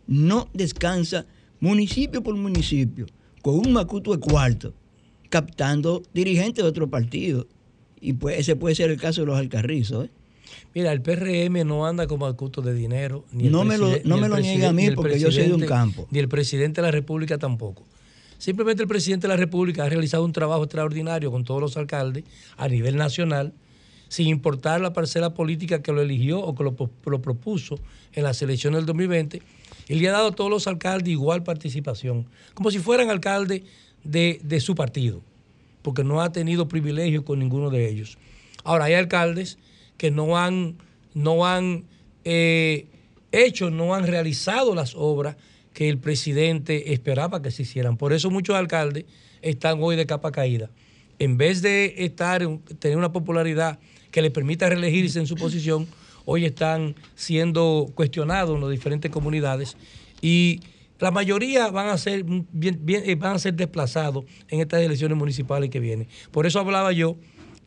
no 0.06 0.48
descansa 0.54 1.26
municipio 1.58 2.22
por 2.22 2.36
municipio 2.36 3.06
con 3.42 3.58
un 3.58 3.72
macuto 3.72 4.12
de 4.12 4.20
cuarto, 4.20 4.72
captando 5.30 6.04
dirigentes 6.14 6.62
de 6.62 6.68
otro 6.70 6.88
partido. 6.88 7.48
Y 8.00 8.12
pues 8.12 8.38
ese 8.38 8.54
puede 8.54 8.76
ser 8.76 8.88
el 8.92 9.00
caso 9.00 9.22
de 9.22 9.26
los 9.26 9.36
alcarrizos. 9.36 10.06
¿eh? 10.06 10.10
Mira, 10.74 10.92
el 10.92 11.00
PRM 11.02 11.64
no 11.64 11.86
anda 11.86 12.06
como 12.06 12.26
acuto 12.26 12.62
de 12.62 12.74
dinero. 12.74 13.24
Ni 13.32 13.48
No 13.48 13.64
me 13.64 13.76
lo- 13.78 13.88
no 14.04 14.16
me 14.18 14.28
lo 14.28 14.36
niegue 14.38 14.60
preside- 14.60 14.66
a 14.66 14.72
mí, 14.72 14.90
porque 14.92 15.18
yo 15.18 15.30
soy 15.32 15.46
de 15.48 15.54
un 15.54 15.60
campo. 15.66 16.06
Ni 16.10 16.18
el 16.18 16.28
presidente 16.28 16.80
de 16.80 16.86
la 16.86 16.90
República 16.92 17.38
tampoco. 17.38 17.84
Simplemente 18.38 18.82
el 18.82 18.88
presidente 18.88 19.26
de 19.26 19.34
la 19.34 19.36
República 19.36 19.84
ha 19.84 19.88
realizado 19.88 20.24
un 20.24 20.32
trabajo 20.32 20.62
extraordinario 20.64 21.30
con 21.30 21.44
todos 21.44 21.60
los 21.60 21.76
alcaldes 21.76 22.24
a 22.56 22.68
nivel 22.68 22.96
nacional, 22.96 23.52
sin 24.08 24.28
importar 24.28 24.80
la 24.80 24.92
parcela 24.92 25.34
política 25.34 25.82
que 25.82 25.92
lo 25.92 26.00
eligió 26.00 26.40
o 26.40 26.54
que 26.54 26.64
lo, 26.64 27.20
propuso 27.22 27.78
en 28.12 28.22
las 28.24 28.40
elecciones 28.42 28.78
del 28.78 28.86
2020. 28.86 29.42
Y 29.88 29.94
le 29.96 30.08
ha 30.08 30.12
dado 30.12 30.28
a 30.28 30.32
todos 30.32 30.50
los 30.50 30.66
alcaldes 30.66 31.10
igual 31.12 31.42
participación, 31.42 32.26
como 32.54 32.70
si 32.70 32.78
fueran 32.78 33.10
alcaldes 33.10 33.62
de, 34.04 34.40
de 34.42 34.60
su 34.60 34.74
partido, 34.74 35.20
porque 35.82 36.02
no 36.02 36.22
ha 36.22 36.32
tenido 36.32 36.66
privilegio 36.66 37.24
con 37.24 37.38
ninguno 37.40 37.70
de 37.70 37.88
ellos. 37.90 38.16
Ahora, 38.64 38.86
hay 38.86 38.94
alcaldes 38.94 39.58
que 40.00 40.10
no 40.10 40.38
han, 40.38 40.76
no 41.12 41.44
han 41.44 41.84
eh, 42.24 42.86
hecho, 43.32 43.68
no 43.68 43.94
han 43.94 44.06
realizado 44.06 44.74
las 44.74 44.94
obras 44.96 45.36
que 45.74 45.90
el 45.90 45.98
presidente 45.98 46.94
esperaba 46.94 47.42
que 47.42 47.50
se 47.50 47.62
hicieran. 47.64 47.98
Por 47.98 48.14
eso 48.14 48.30
muchos 48.30 48.56
alcaldes 48.56 49.04
están 49.42 49.78
hoy 49.82 49.96
de 49.96 50.06
capa 50.06 50.32
caída. 50.32 50.70
en 51.18 51.36
vez 51.36 51.60
de 51.60 51.96
estar 51.98 52.42
en- 52.42 52.60
tener 52.78 52.96
una 52.96 53.12
popularidad 53.12 53.78
que 54.10 54.22
les 54.22 54.30
permita 54.30 54.70
reelegirse 54.70 55.18
en 55.18 55.26
su 55.26 55.34
posición, 55.34 55.86
hoy 56.24 56.46
están 56.46 56.94
siendo 57.14 57.90
cuestionados 57.94 58.54
en 58.54 58.62
las 58.62 58.70
diferentes 58.70 59.10
comunidades 59.10 59.76
y 60.22 60.60
la 60.98 61.10
mayoría 61.10 61.70
van 61.70 61.88
a 61.90 61.98
ser 61.98 62.24
eh, 62.62 63.14
van 63.16 63.34
a 63.36 63.38
ser 63.38 63.52
desplazados 63.54 64.24
en 64.48 64.60
estas 64.60 64.80
elecciones 64.80 65.18
municipales 65.18 65.68
que 65.68 65.78
vienen. 65.78 66.08
Por 66.30 66.46
eso 66.46 66.58
hablaba 66.58 66.90
yo 66.92 67.16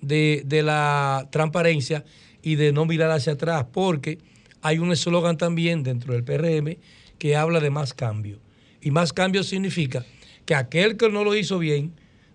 de, 0.03 0.43
de 0.45 0.61
la 0.61 1.27
transparencia 1.31 2.03
y 2.41 2.55
de 2.55 2.71
no 2.71 2.85
mirar 2.85 3.11
hacia 3.11 3.34
atrás, 3.34 3.65
porque 3.71 4.19
hay 4.61 4.80
un 4.80 4.91
eslogan 4.91 5.38
también 5.38 5.84
dentro 5.84 6.13
del 6.13 6.23
PRM 6.23 6.77
que 7.17 7.35
habla 7.35 7.59
de 7.59 7.69
más 7.69 7.93
cambio. 7.93 8.39
Y 8.81 8.91
más 8.91 9.13
cambio 9.13 9.43
significa 9.43 10.05
que 10.45 10.55
aquel 10.55 10.97
que 10.97 11.09
no 11.09 11.23
lo 11.23 11.35
hizo 11.35 11.57
bien 11.57 11.93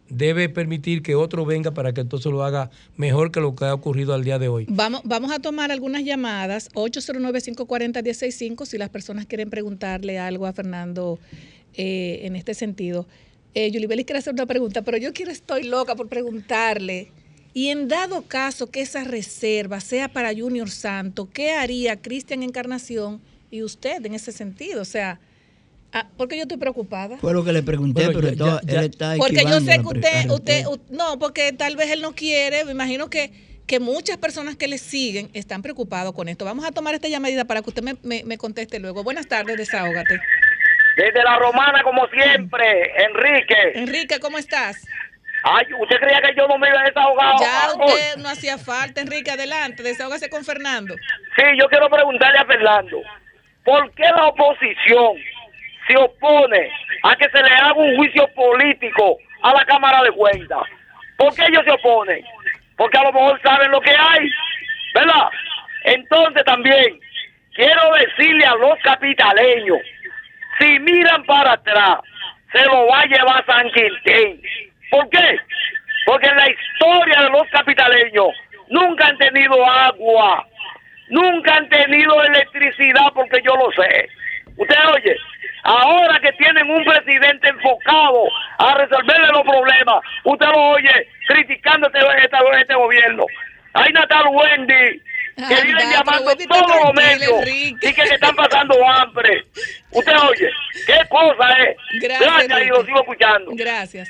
debe 0.09 0.49
permitir 0.49 1.03
que 1.03 1.15
otro 1.15 1.45
venga 1.45 1.73
para 1.73 1.93
que 1.93 2.01
entonces 2.01 2.33
lo 2.33 2.43
haga 2.43 2.71
mejor 2.97 3.31
que 3.31 3.41
lo 3.41 3.55
que 3.55 3.67
ha 3.67 3.75
ocurrido 3.75 4.15
al 4.15 4.25
día 4.25 4.39
de 4.39 4.49
hoy. 4.49 4.65
Vamos, 4.69 5.03
vamos 5.05 5.31
a 5.31 5.39
tomar 5.39 5.71
algunas 5.71 6.03
llamadas, 6.05 6.71
809-540-165, 6.73 8.65
si 8.65 8.79
las 8.79 8.89
personas 8.89 9.27
quieren 9.27 9.51
preguntarle 9.51 10.19
algo 10.19 10.47
a 10.47 10.55
Fernando 10.55 11.19
eh, 11.75 12.21
en 12.23 12.37
este 12.37 12.55
sentido. 12.55 13.07
Eh, 13.55 13.71
Yulibelis 13.71 14.07
quiere 14.07 14.21
hacer 14.21 14.33
una 14.33 14.47
pregunta, 14.47 14.83
pero 14.83 14.97
yo 14.97 15.13
quiero, 15.13 15.31
estoy 15.31 15.65
loca 15.65 15.95
por 15.95 16.09
preguntarle. 16.09 17.13
Y 17.55 17.71
en 17.71 17.89
dado 17.89 18.23
caso 18.23 18.71
que 18.71 18.81
esa 18.83 19.05
reserva 19.05 19.81
sea 19.81 20.09
para 20.09 20.33
Junior 20.35 20.71
Santo, 20.71 21.29
¿qué 21.33 21.53
haría 21.53 22.01
Cristian 22.01 22.43
Encarnación 22.43 23.21
y 23.51 23.63
usted 23.63 24.05
en 24.05 24.15
ese 24.15 24.33
sentido? 24.33 24.83
O 24.83 24.85
sea, 24.85 25.19
ah, 25.93 26.07
porque 26.17 26.37
yo 26.37 26.43
estoy 26.43 26.59
preocupada. 26.59 27.17
Fue 27.19 27.33
lo 27.33 27.45
que 27.45 27.53
le 27.53 27.63
pregunté, 27.63 28.05
Bueno, 28.05 28.21
pero 28.21 28.33
ya- 28.33 28.37
todo- 28.45 28.61
ya- 28.65 28.81
él 28.81 28.91
está 28.91 29.15
Porque 29.17 29.43
yo 29.45 29.61
sé 29.61 29.73
que 29.79 29.87
usted, 29.87 30.31
usted, 30.31 30.55
respuesta. 30.65 30.71
u- 30.71 30.95
no, 30.97 31.19
porque 31.19 31.53
tal 31.53 31.75
vez 31.77 31.91
él 31.91 32.03
no 32.03 32.15
quiere, 32.15 32.65
me 32.65 32.73
imagino 32.73 33.09
que, 33.11 33.33
que 33.67 33.81
muchas 33.81 34.17
personas 34.19 34.57
que 34.57 34.69
le 34.69 34.79
siguen 34.79 35.29
están 35.35 35.63
preocupados 35.63 36.15
con 36.15 36.29
esto. 36.29 36.45
Vamos 36.45 36.65
a 36.65 36.71
tomar 36.71 36.95
esta 36.95 37.09
llamadita 37.09 37.45
para 37.47 37.61
que 37.63 37.71
usted 37.71 37.83
me, 37.83 37.97
me- 38.03 38.25
me 38.25 38.39
conteste 38.39 38.79
luego. 38.79 39.03
Buenas 39.03 39.27
tardes, 39.27 39.57
desahógate. 39.57 40.21
Desde 40.97 41.23
la 41.23 41.39
romana, 41.39 41.83
como 41.83 42.07
siempre, 42.09 42.65
Enrique. 43.05 43.55
Enrique, 43.75 44.19
¿cómo 44.21 44.37
estás? 44.39 44.77
Ay, 45.43 45.67
¿usted 45.79 45.97
creía 46.01 46.21
que 46.21 46.35
yo 46.35 46.47
no 46.49 46.59
me 46.59 46.69
iba 46.69 46.81
a 46.81 46.85
desahogar? 46.85 47.35
Ya 47.41 47.73
usted 47.75 48.17
no 48.17 48.29
hacía 48.29 48.59
falta, 48.59 49.01
Enrique, 49.01 49.31
adelante, 49.31 49.83
desahógase 49.83 50.29
con 50.29 50.45
Fernando. 50.45 50.95
Sí, 51.37 51.45
yo 51.59 51.69
quiero 51.69 51.89
preguntarle 51.89 52.39
a 52.39 52.45
Fernando, 52.45 53.01
¿por 53.65 53.91
qué 53.95 54.05
la 54.05 54.27
oposición 54.27 55.17
se 55.87 55.97
opone 55.97 56.71
a 57.03 57.17
que 57.17 57.29
se 57.31 57.43
le 57.43 57.51
haga 57.51 57.73
un 57.75 57.97
juicio 57.97 58.29
político 58.35 59.19
a 59.43 59.55
la 59.55 59.65
Cámara 59.65 60.03
de 60.03 60.11
Cuentas? 60.11 60.63
¿Por 61.17 61.35
qué 61.35 61.45
ellos 61.49 61.63
se 61.65 61.73
oponen? 61.73 62.25
Porque 62.77 62.99
a 62.99 63.05
lo 63.05 63.13
mejor 63.13 63.41
saben 63.43 63.71
lo 63.71 63.81
que 63.81 63.91
hay, 63.91 64.31
¿verdad? 64.95 65.29
Entonces 65.85 66.45
también 66.45 67.01
quiero 67.55 67.93
decirle 67.95 68.45
a 68.45 68.55
los 68.55 68.79
capitaleños, 68.83 69.79
si 70.59 70.79
miran 70.81 71.25
para 71.25 71.53
atrás, 71.53 71.99
se 72.53 72.65
lo 72.65 72.87
va 72.87 73.01
a 73.01 73.07
llevar 73.07 73.45
San 73.47 73.71
Quintín. 73.71 74.43
¿Por 74.91 75.09
qué? 75.11 75.37
Porque 76.07 76.27
en 76.29 76.37
la 76.37 76.47
historia 76.51 77.23
de 77.23 77.31
los 77.31 77.43
capitaleños 77.51 78.29
nunca 78.69 79.07
han 79.07 79.19
tenido 79.19 79.65
agua, 79.69 80.47
nunca 81.09 81.55
han 81.57 81.69
tenido 81.69 82.23
electricidad, 82.25 83.13
porque 83.15 83.39
yo 83.45 83.55
lo 83.57 83.71
sé. 83.73 84.09
Usted 84.57 84.77
oye, 84.95 85.17
ahora 85.65 86.19
que 86.21 86.33
tienen 86.33 86.69
un 86.71 86.85
presidente 86.85 87.49
enfocado 87.49 88.25
a 88.59 88.75
resolverle 88.75 89.29
los 89.29 89.43
problemas, 89.43 90.01
usted 90.25 90.47
lo 90.47 90.71
oye 90.71 91.09
criticando 91.29 91.87
este, 91.89 91.99
este- 91.99 92.61
este 92.61 92.75
gobierno. 92.75 93.25
Hay 93.75 93.93
Natal 93.93 94.25
Wendy, 94.31 95.01
que 95.37 95.45
Anda, 95.45 95.61
viven 95.63 95.91
llamando 95.91 96.35
todos 96.49 96.77
los 96.85 96.95
medios 96.95 97.47
y 97.47 97.75
que 97.95 98.07
se 98.07 98.15
están 98.15 98.35
pasando 98.35 98.75
hambre. 98.89 99.45
Usted 99.93 100.13
oye, 100.31 100.51
qué 100.87 100.99
cosa 101.09 101.49
es. 101.63 101.77
Gracias, 102.03 102.45
y 102.45 102.49
lo 102.49 102.57
Enrique. 102.57 102.87
sigo 102.87 103.01
escuchando. 103.01 103.51
Gracias. 103.55 104.09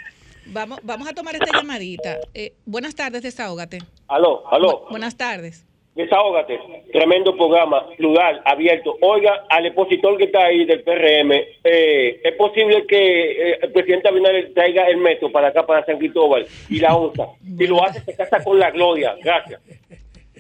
Vamos, 0.50 0.80
vamos 0.82 1.08
a 1.08 1.12
tomar 1.14 1.34
esta 1.34 1.50
llamadita. 1.56 2.18
Eh, 2.34 2.54
buenas 2.64 2.94
tardes, 2.94 3.22
desahógate. 3.22 3.78
Aló, 4.08 4.42
aló. 4.50 4.84
Bu- 4.86 4.90
buenas 4.90 5.16
tardes. 5.16 5.64
Desahógate. 5.94 6.58
Tremendo 6.92 7.36
programa, 7.36 7.84
plural, 7.96 8.40
abierto. 8.44 8.96
Oiga, 9.02 9.44
al 9.50 9.66
expositor 9.66 10.16
que 10.16 10.24
está 10.24 10.44
ahí 10.46 10.64
del 10.64 10.82
PRM, 10.84 11.32
eh, 11.64 12.20
¿es 12.22 12.34
posible 12.36 12.86
que 12.86 13.50
eh, 13.52 13.58
el 13.62 13.72
presidente 13.72 14.08
Abinader 14.08 14.54
traiga 14.54 14.84
el 14.88 14.98
metro 14.98 15.30
para 15.32 15.48
acá, 15.48 15.66
para 15.66 15.84
San 15.84 15.98
Cristóbal 15.98 16.46
y 16.68 16.78
la 16.78 16.94
onza? 16.96 17.24
Si 17.42 17.66
lo 17.66 17.84
hace, 17.84 18.00
se 18.04 18.14
casa 18.14 18.42
con 18.44 18.58
la 18.60 18.70
gloria. 18.70 19.16
Gracias. 19.22 19.60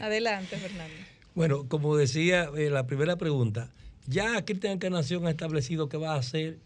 Adelante, 0.00 0.56
Fernando. 0.56 0.94
Bueno, 1.34 1.64
como 1.68 1.96
decía 1.96 2.48
eh, 2.56 2.70
la 2.70 2.86
primera 2.86 3.16
pregunta, 3.16 3.70
ya 4.06 4.44
Cristian 4.44 4.74
Encarnación 4.74 5.26
ha 5.26 5.30
establecido 5.30 5.88
que 5.88 5.96
va 5.96 6.14
a 6.14 6.18
hacer 6.18 6.58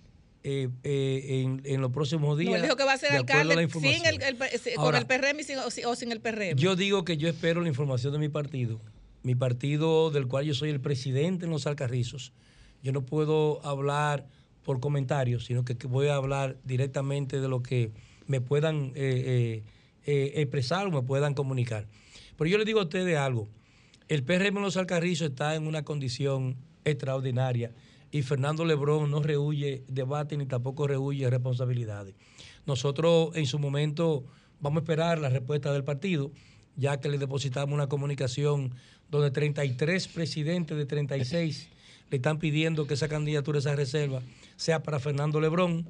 eh, 0.44 0.68
eh, 0.82 1.42
en, 1.44 1.62
en 1.64 1.80
los 1.80 1.92
próximos 1.92 2.36
días. 2.38 2.52
No, 2.52 2.62
dijo 2.62 2.76
que 2.76 2.84
va 2.84 2.94
a 2.94 2.98
ser 2.98 3.12
a 3.12 3.20
sin 3.20 4.04
el, 4.06 4.22
el- 4.22 4.36
sin- 4.58 4.74
con 4.76 4.94
el 4.94 5.06
PRM 5.06 5.40
y 5.40 5.44
sin- 5.44 5.58
o, 5.58 5.70
sin- 5.70 5.86
o 5.86 5.94
sin 5.94 6.10
el 6.12 6.20
PRM. 6.20 6.56
Yo 6.56 6.74
digo 6.76 7.04
que 7.04 7.16
yo 7.16 7.28
espero 7.28 7.60
la 7.60 7.68
información 7.68 8.12
de 8.12 8.18
mi 8.18 8.28
partido, 8.28 8.80
mi 9.22 9.34
partido 9.34 10.10
del 10.10 10.26
cual 10.26 10.44
yo 10.44 10.54
soy 10.54 10.70
el 10.70 10.80
presidente 10.80 11.44
en 11.44 11.50
los 11.52 11.66
Alcarrizos. 11.66 12.32
Yo 12.82 12.92
no 12.92 13.02
puedo 13.06 13.64
hablar 13.64 14.26
por 14.64 14.80
comentarios, 14.80 15.44
sino 15.44 15.64
que 15.64 15.74
voy 15.86 16.08
a 16.08 16.16
hablar 16.16 16.56
directamente 16.64 17.40
de 17.40 17.48
lo 17.48 17.62
que 17.62 17.92
me 18.26 18.40
puedan 18.40 18.92
eh, 18.96 19.62
eh, 19.62 19.62
eh, 20.06 20.32
expresar 20.42 20.86
o 20.86 20.90
me 20.90 21.02
puedan 21.02 21.34
comunicar. 21.34 21.86
Pero 22.36 22.50
yo 22.50 22.58
les 22.58 22.66
digo 22.66 22.80
a 22.80 22.84
ustedes 22.84 23.16
algo. 23.16 23.48
El 24.08 24.24
PRM 24.24 24.56
en 24.58 24.62
los 24.62 24.76
Alcarrizos 24.76 25.30
está 25.30 25.54
en 25.54 25.66
una 25.66 25.84
condición 25.84 26.56
extraordinaria 26.84 27.72
y 28.12 28.22
Fernando 28.22 28.64
Lebrón 28.64 29.10
no 29.10 29.22
rehuye 29.22 29.82
debate 29.88 30.36
ni 30.36 30.44
tampoco 30.46 30.86
rehuye 30.86 31.28
responsabilidades. 31.30 32.14
Nosotros 32.66 33.34
en 33.34 33.46
su 33.46 33.58
momento 33.58 34.24
vamos 34.60 34.80
a 34.80 34.82
esperar 34.82 35.18
la 35.18 35.30
respuesta 35.30 35.72
del 35.72 35.82
partido, 35.82 36.30
ya 36.76 37.00
que 37.00 37.08
le 37.08 37.16
depositamos 37.16 37.74
una 37.74 37.88
comunicación 37.88 38.74
donde 39.10 39.30
33 39.30 40.08
presidentes 40.08 40.76
de 40.76 40.84
36 40.84 41.70
le 42.10 42.16
están 42.16 42.38
pidiendo 42.38 42.86
que 42.86 42.94
esa 42.94 43.08
candidatura, 43.08 43.58
esa 43.58 43.74
reserva, 43.74 44.20
sea 44.56 44.82
para 44.82 45.00
Fernando 45.00 45.40
Lebrón. 45.40 45.86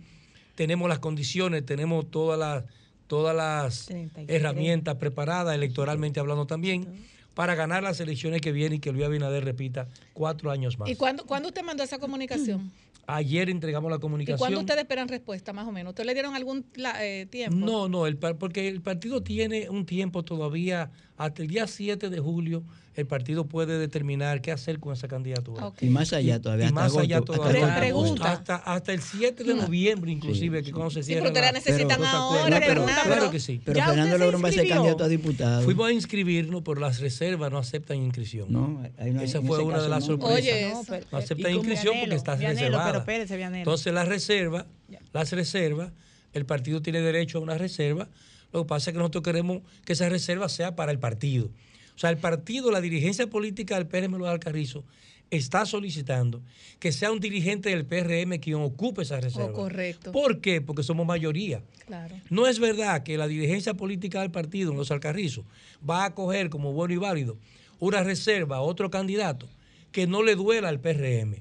Tenemos 0.54 0.88
las 0.88 1.00
condiciones, 1.00 1.66
tenemos 1.66 2.08
todas 2.08 2.38
las, 2.38 2.64
todas 3.08 3.34
las 3.34 3.86
33. 3.86 4.28
herramientas 4.28 4.94
preparadas, 4.94 5.56
electoralmente 5.56 6.20
hablando 6.20 6.46
también, 6.46 6.86
para 7.34 7.54
ganar 7.54 7.82
las 7.82 8.00
elecciones 8.00 8.40
que 8.40 8.52
vienen 8.52 8.74
y 8.78 8.80
que 8.80 8.92
Luis 8.92 9.04
Abinader 9.04 9.44
repita 9.44 9.88
cuatro 10.12 10.50
años 10.50 10.78
más. 10.78 10.88
¿Y 10.90 10.94
cuándo, 10.96 11.24
cuándo 11.24 11.48
usted 11.48 11.62
mandó 11.62 11.82
esa 11.82 11.98
comunicación? 11.98 12.70
Ayer 13.06 13.50
entregamos 13.50 13.90
la 13.90 13.96
¿Y 13.96 14.00
comunicación. 14.00 14.38
cuándo 14.38 14.60
ustedes 14.60 14.80
esperan 14.82 15.08
respuesta, 15.08 15.52
más 15.52 15.66
o 15.66 15.72
menos? 15.72 15.90
¿Ustedes 15.90 16.06
le 16.06 16.14
dieron 16.14 16.34
algún 16.36 16.64
la- 16.76 17.04
eh, 17.04 17.26
tiempo? 17.26 17.56
No, 17.56 17.88
no, 17.88 18.06
el, 18.06 18.16
porque 18.16 18.68
el 18.68 18.80
partido 18.80 19.22
tiene 19.22 19.68
un 19.68 19.86
tiempo 19.86 20.22
todavía, 20.22 20.90
hasta 21.16 21.42
el 21.42 21.48
día 21.48 21.66
7 21.66 22.10
de 22.10 22.20
julio, 22.20 22.62
el 22.94 23.06
partido 23.06 23.46
puede 23.46 23.78
determinar 23.78 24.40
qué 24.42 24.52
hacer 24.52 24.78
con 24.78 24.92
esa 24.92 25.08
candidatura. 25.08 25.72
Y 25.80 25.86
más 25.86 26.12
allá 26.12 26.40
todavía, 26.40 26.64
Y 26.64 26.68
hasta 26.68 26.74
más 26.80 26.96
allá 26.96 27.16
agosto, 27.16 27.32
hasta 27.32 27.42
todavía. 27.44 27.64
agosto. 27.66 27.80
Pregunta. 27.80 28.32
Hasta, 28.32 28.56
hasta 28.56 28.92
el 28.92 29.00
7 29.00 29.44
de 29.44 29.54
noviembre, 29.54 30.12
inclusive, 30.12 30.62
que 30.62 30.72
cuando 30.72 30.90
se 30.90 31.02
Sí, 31.02 31.06
cierra. 31.06 31.22
pero 31.22 31.30
ustedes 31.32 31.46
la 31.46 31.52
necesitan 31.58 31.98
Pero- 32.00 32.06
ahora, 32.10 32.60
No, 32.60 32.66
pero- 32.66 32.84
claro 32.84 33.02
pero- 33.08 33.30
que 33.30 33.40
sí. 33.40 33.60
Pero 33.64 33.84
Fernando 33.84 34.18
Lebrón 34.18 34.44
va 34.44 34.48
a 34.48 34.52
ser 34.52 34.68
candidato 34.68 35.04
a 35.04 35.08
diputado. 35.08 35.62
Fuimos 35.62 35.88
a 35.88 35.92
inscribirnos, 35.92 36.62
pero 36.62 36.80
las 36.80 37.00
reservas 37.00 37.50
no 37.50 37.58
aceptan 37.58 37.96
inscripción. 37.98 38.52
No, 38.52 38.82
hay 38.98 39.10
una- 39.10 39.22
Esa 39.22 39.40
fue 39.40 39.58
una 39.62 39.80
de 39.82 39.88
las 39.88 40.00
no. 40.00 40.06
sorpresas. 40.06 40.36
Oye, 40.36 40.62
no, 40.70 40.80
eso. 40.82 40.84
pero- 40.88 41.16
aceptan 41.18 41.52
inscripción 41.52 41.92
Vianelo, 41.94 42.00
porque 42.04 42.16
está 42.16 42.34
Vianelo, 42.36 42.60
reservada. 42.78 43.04
pero. 43.04 43.22
Entonces 43.56 43.92
las 43.94 44.08
reservas, 44.08 44.66
las 45.12 45.30
reservas, 45.32 45.92
el 46.34 46.46
partido 46.46 46.82
tiene 46.82 47.00
derecho 47.00 47.38
a 47.38 47.40
una 47.40 47.56
reserva. 47.58 48.08
Lo 48.52 48.64
que 48.64 48.68
pasa 48.68 48.90
es 48.90 48.94
que 48.94 48.98
nosotros 48.98 49.22
queremos 49.24 49.62
que 49.86 49.94
esa 49.94 50.08
reserva 50.10 50.48
sea 50.50 50.76
para 50.76 50.92
el 50.92 50.98
partido. 50.98 51.48
O 51.94 51.98
sea, 51.98 52.10
el 52.10 52.18
partido, 52.18 52.70
la 52.70 52.80
dirigencia 52.80 53.26
política 53.28 53.76
del 53.76 53.86
PRM 53.86 54.16
Los 54.18 54.28
Alcarrizo 54.28 54.84
está 55.30 55.64
solicitando 55.64 56.42
que 56.78 56.92
sea 56.92 57.10
un 57.10 57.20
dirigente 57.20 57.70
del 57.70 57.86
PRM 57.86 58.38
quien 58.38 58.56
ocupe 58.56 59.02
esa 59.02 59.20
reserva. 59.20 59.46
Oh, 59.50 59.52
correcto. 59.52 60.12
¿Por 60.12 60.40
qué? 60.40 60.60
Porque 60.60 60.82
somos 60.82 61.06
mayoría. 61.06 61.62
Claro. 61.86 62.14
No 62.28 62.46
es 62.46 62.58
verdad 62.58 63.02
que 63.02 63.16
la 63.16 63.26
dirigencia 63.28 63.74
política 63.74 64.20
del 64.20 64.30
partido 64.30 64.72
en 64.72 64.76
los 64.76 64.90
Alcarrizos 64.90 65.44
va 65.88 66.04
a 66.04 66.14
coger 66.14 66.50
como 66.50 66.72
bueno 66.72 66.92
y 66.94 66.98
válido 66.98 67.36
una 67.78 68.02
reserva 68.02 68.56
a 68.56 68.60
otro 68.60 68.90
candidato 68.90 69.48
que 69.90 70.06
no 70.06 70.22
le 70.22 70.34
duela 70.36 70.68
al 70.68 70.80
PRM, 70.80 71.36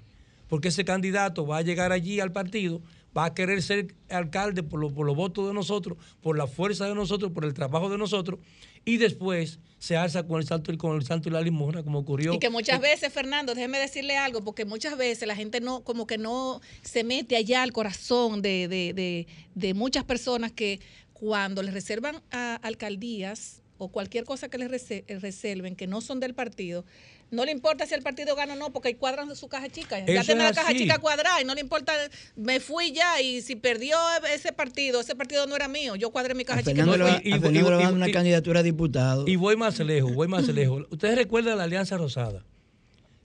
porque 0.47 0.69
ese 0.69 0.83
candidato 0.85 1.45
va 1.45 1.57
a 1.57 1.61
llegar 1.61 1.91
allí 1.91 2.19
al 2.19 2.31
partido, 2.31 2.81
va 3.17 3.25
a 3.25 3.33
querer 3.33 3.61
ser 3.61 3.93
alcalde 4.09 4.63
por, 4.63 4.79
lo- 4.79 4.89
por 4.89 5.05
los 5.05 5.15
votos 5.15 5.47
de 5.47 5.53
nosotros, 5.53 5.97
por 6.21 6.37
la 6.37 6.47
fuerza 6.47 6.87
de 6.87 6.95
nosotros, 6.95 7.31
por 7.33 7.43
el 7.45 7.53
trabajo 7.53 7.89
de 7.89 7.97
nosotros, 7.97 8.39
y 8.85 8.97
después 8.97 9.59
se 9.77 9.97
alza 9.97 10.23
con 10.23 10.39
el 10.39 10.47
santo 10.47 10.71
y 10.71 10.77
con 10.77 10.95
el 10.95 11.03
santo 11.03 11.29
y 11.29 11.31
la 11.31 11.41
limosna, 11.41 11.81
como 11.83 11.99
ocurrió. 11.99 12.33
Y 12.33 12.39
que 12.39 12.49
muchas 12.51 12.79
veces, 12.79 13.11
Fernando, 13.11 13.55
déjeme 13.55 13.79
decirle 13.79 14.15
algo, 14.17 14.43
porque 14.43 14.63
muchas 14.65 14.95
veces 14.97 15.27
la 15.27 15.35
gente 15.35 15.59
no, 15.59 15.83
como 15.83 16.05
que 16.05 16.17
no 16.19 16.61
se 16.83 17.03
mete 17.03 17.35
allá 17.35 17.63
al 17.63 17.71
corazón 17.71 18.41
de, 18.43 18.67
de, 18.67 18.93
de, 18.93 19.27
de 19.55 19.73
muchas 19.73 20.03
personas 20.03 20.51
que 20.51 20.79
cuando 21.13 21.63
les 21.63 21.73
reservan 21.73 22.21
a 22.31 22.55
alcaldías 22.57 23.61
o 23.77 23.89
cualquier 23.89 24.23
cosa 24.23 24.49
que 24.49 24.59
les 24.59 24.69
rese- 24.69 25.03
reserven 25.19 25.75
que 25.75 25.87
no 25.87 26.01
son 26.01 26.19
del 26.19 26.35
partido, 26.35 26.85
no 27.31 27.45
le 27.45 27.51
importa 27.51 27.85
si 27.85 27.93
el 27.93 28.01
partido 28.03 28.35
gana 28.35 28.53
o 28.53 28.55
no, 28.57 28.71
porque 28.73 28.89
ahí 28.89 28.95
cuadran 28.95 29.33
su 29.35 29.47
caja 29.47 29.69
chica. 29.69 29.99
Ya 29.99 30.13
Eso 30.15 30.25
tiene 30.25 30.43
la 30.43 30.53
caja 30.53 30.69
así. 30.69 30.79
chica 30.79 30.97
cuadrada 30.99 31.41
y 31.41 31.45
no 31.45 31.55
le 31.55 31.61
importa, 31.61 31.93
me 32.35 32.59
fui 32.59 32.91
ya 32.91 33.21
y 33.21 33.41
si 33.41 33.55
perdió 33.55 33.95
ese 34.33 34.51
partido, 34.51 34.99
ese 34.99 35.15
partido 35.15 35.47
no 35.47 35.55
era 35.55 35.67
mío, 35.69 35.95
yo 35.95 36.11
cuadré 36.11 36.35
mi 36.35 36.43
caja 36.43 36.59
A 36.59 36.63
chica. 36.63 36.75
Fernando, 36.75 36.97
le 36.97 37.03
va- 37.03 37.21
y- 37.23 37.29
y- 37.29 37.85
una 37.93 38.09
y- 38.09 38.11
candidatura 38.11 38.59
a 38.59 38.63
diputado. 38.63 39.25
Y 39.27 39.37
voy 39.37 39.55
más 39.55 39.79
lejos, 39.79 40.13
voy 40.13 40.27
más 40.27 40.47
lejos. 40.49 40.85
Ustedes 40.91 41.15
recuerdan 41.15 41.57
la 41.57 41.63
Alianza 41.63 41.97
Rosada. 41.97 42.43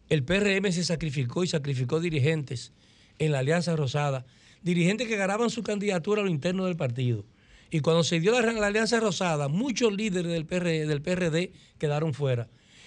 El 0.08 0.22
PRM 0.22 0.70
se 0.72 0.84
sacrificó 0.84 1.42
y 1.42 1.48
sacrificó 1.48 1.98
dirigentes 1.98 2.72
en 3.18 3.32
la 3.32 3.40
Alianza 3.40 3.74
Rosada, 3.74 4.24
dirigentes 4.62 5.08
que 5.08 5.16
ganaban 5.16 5.50
su 5.50 5.64
candidatura 5.64 6.22
a 6.22 6.24
lo 6.24 6.30
interno 6.30 6.66
del 6.66 6.76
partido. 6.76 7.24
Y 7.72 7.80
cuando 7.80 8.04
se 8.04 8.20
dio 8.20 8.40
la, 8.40 8.52
la 8.52 8.66
Alianza 8.68 9.00
Rosada, 9.00 9.48
muchos 9.48 9.92
líderes 9.92 10.30
del, 10.30 10.46
PR 10.46 10.86
del 10.86 11.02
PRD 11.02 11.50
quedaron 11.78 12.14
fuera 12.14 12.46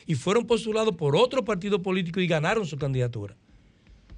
y 0.10 0.16
fueron 0.16 0.48
postulados 0.48 0.96
por 0.96 1.16
otro 1.16 1.46
partido 1.46 1.84
político 1.84 2.20
y 2.20 2.26
ganaron 2.26 2.66
su 2.66 2.78
candidatura. 2.78 3.38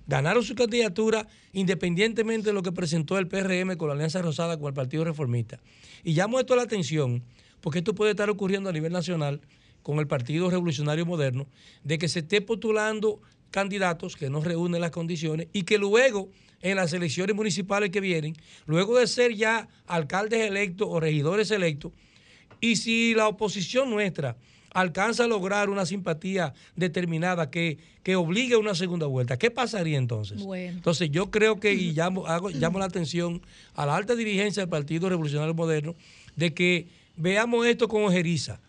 Ganaron 0.08 0.42
su 0.42 0.56
candidatura 0.56 1.28
independientemente 1.52 2.48
de 2.48 2.54
lo 2.54 2.64
que 2.64 2.72
presentó 2.72 3.18
el 3.18 3.28
PRM 3.28 3.76
con 3.76 3.90
la 3.90 3.96
Alianza 3.96 4.22
Rosada 4.22 4.58
con 4.58 4.70
el 4.70 4.74
Partido 4.74 5.04
Reformista. 5.04 5.60
Y 6.06 6.14
llamo 6.14 6.40
esto 6.40 6.56
la 6.56 6.62
atención 6.62 7.22
porque 7.60 7.80
esto 7.80 7.94
puede 7.94 8.12
estar 8.12 8.30
ocurriendo 8.30 8.70
a 8.70 8.72
nivel 8.72 8.94
nacional 8.94 9.42
con 9.84 10.00
el 10.00 10.08
Partido 10.08 10.50
Revolucionario 10.50 11.06
Moderno, 11.06 11.46
de 11.84 11.98
que 11.98 12.08
se 12.08 12.20
esté 12.20 12.40
postulando 12.40 13.20
candidatos 13.50 14.16
que 14.16 14.30
no 14.30 14.40
reúnen 14.40 14.80
las 14.80 14.92
condiciones 14.92 15.50
y 15.52 15.64
que 15.64 15.78
luego 15.78 16.30
en 16.62 16.78
las 16.78 16.94
elecciones 16.94 17.36
municipales 17.36 17.90
que 17.90 18.00
vienen, 18.00 18.38
luego 18.66 18.98
de 18.98 19.08
ser 19.08 19.36
ya 19.36 19.68
alcaldes 19.88 20.40
electos 20.40 20.88
o 20.90 21.02
regidores 21.02 21.52
electos, 21.52 21.92
y 22.62 22.78
si 22.78 23.14
la 23.14 23.28
oposición 23.28 23.90
nuestra 23.90 24.38
alcanza 24.74 25.26
a 25.26 25.28
lograr 25.28 25.70
una 25.70 25.86
simpatía 25.86 26.54
determinada 26.76 27.50
que, 27.50 27.78
que 28.04 28.16
obligue 28.16 28.56
a 28.56 28.60
una 28.60 28.76
segunda 28.76 29.06
vuelta, 29.06 29.38
¿qué 29.38 29.52
pasaría 29.52 29.98
entonces? 29.98 30.42
Bueno. 30.42 30.78
Entonces 30.78 31.10
yo 31.12 31.30
creo 31.32 31.60
que, 31.60 31.74
y 31.74 31.92
llamo, 31.94 32.28
hago, 32.28 32.50
llamo 32.50 32.80
la 32.80 32.86
atención 32.86 33.42
a 33.76 33.86
la 33.86 33.96
alta 33.96 34.16
dirigencia 34.16 34.62
del 34.62 34.70
Partido 34.70 35.10
Revolucionario 35.10 35.54
Moderno, 35.54 35.96
de 36.36 36.54
que 36.54 36.88
veamos 37.18 37.66
esto 37.66 37.88
con 37.88 38.04
ojeriza 38.04 38.60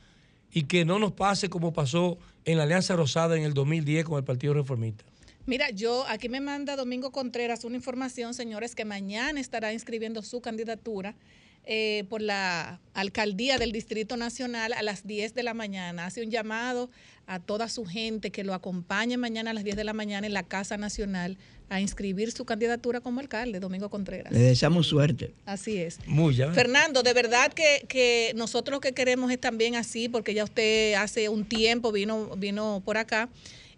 y 0.52 0.64
que 0.64 0.84
no 0.84 0.98
nos 0.98 1.12
pase 1.12 1.48
como 1.48 1.72
pasó 1.72 2.18
en 2.44 2.58
la 2.58 2.64
Alianza 2.64 2.96
Rosada 2.96 3.36
en 3.36 3.44
el 3.44 3.54
2010 3.54 4.04
con 4.04 4.18
el 4.18 4.24
Partido 4.24 4.54
Reformista. 4.54 5.04
Mira, 5.44 5.70
yo 5.70 6.04
aquí 6.08 6.28
me 6.28 6.40
manda 6.40 6.76
Domingo 6.76 7.10
Contreras 7.10 7.64
una 7.64 7.76
información, 7.76 8.32
señores, 8.32 8.74
que 8.76 8.84
mañana 8.84 9.40
estará 9.40 9.72
inscribiendo 9.72 10.22
su 10.22 10.40
candidatura 10.40 11.16
eh, 11.64 12.04
por 12.08 12.20
la 12.20 12.80
alcaldía 12.94 13.58
del 13.58 13.72
Distrito 13.72 14.16
Nacional 14.16 14.72
a 14.72 14.82
las 14.82 15.06
10 15.06 15.34
de 15.34 15.42
la 15.42 15.54
mañana. 15.54 16.06
Hace 16.06 16.22
un 16.22 16.30
llamado 16.30 16.90
a 17.26 17.38
toda 17.38 17.68
su 17.68 17.84
gente 17.84 18.30
que 18.30 18.42
lo 18.42 18.52
acompañe 18.52 19.16
mañana 19.16 19.52
a 19.52 19.54
las 19.54 19.62
10 19.62 19.76
de 19.76 19.84
la 19.84 19.92
mañana 19.92 20.26
en 20.26 20.32
la 20.32 20.42
Casa 20.42 20.76
Nacional 20.76 21.38
a 21.68 21.80
inscribir 21.80 22.32
su 22.32 22.44
candidatura 22.44 23.00
como 23.00 23.20
alcalde, 23.20 23.60
Domingo 23.60 23.88
Contreras. 23.88 24.32
Le 24.32 24.40
deseamos 24.40 24.88
suerte. 24.88 25.32
Así 25.46 25.78
es. 25.78 25.98
Muy 26.06 26.34
ya. 26.34 26.52
Fernando, 26.52 27.02
de 27.02 27.14
verdad 27.14 27.52
que, 27.52 27.86
que 27.88 28.32
nosotros 28.34 28.76
lo 28.76 28.80
que 28.80 28.92
queremos 28.92 29.30
es 29.30 29.40
también 29.40 29.76
así, 29.76 30.08
porque 30.08 30.34
ya 30.34 30.44
usted 30.44 30.94
hace 30.94 31.28
un 31.28 31.44
tiempo 31.44 31.92
vino, 31.92 32.36
vino 32.36 32.82
por 32.84 32.98
acá 32.98 33.30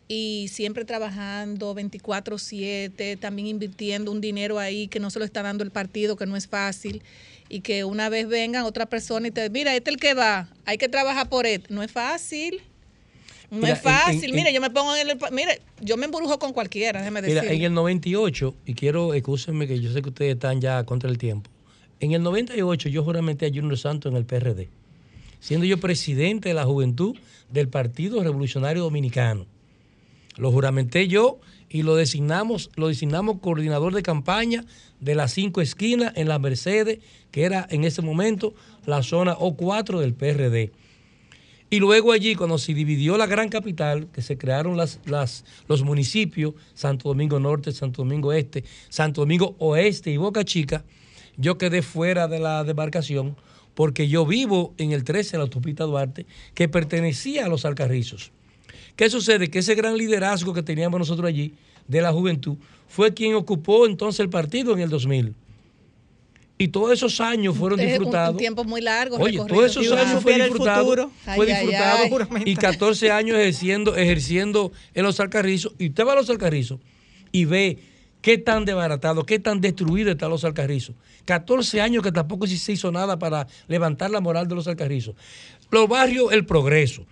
y 0.09 0.49
siempre 0.51 0.85
trabajando 0.85 1.75
24/7, 1.75 3.19
también 3.19 3.49
invirtiendo 3.49 4.11
un 4.11 4.21
dinero 4.21 4.59
ahí 4.59 4.89
que 4.89 5.01
no 5.01 5.11
se 5.11 5.19
lo 5.19 5.25
está 5.25 5.43
dando 5.43 5.65
el 5.65 5.71
partido, 5.71 6.17
que 6.17 6.27
no 6.27 6.37
es 6.37 6.47
fácil, 6.47 7.03
y 7.49 7.61
que 7.61 7.85
una 7.85 8.09
vez 8.09 8.29
vengan 8.29 8.65
otra 8.65 8.87
persona 8.87 9.29
y 9.29 9.31
te 9.31 9.49
mira, 9.51 9.75
este 9.75 9.91
es 9.91 9.95
el 9.95 10.01
que 10.01 10.15
va, 10.15 10.49
hay 10.65 10.79
que 10.79 10.89
trabajar 10.89 11.29
por 11.29 11.47
él. 11.47 11.65
No 11.69 11.83
es 11.83 11.93
fácil. 11.93 12.63
No 13.51 13.59
Mira, 13.61 13.75
es 13.75 13.81
fácil. 13.83 14.25
en- 14.25 14.31
en- 14.31 14.35
mire, 14.37 14.53
yo 14.53 14.61
me 14.61 14.71
pongo 14.71 14.97
en 14.97 15.09
el... 15.11 15.19
Mire, 15.31 15.61
yo 15.81 15.97
me 15.97 16.07
embrujo 16.07 16.39
con 16.39 16.53
cualquiera, 16.53 17.01
déjeme 17.01 17.23
decir. 17.23 17.41
Mira, 17.41 17.53
en 17.53 17.63
el 17.63 17.75
98, 17.75 18.55
y 18.67 18.75
quiero, 18.75 19.15
excúsenme 19.15 19.69
que 19.69 19.79
yo 19.81 19.93
sé 19.93 20.03
que 20.03 20.09
ustedes 20.09 20.35
están 20.35 20.61
ya 20.61 20.83
contra 20.85 21.09
el 21.11 21.19
tiempo. 21.19 21.51
En 22.01 22.13
el 22.13 22.23
98 22.23 22.89
yo 22.89 23.05
juramenté 23.05 23.47
a 23.47 23.51
Junior 23.51 23.79
Santos 23.79 24.11
en 24.11 24.17
el 24.17 24.25
PRD, 24.25 24.69
siendo 25.39 25.67
yo 25.67 25.79
presidente 25.79 26.49
de 26.49 26.55
la 26.55 26.65
juventud 26.65 27.15
del 27.51 27.69
Partido 27.69 28.23
Revolucionario 28.25 28.83
Dominicano. 28.83 29.47
Lo 30.37 30.51
juramenté 30.51 31.07
yo 31.07 31.39
y 31.69 31.83
lo 31.83 31.95
designamos, 31.95 32.71
lo 32.75 32.89
designamos 32.89 33.39
coordinador 33.41 33.95
de 33.95 34.03
campaña 34.03 34.65
de 35.05 35.15
las 35.15 35.33
cinco 35.33 35.61
esquinas 35.61 36.13
en 36.17 36.29
la 36.29 36.39
Mercedes, 36.39 36.99
que 37.31 37.45
era 37.45 37.67
en 37.71 37.85
ese 37.85 38.01
momento 38.01 38.55
la 38.87 39.03
zona 39.03 39.37
O4 39.37 40.01
del 40.01 40.15
PRD. 40.15 40.73
Y 41.71 41.81
luego 41.81 42.13
allí, 42.13 42.35
cuando 42.35 42.57
se 42.57 42.73
dividió 42.73 43.17
la 43.19 43.27
gran 43.27 43.49
capital, 43.49 44.09
que 44.13 44.23
se 44.23 44.39
crearon 44.39 44.77
las, 44.77 45.01
las, 45.05 45.45
los 45.69 45.83
municipios, 45.83 46.55
Santo 46.75 47.09
Domingo 47.09 47.39
Norte, 47.41 47.73
Santo 47.73 48.03
Domingo 48.03 48.33
Este, 48.33 48.65
Santo 48.89 49.23
Domingo 49.23 49.57
Oeste 49.59 50.11
y 50.11 50.17
Boca 50.17 50.45
Chica, 50.45 50.85
yo 51.37 51.59
quedé 51.59 51.83
fuera 51.83 52.29
de 52.29 52.39
la 52.39 52.65
demarcación 52.65 53.37
porque 53.75 54.09
yo 54.09 54.25
vivo 54.25 54.73
en 54.79 54.93
el 54.93 55.05
13 55.05 55.33
de 55.33 55.39
la 55.39 55.45
autopista 55.45 55.85
Duarte, 55.85 56.27
que 56.55 56.69
pertenecía 56.69 57.45
a 57.45 57.49
los 57.49 57.65
Alcarrizos. 57.65 58.31
¿Qué 58.95 59.11
sucede? 59.11 59.51
Que 59.51 59.59
ese 59.59 59.75
gran 59.75 59.97
liderazgo 59.97 60.55
que 60.55 60.63
teníamos 60.63 61.01
nosotros 61.01 61.29
allí, 61.29 61.55
de 61.89 62.01
la 62.01 62.13
juventud, 62.13 62.57
fue 62.95 63.13
quien 63.13 63.35
ocupó 63.35 63.87
entonces 63.87 64.21
el 64.21 64.31
partido 64.31 64.73
en 64.73 64.79
el 64.81 64.89
2000. 64.89 65.35
Y 66.57 66.69
todos 66.69 66.93
esos 66.93 67.21
años 67.21 67.57
fueron 67.59 67.81
un- 67.81 67.87
disfrutados. 67.87 68.31
Un 68.35 68.39
tiempo 68.39 68.63
muy 68.63 68.81
largo. 68.81 69.17
Oye, 69.17 69.39
todos 69.49 69.77
esos 69.77 69.91
años 69.99 70.23
fue 70.23 70.35
disfrutado, 70.37 70.87
fue 70.87 71.07
Ay, 71.27 71.41
ay, 71.41 71.47
disfrutado 71.67 72.27
ay. 72.37 72.43
y 72.47 72.55
14 72.55 73.11
años 73.11 73.37
ejerciendo, 73.37 73.97
ejerciendo 73.97 74.71
en 74.95 75.03
los 75.03 75.19
Alcarrizos. 75.19 75.73
Y 75.79 75.89
usted 75.89 76.07
va 76.07 76.13
a 76.13 76.17
los 76.17 76.31
Alcarrizos 76.31 76.79
y 77.33 77.45
ve 77.47 77.79
qué 78.23 78.39
tan 78.39 78.65
desbaratado, 78.65 79.27
qué 79.27 79.41
tan 79.41 79.61
destruido 79.61 80.13
están 80.13 80.31
los 80.31 80.45
Alcarrizos. 80.45 80.95
14 81.25 81.81
años 81.81 82.05
que 82.05 82.13
tampoco 82.13 82.47
se 82.47 82.73
hizo 82.73 82.93
nada 82.93 83.19
para 83.19 83.49
levantar 83.67 84.13
la 84.13 84.21
moral 84.21 84.47
de 84.47 84.55
los 84.55 84.69
Alcarrizos. 84.69 85.17
Los 85.73 85.89
barrios, 85.89 86.33
el 86.33 86.47
progreso. 86.47 87.05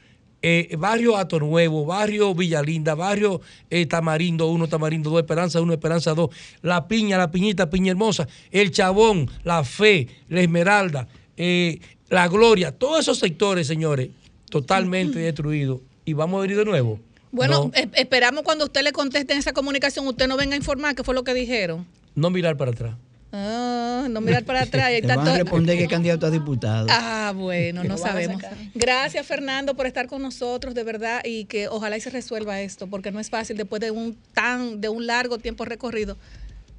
Eh, 0.42 0.74
barrio 0.76 1.16
Ato 1.16 1.38
Nuevo, 1.38 1.86
barrio 1.86 2.34
Villalinda, 2.34 2.96
barrio 2.96 3.40
eh, 3.70 3.86
Tamarindo 3.86 4.48
1, 4.48 4.66
Tamarindo 4.66 5.10
2, 5.10 5.20
Esperanza 5.20 5.60
1, 5.60 5.72
Esperanza 5.72 6.14
2, 6.14 6.30
La 6.62 6.88
Piña, 6.88 7.16
La 7.16 7.30
Piñita, 7.30 7.70
Piña 7.70 7.92
Hermosa, 7.92 8.26
El 8.50 8.72
Chabón, 8.72 9.30
La 9.44 9.62
Fe, 9.62 10.08
La 10.28 10.40
Esmeralda, 10.40 11.06
eh, 11.36 11.78
La 12.08 12.26
Gloria, 12.26 12.72
todos 12.72 13.00
esos 13.00 13.18
sectores, 13.18 13.68
señores, 13.68 14.10
totalmente 14.50 15.20
destruidos. 15.20 15.80
Y 16.04 16.14
vamos 16.14 16.38
a 16.38 16.42
venir 16.42 16.56
de 16.56 16.64
nuevo. 16.64 16.98
Bueno, 17.30 17.70
no, 17.72 17.82
esperamos 17.94 18.42
cuando 18.42 18.64
usted 18.64 18.82
le 18.82 18.92
conteste 18.92 19.32
en 19.32 19.38
esa 19.38 19.52
comunicación, 19.52 20.06
usted 20.08 20.26
no 20.26 20.36
venga 20.36 20.54
a 20.54 20.58
informar 20.58 20.96
qué 20.96 21.04
fue 21.04 21.14
lo 21.14 21.22
que 21.22 21.34
dijeron. 21.34 21.86
no 22.16 22.30
mirar 22.30 22.56
para 22.56 22.72
atrás. 22.72 22.94
Ah, 23.34 24.06
no 24.10 24.20
mirar 24.20 24.44
para 24.44 24.62
atrás. 24.62 24.90
y 24.90 24.94
hay 24.94 25.00
Te 25.00 25.06
van 25.08 25.20
a 25.20 25.24
tanto- 25.24 25.38
responder 25.42 25.88
candidato 25.88 26.26
a 26.26 26.30
diputado. 26.30 26.86
Ah, 26.90 27.32
bueno, 27.34 27.82
no 27.88 27.96
sabemos. 27.96 28.42
Gracias, 28.74 29.26
Fernando, 29.26 29.74
por 29.74 29.86
estar 29.86 30.06
con 30.06 30.20
nosotros, 30.22 30.74
de 30.74 30.84
verdad, 30.84 31.22
y 31.24 31.46
que 31.46 31.68
ojalá 31.68 31.96
y 31.96 32.00
se 32.00 32.10
resuelva 32.10 32.60
esto, 32.60 32.86
porque 32.88 33.10
no 33.10 33.20
es 33.20 33.30
fácil 33.30 33.56
después 33.56 33.80
de 33.80 33.90
un 33.90 34.16
tan, 34.34 34.80
de 34.82 34.88
un 34.90 35.06
largo 35.06 35.38
tiempo 35.38 35.64
recorrido, 35.64 36.16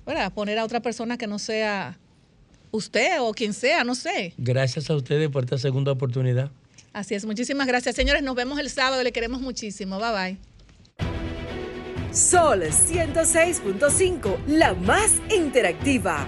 ¿verdad? 0.06 0.32
Poner 0.32 0.60
a 0.60 0.64
otra 0.64 0.80
persona 0.82 1.18
que 1.18 1.26
no 1.28 1.40
sea 1.40 1.98
usted 2.72 3.20
o 3.22 3.34
quien 3.34 3.54
sea, 3.54 3.84
no 3.84 3.96
sé. 3.96 4.34
Gracias 4.38 4.90
a 4.90 4.96
ustedes 4.96 5.30
por 5.30 5.44
esta 5.46 5.58
segunda 5.58 5.92
oportunidad. 5.92 6.52
Así 6.92 7.16
es, 7.16 7.26
muchísimas 7.26 7.66
gracias. 7.66 7.96
Señores, 7.96 8.22
nos 8.22 8.36
vemos 8.36 8.60
el 8.60 8.70
sábado, 8.70 9.02
le 9.02 9.12
queremos 9.12 9.42
muchísimo. 9.42 9.98
Bye 10.00 10.12
bye. 10.12 10.38
Sol 12.14 12.62
106.5, 12.62 14.38
la 14.46 14.76
más 14.76 15.14
interactiva. 15.36 16.28